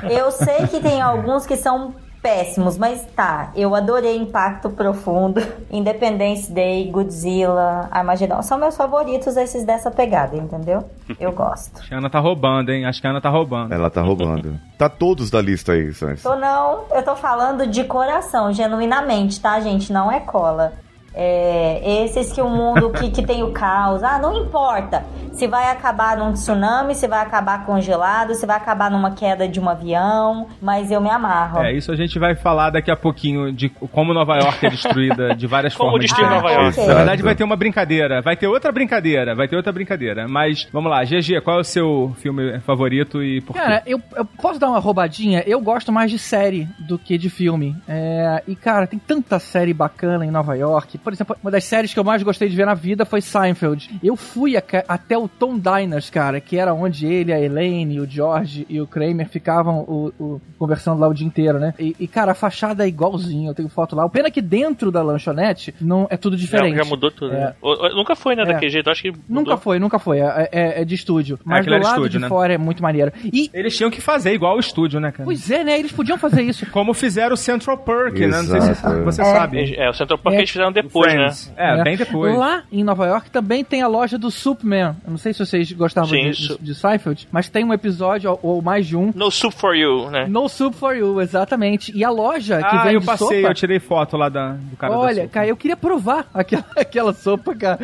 Eu 0.09 0.31
sei 0.31 0.65
que 0.65 0.79
tem 0.79 0.99
alguns 0.99 1.45
que 1.45 1.55
são 1.55 1.93
péssimos, 2.21 2.77
mas 2.77 3.05
tá. 3.15 3.51
Eu 3.55 3.73
adorei 3.75 4.17
Impacto 4.17 4.69
Profundo, 4.69 5.41
Independence 5.71 6.51
Day, 6.51 6.89
Godzilla, 6.89 7.87
Armagedon. 7.91 8.41
São 8.41 8.57
meus 8.57 8.75
favoritos 8.75 9.37
esses 9.37 9.65
dessa 9.65 9.89
pegada, 9.89 10.35
entendeu? 10.35 10.83
Eu 11.19 11.31
gosto. 11.31 11.79
Acho 11.79 11.87
que 11.87 11.93
a 11.93 11.97
Ana 11.97 12.09
tá 12.09 12.19
roubando, 12.19 12.69
hein? 12.71 12.85
Acho 12.85 13.01
que 13.01 13.07
a 13.07 13.09
Ana 13.11 13.21
tá 13.21 13.29
roubando. 13.29 13.73
Ela 13.73 13.89
tá 13.89 14.01
roubando. 14.01 14.59
tá 14.77 14.89
todos 14.89 15.29
da 15.29 15.41
lista 15.41 15.73
aí, 15.73 15.93
Sans. 15.93 16.21
Tô 16.21 16.35
não, 16.35 16.85
eu 16.91 17.03
tô 17.03 17.15
falando 17.15 17.65
de 17.67 17.83
coração, 17.83 18.51
genuinamente, 18.53 19.39
tá, 19.39 19.59
gente? 19.59 19.91
Não 19.91 20.11
é 20.11 20.19
cola. 20.19 20.73
É, 21.13 22.03
esses 22.03 22.31
que 22.31 22.41
o 22.41 22.49
mundo 22.49 22.91
que, 22.91 23.09
que 23.09 23.25
tem 23.25 23.43
o 23.43 23.51
caos, 23.51 24.03
ah, 24.03 24.19
não 24.19 24.37
importa 24.37 25.03
se 25.39 25.47
vai 25.47 25.71
acabar 25.71 26.17
num 26.17 26.33
tsunami, 26.33 26.93
se 26.93 27.07
vai 27.07 27.21
acabar 27.21 27.65
congelado, 27.65 28.33
se 28.35 28.45
vai 28.45 28.57
acabar 28.57 28.91
numa 28.91 29.11
queda 29.11 29.47
de 29.47 29.57
um 29.57 29.69
avião, 29.69 30.47
mas 30.61 30.91
eu 30.91 30.99
me 30.99 31.09
amarro. 31.09 31.59
É, 31.63 31.71
isso 31.71 31.93
a 31.93 31.95
gente 31.95 32.19
vai 32.19 32.35
falar 32.35 32.71
daqui 32.71 32.91
a 32.91 32.95
pouquinho 32.97 33.53
de 33.53 33.69
como 33.69 34.13
Nova 34.13 34.35
York 34.35 34.65
é 34.65 34.69
destruída 34.69 35.33
de 35.33 35.47
várias 35.47 35.73
Como 35.79 35.91
formas. 35.91 36.07
destruir 36.07 36.29
Nova 36.29 36.51
York. 36.51 36.79
ok. 36.79 36.87
Na 36.87 36.93
verdade, 36.93 37.23
vai 37.23 37.35
ter 37.35 37.45
uma 37.45 37.55
brincadeira. 37.55 38.21
Vai 38.21 38.35
ter 38.35 38.47
outra 38.47 38.69
brincadeira. 38.71 39.33
Vai 39.33 39.47
ter 39.47 39.55
outra 39.55 39.71
brincadeira. 39.71 40.27
Mas, 40.27 40.67
vamos 40.73 40.91
lá. 40.91 41.05
GG, 41.05 41.39
qual 41.41 41.57
é 41.57 41.61
o 41.61 41.63
seu 41.63 42.13
filme 42.17 42.59
favorito 42.59 43.23
e 43.23 43.39
por 43.39 43.53
quê? 43.53 43.59
Cara, 43.59 43.81
eu, 43.85 44.01
eu 44.17 44.25
posso 44.25 44.59
dar 44.59 44.67
uma 44.67 44.79
roubadinha? 44.79 45.41
Eu 45.47 45.61
gosto 45.61 45.89
mais 45.89 46.11
de 46.11 46.19
série 46.19 46.67
do 46.79 46.99
que 46.99 47.17
de 47.17 47.29
filme. 47.29 47.77
É, 47.87 48.43
e, 48.45 48.57
cara, 48.57 48.85
tem 48.85 48.99
tanta 48.99 49.39
série 49.39 49.73
bacana 49.73 50.25
em 50.25 50.31
Nova 50.31 50.53
York. 50.57 50.97
Por 50.99 51.13
exemplo, 51.13 51.35
uma 51.41 51.51
das 51.51 51.63
séries 51.63 51.93
que 51.93 51.99
eu 51.99 52.03
mais 52.03 52.21
gostei 52.23 52.49
de 52.49 52.55
ver 52.55 52.65
na 52.65 52.73
vida 52.73 53.05
foi 53.05 53.21
Seinfeld. 53.21 53.89
Eu 54.03 54.15
fui 54.15 54.55
a- 54.57 54.63
até 54.87 55.17
o 55.17 55.27
Tom 55.27 55.57
Diners, 55.59 56.09
cara, 56.09 56.39
que 56.39 56.57
era 56.57 56.73
onde 56.73 57.05
ele, 57.05 57.33
a 57.33 57.39
Elaine, 57.39 57.99
o 57.99 58.05
George 58.09 58.65
e 58.69 58.79
o 58.81 58.87
Kramer 58.87 59.27
ficavam 59.29 59.79
o- 59.81 60.13
o- 60.19 60.41
conversando 60.57 60.99
lá 60.99 61.07
o 61.07 61.13
dia 61.13 61.25
inteiro, 61.25 61.59
né? 61.59 61.73
E, 61.79 61.95
e, 61.99 62.07
cara, 62.07 62.31
a 62.31 62.35
fachada 62.35 62.83
é 62.83 62.87
igualzinho. 62.87 63.49
Eu 63.49 63.53
tenho 63.55 63.69
foto 63.69 63.95
lá. 63.95 64.05
O 64.05 64.09
pena 64.09 64.27
é 64.27 64.31
que 64.31 64.41
dentro 64.41 64.91
da 64.91 65.01
lanchonete 65.01 65.73
não 65.79 66.07
é 66.09 66.17
tudo 66.17 66.35
diferente. 66.37 66.75
já 66.75 66.83
mudou 66.85 67.09
tudo. 67.11 67.33
É. 67.33 67.39
né? 67.39 67.53
O- 67.61 67.73
o- 67.85 67.95
Nunca 67.95 68.15
foi, 68.15 68.35
né, 68.35 68.43
É. 68.43 68.45
daquele 68.45 68.71
jeito. 68.71 68.89
Acho 68.89 69.01
que 69.01 69.11
Nunca 69.27 69.51
mudou. 69.51 69.57
foi, 69.57 69.79
nunca 69.79 69.99
foi. 69.99 70.19
É, 70.19 70.49
é- 70.51 70.81
é 70.81 70.85
de 70.85 70.95
estúdio. 70.95 71.39
Mas 71.43 71.57
do 71.57 71.59
aquilo 71.61 71.75
era 71.75 71.83
lado 71.83 71.93
estúdio, 71.97 72.09
de 72.11 72.19
né? 72.19 72.27
fora 72.27 72.53
é 72.53 72.57
muito 72.57 72.81
maneiro. 72.83 73.11
E, 73.23 73.49
Eles 73.53 73.75
tinham 73.75 73.89
que 73.91 74.01
fazer 74.01 74.33
igual 74.33 74.55
o 74.57 74.59
estúdio, 74.59 74.99
né, 74.99 75.11
cara? 75.11 75.23
pois 75.25 75.49
é, 75.51 75.63
né? 75.63 75.77
Eles 75.79 75.91
podiam 75.91 76.17
fazer 76.17 76.41
isso. 76.41 76.65
Como 76.71 76.93
fizeram 76.93 77.33
o 77.33 77.37
Central 77.37 77.77
Perk, 77.77 78.19
né? 78.19 78.27
Não 78.37 78.43
sei 78.43 78.61
se 78.61 78.75
você 79.03 79.21
É. 79.21 79.25
sabe. 79.25 79.75
É, 79.75 79.89
o 79.89 79.93
Central 79.93 80.17
Park 80.19 80.35
É. 80.35 80.39
eles 80.39 80.49
fizeram 80.49 80.71
depois, 80.71 80.88
né? 80.95 81.03
Friends. 81.11 81.53
É, 81.57 81.83
bem 81.83 81.97
depois. 81.97 82.35
Lá 82.37 82.63
em 82.71 82.83
Nova 82.83 83.05
York 83.05 83.29
também 83.29 83.63
tem 83.63 83.81
a 83.81 83.87
loja 83.87 84.17
do 84.17 84.29
Superman. 84.31 84.95
Eu 85.05 85.11
não 85.11 85.17
sei 85.17 85.33
se 85.33 85.39
vocês 85.45 85.71
gostavam 85.71 86.09
Sim, 86.09 86.31
de, 86.31 86.35
su- 86.35 86.57
de, 86.59 86.65
de 86.65 86.75
Seinfeld, 86.75 87.27
mas 87.31 87.49
tem 87.49 87.63
um 87.63 87.73
episódio, 87.73 88.31
ou, 88.31 88.39
ou 88.55 88.61
mais 88.61 88.87
de 88.87 88.95
um. 88.95 89.11
No 89.15 89.29
Soup 89.31 89.53
for 89.53 89.75
You, 89.75 90.09
né? 90.09 90.25
No 90.27 90.47
Soup 90.49 90.75
for 90.75 90.95
You, 90.95 91.21
exatamente. 91.21 91.95
E 91.95 92.03
a 92.03 92.09
loja 92.09 92.57
que 92.59 92.75
ah, 92.75 92.83
vem 92.83 92.93
eu 92.93 92.99
de 92.99 93.05
passei, 93.05 93.41
sopa. 93.41 93.51
eu 93.51 93.53
tirei 93.53 93.79
foto 93.79 94.17
lá 94.17 94.29
da, 94.29 94.53
do 94.53 94.75
cara 94.77 94.93
Olha, 94.97 95.21
sopa. 95.23 95.27
cara, 95.33 95.47
eu 95.47 95.57
queria 95.57 95.77
provar 95.77 96.27
aquela, 96.33 96.65
aquela 96.75 97.13
sopa, 97.13 97.55
cara. 97.55 97.77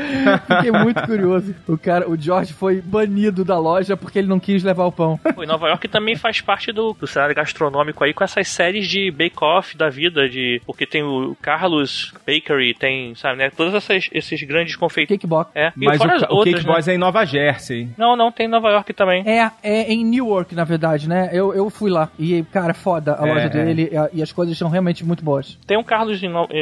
Fiquei 0.48 0.72
muito 0.72 1.02
curioso. 1.06 1.56
O 1.68 1.78
cara, 1.78 2.10
o 2.10 2.16
George 2.18 2.54
foi 2.54 2.82
banido 2.82 3.44
da 3.44 3.58
loja 3.60 3.96
porque 3.98 4.20
ele 4.20 4.28
não 4.28 4.40
quis 4.40 4.64
levar 4.64 4.86
o 4.86 4.92
pão. 4.92 5.20
Pô, 5.36 5.44
e 5.44 5.48
Nova 5.48 5.68
York 5.68 5.88
também 5.88 6.16
faz 6.16 6.42
parte 6.42 6.72
do, 6.72 6.94
do 7.00 7.08
cenário 7.08 7.36
gastronômico 7.36 8.04
aí 8.04 8.14
com 8.14 8.24
essas 8.24 8.48
séries 8.48 8.88
de 8.88 9.12
bake-off 9.12 9.76
da 9.78 9.90
vida, 9.90 10.28
de 10.30 10.62
porque 10.66 10.86
tem 10.86 11.04
o 11.04 11.36
Carlos 11.42 12.14
Bakery, 12.26 12.74
tem, 12.74 12.95
sabe, 13.16 13.38
né? 13.38 13.50
Todos 13.50 13.74
essas, 13.74 14.10
esses 14.12 14.42
grandes 14.44 14.76
confeitos. 14.76 15.14
Cake 15.16 15.28
Box. 15.28 15.52
É, 15.56 15.72
e 15.78 15.86
Mas 15.86 16.00
o, 16.00 16.04
as 16.04 16.22
o 16.24 16.26
outras, 16.34 16.56
Cake 16.56 16.68
né? 16.68 16.74
Boys 16.74 16.88
é 16.88 16.96
em 16.96 16.98
Nova 16.98 17.26
Jersey. 17.26 17.90
Não, 17.98 18.16
não, 18.16 18.32
tem 18.32 18.46
em 18.46 18.50
Nova 18.50 18.70
York 18.70 18.94
também. 18.94 19.24
É, 19.28 19.50
é 19.64 19.92
em 19.94 20.04
Newark, 20.06 20.54
na 20.56 20.64
verdade, 20.64 21.08
né? 21.10 21.30
Eu, 21.32 21.54
eu 21.54 21.70
fui 21.70 21.90
lá. 21.92 22.10
E, 22.20 22.44
cara, 22.52 22.74
foda 22.74 23.16
a 23.20 23.28
É, 23.28 23.34
loja 23.34 23.46
é. 23.46 23.50
dele 23.50 23.90
e, 23.92 23.98
a- 23.98 24.10
e 24.14 24.22
as 24.22 24.32
coisas 24.32 24.58
são 24.58 24.70
realmente 24.70 25.04
muito 25.06 25.24
boas. 25.24 25.58
Tem 25.68 25.78
um 25.78 25.84
Carlos 25.84 26.20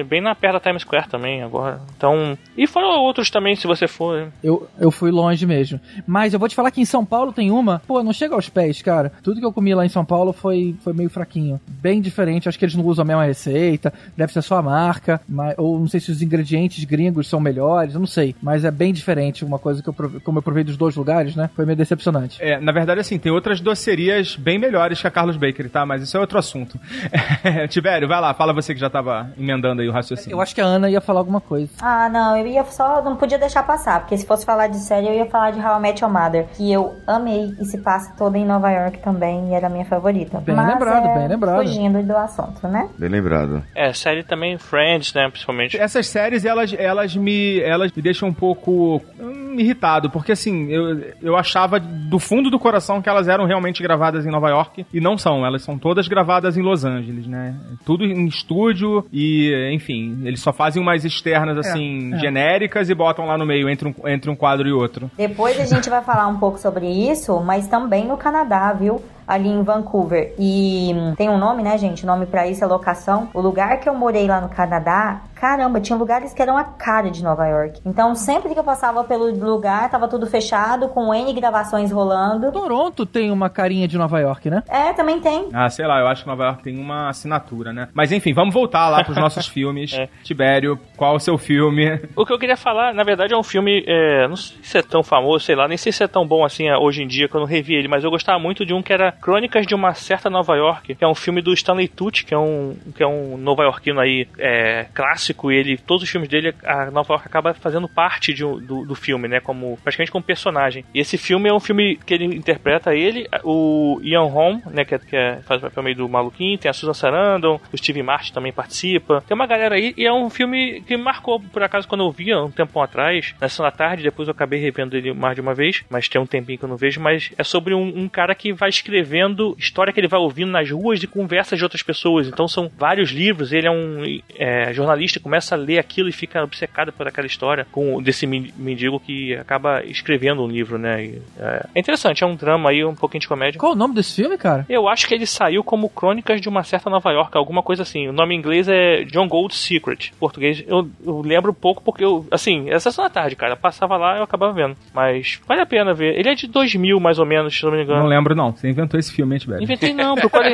bem 0.07 0.21
na 0.21 0.35
perto 0.35 0.53
da 0.53 0.59
Times 0.59 0.81
Square 0.83 1.07
também 1.09 1.41
agora. 1.43 1.79
Então, 1.97 2.37
e 2.57 2.65
fora 2.67 2.87
outros 2.87 3.29
também, 3.29 3.55
se 3.55 3.67
você 3.67 3.87
for. 3.87 4.29
Eu, 4.43 4.67
eu 4.79 4.91
fui 4.91 5.11
longe 5.11 5.45
mesmo. 5.45 5.79
Mas 6.07 6.33
eu 6.33 6.39
vou 6.39 6.47
te 6.49 6.55
falar 6.55 6.71
que 6.71 6.81
em 6.81 6.85
São 6.85 7.05
Paulo 7.05 7.31
tem 7.31 7.51
uma. 7.51 7.81
Pô, 7.87 8.01
não 8.03 8.13
chega 8.13 8.35
aos 8.35 8.49
pés, 8.49 8.81
cara. 8.81 9.11
Tudo 9.23 9.39
que 9.39 9.45
eu 9.45 9.53
comi 9.53 9.73
lá 9.73 9.85
em 9.85 9.89
São 9.89 10.03
Paulo 10.05 10.33
foi, 10.33 10.75
foi 10.83 10.93
meio 10.93 11.09
fraquinho. 11.09 11.59
Bem 11.67 12.01
diferente. 12.01 12.47
Acho 12.49 12.57
que 12.59 12.65
eles 12.65 12.75
não 12.75 12.85
usam 12.85 13.03
a 13.03 13.07
mesma 13.07 13.25
receita. 13.25 13.93
Deve 14.17 14.33
ser 14.33 14.41
só 14.41 14.57
a 14.57 14.61
marca. 14.61 15.21
Mas, 15.27 15.55
ou 15.57 15.79
não 15.79 15.87
sei 15.87 15.99
se 15.99 16.11
os 16.11 16.21
ingredientes 16.23 16.83
gringos 16.83 17.27
são 17.27 17.39
melhores. 17.39 17.93
Eu 17.93 17.99
não 17.99 18.07
sei. 18.07 18.35
Mas 18.41 18.65
é 18.65 18.71
bem 18.71 18.91
diferente. 18.91 19.45
Uma 19.45 19.59
coisa 19.59 19.83
que 19.83 19.89
eu 19.89 19.93
provei, 19.93 20.19
como 20.19 20.39
eu 20.39 20.43
provei 20.43 20.63
dos 20.63 20.77
dois 20.77 20.95
lugares, 20.95 21.35
né? 21.35 21.49
Foi 21.55 21.65
meio 21.65 21.77
decepcionante. 21.77 22.41
É, 22.41 22.59
na 22.59 22.71
verdade, 22.71 22.99
assim, 22.99 23.19
tem 23.19 23.31
outras 23.31 23.59
docerias 23.61 24.35
bem 24.35 24.57
melhores 24.57 25.01
que 25.01 25.07
a 25.07 25.11
Carlos 25.11 25.37
Bakery, 25.37 25.69
tá? 25.69 25.85
Mas 25.85 26.01
isso 26.01 26.17
é 26.17 26.19
outro 26.19 26.39
assunto. 26.39 26.79
Tibério, 27.69 28.07
vai 28.07 28.19
lá, 28.19 28.33
fala 28.33 28.53
você 28.53 28.73
que 28.73 28.79
já 28.79 28.89
tava 28.89 29.31
emendando 29.37 29.81
aí 29.81 29.87
o 29.87 29.91
raciocínio. 29.91 30.35
Eu 30.35 30.41
acho 30.41 30.55
que 30.55 30.61
a 30.61 30.65
Ana 30.65 30.89
ia 30.89 31.01
falar 31.01 31.19
alguma 31.19 31.41
coisa. 31.41 31.69
Ah, 31.81 32.09
não, 32.09 32.37
eu 32.37 32.47
ia 32.47 32.63
só. 32.65 33.01
Não 33.03 33.15
podia 33.15 33.37
deixar 33.37 33.63
passar, 33.63 33.99
porque 33.99 34.17
se 34.17 34.25
fosse 34.25 34.45
falar 34.45 34.67
de 34.67 34.77
série, 34.77 35.07
eu 35.07 35.13
ia 35.13 35.25
falar 35.25 35.51
de 35.51 35.59
How 35.59 35.77
I 35.77 35.81
Met 35.81 36.03
Your 36.03 36.11
Mother, 36.11 36.47
que 36.55 36.71
eu 36.71 36.95
amei 37.05 37.53
e 37.59 37.65
se 37.65 37.77
passa 37.79 38.13
toda 38.17 38.37
em 38.37 38.45
Nova 38.45 38.71
York 38.71 38.99
também, 38.99 39.49
e 39.49 39.53
era 39.53 39.67
a 39.67 39.69
minha 39.69 39.85
favorita. 39.85 40.39
Bem 40.39 40.55
Mas 40.55 40.67
lembrado, 40.67 41.07
é 41.07 41.13
bem 41.19 41.27
lembrado. 41.27 41.57
Fugindo 41.57 42.03
do 42.03 42.15
assunto, 42.15 42.67
né? 42.67 42.89
Bem 42.97 43.09
lembrado. 43.09 43.63
É, 43.75 43.91
série 43.93 44.23
também 44.23 44.57
Friends, 44.57 45.13
né? 45.13 45.29
Principalmente. 45.29 45.77
Essas 45.77 46.07
séries, 46.13 46.45
elas, 46.45 46.73
elas, 46.77 47.15
me, 47.15 47.59
elas 47.59 47.91
me 47.91 48.01
deixam 48.01 48.29
um 48.29 48.33
pouco. 48.33 49.01
hum, 49.19 49.43
irritado, 49.59 50.09
porque 50.09 50.31
assim, 50.31 50.69
eu, 50.69 51.01
eu 51.21 51.37
achava 51.37 51.79
do 51.79 52.19
fundo 52.19 52.49
do 52.49 52.59
coração 52.59 53.01
que 53.01 53.09
elas 53.09 53.27
eram 53.27 53.45
realmente 53.45 53.81
gravadas 53.81 54.25
em 54.25 54.31
Nova 54.31 54.49
York, 54.49 54.85
e 54.93 54.99
não 54.99 55.17
são, 55.17 55.45
elas 55.45 55.63
são 55.63 55.77
todas 55.77 56.07
gravadas 56.07 56.57
em 56.57 56.61
Los 56.61 56.83
Angeles, 56.83 57.27
né? 57.27 57.55
Tudo 57.85 58.03
em 58.03 58.25
estúdio, 58.25 59.05
e 59.11 59.71
enfim, 59.73 60.21
eles 60.25 60.41
só 60.41 60.51
fazem 60.51 60.81
umas 60.81 61.05
externas 61.05 61.57
assim, 61.57 62.13
é. 62.13 62.19
genéricas 62.19 62.89
e 62.89 62.95
botam 62.95 63.25
lá 63.25 63.37
no 63.37 63.45
meio, 63.45 63.69
entre 63.69 63.87
um, 63.87 63.93
entre 64.07 64.29
um 64.29 64.35
quadro 64.35 64.67
e 64.67 64.71
outro. 64.71 65.09
Depois 65.17 65.59
a 65.59 65.65
gente 65.65 65.89
vai 65.89 66.01
falar 66.01 66.27
um 66.27 66.37
pouco 66.37 66.57
sobre 66.57 66.87
isso, 66.87 67.39
mas 67.41 67.67
também 67.67 68.07
no 68.07 68.17
Canadá, 68.17 68.73
viu? 68.73 69.01
Ali 69.27 69.49
em 69.49 69.63
Vancouver. 69.63 70.33
E 70.37 70.93
hum, 70.93 71.13
tem 71.15 71.29
um 71.29 71.37
nome, 71.37 71.63
né, 71.63 71.77
gente? 71.77 72.03
O 72.03 72.07
nome 72.07 72.25
pra 72.25 72.47
isso 72.47 72.63
é 72.63 72.67
locação. 72.67 73.29
O 73.33 73.41
lugar 73.41 73.79
que 73.79 73.87
eu 73.87 73.93
morei 73.93 74.27
lá 74.27 74.41
no 74.41 74.49
Canadá, 74.49 75.21
caramba, 75.35 75.81
tinha 75.81 75.97
lugares 75.97 76.33
que 76.33 76.41
eram 76.41 76.57
a 76.57 76.63
cara 76.63 77.09
de 77.09 77.23
Nova 77.23 77.45
York. 77.45 77.81
Então, 77.85 78.15
sempre 78.15 78.53
que 78.53 78.59
eu 78.59 78.63
passava 78.63 79.03
pelo 79.03 79.29
lugar, 79.31 79.89
tava 79.89 80.07
tudo 80.07 80.25
fechado, 80.25 80.87
com 80.87 81.13
N 81.13 81.33
gravações 81.33 81.91
rolando. 81.91 82.51
Toronto 82.51 83.05
tem 83.05 83.31
uma 83.31 83.49
carinha 83.49 83.87
de 83.87 83.97
Nova 83.97 84.19
York, 84.19 84.49
né? 84.49 84.63
É, 84.67 84.93
também 84.93 85.19
tem. 85.19 85.49
Ah, 85.53 85.69
sei 85.69 85.85
lá, 85.85 85.99
eu 85.99 86.07
acho 86.07 86.23
que 86.23 86.29
Nova 86.29 86.45
York 86.45 86.63
tem 86.63 86.79
uma 86.79 87.09
assinatura, 87.09 87.73
né? 87.73 87.89
Mas 87.93 88.11
enfim, 88.11 88.33
vamos 88.33 88.53
voltar 88.53 88.89
lá 88.89 89.03
pros 89.03 89.17
nossos 89.17 89.47
filmes. 89.47 89.93
É. 89.93 90.07
Tibério, 90.23 90.79
qual 90.95 91.15
o 91.15 91.19
seu 91.19 91.37
filme? 91.37 91.99
O 92.15 92.25
que 92.25 92.33
eu 92.33 92.39
queria 92.39 92.57
falar, 92.57 92.93
na 92.93 93.03
verdade, 93.03 93.33
é 93.33 93.37
um 93.37 93.43
filme, 93.43 93.83
é, 93.87 94.27
não 94.27 94.35
sei 94.35 94.57
se 94.63 94.77
é 94.77 94.81
tão 94.81 95.03
famoso, 95.03 95.45
sei 95.45 95.55
lá, 95.55 95.67
nem 95.67 95.77
sei 95.77 95.91
se 95.91 96.03
é 96.03 96.07
tão 96.07 96.25
bom 96.25 96.45
assim 96.45 96.67
é, 96.67 96.77
hoje 96.77 97.03
em 97.03 97.07
dia, 97.07 97.27
que 97.27 97.35
eu 97.35 97.41
não 97.41 97.47
revi 97.47 97.75
ele, 97.75 97.87
mas 97.87 98.03
eu 98.03 98.09
gostava 98.09 98.39
muito 98.39 98.65
de 98.65 98.73
um 98.73 98.81
que 98.81 98.93
era 98.93 99.12
Crônicas 99.13 99.65
de 99.65 99.75
uma 99.75 99.93
Certa 99.93 100.29
Nova 100.29 100.55
York, 100.55 100.95
que 100.95 101.03
é 101.03 101.07
um 101.07 101.15
filme 101.15 101.41
do 101.41 101.53
Stanley 101.53 101.87
Tucci, 101.87 102.25
que 102.25 102.33
é 102.33 102.37
um, 102.37 102.75
que 102.95 103.03
é 103.03 103.07
um 103.07 103.37
nova-iorquino 103.37 103.99
aí 103.99 104.27
é, 104.37 104.85
clássico, 104.93 105.51
e 105.51 105.55
ele, 105.55 105.77
todos 105.77 106.03
os 106.03 106.09
filmes 106.09 106.29
dele, 106.29 106.53
a 106.63 106.91
Nova 106.91 107.13
York 107.13 107.27
acaba 107.27 107.53
fazendo 107.53 107.87
parte 107.87 108.33
de 108.33 108.43
do, 108.43 108.85
do 108.85 108.95
filme, 108.95 109.27
né, 109.27 109.39
como, 109.39 109.77
praticamente 109.83 110.11
como 110.11 110.23
personagem. 110.23 110.83
E 110.93 110.99
esse 110.99 111.17
filme 111.17 111.49
é 111.49 111.53
um 111.53 111.59
filme 111.59 111.97
que 112.05 112.13
ele 112.13 112.25
interpreta 112.25 112.93
ele, 112.93 113.27
o 113.43 113.99
Ian 114.03 114.23
Holm, 114.23 114.59
né, 114.71 114.83
que, 114.83 114.95
é, 114.95 114.99
que 114.99 115.15
é- 115.15 115.39
faz 115.43 115.59
o 115.59 115.63
papel 115.63 115.83
meio 115.83 115.95
do 115.95 116.09
maluquinho, 116.09 116.57
tem 116.57 116.69
a 116.69 116.73
Susan 116.73 116.93
Sarandon, 116.93 117.59
o 117.71 117.77
Steve 117.77 118.03
Martin 118.03 118.33
também 118.33 118.51
participa, 118.51 119.23
tem 119.27 119.35
uma 119.35 119.47
galera 119.47 119.75
aí, 119.75 119.93
e 119.97 120.05
é 120.05 120.11
um 120.11 120.29
filme 120.29 120.81
que 120.81 120.97
me 120.97 121.03
marcou, 121.03 121.39
por 121.39 121.63
acaso, 121.63 121.87
quando 121.87 122.03
eu 122.03 122.11
vi 122.11 122.31
há 122.31 122.41
um 122.41 122.51
tempão 122.51 122.81
atrás, 122.81 123.33
na 123.39 123.47
sessão 123.47 123.65
da 123.65 123.71
tarde, 123.71 124.03
depois 124.03 124.27
eu 124.27 124.33
acabei 124.33 124.59
revendo 124.59 124.97
ele 124.97 125.13
mais 125.13 125.35
de 125.35 125.41
uma 125.41 125.53
vez, 125.53 125.83
mas 125.89 126.07
tem 126.07 126.19
um 126.19 126.25
tempinho 126.25 126.57
que 126.57 126.65
eu 126.65 126.69
não 126.69 126.77
vejo, 126.77 126.99
mas 126.99 127.31
é 127.37 127.43
sobre 127.43 127.73
um, 127.73 128.03
um 128.03 128.09
cara 128.09 128.35
que 128.35 128.51
vai 128.53 128.69
escrevendo 129.03 129.55
história 129.59 129.91
que 129.93 129.99
ele 129.99 130.07
vai 130.07 130.19
ouvindo 130.19 130.51
nas 130.51 130.69
ruas 130.69 130.99
de 130.99 131.07
conversas 131.07 131.57
de 131.57 131.63
outras 131.63 131.83
pessoas, 131.83 132.27
então 132.27 132.47
são 132.47 132.69
vários 132.77 133.11
livros, 133.11 133.51
ele 133.51 133.67
é 133.67 133.71
um 133.71 134.03
é, 134.37 134.73
jornalista, 134.73 135.19
começa 135.19 135.55
a 135.55 135.57
ler 135.57 135.77
aquilo 135.77 136.09
e 136.09 136.11
fica 136.11 136.43
obcecado 136.43 136.91
por 136.91 137.07
aquela 137.07 137.27
história 137.27 137.67
com 137.71 138.01
desse 138.01 138.25
men- 138.25 138.53
mendigo 138.57 138.99
que 138.99 139.35
acaba 139.35 139.83
escrevendo 139.83 140.43
um 140.43 140.47
livro, 140.47 140.77
né, 140.77 141.05
e, 141.05 141.21
é, 141.37 141.65
é 141.75 141.79
interessante, 141.79 142.23
é 142.23 142.27
um 142.27 142.35
drama 142.35 142.69
aí, 142.69 142.83
um 142.83 142.95
pouquinho 142.95 143.21
de 143.21 143.27
comédia. 143.27 143.59
Qual 143.59 143.73
o 143.73 143.75
nome 143.75 143.93
desse 143.93 144.15
filme, 144.21 144.37
cara? 144.37 144.65
Eu 144.69 144.87
acho 144.87 145.07
que 145.07 145.13
ele 145.13 145.25
saiu 145.25 145.63
como 145.63 145.89
Crônicas 145.89 146.39
de 146.41 146.49
uma 146.49 146.63
Certa 146.63 146.89
Nova 146.89 147.11
York, 147.11 147.37
alguma 147.37 147.61
coisa 147.61 147.83
assim. 147.83 148.07
O 148.07 148.13
nome 148.13 148.33
em 148.35 148.37
inglês 148.37 148.67
é 148.67 149.03
John 149.03 149.27
Gold's 149.27 149.57
Secret. 149.57 150.11
Em 150.13 150.19
português 150.19 150.63
eu, 150.67 150.89
eu 151.05 151.21
lembro 151.21 151.53
pouco 151.53 151.83
porque 151.83 152.03
eu, 152.03 152.25
assim, 152.31 152.69
é 152.69 152.79
sessão 152.79 153.03
da 153.03 153.09
tarde, 153.09 153.35
cara. 153.35 153.53
Eu 153.53 153.57
passava 153.57 153.97
lá 153.97 154.15
e 154.15 154.17
eu 154.19 154.23
acabava 154.23 154.53
vendo. 154.53 154.75
Mas 154.93 155.39
vale 155.47 155.61
a 155.61 155.65
pena 155.65 155.93
ver. 155.93 156.17
Ele 156.17 156.29
é 156.29 156.35
de 156.35 156.47
2000, 156.47 156.99
mais 156.99 157.19
ou 157.19 157.25
menos, 157.25 157.57
se 157.57 157.63
não 157.63 157.71
me 157.71 157.83
engano. 157.83 157.99
Não 158.01 158.07
lembro, 158.07 158.35
não. 158.35 158.51
Você 158.51 158.69
inventou 158.69 158.92
esse 158.99 159.11
filme, 159.11 159.35
hein, 159.35 159.39
Tibério? 159.39 159.63
Inventei 159.63 159.93
não, 159.93 160.15
procura 160.15 160.47
aí. 160.47 160.53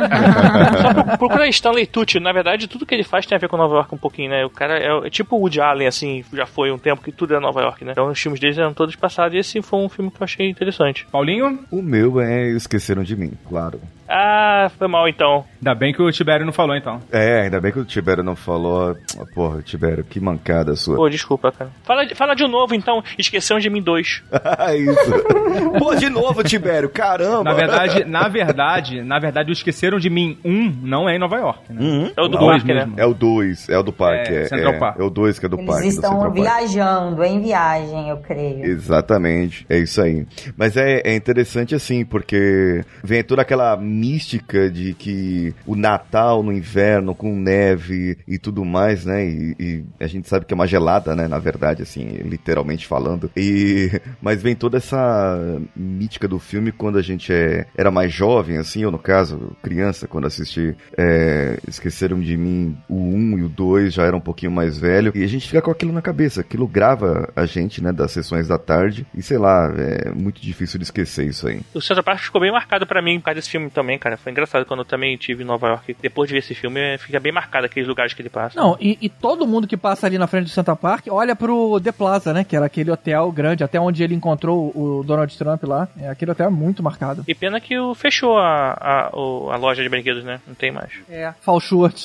Só 0.82 0.94
pro- 1.04 1.18
procura 1.18 1.44
aí 1.44 1.50
Stanley 1.50 1.86
Tucci. 1.86 2.20
Na 2.20 2.32
verdade, 2.32 2.68
tudo 2.68 2.86
que 2.86 2.94
ele 2.94 3.04
faz 3.04 3.26
tem 3.26 3.36
a 3.36 3.40
ver 3.40 3.48
com 3.50 3.58
Nova 3.58 3.76
York 3.76 3.94
um 3.94 3.98
pouquinho, 3.98 4.30
né? 4.30 4.46
O 4.46 4.50
cara 4.50 4.78
é, 4.80 5.08
é 5.08 5.10
tipo 5.10 5.36
o 5.36 5.40
Woody 5.40 5.62
Allen, 5.62 5.88
assim, 5.88 6.24
já 6.34 6.46
foi 6.46 6.72
um 6.72 6.78
tempo 6.78 7.02
que 7.04 7.12
tudo 7.12 7.36
é 7.36 7.40
Nova 7.40 7.62
York, 7.62 7.84
né? 7.86 7.92
Então 7.94 8.08
os 8.08 8.20
filmes 8.20 8.40
deles 8.40 8.58
eram 8.58 8.74
todos 8.74 8.96
passados 8.96 9.36
e 9.36 9.40
esse 9.40 9.62
foi 9.62 9.80
um 9.80 9.90
filme 9.90 10.10
que 10.12 10.22
eu 10.22 10.24
achei 10.26 10.50
interessante. 10.50 11.06
Paulinho? 11.12 11.60
O 11.72 11.82
meu 11.82 12.20
é 12.20 12.48
Esqueceram 12.50 13.04
de 13.04 13.16
Mim, 13.16 13.32
claro. 13.48 13.80
Ah, 14.10 14.72
foi 14.78 14.88
mal 14.88 15.08
então. 15.08 15.46
Ainda 15.60 15.76
bem 15.76 15.94
que 15.94 16.02
o 16.02 16.12
Tibério 16.12 16.46
não 16.46 16.52
falou, 16.54 16.76
então. 16.76 17.00
É, 17.12 17.42
ainda 17.42 17.60
bem 17.62 17.72
que 17.72 17.80
o 17.80 17.86
Tibério 17.86 18.24
não 18.24 18.36
falou. 18.36 18.96
Porra, 19.36 19.62
Tibério, 19.62 20.04
que 20.04 20.20
mancada 20.20 20.76
sua. 20.76 20.96
Pô, 20.96 21.08
desculpa, 21.10 21.52
cara. 21.52 21.70
Fala, 21.84 22.06
de- 22.06 22.16
fala 22.16 22.34
de 22.34 22.48
novo 22.48 22.74
então. 22.74 23.04
Esqueceram 23.18 23.60
de 23.60 23.70
mim 23.70 23.82
dois. 23.82 24.24
Isso. 24.76 25.78
Pô, 25.78 25.94
de 25.96 26.10
novo, 26.10 26.44
Tibério, 26.44 26.90
caramba. 26.90 27.44
Na 27.44 27.54
verdade, 27.54 28.04
na 28.06 28.28
verdade, 28.28 29.02
na 29.04 29.20
verdade, 29.20 29.52
o 29.52 29.54
Esqueceram 29.54 30.00
de 30.00 30.10
Mim 30.10 30.38
1 30.44 30.80
não 30.82 31.08
é 31.08 31.16
em 31.16 31.20
Nova 31.20 31.38
York, 31.38 31.72
né? 31.72 31.82
Uhum. 31.82 32.12
É 32.18 32.22
o 32.22 32.28
do 32.28 32.38
Dois 32.38 32.64
parque, 32.64 32.74
né? 32.74 32.90
É 32.98 33.06
o 33.06 33.14
2, 33.14 33.70
é 33.70 33.78
o 33.78 33.84
do 33.84 33.94
parque. 33.94 34.34
É, 34.34 34.42
É, 34.42 34.46
Central 34.46 34.74
é, 34.74 34.80
Park. 34.80 35.00
é 35.00 35.04
o 35.04 35.10
2 35.10 35.38
que 35.40 35.46
é 35.46 35.50
do 35.50 35.58
Eles 35.58 35.68
parque. 35.68 35.84
do 35.84 35.88
estão 35.90 36.32
viajando, 36.32 37.24
em 37.24 37.42
viagem, 37.42 38.10
eu 38.10 38.18
creio. 38.18 38.66
Exatamente, 38.66 39.66
é 39.70 39.78
isso 39.78 40.02
aí. 40.02 40.26
Mas 40.58 40.76
é, 40.78 41.02
é 41.04 41.16
interessante 41.16 41.76
assim, 41.76 42.04
porque 42.06 42.82
vem 43.04 43.24
toda 43.24 43.42
aquela 43.42 43.76
mística 44.00 44.70
de 44.70 44.94
que 44.94 45.54
o 45.66 45.76
Natal 45.76 46.42
no 46.42 46.52
inverno, 46.52 47.14
com 47.14 47.36
neve 47.36 48.18
e 48.28 48.38
tudo 48.38 48.64
mais, 48.64 49.06
né? 49.06 49.26
E, 49.26 49.56
e 49.60 49.84
a 50.00 50.08
gente 50.08 50.28
sabe 50.28 50.46
que 50.46 50.54
é 50.54 50.56
uma 50.56 50.68
gelada, 50.68 51.16
né? 51.16 51.28
Na 51.28 51.40
verdade, 51.40 51.84
assim, 51.84 52.06
literalmente 52.24 52.88
falando. 52.88 53.30
E 53.36 53.92
mas 54.22 54.42
vem 54.42 54.56
toda 54.56 54.78
essa 54.78 55.60
mítica 55.76 56.28
do 56.28 56.40
filme 56.40 56.72
quando 56.72 56.98
a 56.98 57.02
gente 57.02 57.34
é, 57.34 57.66
era 57.76 57.92
mais 57.92 58.14
jovem, 58.14 58.58
assim, 58.58 58.86
ou 58.86 58.92
no 58.92 59.00
caso, 59.00 59.56
criança, 59.62 60.08
quando 60.08 60.28
assisti 60.28 60.76
é, 60.98 61.60
Esqueceram 61.68 62.20
de 62.20 62.38
Mim, 62.38 62.78
o 62.88 62.96
1 62.96 63.40
e 63.40 63.44
o 63.44 63.50
2 63.50 63.94
já 63.94 64.04
era 64.04 64.16
um 64.16 64.22
pouquinho 64.22 64.52
mais 64.52 64.78
velho. 64.78 65.12
E 65.16 65.24
a 65.24 65.28
gente 65.28 65.48
fica 65.48 65.62
com 65.62 65.72
aquilo 65.72 65.92
na 65.92 66.02
cabeça, 66.02 66.42
aquilo 66.42 66.68
grava 66.68 67.32
a 67.36 67.46
gente, 67.46 67.84
né, 67.84 67.92
das 67.92 68.12
sessões 68.12 68.48
da 68.48 68.58
tarde. 68.58 69.06
E 69.16 69.22
sei 69.22 69.38
lá, 69.38 69.74
é 69.78 70.12
muito 70.12 70.42
difícil 70.42 70.78
de 70.78 70.84
esquecer 70.84 71.26
isso 71.26 71.48
aí. 71.48 71.62
O 71.74 71.82
Central 71.82 72.04
Park 72.04 72.20
ficou 72.20 72.42
bem 72.42 72.52
marcado 72.52 72.86
pra 72.86 73.02
mim 73.02 73.20
por 73.20 73.26
causa 73.26 73.36
desse 73.36 73.50
filme 73.50 73.70
também, 73.70 73.89
cara. 73.98 74.18
Foi 74.18 74.32
engraçado 74.32 74.66
quando 74.66 74.82
eu 74.82 74.86
também 74.86 75.14
estive 75.14 75.44
em 75.44 75.46
Nova 75.46 75.68
York. 75.68 75.96
Depois 76.02 76.28
de 76.28 76.34
ver 76.34 76.40
esse 76.40 76.54
filme, 76.54 76.80
é, 76.80 76.98
fica 76.98 77.20
bem 77.20 77.32
marcado 77.32 77.66
aqueles 77.66 77.88
lugares 77.88 78.14
que 78.14 78.22
ele 78.22 78.30
passa. 78.30 78.60
Não, 78.60 78.78
e, 78.80 78.98
e 79.02 79.10
todo 79.10 79.48
mundo 79.48 79.68
que 79.68 79.78
passa 79.78 80.06
ali 80.06 80.18
na 80.18 80.28
frente 80.28 80.46
do 80.46 80.50
Central 80.50 80.78
Park 80.78 81.08
olha 81.10 81.36
pro 81.36 81.80
The 81.82 81.92
Plaza, 81.92 82.34
né? 82.34 82.44
Que 82.44 82.56
era 82.56 82.66
aquele 82.66 82.92
hotel 82.92 83.32
grande, 83.32 83.64
até 83.64 83.80
onde 83.80 84.04
ele 84.04 84.16
encontrou 84.16 84.72
o 84.76 85.04
Donald 85.04 85.36
Trump 85.38 85.64
lá. 85.64 85.88
É, 86.00 86.10
aquele 86.10 86.32
hotel 86.32 86.48
é 86.48 86.52
muito 86.52 86.84
marcado. 86.84 87.24
E 87.28 87.34
pena 87.34 87.60
que 87.60 87.78
o 87.78 87.94
fechou 87.94 88.38
a, 88.38 88.72
a, 88.72 89.10
a 89.14 89.58
loja 89.58 89.82
de 89.82 89.90
brinquedos, 89.90 90.24
né? 90.24 90.40
Não 90.48 90.56
tem 90.56 90.72
mais. 90.72 90.92
É. 91.10 91.34
Fall 91.42 91.60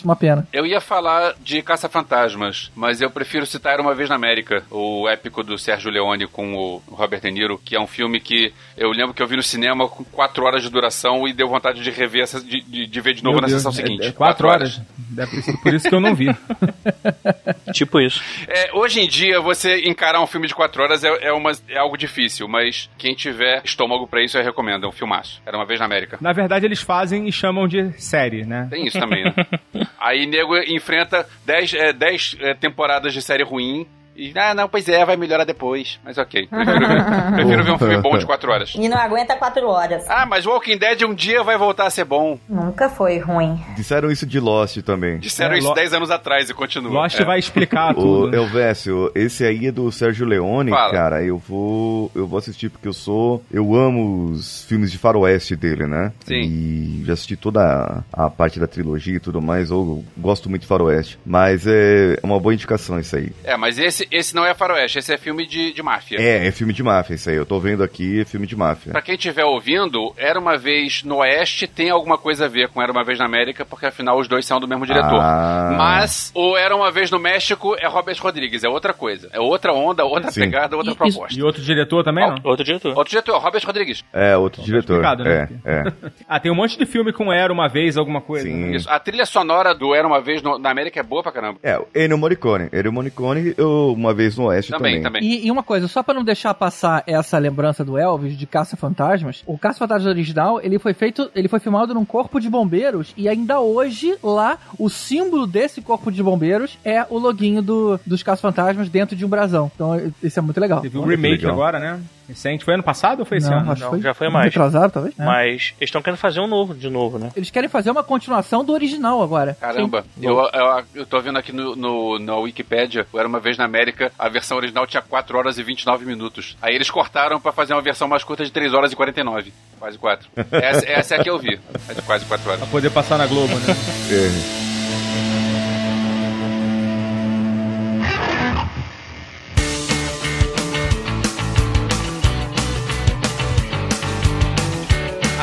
uma 0.05 0.17
pena. 0.17 0.47
Eu 0.53 0.67
ia 0.67 0.81
falar 0.81 1.35
de 1.41 1.63
Caça-Fantasmas, 1.63 2.71
mas 2.75 3.01
eu 3.01 3.11
prefiro 3.11 3.47
citar 3.47 3.81
Uma 3.81 3.95
Vez 3.95 4.09
na 4.09 4.17
América, 4.17 4.63
o 4.71 5.09
épico 5.09 5.43
do 5.43 5.59
Sérgio 5.59 5.91
Leone 5.91 6.27
com 6.27 6.55
o 6.55 6.83
Robert 6.89 7.21
De 7.21 7.31
Niro, 7.31 7.59
que 7.59 7.77
é 7.77 7.81
um 7.81 7.87
filme 7.87 8.21
que 8.21 8.53
eu 8.77 8.91
lembro 8.91 9.15
que 9.15 9.23
eu 9.23 9.27
vi 9.27 9.37
no 9.37 9.43
cinema 9.43 9.89
com 9.89 10.05
quatro 10.05 10.45
horas 10.45 10.63
de 10.63 10.71
duração 10.71 11.27
e 11.27 11.33
deu 11.33 11.49
vontade 11.49 11.74
de 11.81 11.91
rever, 11.91 12.23
essa, 12.23 12.41
de, 12.41 12.61
de- 12.63 12.87
de 12.87 13.01
ver 13.01 13.15
de 13.15 13.23
novo 13.25 13.35
Meu 13.37 13.43
na 13.43 13.49
Deus, 13.49 13.63
sessão 13.63 13.73
é- 13.73 13.75
seguinte. 13.87 14.07
é 14.07 14.13
quatro 14.13 14.49
horas. 14.49 14.81
Deve 15.11 15.31
ter 15.37 15.43
sido 15.43 15.59
por 15.59 15.73
isso 15.75 15.89
que 15.89 15.95
eu 15.95 16.01
não 16.01 16.15
vi. 16.15 16.27
Tipo 17.73 18.01
isso. 18.01 18.21
É, 18.49 18.71
hoje 18.75 19.01
em 19.01 19.09
dia, 19.09 19.41
você 19.41 19.83
encarar 19.89 20.21
um 20.21 20.27
filme 20.27 20.47
de 20.47 20.55
quatro 20.55 20.83
horas 20.83 21.03
é, 21.05 21.09
é, 21.29 21.33
uma, 21.33 21.53
é 21.69 21.77
algo 21.79 21.97
difícil, 21.97 22.47
mas 22.49 22.89
quem 22.99 23.15
tiver 23.15 23.63
estômago 23.65 24.07
pra 24.07 24.23
isso, 24.23 24.37
eu 24.39 24.43
recomendo. 24.45 24.85
É 24.85 24.89
um 24.89 24.93
filmaço. 24.93 25.41
Era 25.47 25.57
Uma 25.57 25.67
Vez 25.67 25.79
na 25.81 25.87
América. 25.87 26.19
Na 26.21 26.33
verdade, 26.33 26.67
eles 26.67 26.81
fazem 26.81 27.29
e 27.29 27.33
chamam 27.33 27.67
de 27.67 27.93
série, 28.01 28.45
né? 28.45 28.67
Tem 28.71 28.87
isso 28.87 28.99
também, 28.99 29.25
né? 29.25 29.35
Aí 30.01 30.27
nego 30.27 30.57
enfrenta 30.59 31.27
10 31.47 31.75
é, 31.75 31.93
dez, 31.93 32.37
é, 32.41 32.55
temporadas 32.55 33.13
de 33.13 33.23
série 33.23 33.43
ruim. 33.43 33.87
E, 34.17 34.33
ah, 34.39 34.55
não, 34.55 34.69
pois 34.69 34.89
é, 34.89 35.05
vai 35.05 35.17
melhorar 35.17 35.45
depois. 35.45 35.99
Mas 36.05 36.19
ok. 36.19 36.47
Prefiro 36.47 36.79
ver, 36.89 37.33
prefiro 37.35 37.65
ver 37.65 37.71
um 37.73 37.79
filme 37.79 37.97
bom 37.99 38.17
de 38.19 38.27
4 38.27 38.51
horas. 38.53 38.75
E 38.77 38.89
não 38.89 38.99
aguenta 38.99 39.37
quatro 39.37 39.67
horas. 39.69 40.05
Ah, 40.09 40.25
mas 40.27 40.47
Walking 40.47 40.79
Dead 40.79 41.03
um 41.03 41.15
dia 41.15 41.43
vai 41.43 41.57
voltar 41.59 41.87
a 41.87 41.91
ser 41.91 42.05
bom. 42.05 42.39
Nunca 42.49 42.89
foi 42.89 43.19
ruim. 43.19 43.61
Disseram 43.77 44.11
isso 44.11 44.25
de 44.27 44.39
Lost 44.39 44.79
também. 44.83 45.19
Disseram 45.19 45.55
É, 45.55 45.59
isso 45.59 45.69
Lo- 45.69 45.75
10 45.75 45.95
anos 45.95 46.11
atrás 46.11 46.49
e 46.49 46.55
continua. 46.55 46.93
Lost 46.93 47.19
É. 47.19 47.25
vai 47.25 47.39
explicar 47.39 47.93
O 47.99 48.01
tudo. 48.01 48.31
né? 48.31 48.37
Elvésio, 48.39 49.11
esse 49.15 49.45
aí 49.45 49.67
é 49.67 49.73
do 49.73 49.91
Sérgio 49.91 50.27
Leone, 50.27 50.71
Fala. 50.71 50.93
cara. 50.93 51.23
Eu 51.25 51.39
vou, 51.39 52.11
eu 52.15 52.27
vou 52.27 52.39
assistir 52.39 52.69
porque 52.71 52.87
eu 52.89 52.93
sou, 52.93 53.43
eu 53.53 53.75
amo 53.75 54.27
os 54.31 54.65
filmes 54.65 54.91
de 54.93 54.99
faroeste 54.99 55.57
dele, 55.57 55.87
né? 55.87 56.13
Sim. 56.25 56.41
E 56.41 57.03
já 57.05 57.15
assisti 57.15 57.37
toda 57.37 58.05
a, 58.13 58.27
a 58.27 58.31
parte 58.31 58.61
da 58.61 58.67
trilogia 58.67 59.17
e 59.17 59.21
tudo 59.21 59.41
mais. 59.43 59.71
Eu 59.71 60.05
gosto 60.17 60.49
muito 60.49 60.63
de 60.63 60.69
faroeste, 60.69 61.19
mas 61.27 61.67
é 61.67 62.17
uma 62.23 62.39
boa 62.39 62.55
indicação 62.55 62.99
isso 63.01 63.17
aí. 63.17 63.33
É, 63.43 63.57
mas 63.57 63.79
esse, 63.79 64.04
esse 64.11 64.35
não 64.35 64.45
é 64.45 64.55
faroeste, 64.55 64.99
esse 64.99 65.13
é 65.13 65.19
filme 65.19 65.47
de, 65.47 65.73
de 65.73 65.83
máfia. 65.83 66.19
É, 66.21 66.47
é 66.47 66.51
filme 66.51 66.73
de 66.73 66.83
máfia 66.83 67.15
isso 67.15 67.31
aí. 67.31 67.37
Eu 67.37 67.47
tô 67.47 67.59
vendo 67.59 67.83
aqui, 67.83 68.21
é 68.21 68.25
filme 68.25 68.47
de 68.47 68.57
máfia. 68.57 68.93
Pra 68.93 69.03
quem 69.03 69.15
estiver 69.15 69.45
ouvindo, 69.45 70.13
Era 70.17 70.39
Uma 70.39 70.57
Vez 70.57 71.03
no 71.03 71.17
Oeste 71.17 71.67
tem 71.67 71.91
alguma 71.91 72.19
coisa 72.19 72.47
a 72.47 72.49
ver 72.49 72.69
com 72.69 72.81
Era 72.83 72.93
Uma 72.93 73.05
Vez 73.05 73.19
na 73.19 73.25
América, 73.27 73.65
porque 73.65 73.87
afinal 73.87 74.19
os 74.19 74.29
dois 74.29 74.45
são 74.47 74.59
do 74.61 74.69
mesmo 74.69 74.87
diretor. 74.87 75.19
Ah. 75.21 75.75
Mas 75.77 76.31
o 76.35 76.57
Era 76.57 76.75
Uma 76.77 76.91
Vez 76.91 77.11
no 77.11 77.19
México 77.19 77.75
é 77.79 77.87
Robert 77.87 78.17
Rodrigues, 78.21 78.65
é 78.65 78.69
outra 78.69 78.93
coisa. 78.93 79.29
É 79.33 79.41
outra 79.41 79.73
onda, 79.73 80.05
outra 80.05 80.31
Sim. 80.31 80.41
pegada, 80.41 80.77
outra 80.77 80.93
E- 80.93 80.97
proposta. 80.97 81.39
E 81.39 81.43
outro 81.43 81.63
diretor 81.63 82.03
também, 82.05 82.27
não? 82.29 82.37
Outro 82.45 82.65
diretor. 82.65 82.97
Outro 82.97 83.11
diretor, 83.11 83.39
Robert 83.39 83.63
Rodrigues. 83.65 84.05
É, 84.13 84.37
outro 84.37 84.63
diretor. 84.63 84.95
explicado, 84.95 85.25
né? 85.25 85.49
É, 85.65 85.71
é. 85.79 85.85
Ah, 86.29 86.41
tem 86.41 86.51
um 86.51 86.55
monte 86.55 86.79
de 86.79 86.87
filme 86.87 87.13
com 87.13 87.33
Era 87.33 87.53
uma 87.53 87.69
vez, 87.69 87.97
alguma 87.97 88.21
coisa. 88.21 88.47
Sim. 88.49 88.73
Isso. 88.75 88.89
A 88.91 88.99
trilha 88.99 89.27
sonora 89.27 89.75
do 89.75 89.95
Era 89.95 90.07
Uma 90.07 90.21
Vez 90.21 90.43
no- 90.43 90.59
na 90.59 90.71
América 90.71 91.01
é 91.01 91.03
boa 91.03 91.23
pra 91.23 91.33
caramba. 91.33 91.59
É, 91.63 91.79
o 91.79 91.87
Ennio 91.95 92.17
Morricone. 92.19 92.69
Ennio 92.73 92.93
Morricone, 92.93 93.55
eu 93.57 93.94
Uma 93.95 94.15
Vez 94.15 94.37
no 94.37 94.45
Oeste 94.45 94.71
Também, 94.71 95.03
também. 95.03 95.23
também. 95.23 95.23
E, 95.23 95.47
e 95.47 95.51
uma 95.51 95.63
coisa, 95.63 95.89
só 95.89 96.03
pra 96.03 96.15
não 96.15 96.25
deixar 96.25 96.53
passar 96.55 97.03
essa 97.07 97.39
lembrança 97.39 97.85
do 97.85 97.97
Elvis 97.99 98.37
de 98.37 98.47
Caça-Fantasmas, 98.47 99.43
o 99.47 99.57
Caça-Fantasmas 99.59 100.11
original, 100.11 100.61
ele 100.61 100.79
foi 100.79 100.95
feito, 100.95 101.31
ele 101.35 101.49
foi 101.49 101.61
filmado 101.61 101.95
num 101.95 102.05
corpo 102.05 102.41
de 102.41 102.49
bombeiros 102.49 103.13
e 103.17 103.29
ainda 103.29 103.61
hoje 103.61 104.17
lá 104.23 104.59
o 104.79 104.89
símbolo 104.89 105.47
desse 105.47 105.81
corpo 105.81 106.11
de 106.11 106.23
bombeiros 106.23 106.79
é 106.85 107.05
o 107.09 107.19
loginho 107.19 107.63
do, 107.63 107.99
dos 108.07 108.23
Caça-Fantasmas 108.23 108.89
dentro 108.89 109.17
de 109.17 109.25
um 109.25 109.29
brasão. 109.29 109.71
Então 109.75 110.13
isso 110.23 110.39
é 110.39 110.43
muito 110.43 110.61
legal. 110.61 110.81
Teve 110.81 110.99
um 110.99 111.05
remake 111.05 111.43
legal. 111.43 111.53
agora, 111.53 111.79
né? 111.79 112.01
Recente. 112.29 112.65
Foi 112.65 112.75
ano 112.75 112.83
passado 112.83 113.21
ou 113.21 113.27
foi 113.27 113.39
esse 113.39 113.51
Não, 113.51 113.59
ano? 113.59 113.75
Não, 113.75 113.91
foi, 113.91 114.01
já 114.01 114.15
foi 114.15 114.29
mais. 114.29 114.47
Retrasado, 114.47 114.93
talvez? 114.93 115.19
É. 115.19 115.25
Mas 115.25 115.75
eles 115.79 115.89
estão 115.89 116.03
querendo 116.03 116.19
fazer 116.19 116.41
um 116.41 116.47
novo 116.47 116.75
de 116.75 116.89
novo, 116.89 117.19
né? 117.19 117.31
Eles 117.37 117.51
querem 117.51 117.69
fazer 117.69 117.91
uma 117.91 118.03
continuação 118.03 118.65
do 118.65 118.73
original 118.73 119.23
agora. 119.23 119.57
Caramba, 119.61 120.05
eu, 120.21 120.39
eu, 120.39 120.85
eu 120.95 121.07
tô 121.07 121.21
vendo 121.21 121.39
aqui 121.39 121.53
no, 121.53 121.77
no, 121.77 122.19
na 122.19 122.37
Wikipédia, 122.37 123.07
o 123.13 123.19
Era 123.19 123.29
Uma 123.29 123.41
Vez 123.41 123.57
na 123.59 123.65
América, 123.65 124.13
a 124.19 124.29
versão 124.29 124.57
original 124.57 124.87
tinha 124.87 125.03
4 125.03 125.37
horas 125.37 125.59
e 125.59 125.63
29 125.63 126.05
minutos. 126.05 126.57
Aí 126.61 126.75
eles 126.75 126.91
cortaram 126.91 127.41
pra 127.41 127.53
fazer 127.53 127.75
uma 127.75 127.83
versão 127.83 128.09
mais 128.09 128.25
curta 128.25 128.45
de 128.45 128.51
3 128.51 128.73
horas 128.75 128.93
e 128.93 128.97
49. 128.97 129.53
Quase 129.79 129.99
4. 129.99 130.29
Essa, 130.53 130.87
essa 130.87 131.15
é 131.15 131.21
a 131.21 131.23
que 131.23 131.31
eu 131.31 131.39
vi, 131.39 131.61
a 131.89 131.93
de 131.93 132.03
quase 132.03 132.25
4 132.25 132.49
horas. 132.49 132.61
Pra 132.61 132.71
poder 132.71 132.91
passar 132.91 133.19
na 133.19 133.27
Globo, 133.27 133.55
né? 133.55 133.75
É. 134.11 134.64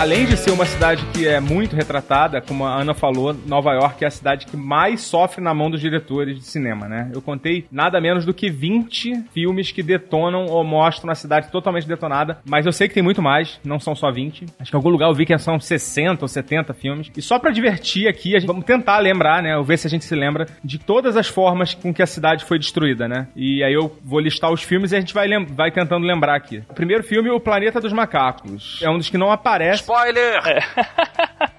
Além 0.02 0.26
de 0.26 0.36
ser 0.36 0.49
uma 0.49 0.66
cidade 0.66 1.06
que 1.14 1.28
é 1.28 1.39
muito 1.39 1.76
retratada, 1.76 2.41
como 2.41 2.66
a 2.66 2.74
Ana 2.74 2.91
falou, 2.91 3.36
Nova 3.45 3.72
York 3.74 4.04
é 4.04 4.08
a 4.08 4.10
cidade 4.10 4.47
que 4.47 4.58
mais 4.58 5.02
sofre 5.02 5.43
na 5.43 5.54
mão 5.54 5.70
dos 5.70 5.80
diretores 5.80 6.39
de 6.39 6.43
cinema, 6.43 6.89
né? 6.89 7.12
Eu 7.14 7.22
contei 7.22 7.68
nada 7.72 8.02
menos 8.02 8.26
do 8.26 8.34
que 8.34 8.49
20 8.49 9.26
filmes 9.32 9.72
que 9.72 9.84
detonam 9.84 10.47
ou 10.47 10.64
mostram 10.64 11.12
a 11.12 11.16
cidade 11.16 11.52
totalmente 11.52 11.88
detonada, 11.88 12.39
mas 12.43 12.66
eu 12.66 12.72
sei 12.72 12.88
que 12.88 12.95
tem 12.95 13.04
muito 13.04 13.22
mais, 13.22 13.60
não 13.64 13.80
são 13.80 13.93
só 13.93 14.12
20. 14.12 14.47
Acho 14.60 14.72
que 14.72 14.76
em 14.76 14.80
algum 14.80 14.89
lugar 14.89 15.08
eu 15.08 15.14
vi 15.14 15.24
que 15.24 15.38
são 15.38 15.60
60 15.60 16.26
ou 16.26 16.28
70 16.28 16.74
filmes. 16.74 17.12
E 17.16 17.22
só 17.22 17.38
pra 17.38 17.52
divertir 17.52 18.08
aqui, 18.08 18.36
a 18.36 18.39
gente, 18.39 18.47
vamos 18.47 18.66
tentar 18.66 18.97
lembrar, 18.97 19.43
né? 19.43 19.56
Ou 19.56 19.64
ver 19.64 19.78
se 19.78 19.86
a 19.86 19.89
gente 19.91 20.04
se 20.04 20.16
lembra 20.16 20.47
de 20.64 20.80
todas 20.80 21.16
as 21.16 21.28
formas 21.28 21.76
com 21.76 21.93
que 21.93 22.02
a 22.02 22.08
cidade 22.08 22.43
foi 22.45 22.58
destruída, 22.58 23.08
né? 23.08 23.28
E 23.36 23.64
aí 23.64 23.74
eu 23.74 23.95
vou 24.04 24.20
listar 24.20 24.52
os 24.52 24.64
filmes 24.64 24.93
e 24.93 24.95
a 24.95 24.99
gente 24.99 25.14
vai, 25.14 25.28
vai 25.45 25.70
tentando 25.70 26.08
lembrar 26.08 26.36
aqui. 26.36 26.64
O 26.72 26.74
primeiro 26.74 27.04
filme, 27.04 27.30
O 27.30 27.39
Planeta 27.39 27.80
dos 27.80 27.93
Macacos. 27.93 28.80
É 28.82 28.89
um 28.89 28.97
dos 28.97 29.08
que 29.08 29.18
não 29.20 29.32
aparece. 29.32 29.91
Spoiler! 29.92 30.42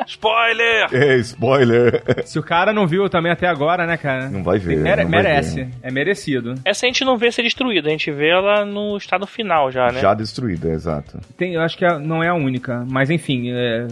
Spoiler! 0.06 0.88
É, 0.92 1.16
spoiler. 1.20 2.02
Se 2.24 2.38
o 2.38 2.42
cara 2.42 2.72
não 2.72 2.86
viu 2.86 3.08
também 3.10 3.30
até 3.30 3.46
agora, 3.46 3.86
né, 3.86 3.96
cara? 3.96 4.28
Não 4.30 4.42
vai 4.42 4.58
ver, 4.58 4.78
Mere- 4.78 5.04
não 5.04 5.10
vai 5.10 5.22
merece. 5.22 5.64
ver. 5.64 5.68
É 5.82 5.90
merecido. 5.90 6.54
Essa 6.64 6.86
a 6.86 6.88
gente 6.88 7.04
não 7.04 7.16
vê 7.18 7.30
ser 7.30 7.42
destruída, 7.42 7.88
a 7.88 7.90
gente 7.92 8.10
vê 8.10 8.28
ela 8.30 8.64
no 8.64 8.96
estado 8.96 9.26
final 9.26 9.70
já, 9.70 9.88
né? 9.92 10.00
Já 10.00 10.14
destruída, 10.14 10.70
exato. 10.70 11.20
Tem, 11.36 11.54
eu 11.54 11.60
acho 11.60 11.76
que 11.76 11.84
é- 11.84 11.98
não 11.98 12.22
é 12.22 12.28
a 12.28 12.34
única, 12.34 12.84
mas 12.90 13.10
enfim, 13.10 13.50
é 13.52 13.86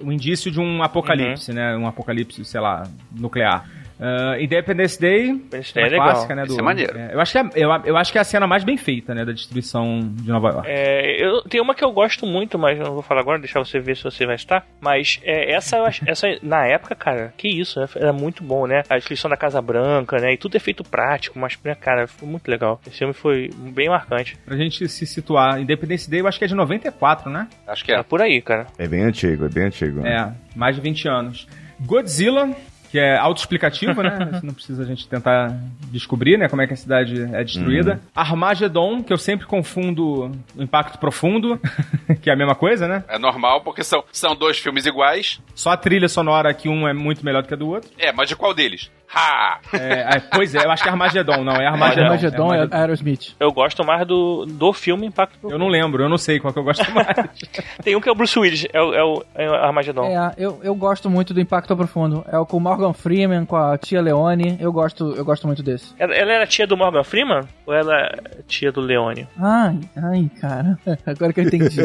o 0.00 0.10
indício 0.10 0.50
de 0.50 0.60
um 0.60 0.82
apocalipse, 0.82 1.52
né? 1.52 1.76
Um 1.76 1.86
apocalipse, 1.86 2.44
sei 2.44 2.60
lá, 2.60 2.82
nuclear. 3.16 3.64
Uh, 3.98 4.40
Independence 4.42 5.00
Day, 5.00 5.28
Independence 5.28 5.72
Day 5.72 5.84
uma 5.84 5.86
é 5.88 5.90
legal. 5.90 6.08
clássica, 6.10 6.34
né? 6.34 6.44
Esse 6.44 6.58
é 6.58 6.62
maneiro. 6.62 6.98
eu, 6.98 7.20
acho 7.20 7.32
que 7.32 7.38
é, 7.38 7.42
eu, 7.54 7.70
eu 7.84 7.96
acho 7.96 8.10
que 8.12 8.18
é 8.18 8.20
a 8.20 8.24
cena 8.24 8.46
mais 8.46 8.64
bem 8.64 8.76
feita, 8.76 9.14
né? 9.14 9.24
Da 9.24 9.32
destruição 9.32 10.00
de 10.12 10.28
Nova 10.28 10.48
York. 10.48 10.68
É, 10.68 11.24
eu, 11.24 11.42
tem 11.42 11.60
uma 11.60 11.74
que 11.74 11.84
eu 11.84 11.92
gosto 11.92 12.26
muito, 12.26 12.58
mas 12.58 12.78
eu 12.78 12.84
não 12.86 12.92
vou 12.94 13.02
falar 13.02 13.20
agora, 13.20 13.38
deixar 13.38 13.60
você 13.60 13.78
ver 13.78 13.96
se 13.96 14.02
você 14.02 14.26
vai 14.26 14.34
estar. 14.34 14.66
Mas 14.80 15.20
é, 15.22 15.52
essa, 15.54 15.76
eu 15.76 15.84
acho- 15.84 16.02
essa, 16.10 16.26
na 16.42 16.66
época, 16.66 16.94
cara, 16.94 17.32
que 17.36 17.48
isso, 17.48 17.78
né? 17.80 17.86
era 17.96 18.12
muito 18.12 18.42
bom, 18.42 18.66
né? 18.66 18.82
A 18.88 18.96
descrição 18.96 19.30
da 19.30 19.36
Casa 19.36 19.62
Branca, 19.62 20.18
né? 20.18 20.32
E 20.32 20.36
tudo 20.36 20.56
é 20.56 20.60
feito 20.60 20.82
prático, 20.82 21.38
mas, 21.38 21.56
né, 21.62 21.74
cara, 21.74 22.06
foi 22.08 22.28
muito 22.28 22.48
legal. 22.50 22.80
Esse 22.86 22.98
filme 22.98 23.14
foi 23.14 23.48
bem 23.56 23.88
marcante. 23.88 24.36
Pra 24.44 24.56
gente 24.56 24.88
se 24.88 25.06
situar, 25.06 25.60
Independence 25.60 26.10
Day 26.10 26.20
eu 26.20 26.26
acho 26.26 26.38
que 26.38 26.44
é 26.44 26.48
de 26.48 26.54
94, 26.54 27.30
né? 27.30 27.46
Acho 27.66 27.84
que 27.84 27.92
É 27.92 27.98
é. 28.00 28.02
por 28.02 28.20
aí, 28.20 28.42
cara. 28.42 28.66
É 28.78 28.88
bem 28.88 29.02
antigo, 29.02 29.44
é 29.46 29.48
bem 29.48 29.64
antigo. 29.66 30.04
É, 30.06 30.32
mais 30.56 30.74
de 30.74 30.82
20 30.82 31.08
anos. 31.08 31.46
Godzilla, 31.80 32.50
que 32.94 32.98
é 33.00 33.18
autoexplicativo, 33.18 34.04
né? 34.04 34.16
Isso 34.34 34.46
não 34.46 34.54
precisa 34.54 34.84
a 34.84 34.86
gente 34.86 35.08
tentar 35.08 35.52
descobrir, 35.90 36.38
né? 36.38 36.48
Como 36.48 36.62
é 36.62 36.66
que 36.68 36.74
a 36.74 36.76
cidade 36.76 37.20
é 37.34 37.42
destruída. 37.42 38.00
Armageddon, 38.14 39.02
que 39.02 39.12
eu 39.12 39.18
sempre 39.18 39.46
confundo 39.46 40.30
o 40.56 40.62
Impacto 40.62 40.96
Profundo, 40.96 41.60
que 42.22 42.30
é 42.30 42.32
a 42.32 42.36
mesma 42.36 42.54
coisa, 42.54 42.86
né? 42.86 43.02
É 43.08 43.18
normal, 43.18 43.62
porque 43.62 43.82
são, 43.82 44.04
são 44.12 44.36
dois 44.36 44.58
filmes 44.58 44.86
iguais. 44.86 45.40
Só 45.56 45.70
a 45.70 45.76
trilha 45.76 46.08
sonora 46.08 46.54
que 46.54 46.68
um 46.68 46.86
é 46.86 46.92
muito 46.92 47.24
melhor 47.24 47.42
do 47.42 47.48
que 47.48 47.54
a 47.54 47.56
do 47.56 47.68
outro. 47.68 47.90
É, 47.98 48.12
mas 48.12 48.28
de 48.28 48.36
qual 48.36 48.54
deles? 48.54 48.88
Ha! 49.12 49.60
É, 49.72 50.16
é, 50.16 50.20
pois 50.32 50.54
é, 50.54 50.64
eu 50.64 50.70
acho 50.70 50.82
que 50.82 50.88
é 50.88 50.92
Armageddon, 50.92 51.44
não, 51.44 51.54
é 51.54 51.66
Armageddon. 51.66 52.04
Armageddon 52.04 52.52
é 52.52 52.56
é 52.56 52.60
Armageddon. 52.60 52.76
Aerosmith. 52.76 53.34
Eu 53.38 53.52
gosto 53.52 53.84
mais 53.84 54.06
do, 54.06 54.44
do 54.46 54.72
filme 54.72 55.06
Impacto 55.06 55.38
Profundo. 55.38 55.54
Eu 55.54 55.58
não 55.58 55.68
lembro, 55.68 56.02
eu 56.02 56.08
não 56.08 56.18
sei 56.18 56.40
qual 56.40 56.52
que 56.52 56.58
eu 56.58 56.64
gosto 56.64 56.88
mais. 56.92 57.08
Tem 57.82 57.94
um 57.94 58.00
que 58.00 58.08
é 58.08 58.12
o 58.12 58.14
Bruce 58.14 58.38
Willis, 58.38 58.66
é 58.72 58.80
o, 58.80 58.94
é 58.94 59.04
o, 59.04 59.24
é 59.34 59.50
o 59.50 59.54
Armageddon. 59.54 60.04
É, 60.04 60.34
eu, 60.36 60.60
eu 60.62 60.74
gosto 60.74 61.08
muito 61.10 61.32
do 61.34 61.40
Impacto 61.40 61.76
Profundo. 61.76 62.24
É 62.30 62.38
o 62.38 62.44
com 62.44 62.58
o 62.58 62.60
Morgan 62.60 62.83
Freeman, 62.92 63.44
com 63.46 63.56
a 63.56 63.76
tia 63.78 64.00
Leone. 64.02 64.56
Eu 64.60 64.72
gosto, 64.72 65.14
eu 65.16 65.24
gosto 65.24 65.46
muito 65.46 65.62
desse. 65.62 65.94
Ela, 65.98 66.14
ela 66.14 66.32
era 66.32 66.46
tia 66.46 66.66
do 66.66 66.76
Morgan 66.76 67.02
Freeman? 67.04 67.40
Ou 67.66 67.72
ela 67.74 67.94
é 67.96 68.42
tia 68.46 68.70
do 68.70 68.80
Leone? 68.80 69.26
Ai, 69.38 69.78
ai, 69.96 70.30
cara. 70.40 70.78
Agora 71.06 71.32
que 71.32 71.40
eu 71.40 71.44
entendi. 71.44 71.80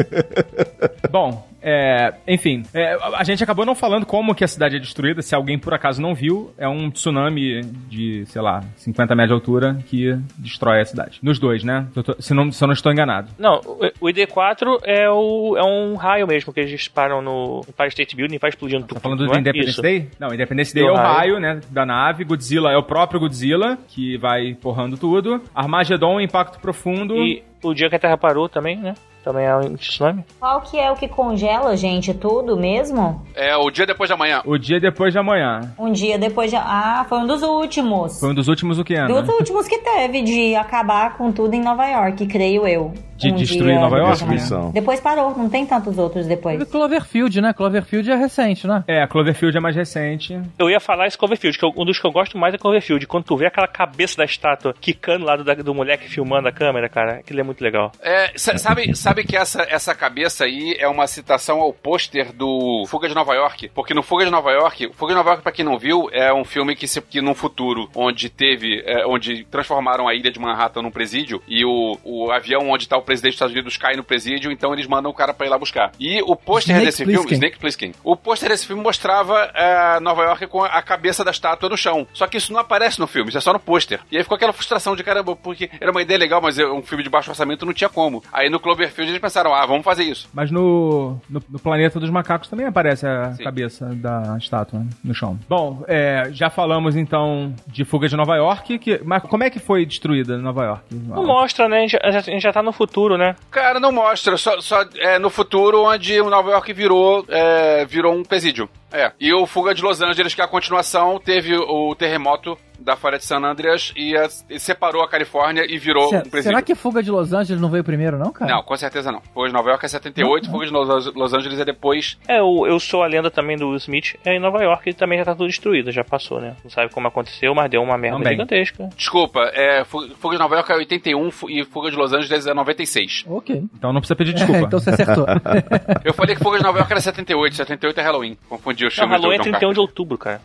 Bom, 1.10 1.46
é, 1.62 2.14
enfim, 2.26 2.62
é, 2.72 2.96
a 3.16 3.24
gente 3.24 3.42
acabou 3.42 3.66
não 3.66 3.74
falando 3.74 4.06
como 4.06 4.34
que 4.34 4.44
a 4.44 4.48
cidade 4.48 4.76
é 4.76 4.78
destruída. 4.78 5.20
Se 5.22 5.34
alguém 5.34 5.58
por 5.58 5.74
acaso 5.74 6.00
não 6.00 6.14
viu, 6.14 6.52
é 6.56 6.68
um 6.68 6.90
tsunami 6.90 7.62
de, 7.88 8.24
sei 8.26 8.40
lá, 8.40 8.62
50 8.76 9.14
metros 9.14 9.28
de 9.28 9.34
altura 9.34 9.78
que 9.86 10.16
destrói 10.38 10.80
a 10.80 10.84
cidade. 10.84 11.18
Nos 11.22 11.38
dois, 11.38 11.62
né? 11.64 11.86
Eu 11.94 12.02
tô- 12.02 12.16
se, 12.20 12.32
não, 12.32 12.50
se 12.50 12.62
eu 12.62 12.66
não 12.68 12.72
estou 12.72 12.90
enganado. 12.92 13.30
Não, 13.38 13.60
o- 13.64 14.06
o 14.06 14.08
ID4 14.08 14.78
é, 14.84 15.10
o, 15.10 15.56
é 15.56 15.62
um 15.64 15.96
raio 15.96 16.26
mesmo 16.26 16.52
que 16.52 16.60
eles 16.60 16.70
disparam 16.70 17.20
no 17.20 17.60
Empire 17.68 17.88
State 17.88 18.16
Building 18.16 18.36
e 18.36 18.38
vai 18.38 18.50
explodindo 18.50 18.86
tudo. 18.86 18.94
Tá 18.94 19.00
falando 19.00 19.26
do 19.26 19.34
é? 19.34 19.38
Independence 19.38 19.70
Isso. 19.72 19.82
Day? 19.82 20.08
Não, 20.18 20.32
Independence 20.32 20.72
Day 20.74 20.84
é 20.84 20.89
o 20.90 20.96
raio. 20.96 21.40
né, 21.40 21.60
da 21.70 21.84
nave. 21.86 22.24
Godzilla 22.24 22.70
é 22.70 22.76
o 22.76 22.82
próprio 22.82 23.20
Godzilla, 23.20 23.78
que 23.88 24.16
vai 24.18 24.54
porrando 24.54 24.96
tudo. 24.96 25.40
Armageddon, 25.54 26.20
Impacto 26.20 26.58
Profundo. 26.60 27.16
E 27.16 27.42
o 27.62 27.74
dia 27.74 27.88
que 27.88 27.96
a 27.96 27.98
Terra 27.98 28.16
parou 28.16 28.48
também, 28.48 28.76
né? 28.76 28.94
Também 29.22 29.44
é 29.44 29.54
um 29.54 29.76
tsunami. 29.76 30.24
Qual 30.38 30.62
que 30.62 30.78
é 30.78 30.90
o 30.90 30.94
que 30.94 31.06
congela, 31.06 31.76
gente, 31.76 32.14
tudo 32.14 32.56
mesmo? 32.56 33.22
É 33.34 33.54
o 33.54 33.70
dia 33.70 33.84
depois 33.84 34.08
de 34.08 34.14
amanhã. 34.14 34.40
O 34.46 34.56
dia 34.56 34.80
depois 34.80 35.12
de 35.12 35.18
amanhã. 35.18 35.60
Um 35.78 35.92
dia 35.92 36.18
depois 36.18 36.50
de... 36.50 36.56
Ah, 36.56 37.04
foi 37.06 37.18
um 37.18 37.26
dos 37.26 37.42
últimos. 37.42 38.18
Foi 38.18 38.30
um 38.30 38.34
dos 38.34 38.48
últimos 38.48 38.78
o 38.78 38.84
que, 38.84 38.94
Ana? 38.94 39.20
Dos 39.20 39.28
últimos 39.28 39.68
que 39.68 39.76
teve, 39.78 40.22
de 40.22 40.54
acabar 40.54 41.18
com 41.18 41.30
tudo 41.30 41.52
em 41.52 41.60
Nova 41.60 41.86
York, 41.86 42.26
creio 42.28 42.66
eu. 42.66 42.94
De 43.20 43.32
destruir 43.32 43.74
Nova 43.78 43.96
York? 43.98 44.00
depois 44.00 44.18
de 44.18 44.24
amanhã. 44.24 44.38
Destruição. 44.38 44.70
Depois 44.72 45.00
parou, 45.00 45.36
não 45.36 45.48
tem 45.48 45.66
tantos 45.66 45.98
outros 45.98 46.26
depois. 46.26 46.62
Cloverfield, 46.64 47.40
né? 47.40 47.52
Cloverfield 47.52 48.10
é 48.10 48.16
recente, 48.16 48.66
né? 48.66 48.82
É, 48.88 49.02
a 49.02 49.06
Cloverfield 49.08 49.56
é 49.56 49.60
mais 49.60 49.76
recente. 49.76 50.40
Eu 50.58 50.70
ia 50.70 50.80
falar 50.80 51.06
esse 51.06 51.18
Cloverfield, 51.18 51.58
que 51.58 51.64
eu- 51.64 51.72
um 51.76 51.84
dos 51.84 51.98
que 51.98 52.06
eu 52.06 52.12
gosto 52.12 52.38
mais 52.38 52.54
é 52.54 52.58
Cloverfield. 52.58 53.06
Quando 53.06 53.24
tu 53.24 53.36
vê 53.36 53.46
aquela 53.46 53.68
cabeça 53.68 54.16
da 54.16 54.24
estátua 54.24 54.74
quicando 54.80 55.24
lá 55.24 55.36
do, 55.36 55.62
do 55.62 55.74
moleque 55.74 56.08
filmando 56.08 56.48
a 56.48 56.52
câmera, 56.52 56.88
cara, 56.88 57.14
aquilo 57.20 57.40
é 57.40 57.42
muito 57.42 57.62
legal. 57.62 57.92
É, 58.02 58.32
sa- 58.36 58.56
sabe, 58.58 58.94
sabe 58.96 59.24
que 59.24 59.36
essa, 59.36 59.62
essa 59.68 59.94
cabeça 59.94 60.44
aí 60.44 60.76
é 60.78 60.88
uma 60.88 61.06
citação 61.06 61.60
ao 61.60 61.72
pôster 61.72 62.32
do 62.32 62.84
Fuga 62.88 63.08
de 63.08 63.14
Nova 63.14 63.34
York? 63.34 63.70
Porque 63.74 63.94
no 63.94 64.02
Fuga 64.02 64.24
de 64.24 64.30
Nova 64.30 64.50
York, 64.52 64.86
o 64.86 64.92
Fuga 64.94 65.12
de 65.12 65.16
Nova 65.18 65.30
York, 65.30 65.42
pra 65.42 65.52
quem 65.52 65.64
não 65.64 65.78
viu, 65.78 66.08
é 66.12 66.32
um 66.32 66.44
filme 66.44 66.74
que, 66.74 66.86
se, 66.88 67.00
que 67.02 67.20
num 67.20 67.34
futuro, 67.34 67.88
onde 67.94 68.28
teve, 68.30 68.82
é, 68.86 69.06
onde 69.06 69.44
transformaram 69.44 70.08
a 70.08 70.14
ilha 70.14 70.30
de 70.30 70.38
Manhattan 70.40 70.82
num 70.82 70.90
presídio, 70.90 71.42
e 71.48 71.64
o, 71.64 71.98
o 72.04 72.30
avião 72.30 72.68
onde 72.70 72.88
tá 72.88 72.96
o 72.96 73.02
presidente 73.10 73.32
dos 73.32 73.36
Estados 73.36 73.54
Unidos 73.54 73.76
cai 73.76 73.96
no 73.96 74.04
presídio, 74.04 74.52
então 74.52 74.72
eles 74.72 74.86
mandam 74.86 75.10
o 75.10 75.14
cara 75.14 75.34
pra 75.34 75.46
ir 75.46 75.50
lá 75.50 75.58
buscar. 75.58 75.90
E 75.98 76.22
o 76.22 76.36
pôster 76.36 76.78
desse 76.80 76.98
filme, 77.04 77.14
Plissken. 77.14 77.34
Snake 77.36 77.58
Plissken, 77.58 77.92
o 78.04 78.14
pôster 78.16 78.48
desse 78.50 78.66
filme 78.66 78.80
mostrava 78.82 79.50
é, 79.54 79.98
Nova 80.00 80.22
York 80.22 80.46
com 80.46 80.62
a 80.62 80.80
cabeça 80.82 81.24
da 81.24 81.30
estátua 81.32 81.68
no 81.68 81.76
chão. 81.76 82.06
Só 82.14 82.26
que 82.28 82.36
isso 82.36 82.52
não 82.52 82.60
aparece 82.60 83.00
no 83.00 83.06
filme, 83.08 83.28
isso 83.30 83.38
é 83.38 83.40
só 83.40 83.52
no 83.52 83.58
pôster. 83.58 83.98
E 84.12 84.16
aí 84.16 84.22
ficou 84.22 84.36
aquela 84.36 84.52
frustração 84.52 84.94
de 84.94 85.02
caramba, 85.02 85.34
porque 85.34 85.68
era 85.80 85.90
uma 85.90 86.02
ideia 86.02 86.18
legal, 86.18 86.40
mas 86.40 86.58
é 86.58 86.64
um 86.66 86.82
filme 86.82 87.02
de 87.02 87.10
baixo 87.10 87.30
orçamento 87.30 87.66
não 87.66 87.72
tinha 87.72 87.88
como. 87.90 88.22
Aí 88.32 88.48
no 88.48 88.60
Cloverfield 88.60 89.10
eles 89.10 89.20
pensaram, 89.20 89.52
ah, 89.52 89.66
vamos 89.66 89.84
fazer 89.84 90.04
isso. 90.04 90.28
Mas 90.32 90.50
no, 90.52 91.16
no, 91.28 91.42
no 91.48 91.58
Planeta 91.58 91.98
dos 91.98 92.10
Macacos 92.10 92.48
também 92.48 92.66
aparece 92.66 93.06
a 93.06 93.32
Sim. 93.32 93.42
cabeça 93.44 93.86
da 93.94 94.36
estátua 94.38 94.78
né, 94.80 94.86
no 95.02 95.14
chão. 95.14 95.38
Bom, 95.48 95.82
é, 95.88 96.28
já 96.32 96.48
falamos 96.50 96.94
então 96.96 97.52
de 97.66 97.84
Fuga 97.84 98.08
de 98.08 98.16
Nova 98.16 98.36
York. 98.36 98.78
Que, 98.78 99.00
mas 99.04 99.22
como 99.24 99.42
é 99.42 99.50
que 99.50 99.58
foi 99.58 99.84
destruída 99.86 100.36
Nova 100.38 100.64
York? 100.64 100.84
Não 100.92 101.24
mostra, 101.24 101.68
né? 101.68 101.78
A 101.78 101.80
gente, 101.80 101.90
já- 101.92 102.18
a 102.18 102.20
gente 102.20 102.42
já 102.42 102.52
tá 102.52 102.62
no 102.62 102.72
futuro, 102.72 102.99
né? 103.16 103.36
Cara, 103.50 103.80
não 103.80 103.92
mostra, 103.92 104.36
só, 104.36 104.60
só 104.60 104.84
é, 104.96 105.18
no 105.18 105.30
futuro 105.30 105.84
onde 105.84 106.20
o 106.20 106.30
Nova 106.30 106.50
York 106.50 106.72
virou, 106.72 107.24
é, 107.28 107.84
virou 107.84 108.14
um 108.14 108.22
presídio. 108.22 108.68
É. 108.92 109.12
E 109.20 109.32
o 109.32 109.46
Fuga 109.46 109.74
de 109.74 109.82
Los 109.82 110.00
Angeles, 110.02 110.34
que 110.34 110.40
é 110.40 110.44
a 110.44 110.48
continuação, 110.48 111.18
teve 111.18 111.56
o 111.56 111.94
terremoto 111.94 112.58
da 112.80 112.96
falha 112.96 113.18
de 113.18 113.24
San 113.24 113.38
Andreas 113.44 113.92
e, 113.96 114.16
a- 114.16 114.28
e 114.48 114.58
separou 114.58 115.02
a 115.02 115.08
Califórnia 115.08 115.64
e 115.68 115.78
virou 115.78 116.08
Se- 116.08 116.16
um 116.16 116.20
presídio. 116.22 116.42
será 116.44 116.62
que 116.62 116.74
Fuga 116.74 117.02
de 117.02 117.10
Los 117.10 117.32
Angeles 117.32 117.60
não 117.60 117.68
veio 117.70 117.84
primeiro, 117.84 118.18
não, 118.18 118.32
cara? 118.32 118.50
Não, 118.52 118.62
com 118.62 118.76
certeza 118.76 119.12
não. 119.12 119.20
Fuga 119.34 119.48
de 119.48 119.52
Nova 119.54 119.68
York 119.70 119.84
é 119.84 119.88
78, 119.88 120.50
Fuga 120.50 120.66
de 120.66 120.72
Los, 120.72 121.14
Los 121.14 121.34
Angeles 121.34 121.58
é 121.60 121.64
depois. 121.64 122.18
É, 122.26 122.40
o 122.42 122.66
Eu 122.66 122.80
Sou 122.80 123.02
a 123.02 123.06
Lenda 123.06 123.30
também 123.30 123.56
do 123.56 123.68
Will 123.68 123.76
Smith 123.76 124.16
é 124.24 124.34
em 124.34 124.40
Nova 124.40 124.62
York 124.62 124.90
e 124.90 124.94
também 124.94 125.18
já 125.18 125.24
tá 125.24 125.32
tudo 125.34 125.46
destruído, 125.48 125.92
já 125.92 126.02
passou, 126.02 126.40
né? 126.40 126.56
Não 126.64 126.70
sabe 126.70 126.92
como 126.92 127.06
aconteceu, 127.08 127.54
mas 127.54 127.70
deu 127.70 127.82
uma 127.82 127.98
merda 127.98 128.16
Também. 128.18 128.32
gigantesca. 128.32 128.88
Desculpa, 128.96 129.40
é, 129.52 129.84
Fu- 129.84 130.08
Fuga 130.18 130.36
de 130.36 130.42
Nova 130.42 130.54
York 130.56 130.72
é 130.72 130.76
81 130.76 131.30
fu- 131.30 131.50
e 131.50 131.64
Fuga 131.64 131.90
de 131.90 131.96
Los 131.96 132.12
Angeles 132.12 132.46
é 132.46 132.54
96. 132.54 133.24
Ok. 133.28 133.62
Então 133.76 133.92
não 133.92 134.00
precisa 134.00 134.16
pedir 134.16 134.32
desculpa. 134.34 134.60
então 134.66 134.78
você 134.80 134.90
acertou. 134.90 135.26
Eu 136.04 136.14
falei 136.14 136.34
que 136.34 136.42
Fuga 136.42 136.58
de 136.58 136.64
Nova 136.64 136.78
York 136.78 136.92
era 136.92 137.00
78, 137.00 137.56
78 137.56 138.00
é 138.00 138.02
Halloween. 138.02 138.36
Confundi 138.48 138.86
os 138.86 138.96
Não, 138.96 139.04
filmes 139.04 139.20
Halloween 139.20 139.34
é 139.36 139.38
do 139.38 139.44
John 139.44 139.50
31 139.50 139.72
de 139.74 139.80
outubro, 139.80 140.18
cara. 140.18 140.40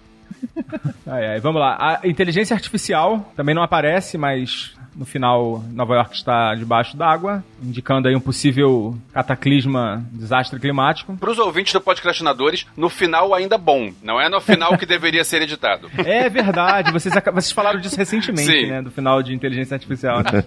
Ai, 1.08 1.28
ai, 1.28 1.40
vamos 1.40 1.62
lá. 1.62 2.00
A 2.04 2.08
inteligência 2.08 2.54
artificial 2.54 3.32
também 3.36 3.54
não 3.54 3.64
aparece, 3.64 4.18
mas 4.18 4.76
no 4.96 5.06
final 5.06 5.64
Nova 5.72 5.96
York 5.96 6.16
está 6.16 6.56
debaixo 6.56 6.96
d'água, 6.96 7.44
indicando 7.62 8.08
aí 8.08 8.16
um 8.16 8.20
possível 8.20 8.98
cataclisma, 9.14 10.06
desastre 10.12 10.60
climático. 10.60 11.18
Para 11.18 11.30
os 11.30 11.38
ouvintes 11.38 11.74
do 11.74 11.82
Podcastinadores, 11.82 12.66
no 12.78 12.90
final 12.90 13.34
ainda 13.34 13.58
bom. 13.58 13.92
Não 14.02 14.20
é 14.20 14.30
no 14.30 14.40
final 14.40 14.78
que 14.78 14.86
deveria 14.86 15.24
ser 15.24 15.42
editado. 15.42 15.90
É 16.06 16.30
verdade, 16.30 16.92
vocês, 16.92 17.14
vocês 17.14 17.52
falaram 17.52 17.80
disso 17.80 17.98
recentemente, 17.98 18.52
Sim. 18.52 18.68
né? 18.68 18.82
Do 18.82 18.92
final 18.92 19.24
de 19.24 19.34
inteligência 19.34 19.74
artificial. 19.74 20.20
né? 20.20 20.44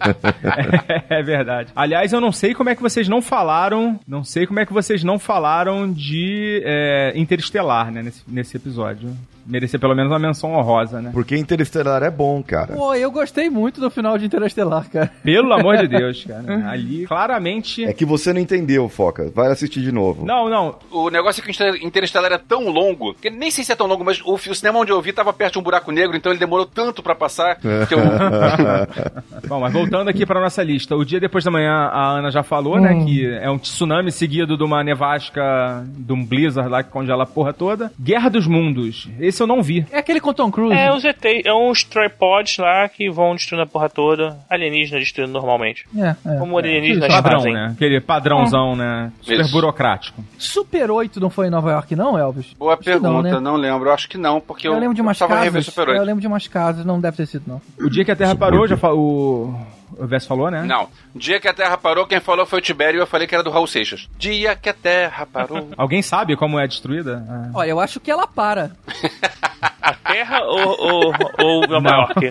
é, 1.10 1.18
é 1.18 1.22
verdade. 1.22 1.72
Aliás, 1.74 2.12
eu 2.12 2.20
não 2.20 2.30
sei 2.30 2.54
como 2.54 2.70
é 2.70 2.76
que 2.76 2.80
vocês 2.80 3.08
não 3.08 3.20
falaram. 3.20 3.98
Não 4.06 4.22
sei 4.22 4.46
como 4.46 4.60
é 4.60 4.66
que 4.66 4.72
vocês 4.72 5.02
não 5.02 5.18
falaram 5.18 5.92
de 5.92 6.62
é, 6.64 7.12
Interestelar, 7.16 7.90
né? 7.90 8.02
Nesse, 8.02 8.22
nesse 8.28 8.56
episódio. 8.56 9.14
Merecia 9.48 9.78
pelo 9.78 9.94
menos 9.94 10.12
uma 10.12 10.18
menção 10.18 10.52
honrosa, 10.54 11.00
né? 11.00 11.10
Porque 11.12 11.36
Interestelar 11.36 12.02
é 12.02 12.10
bom, 12.10 12.42
cara. 12.42 12.74
Pô, 12.74 12.94
eu 12.94 13.10
gostei 13.10 13.48
muito 13.48 13.80
do 13.80 13.90
final 13.90 14.18
de 14.18 14.26
Interestelar, 14.26 14.88
cara. 14.90 15.10
Pelo 15.22 15.52
amor 15.52 15.78
de 15.78 15.88
Deus, 15.88 16.24
cara. 16.28 16.70
Ali, 16.70 17.06
claramente. 17.06 17.84
É 17.84 17.92
que 17.92 18.04
você 18.04 18.32
não 18.32 18.40
entendeu, 18.40 18.88
Foca. 18.88 19.30
Vai 19.34 19.50
assistir 19.50 19.80
de 19.80 19.90
novo. 19.90 20.26
Não, 20.26 20.48
não. 20.50 20.76
O 20.90 21.08
negócio 21.08 21.42
é 21.42 21.52
que 21.52 21.86
Interestelar 21.86 22.32
é 22.32 22.38
tão 22.38 22.68
longo, 22.68 23.14
que 23.14 23.30
nem 23.30 23.50
sei 23.50 23.64
se 23.64 23.72
é 23.72 23.76
tão 23.76 23.86
longo, 23.86 24.04
mas 24.04 24.20
o, 24.20 24.34
o 24.34 24.54
cinema 24.54 24.78
onde 24.78 24.92
eu 24.92 25.00
vi 25.00 25.12
tava 25.12 25.32
perto 25.32 25.54
de 25.54 25.58
um 25.60 25.62
buraco 25.62 25.90
negro, 25.90 26.16
então 26.16 26.30
ele 26.30 26.38
demorou 26.38 26.66
tanto 26.66 27.02
pra 27.02 27.14
passar 27.14 27.56
que 27.56 27.94
eu... 27.94 27.98
Bom, 29.48 29.60
mas 29.60 29.72
voltando 29.72 30.08
aqui 30.08 30.26
pra 30.26 30.40
nossa 30.40 30.62
lista. 30.62 30.94
O 30.94 31.04
dia 31.04 31.20
depois 31.20 31.44
da 31.44 31.50
manhã, 31.50 31.72
a 31.72 32.18
Ana 32.18 32.30
já 32.30 32.42
falou, 32.42 32.78
né? 32.80 33.04
Que 33.04 33.26
é 33.26 33.50
um 33.50 33.58
tsunami 33.58 34.12
seguido 34.12 34.56
de 34.56 34.64
uma 34.64 34.82
nevasca, 34.84 35.84
de 35.86 36.12
um 36.12 36.24
blizzard 36.24 36.68
lá 36.68 36.82
que 36.82 36.90
congela 36.90 37.22
a 37.22 37.26
porra 37.26 37.52
toda. 37.52 37.90
Guerra 37.98 38.28
dos 38.28 38.46
Mundos. 38.46 39.08
Esse 39.18 39.37
eu 39.42 39.46
não 39.46 39.62
vi. 39.62 39.86
É 39.90 39.98
aquele 39.98 40.20
com 40.20 40.32
Tom 40.32 40.50
Cruise. 40.50 40.74
É, 40.74 40.92
os 40.92 41.04
ET, 41.04 41.24
é 41.44 41.52
uns 41.52 41.84
tripods 41.84 42.58
lá 42.58 42.88
que 42.88 43.10
vão 43.10 43.34
destruindo 43.34 43.62
a 43.62 43.66
porra 43.66 43.88
toda. 43.88 44.38
Alienígena 44.48 44.98
destruindo 44.98 45.32
normalmente. 45.32 45.86
É, 45.96 46.14
é. 46.26 46.38
Como 46.38 46.58
alienígenas 46.58 47.08
Padrão, 47.08 47.38
fazem. 47.38 47.54
né? 47.54 47.72
Aquele 47.74 48.00
padrãozão, 48.00 48.76
né? 48.76 49.12
Super 49.20 49.40
Isso. 49.40 49.52
burocrático. 49.52 50.24
Super 50.38 50.90
8 50.90 51.20
não 51.20 51.30
foi 51.30 51.46
em 51.46 51.50
Nova 51.50 51.70
York, 51.72 51.94
não, 51.96 52.18
Elvis? 52.18 52.54
Boa 52.58 52.74
Acho 52.74 52.82
que 52.82 52.90
não, 52.90 53.00
pergunta, 53.00 53.34
né? 53.34 53.40
não, 53.40 53.56
lembro. 53.56 53.88
Eu 53.88 53.94
acho 53.94 54.08
que 54.08 54.18
não, 54.18 54.40
porque 54.40 54.68
eu, 54.68 54.72
Eu 54.72 54.78
lembro 54.78 54.94
de 54.94 55.00
umas 55.00 55.18
rever 55.20 55.36
casas. 55.44 55.64
Super 55.66 55.88
8. 55.88 55.98
Eu 55.98 56.04
lembro 56.04 56.20
de 56.20 56.26
umas 56.26 56.46
casas, 56.48 56.84
não 56.84 57.00
deve 57.00 57.16
ter 57.16 57.26
sido, 57.26 57.44
não. 57.46 57.60
O 57.78 57.90
dia 57.90 58.04
que 58.04 58.10
a 58.10 58.16
Terra 58.16 58.34
parou, 58.34 58.66
já 58.66 58.76
o... 58.92 59.54
o 59.96 60.06
Vess 60.06 60.26
falou, 60.26 60.50
né? 60.50 60.62
Não. 60.62 60.88
Dia 61.14 61.40
que 61.40 61.48
a 61.48 61.54
Terra 61.54 61.76
parou, 61.76 62.06
quem 62.06 62.20
falou 62.20 62.44
foi 62.46 62.58
o 62.58 62.62
Tibério 62.62 62.98
e 62.98 63.02
eu 63.02 63.06
falei 63.06 63.26
que 63.26 63.34
era 63.34 63.42
do 63.44 63.50
Raul 63.50 63.66
Seixas. 63.66 64.08
Dia 64.18 64.54
que 64.56 64.68
a 64.68 64.74
Terra 64.74 65.26
parou. 65.26 65.68
Alguém 65.76 66.02
sabe 66.02 66.36
como 66.36 66.58
é 66.58 66.66
destruída? 66.66 67.24
Ah. 67.28 67.50
Olha, 67.54 67.70
eu 67.70 67.80
acho 67.80 68.00
que 68.00 68.10
ela 68.10 68.26
para. 68.26 68.72
A 69.80 69.94
Terra 69.94 70.40
ou, 70.44 70.76
ou, 70.78 71.12
ou 71.38 71.66
Nova 71.66 71.80
Não. 71.80 71.98
York? 72.00 72.30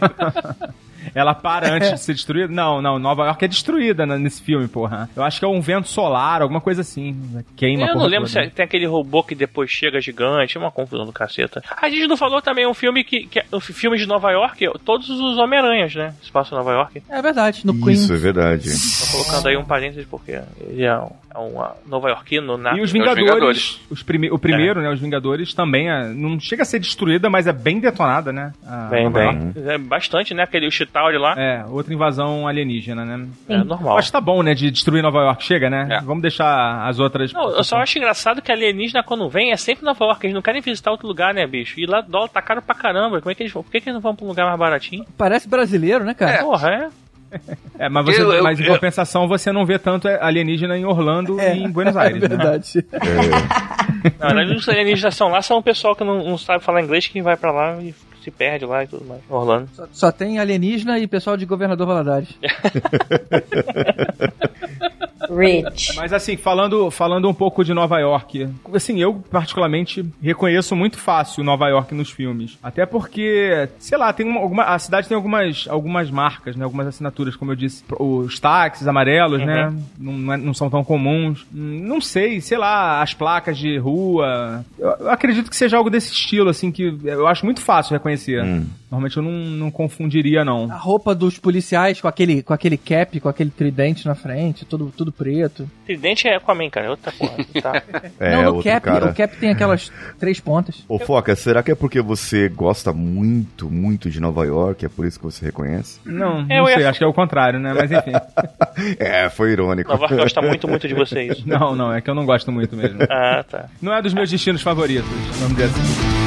Ela 1.18 1.34
para 1.34 1.74
antes 1.74 1.90
de 1.90 2.00
ser 2.00 2.14
destruída? 2.14 2.54
Não, 2.54 2.80
não. 2.80 3.00
Nova 3.00 3.26
York 3.26 3.44
é 3.44 3.48
destruída 3.48 4.06
né, 4.06 4.20
nesse 4.20 4.40
filme, 4.40 4.68
porra. 4.68 5.10
Eu 5.16 5.24
acho 5.24 5.40
que 5.40 5.46
é 5.46 5.48
um 5.48 5.60
vento 5.60 5.88
solar, 5.88 6.44
alguma 6.44 6.62
coisa 6.62 6.82
assim. 6.82 7.44
Queima 7.56 7.88
Eu 7.88 7.96
não 7.96 8.06
lembro 8.06 8.30
toda. 8.30 8.46
se 8.46 8.52
tem 8.52 8.64
aquele 8.64 8.86
robô 8.86 9.24
que 9.24 9.34
depois 9.34 9.72
chega 9.72 10.00
gigante, 10.00 10.58
é 10.58 10.60
uma 10.60 10.70
confusão 10.70 11.08
do 11.08 11.12
caceta. 11.12 11.64
A 11.82 11.90
gente 11.90 12.06
não 12.08 12.16
falou 12.16 12.40
também 12.40 12.68
um 12.68 12.74
filme 12.76 13.04
que, 13.04 13.26
que 13.26 13.40
é 13.40 13.46
um 13.52 13.60
filme 13.60 13.98
de 13.98 14.06
Nova 14.06 14.30
York, 14.30 14.64
todos 14.86 15.10
os 15.10 15.38
Homem-Aranhas, 15.40 15.96
né? 15.96 16.14
Em 16.24 16.56
Nova 16.56 16.72
York. 16.72 17.02
É 17.10 17.20
verdade, 17.20 17.66
no 17.66 17.74
Isso, 17.74 17.84
Queens. 17.84 18.12
é 18.12 18.16
verdade. 18.18 18.70
Tô 18.70 19.18
colocando 19.18 19.48
aí 19.48 19.58
um 19.58 19.66
parênteses 19.66 20.06
porque 20.06 20.40
ele 20.70 20.86
é 20.86 20.96
um, 21.00 21.10
é 21.27 21.27
um 21.40 21.62
ah, 21.62 21.76
nova-iorquino 21.86 22.58
na 22.58 22.76
E 22.78 22.82
os 22.82 22.92
Vingadores. 22.92 23.24
Vingadores, 23.24 23.82
os 23.90 24.04
prime- 24.04 24.32
o 24.32 24.38
primeiro, 24.40 24.82
né, 24.82 24.90
os 24.90 25.00
Vingadores 25.00 25.54
também 25.54 25.90
é- 25.90 26.08
não 26.10 26.40
chega 26.40 26.64
a 26.64 26.66
ser 26.66 26.80
destruída, 26.80 27.30
mas 27.30 27.48
é 27.48 27.54
bem 27.54 27.80
detonada, 27.80 28.32
né? 28.34 28.54
a 28.66 28.88
Bem, 28.90 29.04
Nova 29.06 29.20
bem. 29.20 29.28
York. 29.56 29.70
É 29.70 29.78
bastante, 29.78 30.34
né? 30.34 30.44
Aquele 30.44 30.70
Chitauri 30.72 31.18
lá. 31.18 31.34
É, 31.38 31.66
outra 31.68 31.94
invasão 31.94 32.48
alienígena, 32.48 33.06
né? 33.06 33.28
É, 33.50 33.58
normal. 33.64 33.98
Acho 33.98 34.08
que 34.10 34.14
tá 34.14 34.22
bom, 34.22 34.42
né, 34.44 34.54
de 34.54 34.72
destruir 34.72 35.02
Nova 35.02 35.20
York. 35.20 35.44
Chega, 35.44 35.70
né? 35.70 35.88
É. 35.92 36.02
Vamos 36.02 36.22
deixar 36.22 36.88
as 36.88 37.00
outras... 37.00 37.32
Não, 37.34 37.50
eu 37.52 37.64
só 37.64 37.78
acho 37.78 37.98
engraçado 37.98 38.42
que 38.42 38.52
alienígena 38.52 39.04
quando 39.04 39.30
vem 39.30 39.52
é 39.52 39.58
sempre 39.58 39.86
Nova 39.86 40.04
York. 40.06 40.26
Eles 40.26 40.34
não 40.36 40.42
querem 40.42 40.62
visitar 40.62 40.92
outro 40.92 41.08
lugar, 41.08 41.34
né, 41.34 41.46
bicho? 41.48 41.80
E 41.80 41.86
lá 41.86 42.02
dólar 42.02 42.30
tá 42.30 42.42
caro 42.42 42.62
pra 42.62 42.76
caramba. 42.76 43.20
Como 43.22 43.32
é 43.32 43.36
que 43.36 43.44
eles 43.44 43.52
vão? 43.54 43.64
Por 43.64 43.72
que, 43.72 43.80
que 43.82 43.90
eles 43.90 43.96
não 43.96 44.02
vão 44.02 44.16
pra 44.16 44.26
um 44.26 44.30
lugar 44.30 44.46
mais 44.46 44.60
baratinho? 44.60 45.06
Parece 45.18 45.48
brasileiro, 45.48 46.04
né, 46.04 46.14
cara? 46.14 46.44
Porra, 46.44 46.70
é. 46.70 46.90
É, 47.80 47.88
mas, 47.90 48.06
você, 48.06 48.22
Eu- 48.22 48.34
eu- 48.34 48.44
mas 48.44 48.60
em 48.60 48.64
eu- 48.64 48.74
compensação 48.74 49.28
você 49.28 49.52
não 49.52 49.64
vê 49.66 49.78
tanto 49.78 50.08
alienígena 50.08 50.76
em 50.78 50.84
Orlando 50.86 51.40
É, 51.40 51.56
e 51.56 51.64
em 51.64 51.70
Buenos 51.70 51.96
Aires, 51.96 52.24
É 52.24 52.28
né? 52.28 52.36
verdade. 52.36 52.86
Na 54.20 54.28
verdade, 54.34 54.56
os 54.56 54.68
alienígenas 54.68 55.16
são 55.16 55.30
lá, 55.30 55.42
são 55.44 55.58
o 55.58 55.64
pessoal 55.64 55.96
que 55.96 56.04
não, 56.04 56.24
não 56.24 56.38
sabe 56.40 56.64
falar 56.64 56.82
inglês 56.82 57.06
que 57.08 57.22
vai 57.22 57.38
pra 57.38 57.52
lá 57.52 57.78
e 57.82 57.94
se 58.24 58.32
perde 58.32 58.66
lá 58.66 58.84
e 58.84 58.88
tudo 58.88 59.06
mais. 59.06 59.22
Orlando. 59.30 59.70
Só, 59.74 59.88
só 59.92 60.12
tem 60.12 60.40
alienígena 60.40 60.98
e 60.98 61.06
pessoal 61.08 61.38
de 61.38 61.46
Governador 61.46 61.86
Valadares. 61.86 62.30
Rich. 65.30 65.96
Mas 65.96 66.14
assim, 66.14 66.38
falando, 66.38 66.90
falando 66.92 67.28
um 67.30 67.34
pouco 67.34 67.64
de 67.64 67.74
Nova 67.74 68.00
York, 68.00 68.48
assim, 68.74 69.00
eu 69.00 69.16
particularmente 69.32 70.06
reconheço 70.22 70.76
muito 70.76 70.98
fácil 70.98 71.44
Nova 71.44 71.68
York 71.68 71.94
nos 71.96 72.10
filmes. 72.10 72.58
Até 72.62 72.86
porque, 72.86 73.70
sei 73.80 73.98
lá, 73.98 74.12
tem 74.14 74.26
uma, 74.28 74.40
alguma, 74.40 74.64
a 74.64 74.80
cidade 74.80 75.08
tem 75.08 75.16
algumas, 75.16 75.66
algumas 75.70 76.10
marcas, 76.12 76.56
né? 76.56 76.64
Algumas 76.64 76.88
assinaturas, 76.88 77.36
como 77.36 77.52
eu 77.52 77.56
disse. 77.56 77.84
Os 78.00 78.40
táxis 78.40 78.88
amarelos, 78.88 79.44
né? 79.46 79.74
Não, 79.98 80.14
não 80.14 80.34
é- 80.34 80.38
não 80.38 80.54
são 80.54 80.70
tão 80.70 80.84
comuns. 80.84 81.46
Hum, 81.54 81.84
Não 81.88 82.02
sei, 82.02 82.42
sei 82.42 82.58
lá, 82.58 83.02
as 83.02 83.14
placas 83.14 83.58
de 83.58 83.78
rua. 83.78 84.66
Eu, 84.78 84.90
eu 85.00 85.10
acredito 85.10 85.50
que 85.50 85.56
seja 85.56 85.78
algo 85.78 85.90
desse 85.90 86.12
estilo, 86.12 86.50
assim, 86.50 86.72
que 86.72 86.98
eu 87.04 87.28
acho 87.28 87.46
muito 87.46 87.62
fácil 87.62 87.94
reconhecer. 87.94 88.44
Normalmente 88.90 89.18
eu 89.18 89.24
não, 89.24 89.32
não 89.32 89.72
confundiria, 89.72 90.46
não. 90.46 90.72
A 90.72 90.78
roupa 90.78 91.14
dos 91.14 91.38
policiais 91.38 92.00
com 92.00 92.08
aquele, 92.08 92.42
com 92.42 92.54
aquele 92.54 92.78
cap, 92.78 93.20
com 93.20 93.28
aquele 93.30 93.50
tridente 93.50 94.06
na 94.06 94.16
frente, 94.16 94.66
tudo, 94.66 94.94
tudo 94.96 95.12
preto. 95.18 95.70
Tridente 95.86 96.28
é 96.28 96.36
Aquaman, 96.36 96.70
cara. 96.70 96.88
é 96.88 96.90
Outra 96.90 97.12
porra. 97.12 97.34
Tá. 97.62 97.82
É, 98.20 98.36
não, 98.36 98.56
no 98.56 98.64
cap, 98.64 98.86
cara. 98.86 99.06
o 99.10 99.16
cap 99.16 99.36
tem 99.38 99.50
aquelas 99.50 99.92
três 100.20 100.40
pontas. 100.40 100.84
Ô, 100.88 101.00
Foca, 101.00 101.36
será 101.36 101.64
que 101.64 101.72
é 101.72 101.76
porque 101.76 102.00
você 102.02 102.48
gosta 102.50 102.94
muito, 102.94 103.70
muito 103.70 104.10
de 104.10 104.20
Nova 104.20 104.46
York? 104.46 104.86
É 104.86 104.90
por 104.90 105.06
isso 105.06 105.18
que 105.20 105.26
você 105.26 105.46
reconhece? 105.46 106.00
Não, 106.06 106.42
É, 106.42 106.44
não 106.44 106.56
eu 106.58 106.70
ia 106.70 106.76
sei, 106.76 106.84
fa- 106.84 106.90
acho 106.92 107.00
que 107.00 107.06
é 107.06 107.08
o 107.08 107.14
contrário, 107.14 107.60
né? 107.60 107.74
Mas 107.74 107.92
enfim. 107.92 108.12
É, 109.00 109.28
foi 109.30 109.52
irônico. 109.54 109.90
Nova 109.90 110.04
York 110.06 110.16
gosta 110.18 110.42
muito, 110.42 110.68
muito 110.68 110.88
de 110.88 110.94
vocês. 110.96 111.44
não, 111.46 111.76
não, 111.76 111.92
é 111.94 112.00
que 112.02 112.10
eu 112.10 112.14
não 112.16 112.26
gosto 112.26 112.52
muito 112.52 112.76
mesmo. 112.76 113.00
Ah, 113.10 113.44
tá. 113.50 113.66
Não 113.82 113.92
é 113.94 114.02
dos 114.02 114.14
meus 114.14 114.30
destinos 114.30 114.62
favoritos, 114.62 115.10
vamos 115.40 115.56
dizer 115.58 115.66
assim. 115.66 116.27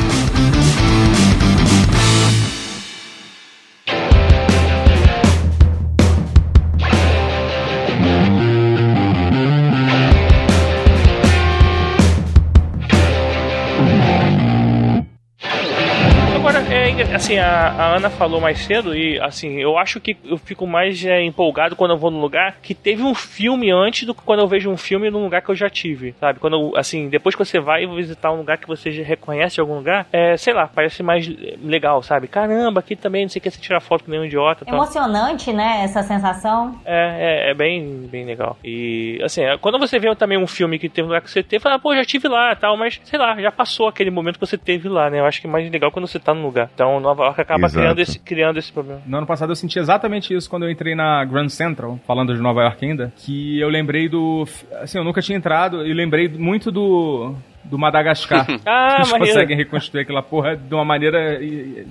Assim, 17.21 17.39
a, 17.39 17.69
a 17.69 17.97
Ana 17.97 18.09
falou 18.09 18.41
mais 18.41 18.59
cedo 18.61 18.97
e, 18.97 19.21
assim, 19.21 19.61
eu 19.61 19.77
acho 19.77 20.01
que 20.01 20.17
eu 20.25 20.39
fico 20.39 20.67
mais 20.67 21.05
é, 21.05 21.23
empolgado 21.23 21.77
quando 21.77 21.91
eu 21.91 21.99
vou 21.99 22.11
num 22.11 22.21
lugar 22.21 22.57
que 22.63 22.75
teve 22.75 23.03
um 23.03 23.15
filme 23.15 23.71
antes 23.71 24.07
do 24.07 24.15
que 24.15 24.23
quando 24.23 24.41
eu 24.41 24.49
vejo 24.49 24.71
um 24.71 24.77
filme 24.77 25.11
num 25.11 25.25
lugar 25.25 25.43
que 25.43 25.51
eu 25.51 25.55
já 25.55 25.69
tive, 25.69 26.15
sabe? 26.19 26.39
Quando, 26.39 26.57
eu, 26.57 26.77
assim, 26.77 27.11
depois 27.11 27.35
que 27.35 27.45
você 27.45 27.61
vai 27.61 27.87
visitar 27.87 28.33
um 28.33 28.39
lugar 28.39 28.57
que 28.57 28.67
você 28.67 28.91
já 28.91 29.05
reconhece 29.05 29.57
de 29.57 29.61
algum 29.61 29.77
lugar, 29.77 30.07
é, 30.11 30.35
sei 30.39 30.55
lá, 30.55 30.67
parece 30.67 31.03
mais 31.03 31.31
legal, 31.63 32.03
sabe? 32.03 32.27
Caramba, 32.27 32.81
aqui 32.81 32.97
também, 32.97 33.23
não 33.23 33.29
sei 33.29 33.39
o 33.39 33.43
que, 33.43 33.51
você 33.51 33.61
tira 33.61 33.81
foto 33.81 34.05
que 34.05 34.11
nem 34.11 34.21
um 34.21 34.25
idiota. 34.25 34.65
tal. 34.65 34.75
Emocionante, 34.75 35.53
né? 35.53 35.83
Essa 35.85 36.03
sensação. 36.03 36.81
É, 36.87 37.49
é, 37.49 37.51
é 37.51 37.55
bem, 37.55 38.09
bem 38.11 38.25
legal. 38.25 38.57
E, 38.65 39.21
assim, 39.23 39.43
é, 39.43 39.59
quando 39.59 39.79
você 39.79 39.99
vê 39.99 40.15
também 40.17 40.39
um 40.39 40.47
filme 40.47 40.79
que 40.79 40.89
teve 40.89 41.05
um 41.05 41.09
lugar 41.09 41.21
que 41.21 41.31
você 41.31 41.43
teve, 41.43 41.63
fala, 41.63 41.79
pô, 41.79 41.95
já 41.95 42.05
tive 42.05 42.29
lá 42.29 42.57
tal, 42.57 42.79
mas, 42.79 42.99
sei 43.05 43.19
lá, 43.19 43.39
já 43.39 43.53
passou 43.53 43.89
aquele 43.89 44.11
momento 44.11 44.39
que 44.39 44.47
você 44.47 44.57
teve 44.57 44.89
lá, 44.89 45.11
né? 45.11 45.21
Eu 45.21 45.27
acho 45.27 45.39
que 45.39 45.47
é 45.47 45.51
mais 45.51 45.71
legal 45.71 45.93
quando 45.93 46.07
você 46.07 46.19
tá 46.19 46.33
no 46.33 46.43
lugar. 46.43 46.71
Então, 46.75 47.10
Nova 47.11 47.25
York 47.25 47.41
acaba 47.41 47.67
Exato. 47.67 47.81
criando 47.81 47.99
esse, 47.99 48.19
criando 48.19 48.59
esse 48.59 48.73
problema. 48.73 49.03
No 49.05 49.19
ano 49.19 49.27
passado 49.27 49.51
eu 49.51 49.57
senti 49.57 49.79
exatamente 49.79 50.35
isso 50.35 50.49
quando 50.49 50.65
eu 50.65 50.71
entrei 50.71 50.95
na 50.95 51.25
Grand 51.25 51.49
Central, 51.49 51.99
falando 52.07 52.35
de 52.35 52.41
Nova 52.41 52.63
York 52.63 52.85
ainda, 52.85 53.13
que 53.17 53.59
eu 53.59 53.69
lembrei 53.69 54.09
do. 54.09 54.47
Assim, 54.81 54.99
eu 54.99 55.05
nunca 55.05 55.21
tinha 55.21 55.37
entrado 55.37 55.87
e 55.87 55.93
lembrei 55.93 56.29
muito 56.29 56.71
do. 56.71 57.35
Do 57.65 57.79
Madagascar. 57.79 58.47
Ah, 58.67 58.97
Eles 58.99 59.11
maneiro. 59.11 59.35
conseguem 59.35 59.57
reconstruir 59.57 60.03
aquela 60.03 60.23
porra 60.23 60.57
de 60.57 60.75
uma 60.75 60.85
maneira 60.85 61.39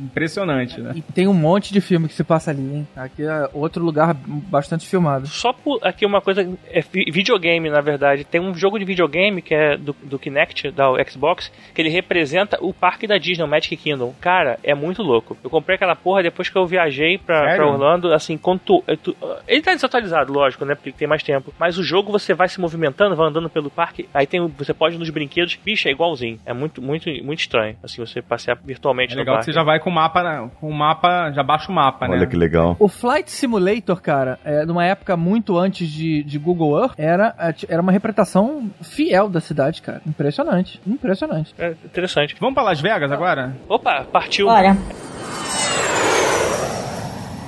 impressionante, 0.03 0.79
né? 0.81 0.93
E 0.95 1.01
tem 1.01 1.27
um 1.27 1.33
monte 1.33 1.73
de 1.73 1.81
filme 1.81 2.07
que 2.07 2.13
se 2.13 2.23
passa 2.23 2.51
ali, 2.51 2.61
hein? 2.61 2.87
Aqui 2.95 3.23
é 3.23 3.49
outro 3.53 3.83
lugar 3.83 4.13
bastante 4.13 4.87
filmado. 4.87 5.27
Só 5.27 5.53
por 5.53 5.79
aqui 5.83 6.05
uma 6.05 6.21
coisa, 6.21 6.41
é 6.69 6.81
vi- 6.81 7.11
videogame, 7.11 7.69
na 7.69 7.81
verdade. 7.81 8.23
Tem 8.23 8.39
um 8.41 8.53
jogo 8.53 8.77
de 8.79 8.85
videogame 8.85 9.41
que 9.41 9.53
é 9.53 9.77
do, 9.77 9.95
do 10.03 10.17
Kinect, 10.19 10.71
da 10.71 10.85
Xbox, 11.07 11.51
que 11.73 11.81
ele 11.81 11.89
representa 11.89 12.57
o 12.61 12.73
parque 12.73 13.07
da 13.07 13.17
Disney, 13.17 13.43
o 13.43 13.47
Magic 13.47 13.75
Kingdom. 13.77 14.13
Cara, 14.19 14.57
é 14.63 14.73
muito 14.73 15.01
louco. 15.03 15.37
Eu 15.43 15.49
comprei 15.49 15.75
aquela 15.75 15.95
porra 15.95 16.23
depois 16.23 16.49
que 16.49 16.57
eu 16.57 16.65
viajei 16.65 17.17
pra, 17.17 17.55
pra 17.55 17.67
Orlando, 17.67 18.13
assim, 18.13 18.37
quando 18.37 18.59
tu, 18.59 18.83
é, 18.87 18.95
tu- 18.95 19.15
Ele 19.47 19.61
tá 19.61 19.73
desatualizado, 19.73 20.31
lógico, 20.33 20.65
né? 20.65 20.75
Porque 20.75 20.91
tem 20.91 21.07
mais 21.07 21.23
tempo. 21.23 21.53
Mas 21.59 21.77
o 21.77 21.83
jogo 21.83 22.11
você 22.11 22.33
vai 22.33 22.47
se 22.47 22.59
movimentando, 22.59 23.15
vai 23.15 23.27
andando 23.27 23.49
pelo 23.49 23.69
parque, 23.69 24.07
aí 24.13 24.25
tem, 24.27 24.45
você 24.57 24.73
pode 24.73 24.95
ir 24.95 24.99
nos 24.99 25.09
brinquedos, 25.09 25.55
bicho, 25.69 25.87
é 25.87 25.91
igualzinho. 25.91 26.39
É 26.45 26.53
muito, 26.53 26.81
muito, 26.81 27.09
muito 27.23 27.39
estranho, 27.39 27.75
assim, 27.83 28.03
você 28.03 28.21
passear 28.21 28.57
virtualmente 28.63 29.13
É 29.13 29.15
no 29.15 29.19
legal 29.19 29.37
que 29.37 29.45
você 29.45 29.51
já 29.51 29.63
vai 29.63 29.79
com 29.79 29.89
o 29.89 29.93
mapa, 29.93 30.49
com 30.59 30.67
o 30.67 30.73
mapa, 30.73 31.31
já 31.31 31.43
baixa 31.43 31.71
o 31.71 31.75
mapa, 31.75 32.07
né? 32.07 32.17
Olha 32.17 32.27
que 32.27 32.35
legal. 32.35 32.75
O 32.79 32.87
Flight 32.87 33.29
Simulator, 33.29 34.01
cara, 34.01 34.39
é, 34.43 34.65
numa 34.65 34.85
época 34.85 35.15
muito 35.15 35.57
antes 35.57 35.87
de, 35.87 36.23
de 36.23 36.39
Google 36.39 36.79
Earth, 36.79 36.93
era, 36.97 37.35
era 37.67 37.81
uma 37.81 37.91
representação 37.91 38.69
fiel 38.81 39.29
da 39.29 39.39
cidade, 39.39 39.81
cara. 39.81 40.01
Impressionante. 40.07 40.81
Impressionante. 40.87 41.53
É 41.57 41.71
interessante. 41.85 42.35
Vamos 42.39 42.55
pra 42.55 42.63
Las 42.63 42.81
Vegas 42.81 43.11
agora? 43.11 43.55
Opa, 43.67 44.05
partiu. 44.11 44.47
Bora. 44.47 44.75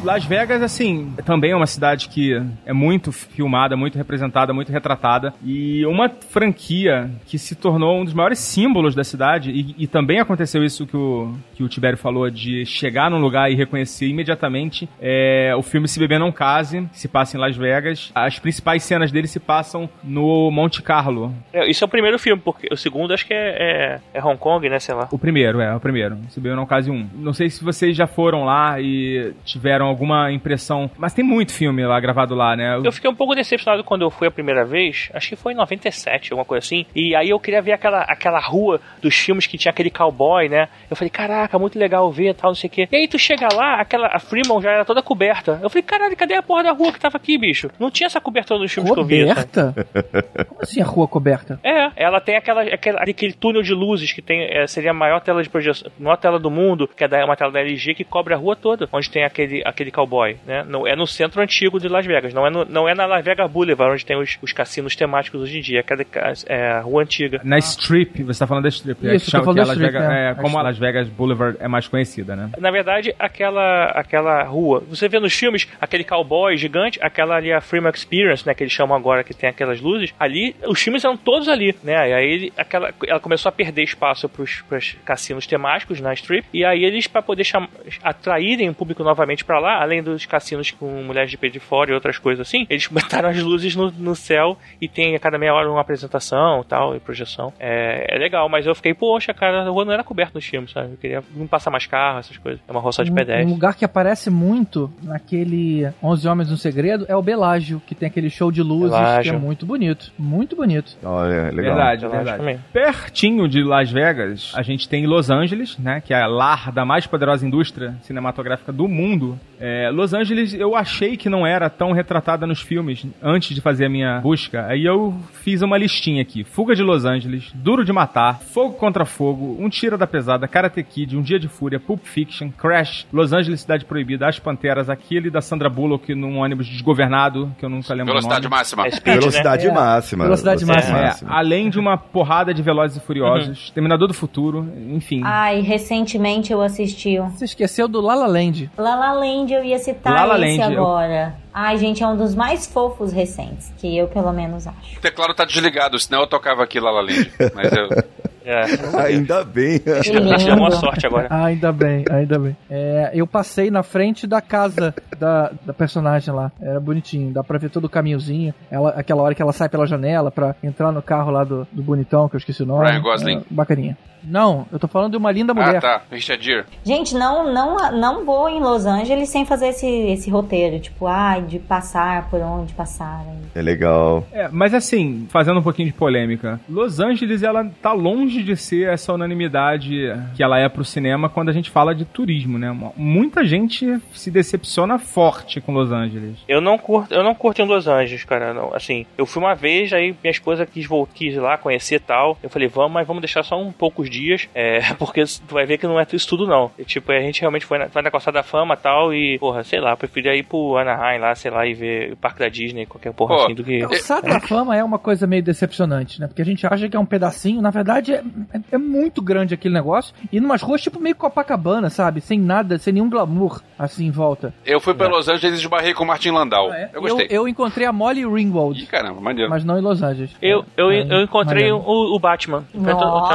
Las 0.03 0.25
Vegas, 0.25 0.63
assim, 0.63 1.13
também 1.23 1.51
é 1.51 1.55
uma 1.55 1.67
cidade 1.67 2.09
que 2.09 2.33
é 2.65 2.73
muito 2.73 3.11
filmada, 3.11 3.77
muito 3.77 3.97
representada, 3.97 4.51
muito 4.51 4.71
retratada. 4.71 5.33
E 5.43 5.85
uma 5.85 6.09
franquia 6.09 7.11
que 7.25 7.37
se 7.37 7.55
tornou 7.55 8.01
um 8.01 8.05
dos 8.05 8.13
maiores 8.13 8.39
símbolos 8.39 8.95
da 8.95 9.03
cidade. 9.03 9.51
E, 9.51 9.75
e 9.77 9.87
também 9.87 10.19
aconteceu 10.19 10.63
isso 10.63 10.87
que 10.87 10.97
o, 10.97 11.33
que 11.53 11.63
o 11.63 11.69
Tibério 11.69 11.97
falou, 11.97 12.29
de 12.29 12.65
chegar 12.65 13.11
num 13.11 13.19
lugar 13.19 13.51
e 13.51 13.55
reconhecer 13.55 14.07
imediatamente. 14.07 14.89
É, 14.99 15.53
o 15.55 15.61
filme 15.61 15.87
Se 15.87 15.99
Beber 15.99 16.19
Não 16.19 16.31
Case, 16.31 16.81
que 16.91 16.99
se 16.99 17.07
passa 17.07 17.37
em 17.37 17.39
Las 17.39 17.55
Vegas. 17.55 18.11
As 18.15 18.39
principais 18.39 18.83
cenas 18.83 19.11
dele 19.11 19.27
se 19.27 19.39
passam 19.39 19.87
no 20.03 20.49
Monte 20.49 20.81
Carlo. 20.81 21.33
É, 21.53 21.69
isso 21.69 21.83
é 21.83 21.85
o 21.85 21.89
primeiro 21.89 22.17
filme, 22.17 22.41
porque 22.43 22.67
o 22.71 22.77
segundo 22.77 23.13
acho 23.13 23.25
que 23.25 23.33
é, 23.33 23.99
é, 24.13 24.19
é 24.19 24.23
Hong 24.23 24.37
Kong, 24.37 24.67
né? 24.67 24.79
Sei 24.79 24.95
lá. 24.95 25.07
O 25.11 25.19
primeiro, 25.19 25.61
é, 25.61 25.75
o 25.75 25.79
primeiro. 25.79 26.17
Se 26.29 26.39
Beber 26.39 26.55
Não 26.55 26.65
Case 26.65 26.89
1. 26.89 27.09
Não 27.13 27.33
sei 27.33 27.49
se 27.51 27.63
vocês 27.63 27.95
já 27.95 28.07
foram 28.07 28.43
lá 28.45 28.81
e 28.81 29.33
tiveram 29.45 29.90
alguma 29.91 30.31
impressão. 30.31 30.89
Mas 30.97 31.13
tem 31.13 31.23
muito 31.23 31.53
filme 31.53 31.85
lá 31.85 31.99
gravado 31.99 32.35
lá, 32.35 32.55
né? 32.55 32.79
Eu 32.83 32.91
fiquei 32.91 33.09
um 33.09 33.15
pouco 33.15 33.35
decepcionado 33.35 33.83
quando 33.83 34.01
eu 34.01 34.09
fui 34.09 34.27
a 34.27 34.31
primeira 34.31 34.65
vez, 34.65 35.09
acho 35.13 35.29
que 35.29 35.35
foi 35.35 35.53
em 35.53 35.55
97, 35.55 36.31
alguma 36.31 36.45
coisa 36.45 36.65
assim. 36.65 36.85
E 36.95 37.15
aí 37.15 37.29
eu 37.29 37.39
queria 37.39 37.61
ver 37.61 37.73
aquela, 37.73 38.01
aquela 38.01 38.39
rua 38.39 38.79
dos 39.01 39.15
filmes 39.15 39.47
que 39.47 39.57
tinha 39.57 39.71
aquele 39.71 39.89
cowboy, 39.89 40.49
né? 40.49 40.67
Eu 40.89 40.95
falei, 40.95 41.09
caraca, 41.09 41.59
muito 41.59 41.77
legal 41.77 42.11
ver 42.11 42.33
tal, 42.33 42.51
não 42.51 42.55
sei 42.55 42.67
o 42.67 42.71
quê. 42.71 42.87
E 42.91 42.95
aí 42.95 43.07
tu 43.07 43.19
chega 43.19 43.47
lá, 43.53 43.81
aquela, 43.81 44.07
a 44.07 44.19
Fremont 44.19 44.63
já 44.63 44.71
era 44.71 44.85
toda 44.85 45.01
coberta. 45.01 45.59
Eu 45.61 45.69
falei, 45.69 45.83
caralho, 45.83 46.15
cadê 46.15 46.35
a 46.35 46.43
porra 46.43 46.63
da 46.63 46.71
rua 46.71 46.91
que 46.91 46.99
tava 46.99 47.17
aqui, 47.17 47.37
bicho? 47.37 47.69
Não 47.79 47.91
tinha 47.91 48.07
essa 48.07 48.21
cobertura 48.21 48.59
nos 48.59 48.71
filmes 48.71 48.91
que 48.91 48.99
eu 48.99 49.03
sabe? 49.03 49.25
Coberta? 49.25 49.73
Como 50.47 50.61
assim 50.61 50.81
a 50.81 50.85
rua 50.85 51.07
coberta? 51.07 51.59
É, 51.63 51.91
ela 51.95 52.19
tem 52.19 52.35
aquela, 52.35 52.61
aquela, 52.63 52.99
aquele 53.01 53.33
túnel 53.33 53.61
de 53.61 53.73
luzes 53.73 54.11
que 54.11 54.21
tem, 54.21 54.43
é, 54.43 54.67
seria 54.67 54.91
a 54.91 54.93
maior 54.93 55.21
tela 55.21 55.41
de 55.41 55.49
projeção, 55.49 55.91
maior 55.99 56.17
tela 56.17 56.39
do 56.39 56.51
mundo, 56.51 56.87
que 56.87 57.03
é 57.03 57.07
da, 57.07 57.23
uma 57.25 57.35
tela 57.35 57.51
da 57.51 57.59
LG 57.59 57.95
que 57.95 58.03
cobre 58.03 58.33
a 58.33 58.37
rua 58.37 58.55
toda, 58.55 58.87
onde 58.91 59.09
tem 59.09 59.23
aquele, 59.23 59.61
aquele 59.65 59.80
cowboy, 59.89 60.35
né? 60.45 60.63
Não, 60.67 60.85
é 60.85 60.95
no 60.95 61.07
centro 61.07 61.41
antigo 61.41 61.79
de 61.79 61.87
Las 61.87 62.05
Vegas, 62.05 62.33
não 62.33 62.45
é, 62.45 62.49
no, 62.49 62.65
não 62.65 62.87
é 62.89 62.93
na 62.93 63.05
Las 63.05 63.23
Vegas 63.23 63.49
Boulevard, 63.49 63.93
onde 63.93 64.05
tem 64.05 64.17
os, 64.17 64.37
os 64.41 64.51
cassinos 64.53 64.95
temáticos 64.95 65.41
hoje 65.41 65.57
em 65.57 65.61
dia, 65.61 65.83
é, 65.89 66.53
é 66.53 66.71
a 66.73 66.81
rua 66.81 67.01
antiga. 67.03 67.39
Na 67.43 67.57
Strip, 67.57 68.21
você 68.23 68.39
tá 68.39 68.45
falando 68.47 68.63
da 68.63 68.69
Strip. 68.69 69.07
é, 69.07 69.15
Isso, 69.15 69.25
que 69.25 69.31
tô 69.31 69.37
chama- 69.37 69.45
falando 69.45 69.55
que 69.55 69.61
a 69.61 69.63
da 69.63 69.67
Las 69.69 69.77
Strip, 69.77 69.93
Vegas- 69.93 70.11
é. 70.11 70.29
é, 70.31 70.35
como 70.35 70.59
a. 70.59 70.61
Las 70.61 70.77
Vegas 70.77 71.07
Boulevard 71.07 71.57
é 71.59 71.67
mais 71.67 71.87
conhecida, 71.87 72.35
né? 72.35 72.49
Na 72.59 72.69
verdade, 72.69 73.15
aquela, 73.17 73.85
aquela 73.91 74.43
rua, 74.43 74.83
você 74.89 75.07
vê 75.07 75.19
nos 75.19 75.33
filmes 75.33 75.67
aquele 75.79 76.03
cowboy 76.03 76.57
gigante, 76.57 76.99
aquela 77.01 77.35
ali 77.37 77.49
é 77.49 77.55
a 77.55 77.61
Fremont 77.61 77.95
Experience, 77.97 78.45
né, 78.45 78.53
que 78.53 78.63
eles 78.63 78.73
chamam 78.73 78.97
agora, 78.97 79.23
que 79.23 79.33
tem 79.33 79.49
aquelas 79.49 79.79
luzes, 79.79 80.13
ali, 80.19 80.55
os 80.67 80.81
filmes 80.81 81.03
eram 81.05 81.15
todos 81.15 81.47
ali, 81.47 81.73
né, 81.83 82.09
e 82.09 82.13
aí 82.13 82.25
ele, 82.31 82.53
aquela, 82.57 82.91
ela 83.07 83.19
começou 83.19 83.49
a 83.49 83.51
perder 83.51 83.83
espaço 83.83 84.27
pros, 84.27 84.61
pros 84.67 84.95
cassinos 85.05 85.47
temáticos 85.47 86.01
na 86.01 86.13
Strip, 86.13 86.45
e 86.53 86.65
aí 86.65 86.83
eles, 86.83 87.07
para 87.07 87.21
poder 87.21 87.43
cham- 87.43 87.67
atraírem 88.03 88.69
o 88.69 88.73
público 88.73 89.03
novamente 89.03 89.45
pra 89.45 89.59
lá, 89.59 89.70
além 89.79 90.01
dos 90.03 90.25
cassinos 90.25 90.71
com 90.71 90.85
mulheres 91.03 91.29
de 91.31 91.37
peito 91.37 91.53
de 91.53 91.59
fora 91.59 91.91
e 91.91 91.93
outras 91.93 92.17
coisas 92.17 92.47
assim, 92.47 92.65
eles 92.69 92.87
botaram 92.91 93.29
as 93.29 93.41
luzes 93.41 93.75
no, 93.75 93.91
no 93.91 94.15
céu 94.15 94.57
e 94.81 94.87
tem 94.87 95.15
a 95.15 95.19
cada 95.19 95.37
meia 95.37 95.53
hora 95.53 95.69
uma 95.69 95.81
apresentação 95.81 96.63
tal, 96.67 96.95
e 96.95 96.99
projeção. 96.99 97.53
É, 97.59 98.15
é 98.15 98.17
legal, 98.17 98.47
mas 98.49 98.65
eu 98.65 98.75
fiquei, 98.75 98.93
poxa, 98.93 99.33
cara, 99.33 99.61
a 99.63 99.69
rua 99.69 99.85
não 99.85 99.93
era 99.93 100.03
coberta 100.03 100.31
nos 100.35 100.45
filmes, 100.45 100.71
sabe? 100.71 100.91
Eu 100.91 100.97
queria 100.97 101.23
não 101.35 101.47
passar 101.47 101.69
mais 101.71 101.85
carro, 101.85 102.19
essas 102.19 102.37
coisas. 102.37 102.61
É 102.67 102.71
uma 102.71 102.81
roça 102.81 103.03
de 103.03 103.11
Um, 103.11 103.15
pedestre. 103.15 103.45
um 103.45 103.49
lugar 103.49 103.75
que 103.75 103.85
aparece 103.85 104.29
muito 104.29 104.91
naquele 105.03 105.87
11 106.03 106.27
Homens 106.27 106.49
no 106.49 106.57
Segredo 106.57 107.05
é 107.07 107.15
o 107.15 107.21
Belágio, 107.21 107.81
que 107.85 107.93
tem 107.95 108.07
aquele 108.07 108.29
show 108.29 108.51
de 108.51 108.61
luzes 108.63 108.91
Belágio. 108.91 109.31
que 109.31 109.37
é 109.37 109.39
muito 109.39 109.65
bonito. 109.65 110.11
Muito 110.17 110.55
bonito. 110.55 110.97
Olha, 111.03 111.49
legal. 111.51 111.75
Verdade, 111.75 112.05
acho 112.05 112.15
verdade. 112.15 112.37
também. 112.37 112.59
Pertinho 112.73 113.47
de 113.47 113.63
Las 113.63 113.91
Vegas, 113.91 114.51
a 114.55 114.61
gente 114.61 114.87
tem 114.89 115.05
Los 115.05 115.29
Angeles, 115.29 115.77
né? 115.77 116.01
Que 116.01 116.13
é 116.13 116.21
a 116.21 116.27
lar 116.27 116.71
da 116.71 116.83
mais 116.85 117.05
poderosa 117.07 117.45
indústria 117.45 117.95
cinematográfica 118.01 118.71
do 118.71 118.87
mundo. 118.87 119.39
É, 119.61 119.89
Los 119.91 120.13
Angeles, 120.13 120.53
eu 120.53 120.75
achei 120.75 121.15
que 121.15 121.29
não 121.29 121.45
era 121.45 121.69
tão 121.69 121.91
retratada 121.91 122.47
nos 122.47 122.61
filmes 122.61 123.05
antes 123.21 123.53
de 123.53 123.61
fazer 123.61 123.85
a 123.85 123.89
minha 123.89 124.19
busca. 124.21 124.65
Aí 124.65 124.83
eu 124.85 125.13
fiz 125.43 125.61
uma 125.61 125.77
listinha 125.77 126.21
aqui: 126.21 126.43
Fuga 126.43 126.73
de 126.73 126.81
Los 126.81 127.05
Angeles, 127.05 127.51
Duro 127.53 127.85
de 127.85 127.93
Matar, 127.93 128.39
Fogo 128.39 128.73
contra 128.73 129.05
Fogo, 129.05 129.55
Um 129.59 129.69
Tira 129.69 129.97
da 129.97 130.07
Pesada, 130.07 130.47
Karate 130.47 130.81
Kid, 130.83 131.15
Um 131.15 131.21
Dia 131.21 131.39
de 131.39 131.47
Fúria, 131.47 131.79
Pulp 131.79 132.03
Fiction, 132.03 132.49
Crash, 132.49 133.05
Los 133.13 133.31
Angeles 133.33 133.61
Cidade 133.61 133.85
Proibida, 133.85 134.27
As 134.27 134.39
Panteras, 134.39 134.89
aquele 134.89 135.29
da 135.29 135.41
Sandra 135.41 135.69
Bullock 135.69 136.13
num 136.15 136.37
ônibus 136.39 136.67
desgovernado, 136.67 137.53
que 137.59 137.65
eu 137.65 137.69
nunca 137.69 137.93
lembro 137.93 138.13
Velocidade 138.13 138.47
o 138.47 138.49
nome. 138.49 138.57
máxima. 138.57 138.87
É 138.87 138.91
speed, 138.91 139.19
Velocidade 139.19 139.67
É. 139.67 139.71
máxima. 139.71 140.23
Velocidade 140.23 140.65
É, 140.65 141.13
além 141.27 141.69
de 141.69 141.79
uma 141.79 141.97
porrada 141.97 142.53
de 142.53 142.61
Velozes 142.61 142.97
e 142.97 142.99
Furiosos, 142.99 143.69
Terminador 143.71 144.07
do 144.07 144.13
Futuro, 144.13 144.67
enfim. 144.89 145.21
Ai, 145.23 145.61
recentemente 145.61 146.51
eu 146.51 146.61
assisti 146.61 147.19
Você 147.19 147.45
esqueceu 147.45 147.87
do 147.87 148.01
La 148.01 148.15
La 148.15 148.27
Land. 148.27 148.69
La 148.77 148.95
La 148.95 149.13
Land, 149.13 149.50
eu 149.53 149.63
ia 149.63 149.77
citar 149.79 150.13
La 150.13 150.37
La 150.37 150.45
esse 150.47 150.59
Land, 150.59 150.73
eu- 150.75 150.81
agora. 150.83 151.35
Ai, 151.53 151.77
gente, 151.77 152.01
é 152.03 152.07
um 152.07 152.15
dos 152.15 152.33
mais 152.33 152.65
fofos 152.65 153.11
recentes, 153.11 153.71
que 153.77 153.97
eu 153.97 154.07
pelo 154.07 154.31
menos 154.31 154.65
acho. 154.67 154.97
O 154.97 155.01
teclado 155.01 155.33
tá 155.33 155.43
desligado, 155.45 155.99
senão 155.99 156.21
eu 156.21 156.27
tocava 156.27 156.63
aqui 156.63 156.79
lá 156.79 156.91
La 156.91 157.01
Land. 157.01 157.31
Mas 157.53 157.71
eu. 157.73 157.89
É. 158.43 158.63
Ainda 159.05 159.43
bem. 159.43 159.77
Te 160.01 160.11
deu 160.11 160.55
uma 160.55 160.71
sorte 160.71 161.05
agora. 161.05 161.27
Ainda 161.45 161.71
bem, 161.71 162.03
ainda 162.09 162.39
bem. 162.39 162.57
É, 162.71 163.11
eu 163.13 163.27
passei 163.27 163.69
na 163.69 163.83
frente 163.83 164.25
da 164.25 164.41
casa 164.41 164.95
da, 165.19 165.51
da 165.63 165.71
personagem 165.73 166.33
lá. 166.33 166.51
Era 166.59 166.79
bonitinho, 166.79 167.31
dá 167.31 167.43
pra 167.43 167.59
ver 167.59 167.69
todo 167.69 167.85
o 167.85 167.89
caminhozinho. 167.89 168.51
Ela, 168.71 168.89
aquela 168.97 169.21
hora 169.21 169.35
que 169.35 169.43
ela 169.43 169.53
sai 169.53 169.69
pela 169.69 169.85
janela 169.85 170.31
pra 170.31 170.55
entrar 170.63 170.91
no 170.91 171.03
carro 171.03 171.29
lá 171.29 171.43
do, 171.43 171.67
do 171.71 171.83
bonitão, 171.83 172.27
que 172.27 172.35
eu 172.35 172.39
esqueci 172.39 172.63
o 172.63 172.65
nome. 172.65 172.89
Ryan 172.89 173.01
Gosling. 173.01 173.37
É, 173.37 173.41
bacaninha. 173.51 173.95
Não, 174.23 174.65
eu 174.71 174.79
tô 174.79 174.87
falando 174.87 175.11
de 175.11 175.17
uma 175.17 175.31
linda 175.31 175.53
mulher. 175.53 175.77
Ah, 175.77 175.81
tá. 175.81 176.01
Richard 176.11 176.43
Gere. 176.43 176.65
Gente, 176.83 177.15
não, 177.15 177.51
não, 177.51 177.91
não 177.91 178.25
vou 178.25 178.49
em 178.49 178.59
Los 178.59 178.85
Angeles 178.85 179.29
sem 179.29 179.45
fazer 179.45 179.69
esse, 179.69 179.87
esse 179.87 180.29
roteiro. 180.29 180.79
Tipo, 180.79 181.07
ai, 181.07 181.41
de 181.41 181.59
passar 181.59 182.29
por 182.29 182.41
onde 182.41 182.73
passaram. 182.73 183.39
É 183.53 183.61
legal. 183.61 184.25
É, 184.31 184.47
mas 184.51 184.73
assim, 184.73 185.27
fazendo 185.29 185.59
um 185.59 185.63
pouquinho 185.63 185.87
de 185.87 185.93
polêmica, 185.93 186.59
Los 186.69 186.99
Angeles 186.99 187.43
ela 187.43 187.69
tá 187.81 187.91
longe 187.93 188.43
de 188.43 188.55
ser 188.55 188.89
essa 188.89 189.13
unanimidade 189.13 189.91
que 190.35 190.43
ela 190.43 190.59
é 190.59 190.69
pro 190.69 190.85
cinema 190.85 191.29
quando 191.29 191.49
a 191.49 191.53
gente 191.53 191.69
fala 191.69 191.93
de 191.93 192.05
turismo, 192.05 192.57
né? 192.57 192.75
Muita 192.95 193.43
gente 193.43 193.99
se 194.13 194.31
decepciona 194.31 194.97
forte 194.97 195.59
com 195.59 195.73
Los 195.73 195.91
Angeles. 195.91 196.37
Eu 196.47 196.61
não 196.61 196.77
curto, 196.77 197.13
eu 197.13 197.23
não 197.23 197.35
curto 197.35 197.61
em 197.61 197.65
Los 197.65 197.87
Angeles, 197.87 198.23
cara. 198.23 198.53
Não. 198.53 198.73
Assim, 198.73 199.05
eu 199.17 199.25
fui 199.25 199.41
uma 199.41 199.53
vez, 199.53 199.91
aí 199.93 200.15
minha 200.23 200.31
esposa 200.31 200.65
quis, 200.65 200.87
quis 201.13 201.35
ir 201.35 201.39
lá 201.39 201.57
conhecer 201.57 201.95
e 201.95 201.99
tal. 201.99 202.37
Eu 202.41 202.49
falei, 202.49 202.67
vamos, 202.67 202.91
mas 202.91 203.07
vamos 203.07 203.21
deixar 203.21 203.43
só 203.43 203.59
um 203.59 203.71
poucos 203.71 204.09
dias, 204.11 204.47
é, 204.53 204.93
porque 204.99 205.23
tu 205.47 205.53
vai 205.53 205.65
ver 205.65 205.77
que 205.77 205.87
não 205.87 205.99
é 205.99 206.05
isso 206.13 206.27
tudo, 206.27 206.45
não. 206.45 206.69
E, 206.77 206.83
tipo, 206.83 207.11
a 207.11 207.19
gente 207.19 207.39
realmente 207.41 207.65
foi 207.65 207.77
na, 207.77 207.85
vai 207.85 208.03
na 208.03 208.11
Costa 208.11 208.31
da 208.31 208.43
Fama 208.43 208.75
e 208.75 208.77
tal, 208.77 209.13
e, 209.13 209.39
porra, 209.39 209.63
sei 209.63 209.79
lá, 209.79 209.91
eu 209.91 209.97
preferia 209.97 210.35
ir 210.35 210.43
pro 210.43 210.77
Anaheim 210.77 211.19
lá, 211.19 211.33
sei 211.35 211.49
lá, 211.51 211.65
e 211.65 211.73
ver 211.73 212.13
o 212.13 212.17
Parque 212.17 212.39
da 212.39 212.49
Disney, 212.49 212.85
qualquer 212.85 213.13
porra 213.13 213.35
Pô, 213.35 213.43
assim, 213.45 213.55
do 213.55 213.63
que. 213.63 213.83
O 213.85 213.95
Sata 213.97 214.27
da 214.29 214.39
Fama 214.41 214.75
é 214.75 214.83
uma 214.83 214.99
coisa 214.99 215.25
meio 215.25 215.41
decepcionante, 215.43 216.19
né? 216.19 216.27
Porque 216.27 216.41
a 216.41 216.45
gente 216.45 216.65
acha 216.67 216.87
que 216.89 216.95
é 216.95 216.99
um 216.99 217.05
pedacinho, 217.05 217.61
na 217.61 217.69
verdade 217.71 218.13
é, 218.13 218.23
é- 218.53 218.61
é 218.73 218.77
muito 218.77 219.21
grande 219.21 219.53
aquele 219.53 219.73
negócio. 219.73 220.13
E 220.31 220.39
numas 220.39 220.61
ruas 220.61 220.81
tipo 220.81 220.99
meio 220.99 221.15
Copacabana, 221.15 221.89
sabe? 221.89 222.19
Sem 222.21 222.39
nada, 222.39 222.77
sem 222.77 222.93
nenhum 222.93 223.09
glamour 223.09 223.61
assim 223.79 224.05
em 224.05 224.11
volta. 224.11 224.53
Eu 224.65 224.79
fui 224.79 224.93
pra 224.93 225.07
Los 225.07 225.27
Angeles 225.27 225.57
e 225.59 225.61
esbarrei 225.61 225.93
com 225.93 226.03
o 226.03 226.07
Martin 226.07 226.31
Landau. 226.31 226.73
É. 226.73 226.89
Eu 226.93 227.01
gostei. 227.01 227.27
Eu, 227.29 227.47
encontrei 227.47 227.85
a 227.87 227.91
Molly 227.93 228.21
Ih, 228.21 228.25
Ringwald, 228.33 228.85
caramba, 228.87 229.19
maneiro. 229.21 229.49
mas 229.49 229.63
não 229.63 229.77
em 229.77 229.81
Los 229.81 230.01
Angeles. 230.03 230.31
Eu, 230.41 230.65
eu, 230.75 230.91
É, 230.91 231.01
eu 231.09 231.21
encontrei 231.21 231.71
o, 231.71 231.77
o 231.79 232.19
Batman. 232.19 232.63
Foi 232.73 232.93
todo- 232.93 233.29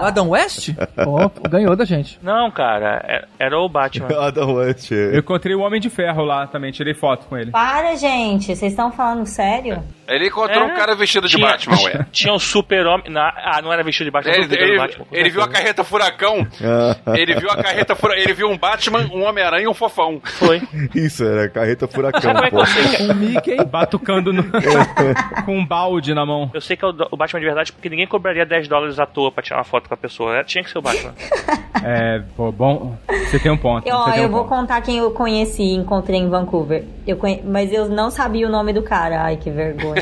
o! 0.00 0.04
Adam 0.04 0.28
West? 0.30 0.70
Ó, 1.06 1.30
ganhou 1.48 1.76
da 1.76 1.84
gente. 1.84 2.18
Não, 2.22 2.50
cara, 2.50 3.02
é- 3.06 3.24
era 3.38 3.58
o 3.58 3.68
Batman. 3.68 4.08
Adam 4.26 4.54
West. 4.54 4.90
Eu 4.90 5.18
encontrei 5.18 5.54
o 5.54 5.60
Homem 5.60 5.80
de 5.80 5.90
Ferro 5.90 6.24
lá 6.24 6.46
também, 6.46 6.72
tirei 6.72 6.94
foto 6.94 7.26
com 7.26 7.36
ele. 7.36 7.50
Para, 7.50 7.94
gente. 7.96 8.46
Vocês 8.56 8.72
estão 8.72 8.90
falando 8.92 9.26
sério? 9.26 9.82
Ele 10.14 10.28
encontrou 10.28 10.62
É. 10.62 10.64
um 10.64 10.74
cara 10.74 10.94
vestido 10.94 11.28
de 11.28 11.36
Tinha- 11.36 11.46
Batman, 11.48 11.76
ué. 11.82 12.06
Tinha 12.12 12.32
um 12.32 12.38
super-homem. 12.38 13.04
Ah, 13.16 13.60
não 13.62 13.72
era 13.72 13.82
vestido 13.82 14.06
de 14.06 14.10
Batman, 14.10 14.32
Ele, 14.32 14.38
era 14.40 14.48
vestido 14.48 14.64
de 14.66 14.70
ele- 14.72 14.78
Batman. 14.78 15.06
ele 15.12 15.30
viu 15.30 15.42
a 15.42 15.48
carreta 15.48 15.84
furacão. 15.84 16.46
Ele 17.14 17.34
viu 17.34 17.50
a 17.50 17.56
carreta 17.62 17.94
furacão. 17.94 18.22
Ele 18.22 18.32
viu 18.34 18.48
um 18.48 18.56
Batman, 18.58 19.08
um 19.12 19.22
Homem-Aranha 19.24 19.64
e 19.64 19.68
um 19.68 19.74
fofão. 19.74 20.20
Foi. 20.24 20.62
Isso, 20.94 21.24
era 21.24 21.48
carreta 21.48 21.86
furacão, 21.88 22.20
como 22.32 22.44
é 22.44 22.50
que 22.50 22.56
pô. 22.56 22.60
eu 22.60 22.66
sei 22.66 22.84
que 22.96 23.02
O 23.02 23.14
Mickey. 23.14 23.64
Batucando 23.64 24.32
no... 24.32 24.42
com 25.44 25.56
um 25.58 25.64
balde 25.66 26.14
na 26.14 26.24
mão. 26.26 26.50
Eu 26.52 26.60
sei 26.60 26.76
que 26.76 26.84
é 26.84 26.88
o, 26.88 27.16
Batman 27.16 27.40
de 27.40 27.46
verdade 27.46 27.72
porque 27.72 27.88
ninguém 27.88 28.06
cobraria 28.06 28.44
10 28.46 28.68
dólares 28.68 28.98
à 28.98 29.06
toa 29.06 29.30
pra 29.32 29.42
tirar 29.42 29.58
uma 29.58 29.64
foto 29.64 29.88
com 29.88 29.94
a 29.94 29.96
pessoa. 29.96 30.36
É, 30.38 30.44
Tinha 30.44 30.62
que 30.64 30.70
ser 30.70 30.78
o 30.78 30.82
Batman. 30.82 31.12
É, 31.84 32.22
pô, 32.36 32.52
bom. 32.52 32.96
Você 33.08 33.40
tem 33.40 33.50
um 33.50 33.56
ponto. 33.56 33.88
Eu, 33.88 33.96
ó, 33.96 34.10
eu 34.14 34.28
um 34.28 34.30
vou 34.30 34.42
ponto. 34.44 34.50
contar 34.50 34.80
quem 34.82 34.98
eu 34.98 35.10
conheci 35.10 35.64
e 35.64 35.74
encontrei 35.74 36.16
em 36.20 36.28
Vancouver. 36.28 36.84
Eu 37.04 37.16
conhe... 37.16 37.42
Mas 37.44 37.72
eu 37.72 37.88
não 37.88 38.08
sabia 38.08 38.46
o 38.46 38.50
nome 38.50 38.72
do 38.72 38.82
cara. 38.84 39.20
Ai, 39.24 39.36
que 39.36 39.50
vergonha. 39.50 40.01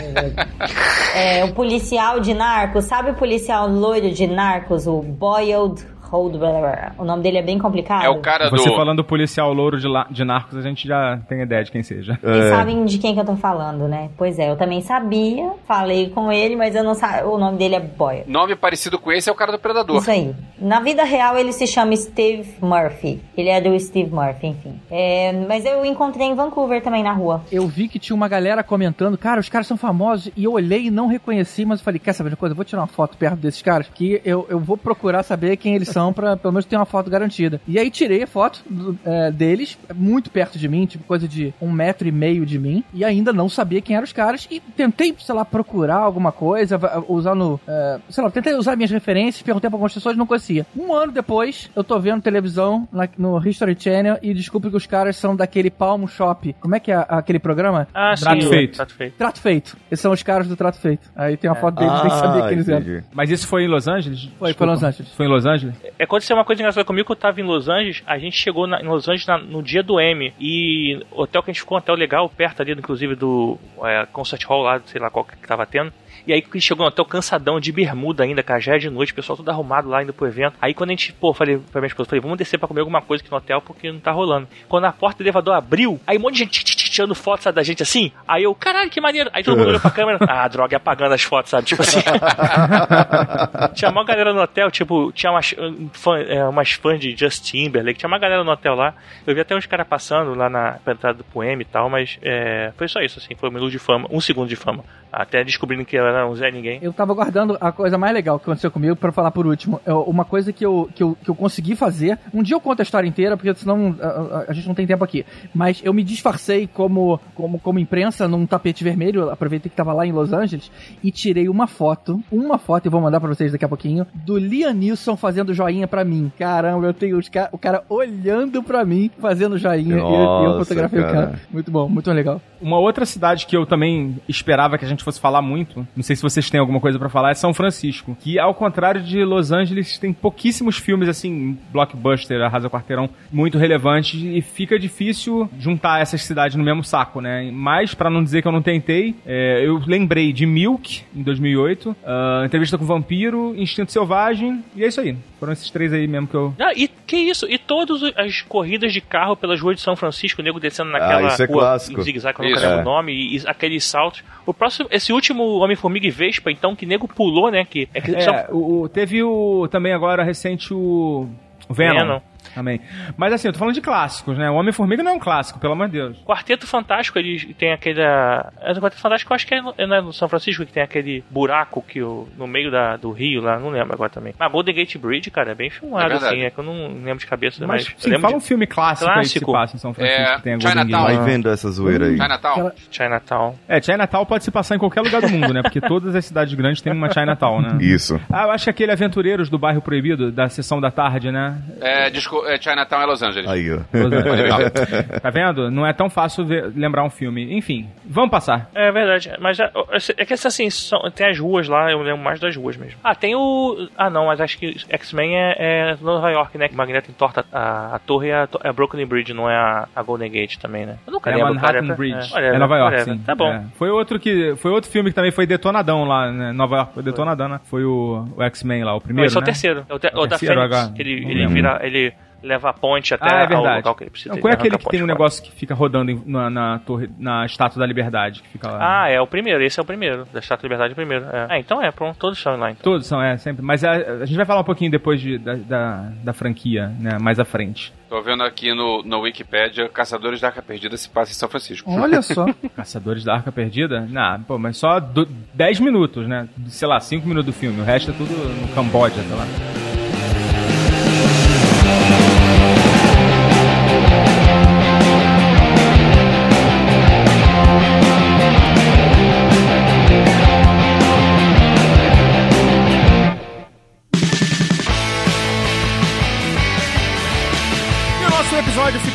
É, 1.14 1.44
o 1.44 1.52
policial 1.54 2.20
de 2.20 2.34
Narcos. 2.34 2.84
Sabe 2.84 3.10
o 3.10 3.14
policial 3.14 3.68
loiro 3.68 4.10
de 4.10 4.26
Narcos? 4.26 4.86
O 4.86 5.02
Boiled 5.02 5.84
Holdweller. 6.10 6.92
O 6.98 7.04
nome 7.04 7.22
dele 7.22 7.38
é 7.38 7.42
bem 7.42 7.58
complicado. 7.58 8.04
É 8.04 8.08
o 8.08 8.20
cara 8.20 8.48
do. 8.50 8.56
Você 8.56 8.70
falando 8.74 8.98
do 8.98 9.04
policial 9.04 9.52
louro 9.52 9.78
de, 9.78 9.86
la- 9.88 10.06
de 10.10 10.24
Narcos, 10.24 10.56
a 10.58 10.62
gente 10.62 10.86
já 10.86 11.18
tem 11.28 11.40
ideia 11.42 11.62
de 11.64 11.70
quem 11.70 11.82
seja. 11.82 12.18
Vocês 12.22 12.44
É. 12.46 12.50
sabem 12.50 12.84
de 12.84 12.98
quem 12.98 13.14
que 13.14 13.20
eu 13.20 13.24
tô 13.24 13.36
falando, 13.36 13.86
né? 13.88 14.10
Pois 14.16 14.38
é, 14.38 14.50
eu 14.50 14.56
também 14.56 14.80
sabia. 14.80 15.50
Falei 15.66 16.10
com 16.10 16.30
ele, 16.32 16.56
mas 16.56 16.74
eu 16.74 16.82
não 16.84 16.94
sabia. 16.94 17.26
O 17.26 17.38
nome 17.38 17.58
dele 17.58 17.76
é 17.76 17.80
Boyle. 17.80 18.24
Nome 18.26 18.56
parecido 18.56 18.98
com 18.98 19.12
esse 19.12 19.28
é 19.28 19.32
o 19.32 19.34
cara 19.34 19.52
do 19.52 19.58
Predador. 19.58 19.96
Isso 19.98 20.10
aí. 20.10 20.34
Na 20.58 20.80
vida 20.80 21.04
real 21.04 21.36
ele 21.38 21.52
se 21.52 21.66
chama 21.66 21.94
Steve 21.96 22.54
Murphy. 22.60 23.20
Ele 23.36 23.48
é 23.48 23.60
do 23.60 23.78
Steve 23.78 24.10
Murphy, 24.10 24.48
enfim. 24.48 24.80
É, 24.90 25.32
mas 25.48 25.64
eu 25.64 25.84
encontrei 25.84 26.26
em 26.26 26.34
Vancouver 26.34 26.82
também 26.82 27.02
na 27.02 27.12
rua. 27.12 27.42
Eu 27.50 27.66
vi 27.66 27.88
que 27.88 27.98
tinha 27.98 28.14
uma 28.16 28.28
galera 28.28 28.62
comentando, 28.62 29.16
cara, 29.16 29.40
os 29.40 29.48
caras 29.48 29.66
são 29.66 29.76
famosos, 29.76 30.30
e 30.36 30.44
eu 30.44 30.52
olhei 30.52 30.86
e 30.86 30.90
não 30.90 31.06
reconheci, 31.06 31.64
mas 31.64 31.78
eu 31.80 31.84
falei, 31.84 31.98
quer 31.98 32.12
saber 32.12 32.30
de 32.30 32.36
coisa? 32.36 32.52
Eu 32.52 32.56
vou 32.56 32.64
tirar 32.64 32.80
uma 32.82 32.86
foto 32.86 33.16
perto 33.16 33.36
desses 33.36 33.62
caras, 33.62 33.88
que 33.94 34.20
eu, 34.24 34.46
eu 34.48 34.58
vou 34.58 34.76
procurar 34.76 35.22
saber 35.22 35.56
quem 35.56 35.74
eles 35.74 35.88
são 35.88 35.99
pra 36.12 36.36
pelo 36.36 36.52
menos 36.52 36.64
ter 36.64 36.76
uma 36.76 36.86
foto 36.86 37.10
garantida. 37.10 37.60
E 37.68 37.78
aí 37.78 37.90
tirei 37.90 38.22
a 38.22 38.26
foto 38.26 38.62
do- 38.68 38.98
é, 39.04 39.30
deles, 39.30 39.78
muito 39.94 40.30
perto 40.30 40.58
de 40.58 40.66
mim, 40.68 40.86
tipo 40.86 41.04
coisa 41.04 41.28
de 41.28 41.52
um 41.60 41.70
metro 41.70 42.08
e 42.08 42.12
meio 42.12 42.46
de 42.46 42.58
mim, 42.58 42.82
e 42.94 43.04
ainda 43.04 43.32
não 43.32 43.48
sabia 43.48 43.80
quem 43.80 43.94
eram 43.94 44.04
os 44.04 44.12
caras, 44.12 44.48
e 44.50 44.58
tentei, 44.60 45.14
sei 45.18 45.34
lá, 45.34 45.44
procurar 45.44 45.98
alguma 45.98 46.32
coisa, 46.32 46.78
usar 47.08 47.34
no, 47.34 47.60
é, 47.68 47.98
sei 48.08 48.24
lá, 48.24 48.30
tentei 48.30 48.54
usar 48.54 48.76
minhas 48.76 48.90
referências, 48.90 49.42
perguntei 49.42 49.68
pra 49.68 49.76
algumas 49.76 49.92
pessoas, 49.94 50.16
não 50.16 50.26
conhecia. 50.26 50.64
Um 50.76 50.92
ano 50.94 51.12
depois, 51.12 51.70
eu 51.76 51.84
tô 51.84 51.98
vendo 51.98 52.22
televisão 52.22 52.88
na- 52.92 53.08
no 53.18 53.38
History 53.46 53.76
Channel 53.78 54.18
e 54.22 54.32
descubro 54.32 54.70
que 54.70 54.76
os 54.76 54.86
caras 54.86 55.16
são 55.16 55.36
daquele 55.36 55.70
Palm 55.70 56.06
Shop. 56.06 56.54
Como 56.60 56.74
é 56.74 56.80
que 56.80 56.90
é 56.92 57.04
aquele 57.08 57.38
programa? 57.38 57.86
Ah, 57.94 58.14
Trato 58.18 58.42
sim. 58.42 58.48
feito. 58.48 58.76
Trato 58.76 58.94
feito. 58.94 59.14
Trato 59.16 59.40
Feito. 59.40 59.76
Esses 59.90 60.00
são 60.02 60.12
os 60.12 60.22
caras 60.22 60.46
do 60.48 60.54
Trato 60.56 60.78
Feito. 60.78 61.08
Aí 61.16 61.36
tem 61.36 61.50
uma 61.50 61.56
foto 61.56 61.76
deles, 61.76 62.00
nem 62.02 62.10
sabia 62.10 62.42
quem 62.42 62.52
eles 62.52 62.68
eram. 62.68 62.98
Ah. 62.98 63.02
Mas 63.12 63.30
isso 63.30 63.46
foi 63.46 63.64
em 63.64 63.68
Los 63.68 63.88
Angeles? 63.88 64.28
Foi, 64.38 64.50
Desculpa. 64.50 64.54
foi 64.58 64.66
em 64.66 64.70
Los 64.70 64.82
Angeles. 64.84 65.12
Foi 65.14 65.26
em 65.26 65.28
Los 65.28 65.46
Angeles? 65.46 65.74
Aconteceu 65.98 66.36
uma 66.36 66.44
coisa 66.44 66.62
engraçada 66.62 66.84
comigo 66.84 67.06
que 67.06 67.12
eu 67.12 67.16
tava 67.16 67.40
em 67.40 67.44
Los 67.44 67.68
Angeles, 67.68 68.02
a 68.06 68.18
gente 68.18 68.36
chegou 68.36 68.66
na- 68.66 68.80
em 68.80 68.86
Los 68.86 69.08
Angeles 69.08 69.26
na- 69.26 69.38
no 69.38 69.62
dia 69.62 69.82
do 69.82 70.00
M 70.00 70.32
e 70.40 71.00
o 71.10 71.22
hotel 71.22 71.42
que 71.42 71.50
a 71.50 71.52
gente 71.52 71.60
ficou, 71.60 71.76
um 71.76 71.78
hotel 71.78 71.94
legal, 71.94 72.28
perto 72.28 72.62
ali, 72.62 72.72
inclusive, 72.72 73.14
do 73.14 73.58
é, 73.84 74.06
Concert 74.12 74.44
Hall 74.46 74.62
lá, 74.62 74.80
sei 74.86 75.00
lá 75.00 75.10
qual 75.10 75.24
que 75.24 75.36
tava 75.46 75.66
tendo. 75.66 75.92
E 76.26 76.32
aí 76.32 76.44
chegou 76.60 76.84
no 76.84 76.88
hotel 76.88 77.04
cansadão, 77.04 77.60
de 77.60 77.72
bermuda 77.72 78.24
ainda, 78.24 78.42
cara, 78.42 78.60
já 78.60 78.74
é 78.74 78.78
de 78.78 78.90
noite, 78.90 79.12
o 79.12 79.14
pessoal 79.14 79.36
tudo 79.36 79.50
arrumado 79.50 79.88
lá 79.88 80.02
indo 80.02 80.12
pro 80.12 80.26
evento. 80.26 80.54
Aí 80.60 80.74
quando 80.74 80.90
a 80.90 80.92
gente, 80.92 81.12
pô, 81.12 81.32
falei 81.32 81.58
pra 81.70 81.80
minha 81.80 81.88
esposa, 81.88 82.08
falei, 82.08 82.20
vamos 82.20 82.38
descer 82.38 82.58
pra 82.58 82.68
comer 82.68 82.80
alguma 82.80 83.00
coisa 83.00 83.22
aqui 83.22 83.30
no 83.30 83.36
hotel 83.36 83.60
porque 83.60 83.90
não 83.90 84.00
tá 84.00 84.12
rolando. 84.12 84.48
Quando 84.68 84.84
a 84.84 84.92
porta 84.92 85.18
do 85.18 85.22
elevador 85.22 85.54
abriu, 85.54 86.00
aí 86.06 86.18
um 86.18 86.20
monte 86.20 86.34
de 86.34 86.38
gente 86.40 86.64
tirando 86.90 87.14
foto, 87.14 87.42
sabe, 87.42 87.56
da 87.56 87.62
gente 87.62 87.82
assim. 87.82 88.12
Aí 88.26 88.42
eu, 88.42 88.54
caralho, 88.54 88.90
que 88.90 89.00
maneiro. 89.00 89.30
Aí 89.32 89.42
todo 89.42 89.56
mundo 89.56 89.68
olhou 89.68 89.80
pra 89.80 89.90
câmera, 89.92 90.18
ah, 90.28 90.48
droga, 90.48 90.74
e 90.74 90.76
apagando 90.76 91.14
as 91.14 91.22
fotos, 91.22 91.50
sabe, 91.50 91.66
tipo 91.66 91.82
assim. 91.82 92.00
tinha 93.74 93.90
uma 93.90 94.04
galera 94.04 94.32
no 94.32 94.42
hotel, 94.42 94.70
tipo, 94.70 95.12
tinha 95.12 95.30
umas, 95.30 95.54
um, 95.58 95.88
fã, 95.92 96.18
é, 96.18 96.44
umas 96.44 96.72
fãs 96.72 97.00
de 97.00 97.16
Justin 97.16 97.50
Timberlake, 97.64 97.98
tinha 97.98 98.08
uma 98.08 98.18
galera 98.18 98.44
no 98.44 98.50
hotel 98.50 98.74
lá. 98.74 98.94
Eu 99.26 99.34
vi 99.34 99.40
até 99.40 99.56
uns 99.56 99.66
caras 99.66 99.86
passando 99.86 100.34
lá 100.34 100.48
na 100.48 100.72
pra 100.84 100.94
entrada 100.94 101.18
do 101.18 101.24
poema 101.24 101.62
e 101.62 101.64
tal, 101.64 101.88
mas 101.88 102.18
é, 102.22 102.72
foi 102.76 102.88
só 102.88 103.00
isso, 103.00 103.18
assim, 103.18 103.34
foi 103.34 103.48
um 103.48 103.52
minuto 103.52 103.70
de 103.70 103.78
fama, 103.78 104.06
um 104.10 104.20
segundo 104.20 104.48
de 104.48 104.56
fama. 104.56 104.84
Até 105.12 105.42
descobrindo 105.42 105.84
que 105.84 105.96
eu 105.96 106.06
era 106.16 106.28
um 106.28 106.34
Zé 106.34 106.50
Ninguém. 106.50 106.78
Eu 106.82 106.92
tava 106.92 107.14
guardando 107.14 107.56
a 107.60 107.72
coisa 107.72 107.96
mais 107.98 108.12
legal 108.14 108.38
que 108.38 108.44
aconteceu 108.44 108.70
comigo 108.70 108.96
pra 108.96 109.12
falar 109.12 109.30
por 109.30 109.46
último. 109.46 109.80
É 109.86 109.92
uma 109.92 110.24
coisa 110.24 110.52
que 110.52 110.64
eu, 110.64 110.88
que, 110.94 111.02
eu, 111.02 111.16
que 111.22 111.30
eu 111.30 111.34
consegui 111.34 111.74
fazer. 111.76 112.18
Um 112.32 112.42
dia 112.42 112.54
eu 112.56 112.60
conto 112.60 112.80
a 112.80 112.82
história 112.82 113.06
inteira, 113.08 113.36
porque 113.36 113.54
senão 113.54 113.94
a, 114.00 114.06
a- 114.06 114.44
a 114.48 114.52
gente 114.52 114.66
não 114.68 114.74
tem 114.74 114.86
tempo 114.86 115.04
aqui. 115.04 115.24
Mas 115.54 115.80
eu 115.84 115.92
me 115.92 116.02
disfarcei 116.02 116.66
como, 116.66 117.20
como, 117.34 117.58
como 117.58 117.78
imprensa 117.78 118.26
num 118.28 118.46
tapete 118.46 118.82
vermelho. 118.84 119.22
eu 119.22 119.30
Aproveitei 119.30 119.70
que 119.70 119.76
tava 119.76 119.92
lá 119.92 120.06
em 120.06 120.12
Los 120.12 120.32
Angeles 120.32 120.70
e 121.02 121.10
tirei 121.10 121.48
uma 121.48 121.66
foto. 121.66 122.20
Uma 122.30 122.58
foto, 122.58 122.86
eu 122.86 122.90
vou 122.90 123.00
mandar 123.00 123.20
pra 123.20 123.28
vocês 123.28 123.52
daqui 123.52 123.64
a 123.64 123.68
pouquinho. 123.68 124.06
Do 124.14 124.36
Liam 124.38 124.72
Neeson 124.72 125.16
fazendo 125.16 125.54
joinha 125.54 125.86
pra 125.88 126.04
mim. 126.04 126.30
Caramba, 126.38 126.86
eu 126.86 126.94
tenho 126.94 127.20
ca 127.30 127.48
o 127.52 127.58
cara 127.58 127.82
olhando 127.88 128.62
pra 128.62 128.84
mim, 128.84 129.10
fazendo 129.20 129.58
joinha. 129.58 129.96
e 129.96 129.98
eu- 129.98 130.06
e 130.10 130.14
eu, 130.14 130.24
Nossa, 130.24 130.58
fotografei 130.64 131.00
o 131.00 131.02
cara. 131.02 131.14
cara. 131.26 131.40
Muito 131.50 131.70
bom, 131.70 131.88
muito 131.88 132.10
legal. 132.12 132.40
Uma 132.60 132.78
outra 132.78 133.06
cidade 133.06 133.46
que 133.46 133.56
eu 133.56 133.64
também 133.64 134.16
esperava 134.28 134.76
que 134.76 134.84
a 134.84 134.88
gente 134.88 135.02
fosse 135.04 135.18
falar 135.20 135.40
muito, 135.42 135.86
não 136.00 136.02
sei 136.02 136.16
se 136.16 136.22
vocês 136.22 136.48
têm 136.48 136.58
alguma 136.58 136.80
coisa 136.80 136.98
pra 136.98 137.10
falar, 137.10 137.30
é 137.30 137.34
São 137.34 137.52
Francisco. 137.52 138.16
Que, 138.18 138.38
ao 138.38 138.54
contrário 138.54 139.02
de 139.02 139.22
Los 139.22 139.52
Angeles, 139.52 139.98
tem 139.98 140.12
pouquíssimos 140.14 140.78
filmes, 140.78 141.08
assim, 141.08 141.58
blockbuster, 141.70 142.40
arrasa 142.40 142.70
quarteirão, 142.70 143.10
muito 143.30 143.58
relevantes, 143.58 144.18
e 144.22 144.40
fica 144.40 144.78
difícil 144.78 145.48
juntar 145.58 146.00
essas 146.00 146.22
cidades 146.22 146.56
no 146.56 146.64
mesmo 146.64 146.82
saco, 146.82 147.20
né? 147.20 147.50
Mas, 147.52 147.94
pra 147.94 148.08
não 148.08 148.24
dizer 148.24 148.40
que 148.40 148.48
eu 148.48 148.52
não 148.52 148.62
tentei, 148.62 149.14
é, 149.26 149.60
eu 149.62 149.80
lembrei 149.86 150.32
de 150.32 150.46
Milk, 150.46 151.02
em 151.14 151.22
2008, 151.22 151.94
ah, 152.04 152.42
Entrevista 152.46 152.78
com 152.78 152.84
o 152.84 152.86
Vampiro, 152.86 153.54
Instinto 153.56 153.92
Selvagem, 153.92 154.64
e 154.74 154.82
é 154.82 154.88
isso 154.88 155.00
aí. 155.00 155.16
Foram 155.40 155.52
esses 155.54 155.70
três 155.70 155.92
aí 155.92 156.06
mesmo 156.06 156.28
que 156.28 156.34
eu... 156.34 156.54
Ah, 156.60 156.72
e 156.76 156.86
que 156.86 157.16
isso? 157.16 157.46
E 157.48 157.56
todas 157.58 158.00
as 158.16 158.42
corridas 158.42 158.92
de 158.92 159.00
carro 159.00 159.34
pelas 159.34 159.60
ruas 159.60 159.76
de 159.76 159.82
São 159.82 159.96
Francisco, 159.96 160.40
o 160.40 160.44
nego 160.44 160.60
descendo 160.60 160.90
naquela 160.90 161.26
isso 161.28 161.42
é 161.42 161.46
rua 161.46 161.58
clássico. 161.60 161.98
em 162.00 162.04
zigue-zague, 162.04 162.36
que 162.36 162.42
eu 162.42 162.44
não 162.46 162.52
Isso. 162.52 162.62
lembro 162.62 162.78
É. 162.78 162.82
o 162.82 162.84
nome, 162.84 163.12
e, 163.12 163.36
e 163.38 163.42
aqueles 163.46 163.82
saltos. 163.84 164.22
O 164.46 164.52
próximo, 164.52 164.86
esse 164.92 165.12
último 165.12 165.42
Homem-Formiga 165.58 166.06
e 166.06 166.10
Vespa, 166.10 166.50
então, 166.52 166.76
que 166.76 166.84
nego 166.86 167.08
pulou, 167.08 167.50
né? 167.50 167.64
Que, 167.64 167.88
é 167.94 168.00
que 168.00 168.14
É, 168.14 168.46
o, 168.50 168.82
o- 168.82 168.88
teve 168.88 169.22
o 169.22 169.66
também 169.68 169.92
agora 169.94 170.22
recente 170.22 170.72
o 170.74 171.26
o 171.68 171.74
Venom. 171.74 171.98
Venom. 171.98 172.20
Também. 172.54 172.80
Mas 173.16 173.32
assim, 173.32 173.48
eu 173.48 173.52
tô 173.52 173.58
falando 173.58 173.74
de 173.74 173.80
clássicos, 173.80 174.36
né? 174.36 174.50
O 174.50 174.54
Homem-Formiga 174.54 175.02
não 175.02 175.12
é 175.12 175.14
um 175.14 175.18
clássico, 175.18 175.58
pelo 175.58 175.72
amor 175.72 175.86
de 175.88 175.92
Deus. 175.92 176.16
Quarteto 176.24 176.66
Fantástico, 176.66 177.18
ele 177.18 177.54
tem 177.54 177.72
aquele. 177.72 178.00
É 178.00 178.72
do 178.74 178.80
Quarteto 178.80 179.00
Fantástico, 179.02 179.32
eu 179.32 179.34
acho 179.36 179.46
que 179.46 179.54
é 179.54 179.60
no, 179.62 179.74
é 179.76 179.86
no 180.02 180.12
São 180.12 180.28
Francisco 180.28 180.64
que 180.66 180.72
tem 180.72 180.82
aquele 180.82 181.22
buraco 181.30 181.82
que 181.82 182.02
o, 182.02 182.28
no 182.36 182.46
meio 182.46 182.70
da, 182.70 182.96
do 182.96 183.10
rio 183.12 183.40
lá, 183.42 183.58
não 183.58 183.70
lembro 183.70 183.92
agora 183.94 184.10
também. 184.10 184.34
Mas 184.38 184.50
Golden 184.52 184.74
Gate 184.74 184.96
Bridge, 184.98 185.30
cara, 185.30 185.52
é 185.52 185.54
bem 185.54 185.70
filmado, 185.70 186.12
É 186.12 186.16
assim, 186.16 186.42
é 186.42 186.50
que 186.50 186.58
eu 186.58 186.64
não 186.64 186.88
lembro 187.02 187.18
de 187.18 187.26
cabeça, 187.26 187.66
Mas, 187.66 187.86
mas. 187.88 187.94
sim, 188.02 188.08
lembro 188.10 188.22
fala 188.22 188.36
um 188.36 188.38
de 188.38 188.44
filme 188.46 188.66
clássico, 188.66 189.10
aí 189.10 189.20
que 189.20 189.28
se 189.28 189.40
Clássico. 189.40 189.52
passa 189.52 189.76
em 189.76 189.78
São 189.78 189.94
Francisco, 189.94 190.22
É, 190.22 190.36
que 190.36 190.42
tem 190.42 190.52
a 190.54 190.56
Golden 190.56 190.70
Chinatown. 190.82 191.04
Vai 191.04 191.16
Gate. 191.16 191.24
vendo 191.26 191.48
essas 191.50 191.74
zoeiras 191.74 192.08
aí. 192.08 192.16
Chinatown. 192.16 192.72
Chinatown. 192.90 193.54
É, 193.68 193.80
Chinatown 193.80 194.26
pode 194.26 194.44
se 194.44 194.50
passar 194.50 194.76
em 194.76 194.78
qualquer 194.78 195.00
lugar 195.02 195.20
do 195.22 195.28
mundo, 195.28 195.52
né? 195.52 195.62
Porque 195.62 195.80
todas 195.80 196.14
as 196.14 196.24
cidades 196.24 196.52
grandes 196.54 196.80
têm 196.82 196.92
uma 196.92 197.10
Chinatown, 197.12 197.60
né? 197.62 197.78
Isso. 197.80 198.20
Ah, 198.32 198.44
eu 198.44 198.50
acho 198.50 198.64
que 198.64 198.70
aquele 198.70 198.92
Aventureiros 198.92 199.48
do 199.48 199.58
Bairro 199.58 199.80
Proibido, 199.82 200.30
da 200.30 200.48
sessão 200.48 200.80
da 200.80 200.90
tarde, 200.90 201.30
né? 201.30 201.56
É, 201.80 202.10
disco, 202.10 202.39
é, 202.46 202.60
Chinatown 202.60 203.02
é 203.02 203.06
Los 203.06 203.22
Angeles. 203.22 203.48
Aí, 203.48 203.72
ó. 203.72 203.78
tá 205.20 205.30
vendo? 205.30 205.70
Não 205.70 205.86
é 205.86 205.92
tão 205.92 206.08
fácil 206.10 206.44
ver- 206.44 206.72
lembrar 206.74 207.04
um 207.04 207.10
filme. 207.10 207.56
Enfim, 207.56 207.88
vamos 208.04 208.30
passar. 208.30 208.68
É 208.74 208.90
verdade, 208.92 209.32
mas 209.40 209.58
é, 209.60 209.70
é 210.16 210.24
que 210.24 210.34
assim, 210.34 210.68
são- 210.70 211.00
tem 211.14 211.28
as 211.28 211.38
ruas 211.38 211.68
lá, 211.68 211.90
eu 211.90 212.00
lembro 212.02 212.22
mais 212.22 212.40
das 212.40 212.56
ruas 212.56 212.76
mesmo. 212.76 212.98
Ah, 213.02 213.14
tem 213.14 213.34
o. 213.34 213.88
Ah, 213.96 214.10
não, 214.10 214.26
mas 214.26 214.40
acho 214.40 214.58
que 214.58 214.76
X-Men 214.88 215.36
é, 215.36 215.54
é 215.58 215.96
Nova 216.00 216.30
York, 216.30 216.56
né? 216.58 216.68
Que 216.68 216.74
o 216.74 216.76
Magneto 216.76 217.10
entorta 217.10 217.44
a, 217.52 217.96
a 217.96 217.98
torre 217.98 218.28
é 218.28 218.42
a, 218.42 218.46
to- 218.46 218.60
é 218.62 218.68
a 218.68 218.72
Brooklyn 218.72 219.06
Bridge, 219.06 219.32
não 219.32 219.48
é 219.50 219.54
a, 219.56 219.88
a 219.94 220.02
Golden 220.02 220.30
Gate 220.30 220.56
também, 220.58 220.86
né? 220.86 220.96
Eu 221.06 221.12
nunca 221.12 221.30
É 221.30 221.34
lembro, 221.36 221.54
Manhattan 221.54 221.82
cara. 221.86 221.94
Bridge. 221.94 222.30
É, 222.30 222.34
whatever, 222.34 222.54
É 222.54 222.58
Nova 222.58 222.76
York, 222.76 222.94
whatever. 222.96 223.14
sim. 223.18 223.22
Tá 223.24 223.34
bom. 223.34 223.52
É. 223.52 223.62
Foi 223.76 223.90
outro 223.90 224.18
que 224.18 224.54
foi 224.56 224.70
outro 224.70 224.90
filme 224.90 225.10
que 225.10 225.14
também 225.14 225.30
foi 225.30 225.46
detonadão 225.46 226.04
lá, 226.04 226.30
né? 226.30 226.52
Nova 226.52 226.76
York 226.76 226.94
foi 226.94 227.02
detonadão, 227.02 227.48
né? 227.48 227.60
Foi 227.64 227.84
o, 227.84 228.26
o 228.36 228.42
X-Men 228.42 228.84
lá, 228.84 228.92
o 228.92 228.94
Não, 228.94 229.00
primeiro, 229.00 229.26
esse 229.26 229.36
é 229.36 229.38
o 229.38 229.40
né? 229.40 229.44
terceiro. 229.46 229.86
É 229.88 229.94
o, 229.94 229.98
te- 229.98 230.10
o 230.14 230.22
da 230.26 230.28
terceiro 230.38 230.60
Fênix, 230.60 230.88
que 230.94 231.02
ele, 231.02 231.30
ele 231.30 231.46
vira. 231.48 231.78
Ele 231.82 232.12
leva 232.42 232.70
a 232.70 232.72
ponte 232.72 233.12
até 233.14 233.26
Ah, 233.32 233.46
é 233.50 233.54
ao 233.54 233.62
local 233.76 233.94
que 233.94 234.04
ele 234.04 234.10
precisa. 234.10 234.34
Não, 234.34 234.40
qual 234.40 234.50
é 234.50 234.54
ele 234.54 234.60
aquele 234.60 234.78
que 234.78 234.88
tem 234.90 235.00
um 235.00 235.02
ponte 235.06 235.12
negócio 235.12 235.42
que 235.42 235.52
fica 235.52 235.74
rodando 235.74 236.22
na, 236.26 236.50
na 236.50 236.78
torre, 236.80 237.08
na 237.18 237.44
Estátua 237.46 237.78
da 237.80 237.86
Liberdade, 237.86 238.42
que 238.42 238.48
fica 238.48 238.68
lá? 238.68 238.72
fora. 238.78 239.02
Ah, 239.02 239.08
é 239.10 239.20
o 239.20 239.26
primeiro. 239.26 239.62
Esse 239.62 239.78
é 239.78 239.82
o 239.82 239.86
primeiro. 239.86 240.26
Da 240.32 240.38
Estátua 240.40 240.62
da 240.68 240.74
Liberdade 240.74 240.90
é 240.90 240.94
o 240.94 240.96
primeiro. 240.96 241.24
É. 241.26 241.46
Ah, 241.50 241.58
então 241.58 241.82
é, 241.82 241.90
pronto. 241.90 242.16
Todos 242.18 242.38
estão 242.38 242.56
lá 242.56 242.70
então. 242.70 242.82
Todos 242.82 243.06
são, 243.06 243.22
é, 243.22 243.36
sempre. 243.36 243.62
Mas 243.64 243.84
a, 243.84 243.92
a 243.92 244.24
gente 244.26 244.36
vai 244.36 244.46
falar 244.46 244.60
um 244.60 244.64
pouquinho 244.64 244.90
depois 244.90 245.20
de- 245.20 245.38
da, 245.38 245.54
da, 245.54 246.08
da 246.24 246.32
franquia, 246.32 246.88
né? 246.98 247.18
Mais 247.20 247.38
à 247.38 247.44
frente. 247.44 247.92
Tô 248.08 248.20
vendo 248.22 248.42
aqui 248.42 248.74
no, 248.74 249.02
no 249.04 249.20
Wikipedia, 249.20 249.88
Caçadores 249.88 250.40
da 250.40 250.48
Arca 250.48 250.60
Perdida 250.60 250.96
se 250.96 251.08
passa 251.08 251.30
em 251.30 251.34
São 251.34 251.48
Francisco. 251.48 251.88
Olha 251.92 252.20
só. 252.22 252.46
Caçadores 252.74 253.22
da 253.22 253.34
Arca 253.34 253.52
Perdida? 253.52 254.00
Não, 254.10 254.42
pô, 254.42 254.58
mas 254.58 254.76
só 254.78 254.98
do, 254.98 255.24
10 255.54 255.78
minutos, 255.78 256.26
né? 256.26 256.48
Sei 256.66 256.88
lá, 256.88 256.98
5 256.98 257.24
minutos 257.28 257.46
do 257.46 257.52
filme. 257.52 257.80
O 257.80 257.84
resto 257.84 258.10
é 258.10 258.14
tudo 258.14 258.32
no 258.32 258.68
Camboja, 258.74 259.14
sei 259.22 259.36
lá. 259.36 259.89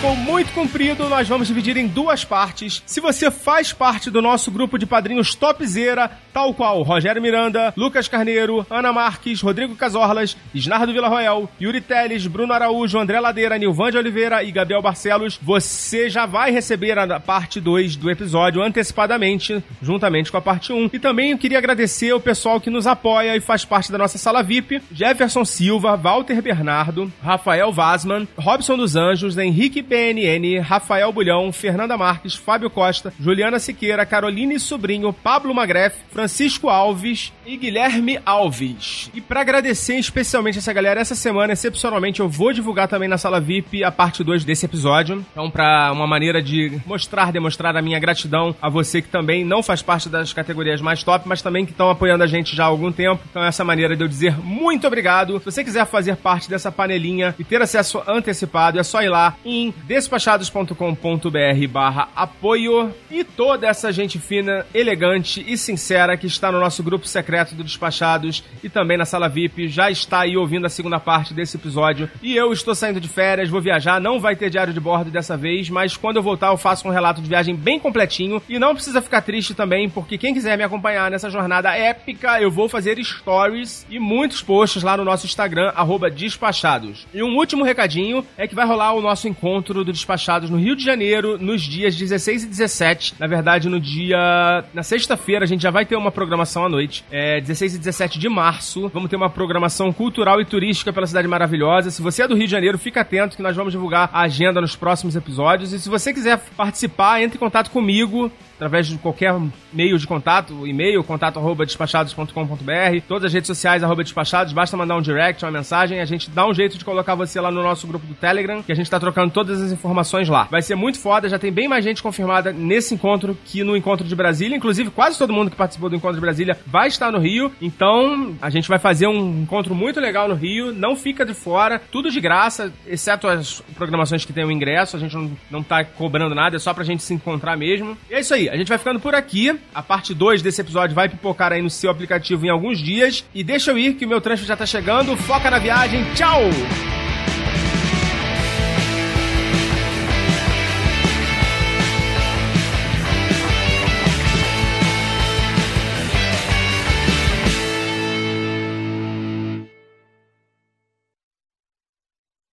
Ficou 0.05 0.15
muito 0.15 0.53
comprido, 0.53 1.09
nós 1.09 1.27
vamos 1.27 1.47
dividir 1.47 1.77
em 1.77 1.87
duas 1.87 2.23
partes. 2.23 2.83
Se 2.85 2.99
você 2.99 3.31
faz 3.31 3.73
parte 3.73 4.11
do 4.11 4.21
nosso 4.21 4.51
grupo 4.51 4.77
de 4.77 4.85
padrinhos 4.85 5.33
topzera, 5.33 6.11
tal 6.31 6.53
qual 6.53 6.83
Rogério 6.83 7.19
Miranda, 7.19 7.73
Lucas 7.75 8.07
Carneiro, 8.07 8.63
Ana 8.69 8.93
Marques, 8.93 9.41
Rodrigo 9.41 9.75
Casorlas, 9.75 10.37
Isnardo 10.53 10.93
Villarroel, 10.93 11.49
Yuri 11.59 11.81
Teles, 11.81 12.27
Bruno 12.27 12.53
Araújo, 12.53 12.99
André 12.99 13.19
Ladeira, 13.19 13.57
Nilvan 13.57 13.89
de 13.89 13.97
Oliveira 13.97 14.43
e 14.43 14.51
Gabriel 14.51 14.81
Barcelos, 14.81 15.39
você 15.41 16.07
já 16.07 16.27
vai 16.27 16.51
receber 16.51 16.99
a 16.99 17.19
parte 17.19 17.59
2 17.59 17.95
do 17.95 18.11
episódio 18.11 18.61
antecipadamente, 18.61 19.63
juntamente 19.81 20.29
com 20.29 20.37
a 20.37 20.41
parte 20.41 20.71
1. 20.71 20.91
E 20.93 20.99
também 20.99 21.31
eu 21.31 21.37
queria 21.39 21.57
agradecer 21.57 22.13
o 22.13 22.19
pessoal 22.19 22.61
que 22.61 22.69
nos 22.69 22.85
apoia 22.85 23.35
e 23.35 23.41
faz 23.41 23.65
parte 23.65 23.91
da 23.91 23.97
nossa 23.97 24.19
sala 24.19 24.43
VIP: 24.43 24.83
Jefferson 24.91 25.45
Silva, 25.45 25.95
Walter 25.95 26.43
Bernardo, 26.43 27.11
Rafael 27.23 27.71
Vazman, 27.71 28.27
Robson 28.37 28.77
dos 28.77 28.95
Anjos, 28.95 29.35
Henrique 29.35 29.81
PNN, 29.95 30.59
Rafael 30.59 31.09
Bulhão, 31.13 31.53
Fernanda 31.53 31.97
Marques, 31.97 32.35
Fábio 32.35 32.69
Costa, 32.69 33.13
Juliana 33.17 33.59
Siqueira, 33.59 34.05
Caroline 34.05 34.59
Sobrinho, 34.59 35.13
Pablo 35.13 35.55
Magref, 35.55 35.95
Francisco 36.11 36.67
Alves 36.67 37.31
e 37.45 37.55
Guilherme 37.55 38.19
Alves. 38.25 39.09
E 39.13 39.21
para 39.21 39.39
agradecer 39.39 39.95
especialmente 39.95 40.57
essa 40.57 40.73
galera, 40.73 40.99
essa 40.99 41.15
semana, 41.15 41.53
excepcionalmente, 41.53 42.19
eu 42.19 42.27
vou 42.27 42.51
divulgar 42.51 42.89
também 42.89 43.07
na 43.07 43.17
sala 43.17 43.39
VIP 43.39 43.85
a 43.85 43.91
parte 43.91 44.21
2 44.21 44.43
desse 44.43 44.65
episódio. 44.65 45.25
Então, 45.31 45.49
para 45.49 45.89
uma 45.93 46.05
maneira 46.05 46.43
de 46.43 46.77
mostrar, 46.85 47.31
demonstrar 47.31 47.77
a 47.77 47.81
minha 47.81 47.97
gratidão 47.97 48.53
a 48.61 48.67
você 48.67 49.01
que 49.01 49.07
também 49.07 49.45
não 49.45 49.63
faz 49.63 49.81
parte 49.81 50.09
das 50.09 50.33
categorias 50.33 50.81
mais 50.81 51.03
top, 51.03 51.25
mas 51.25 51.41
também 51.41 51.65
que 51.65 51.71
estão 51.71 51.89
apoiando 51.89 52.25
a 52.25 52.27
gente 52.27 52.53
já 52.53 52.65
há 52.65 52.67
algum 52.67 52.91
tempo. 52.91 53.23
Então, 53.29 53.41
essa 53.45 53.63
maneira 53.63 53.95
de 53.95 54.03
eu 54.03 54.09
dizer 54.09 54.37
muito 54.43 54.85
obrigado. 54.85 55.39
Se 55.39 55.45
você 55.45 55.63
quiser 55.63 55.85
fazer 55.85 56.17
parte 56.17 56.49
dessa 56.49 56.69
panelinha 56.69 57.33
e 57.39 57.45
ter 57.45 57.61
acesso 57.61 58.03
antecipado, 58.05 58.77
é 58.77 58.83
só 58.83 59.01
ir 59.01 59.07
lá 59.07 59.37
em 59.45 59.73
despachados.com.br 59.87 61.67
barra 61.69 62.09
apoio 62.15 62.93
e 63.09 63.23
toda 63.23 63.67
essa 63.67 63.91
gente 63.91 64.17
fina, 64.19 64.65
elegante 64.73 65.45
e 65.47 65.57
sincera 65.57 66.17
que 66.17 66.25
está 66.25 66.51
no 66.51 66.59
nosso 66.59 66.81
grupo 66.81 67.07
secreto 67.07 67.53
do 67.53 67.63
Despachados 67.63 68.43
e 68.63 68.69
também 68.69 68.97
na 68.97 69.05
sala 69.05 69.29
VIP 69.29 69.67
já 69.67 69.91
está 69.91 70.21
aí 70.21 70.35
ouvindo 70.35 70.65
a 70.65 70.69
segunda 70.69 70.99
parte 70.99 71.33
desse 71.33 71.57
episódio. 71.57 72.09
E 72.21 72.35
eu 72.35 72.51
estou 72.51 72.73
saindo 72.73 72.99
de 72.99 73.07
férias, 73.07 73.49
vou 73.49 73.61
viajar, 73.61 74.01
não 74.01 74.19
vai 74.19 74.35
ter 74.35 74.49
diário 74.49 74.73
de 74.73 74.79
bordo 74.79 75.11
dessa 75.11 75.37
vez, 75.37 75.69
mas 75.69 75.95
quando 75.95 76.17
eu 76.17 76.23
voltar 76.23 76.47
eu 76.47 76.57
faço 76.57 76.87
um 76.87 76.91
relato 76.91 77.21
de 77.21 77.29
viagem 77.29 77.55
bem 77.55 77.79
completinho 77.79 78.41
e 78.49 78.57
não 78.57 78.73
precisa 78.73 79.01
ficar 79.01 79.21
triste 79.21 79.53
também, 79.53 79.89
porque 79.89 80.17
quem 80.17 80.33
quiser 80.33 80.57
me 80.57 80.63
acompanhar 80.63 81.11
nessa 81.11 81.29
jornada 81.29 81.75
épica, 81.75 82.41
eu 82.41 82.49
vou 82.49 82.67
fazer 82.67 82.97
stories 83.03 83.85
e 83.89 83.99
muitos 83.99 84.41
posts 84.41 84.81
lá 84.81 84.97
no 84.97 85.05
nosso 85.05 85.25
Instagram, 85.25 85.71
despachados. 86.13 87.05
E 87.13 87.21
um 87.21 87.35
último 87.35 87.63
recadinho 87.63 88.25
é 88.37 88.47
que 88.47 88.55
vai 88.55 88.65
rolar 88.65 88.93
o 88.93 89.01
nosso 89.01 89.27
encontro 89.27 89.74
do 89.83 89.91
Despachados 89.91 90.49
no 90.49 90.57
Rio 90.57 90.75
de 90.75 90.83
Janeiro 90.83 91.37
nos 91.37 91.61
dias 91.61 91.95
16 91.95 92.43
e 92.43 92.47
17. 92.47 93.15
Na 93.19 93.27
verdade, 93.27 93.67
no 93.69 93.79
dia. 93.79 94.63
Na 94.73 94.83
sexta-feira, 94.83 95.45
a 95.45 95.47
gente 95.47 95.61
já 95.61 95.71
vai 95.71 95.85
ter 95.85 95.95
uma 95.95 96.11
programação 96.11 96.65
à 96.65 96.69
noite. 96.69 97.03
É 97.11 97.41
16 97.41 97.75
e 97.75 97.77
17 97.79 98.19
de 98.19 98.29
março. 98.29 98.89
Vamos 98.93 99.09
ter 99.09 99.15
uma 99.15 99.29
programação 99.29 99.91
cultural 99.91 100.39
e 100.39 100.45
turística 100.45 100.93
pela 100.93 101.07
cidade 101.07 101.27
maravilhosa. 101.27 101.91
Se 101.91 102.01
você 102.01 102.23
é 102.23 102.27
do 102.27 102.35
Rio 102.35 102.45
de 102.45 102.51
Janeiro, 102.51 102.77
fica 102.77 103.01
atento 103.01 103.35
que 103.35 103.43
nós 103.43 103.55
vamos 103.55 103.73
divulgar 103.73 104.09
a 104.13 104.21
agenda 104.21 104.61
nos 104.61 104.75
próximos 104.75 105.15
episódios. 105.15 105.73
E 105.73 105.79
se 105.79 105.89
você 105.89 106.13
quiser 106.13 106.39
participar, 106.55 107.21
entre 107.21 107.37
em 107.37 107.39
contato 107.39 107.71
comigo 107.71 108.31
através 108.55 108.87
de 108.87 108.97
qualquer 108.97 109.35
meio 109.71 109.97
de 109.97 110.07
contato, 110.07 110.65
e-mail, 110.65 111.03
contato 111.03 111.39
arroba 111.39 111.65
despachados.com.br, 111.65 113.01
todas 113.07 113.25
as 113.25 113.33
redes 113.33 113.47
sociais 113.47 113.83
arroba 113.83 114.03
despachados, 114.03 114.53
basta 114.53 114.75
mandar 114.77 114.95
um 114.95 115.01
direct, 115.01 115.43
uma 115.43 115.51
mensagem, 115.51 115.99
a 115.99 116.05
gente 116.05 116.29
dá 116.29 116.47
um 116.47 116.53
jeito 116.53 116.77
de 116.77 116.85
colocar 116.85 117.15
você 117.15 117.39
lá 117.39 117.51
no 117.51 117.61
nosso 117.61 117.85
grupo 117.87 118.05
do 118.05 118.13
Telegram, 118.13 118.63
que 118.63 118.71
a 118.71 118.75
gente 118.75 118.89
tá 118.89 118.99
trocando 118.99 119.31
todas 119.31 119.61
as 119.61 119.71
informações 119.71 120.27
lá. 120.29 120.47
Vai 120.49 120.61
ser 120.61 120.75
muito 120.75 120.99
foda, 120.99 121.29
já 121.29 121.37
tem 121.37 121.51
bem 121.51 121.67
mais 121.67 121.83
gente 121.83 122.01
confirmada 122.01 122.51
nesse 122.51 122.93
encontro 122.93 123.37
que 123.45 123.63
no 123.63 123.75
encontro 123.75 124.07
de 124.07 124.15
Brasília, 124.15 124.55
inclusive 124.55 124.89
quase 124.89 125.17
todo 125.17 125.33
mundo 125.33 125.51
que 125.51 125.57
participou 125.57 125.89
do 125.89 125.95
encontro 125.95 126.15
de 126.15 126.21
Brasília 126.21 126.57
vai 126.65 126.87
estar 126.87 127.11
no 127.11 127.19
Rio, 127.19 127.51
então 127.61 128.35
a 128.41 128.49
gente 128.49 128.67
vai 128.67 128.79
fazer 128.79 129.07
um 129.07 129.41
encontro 129.41 129.75
muito 129.75 129.99
legal 129.99 130.27
no 130.27 130.35
Rio, 130.35 130.73
não 130.73 130.95
fica 130.95 131.25
de 131.25 131.33
fora, 131.33 131.81
tudo 131.91 132.09
de 132.09 132.21
graça, 132.21 132.71
exceto 132.87 133.27
as 133.27 133.61
programações 133.75 134.25
que 134.25 134.33
tem 134.33 134.45
o 134.45 134.51
ingresso, 134.51 134.95
a 134.95 134.99
gente 134.99 135.15
não, 135.15 135.31
não 135.51 135.63
tá 135.63 135.83
cobrando 135.83 136.33
nada, 136.33 136.55
é 136.55 136.59
só 136.59 136.73
pra 136.73 136.83
gente 136.83 137.03
se 137.03 137.13
encontrar 137.13 137.57
mesmo. 137.57 137.97
E 138.09 138.13
é 138.13 138.19
isso 138.19 138.33
aí, 138.33 138.44
a 138.49 138.57
gente 138.57 138.67
vai 138.67 138.77
ficando 138.77 138.99
por 138.99 139.15
aqui. 139.15 139.57
A 139.73 139.81
parte 139.81 140.13
2 140.13 140.41
desse 140.41 140.61
episódio 140.61 140.95
vai 140.95 141.09
pipocar 141.09 141.51
aí 141.51 141.61
no 141.61 141.69
seu 141.69 141.89
aplicativo 141.89 142.45
em 142.45 142.49
alguns 142.49 142.79
dias. 142.79 143.25
E 143.33 143.43
deixa 143.43 143.71
eu 143.71 143.77
ir 143.77 143.95
que 143.95 144.05
o 144.05 144.09
meu 144.09 144.21
transfer 144.21 144.47
já 144.47 144.55
tá 144.55 144.65
chegando. 144.65 145.15
Foca 145.17 145.49
na 145.49 145.59
viagem. 145.59 146.03
Tchau! 146.13 146.41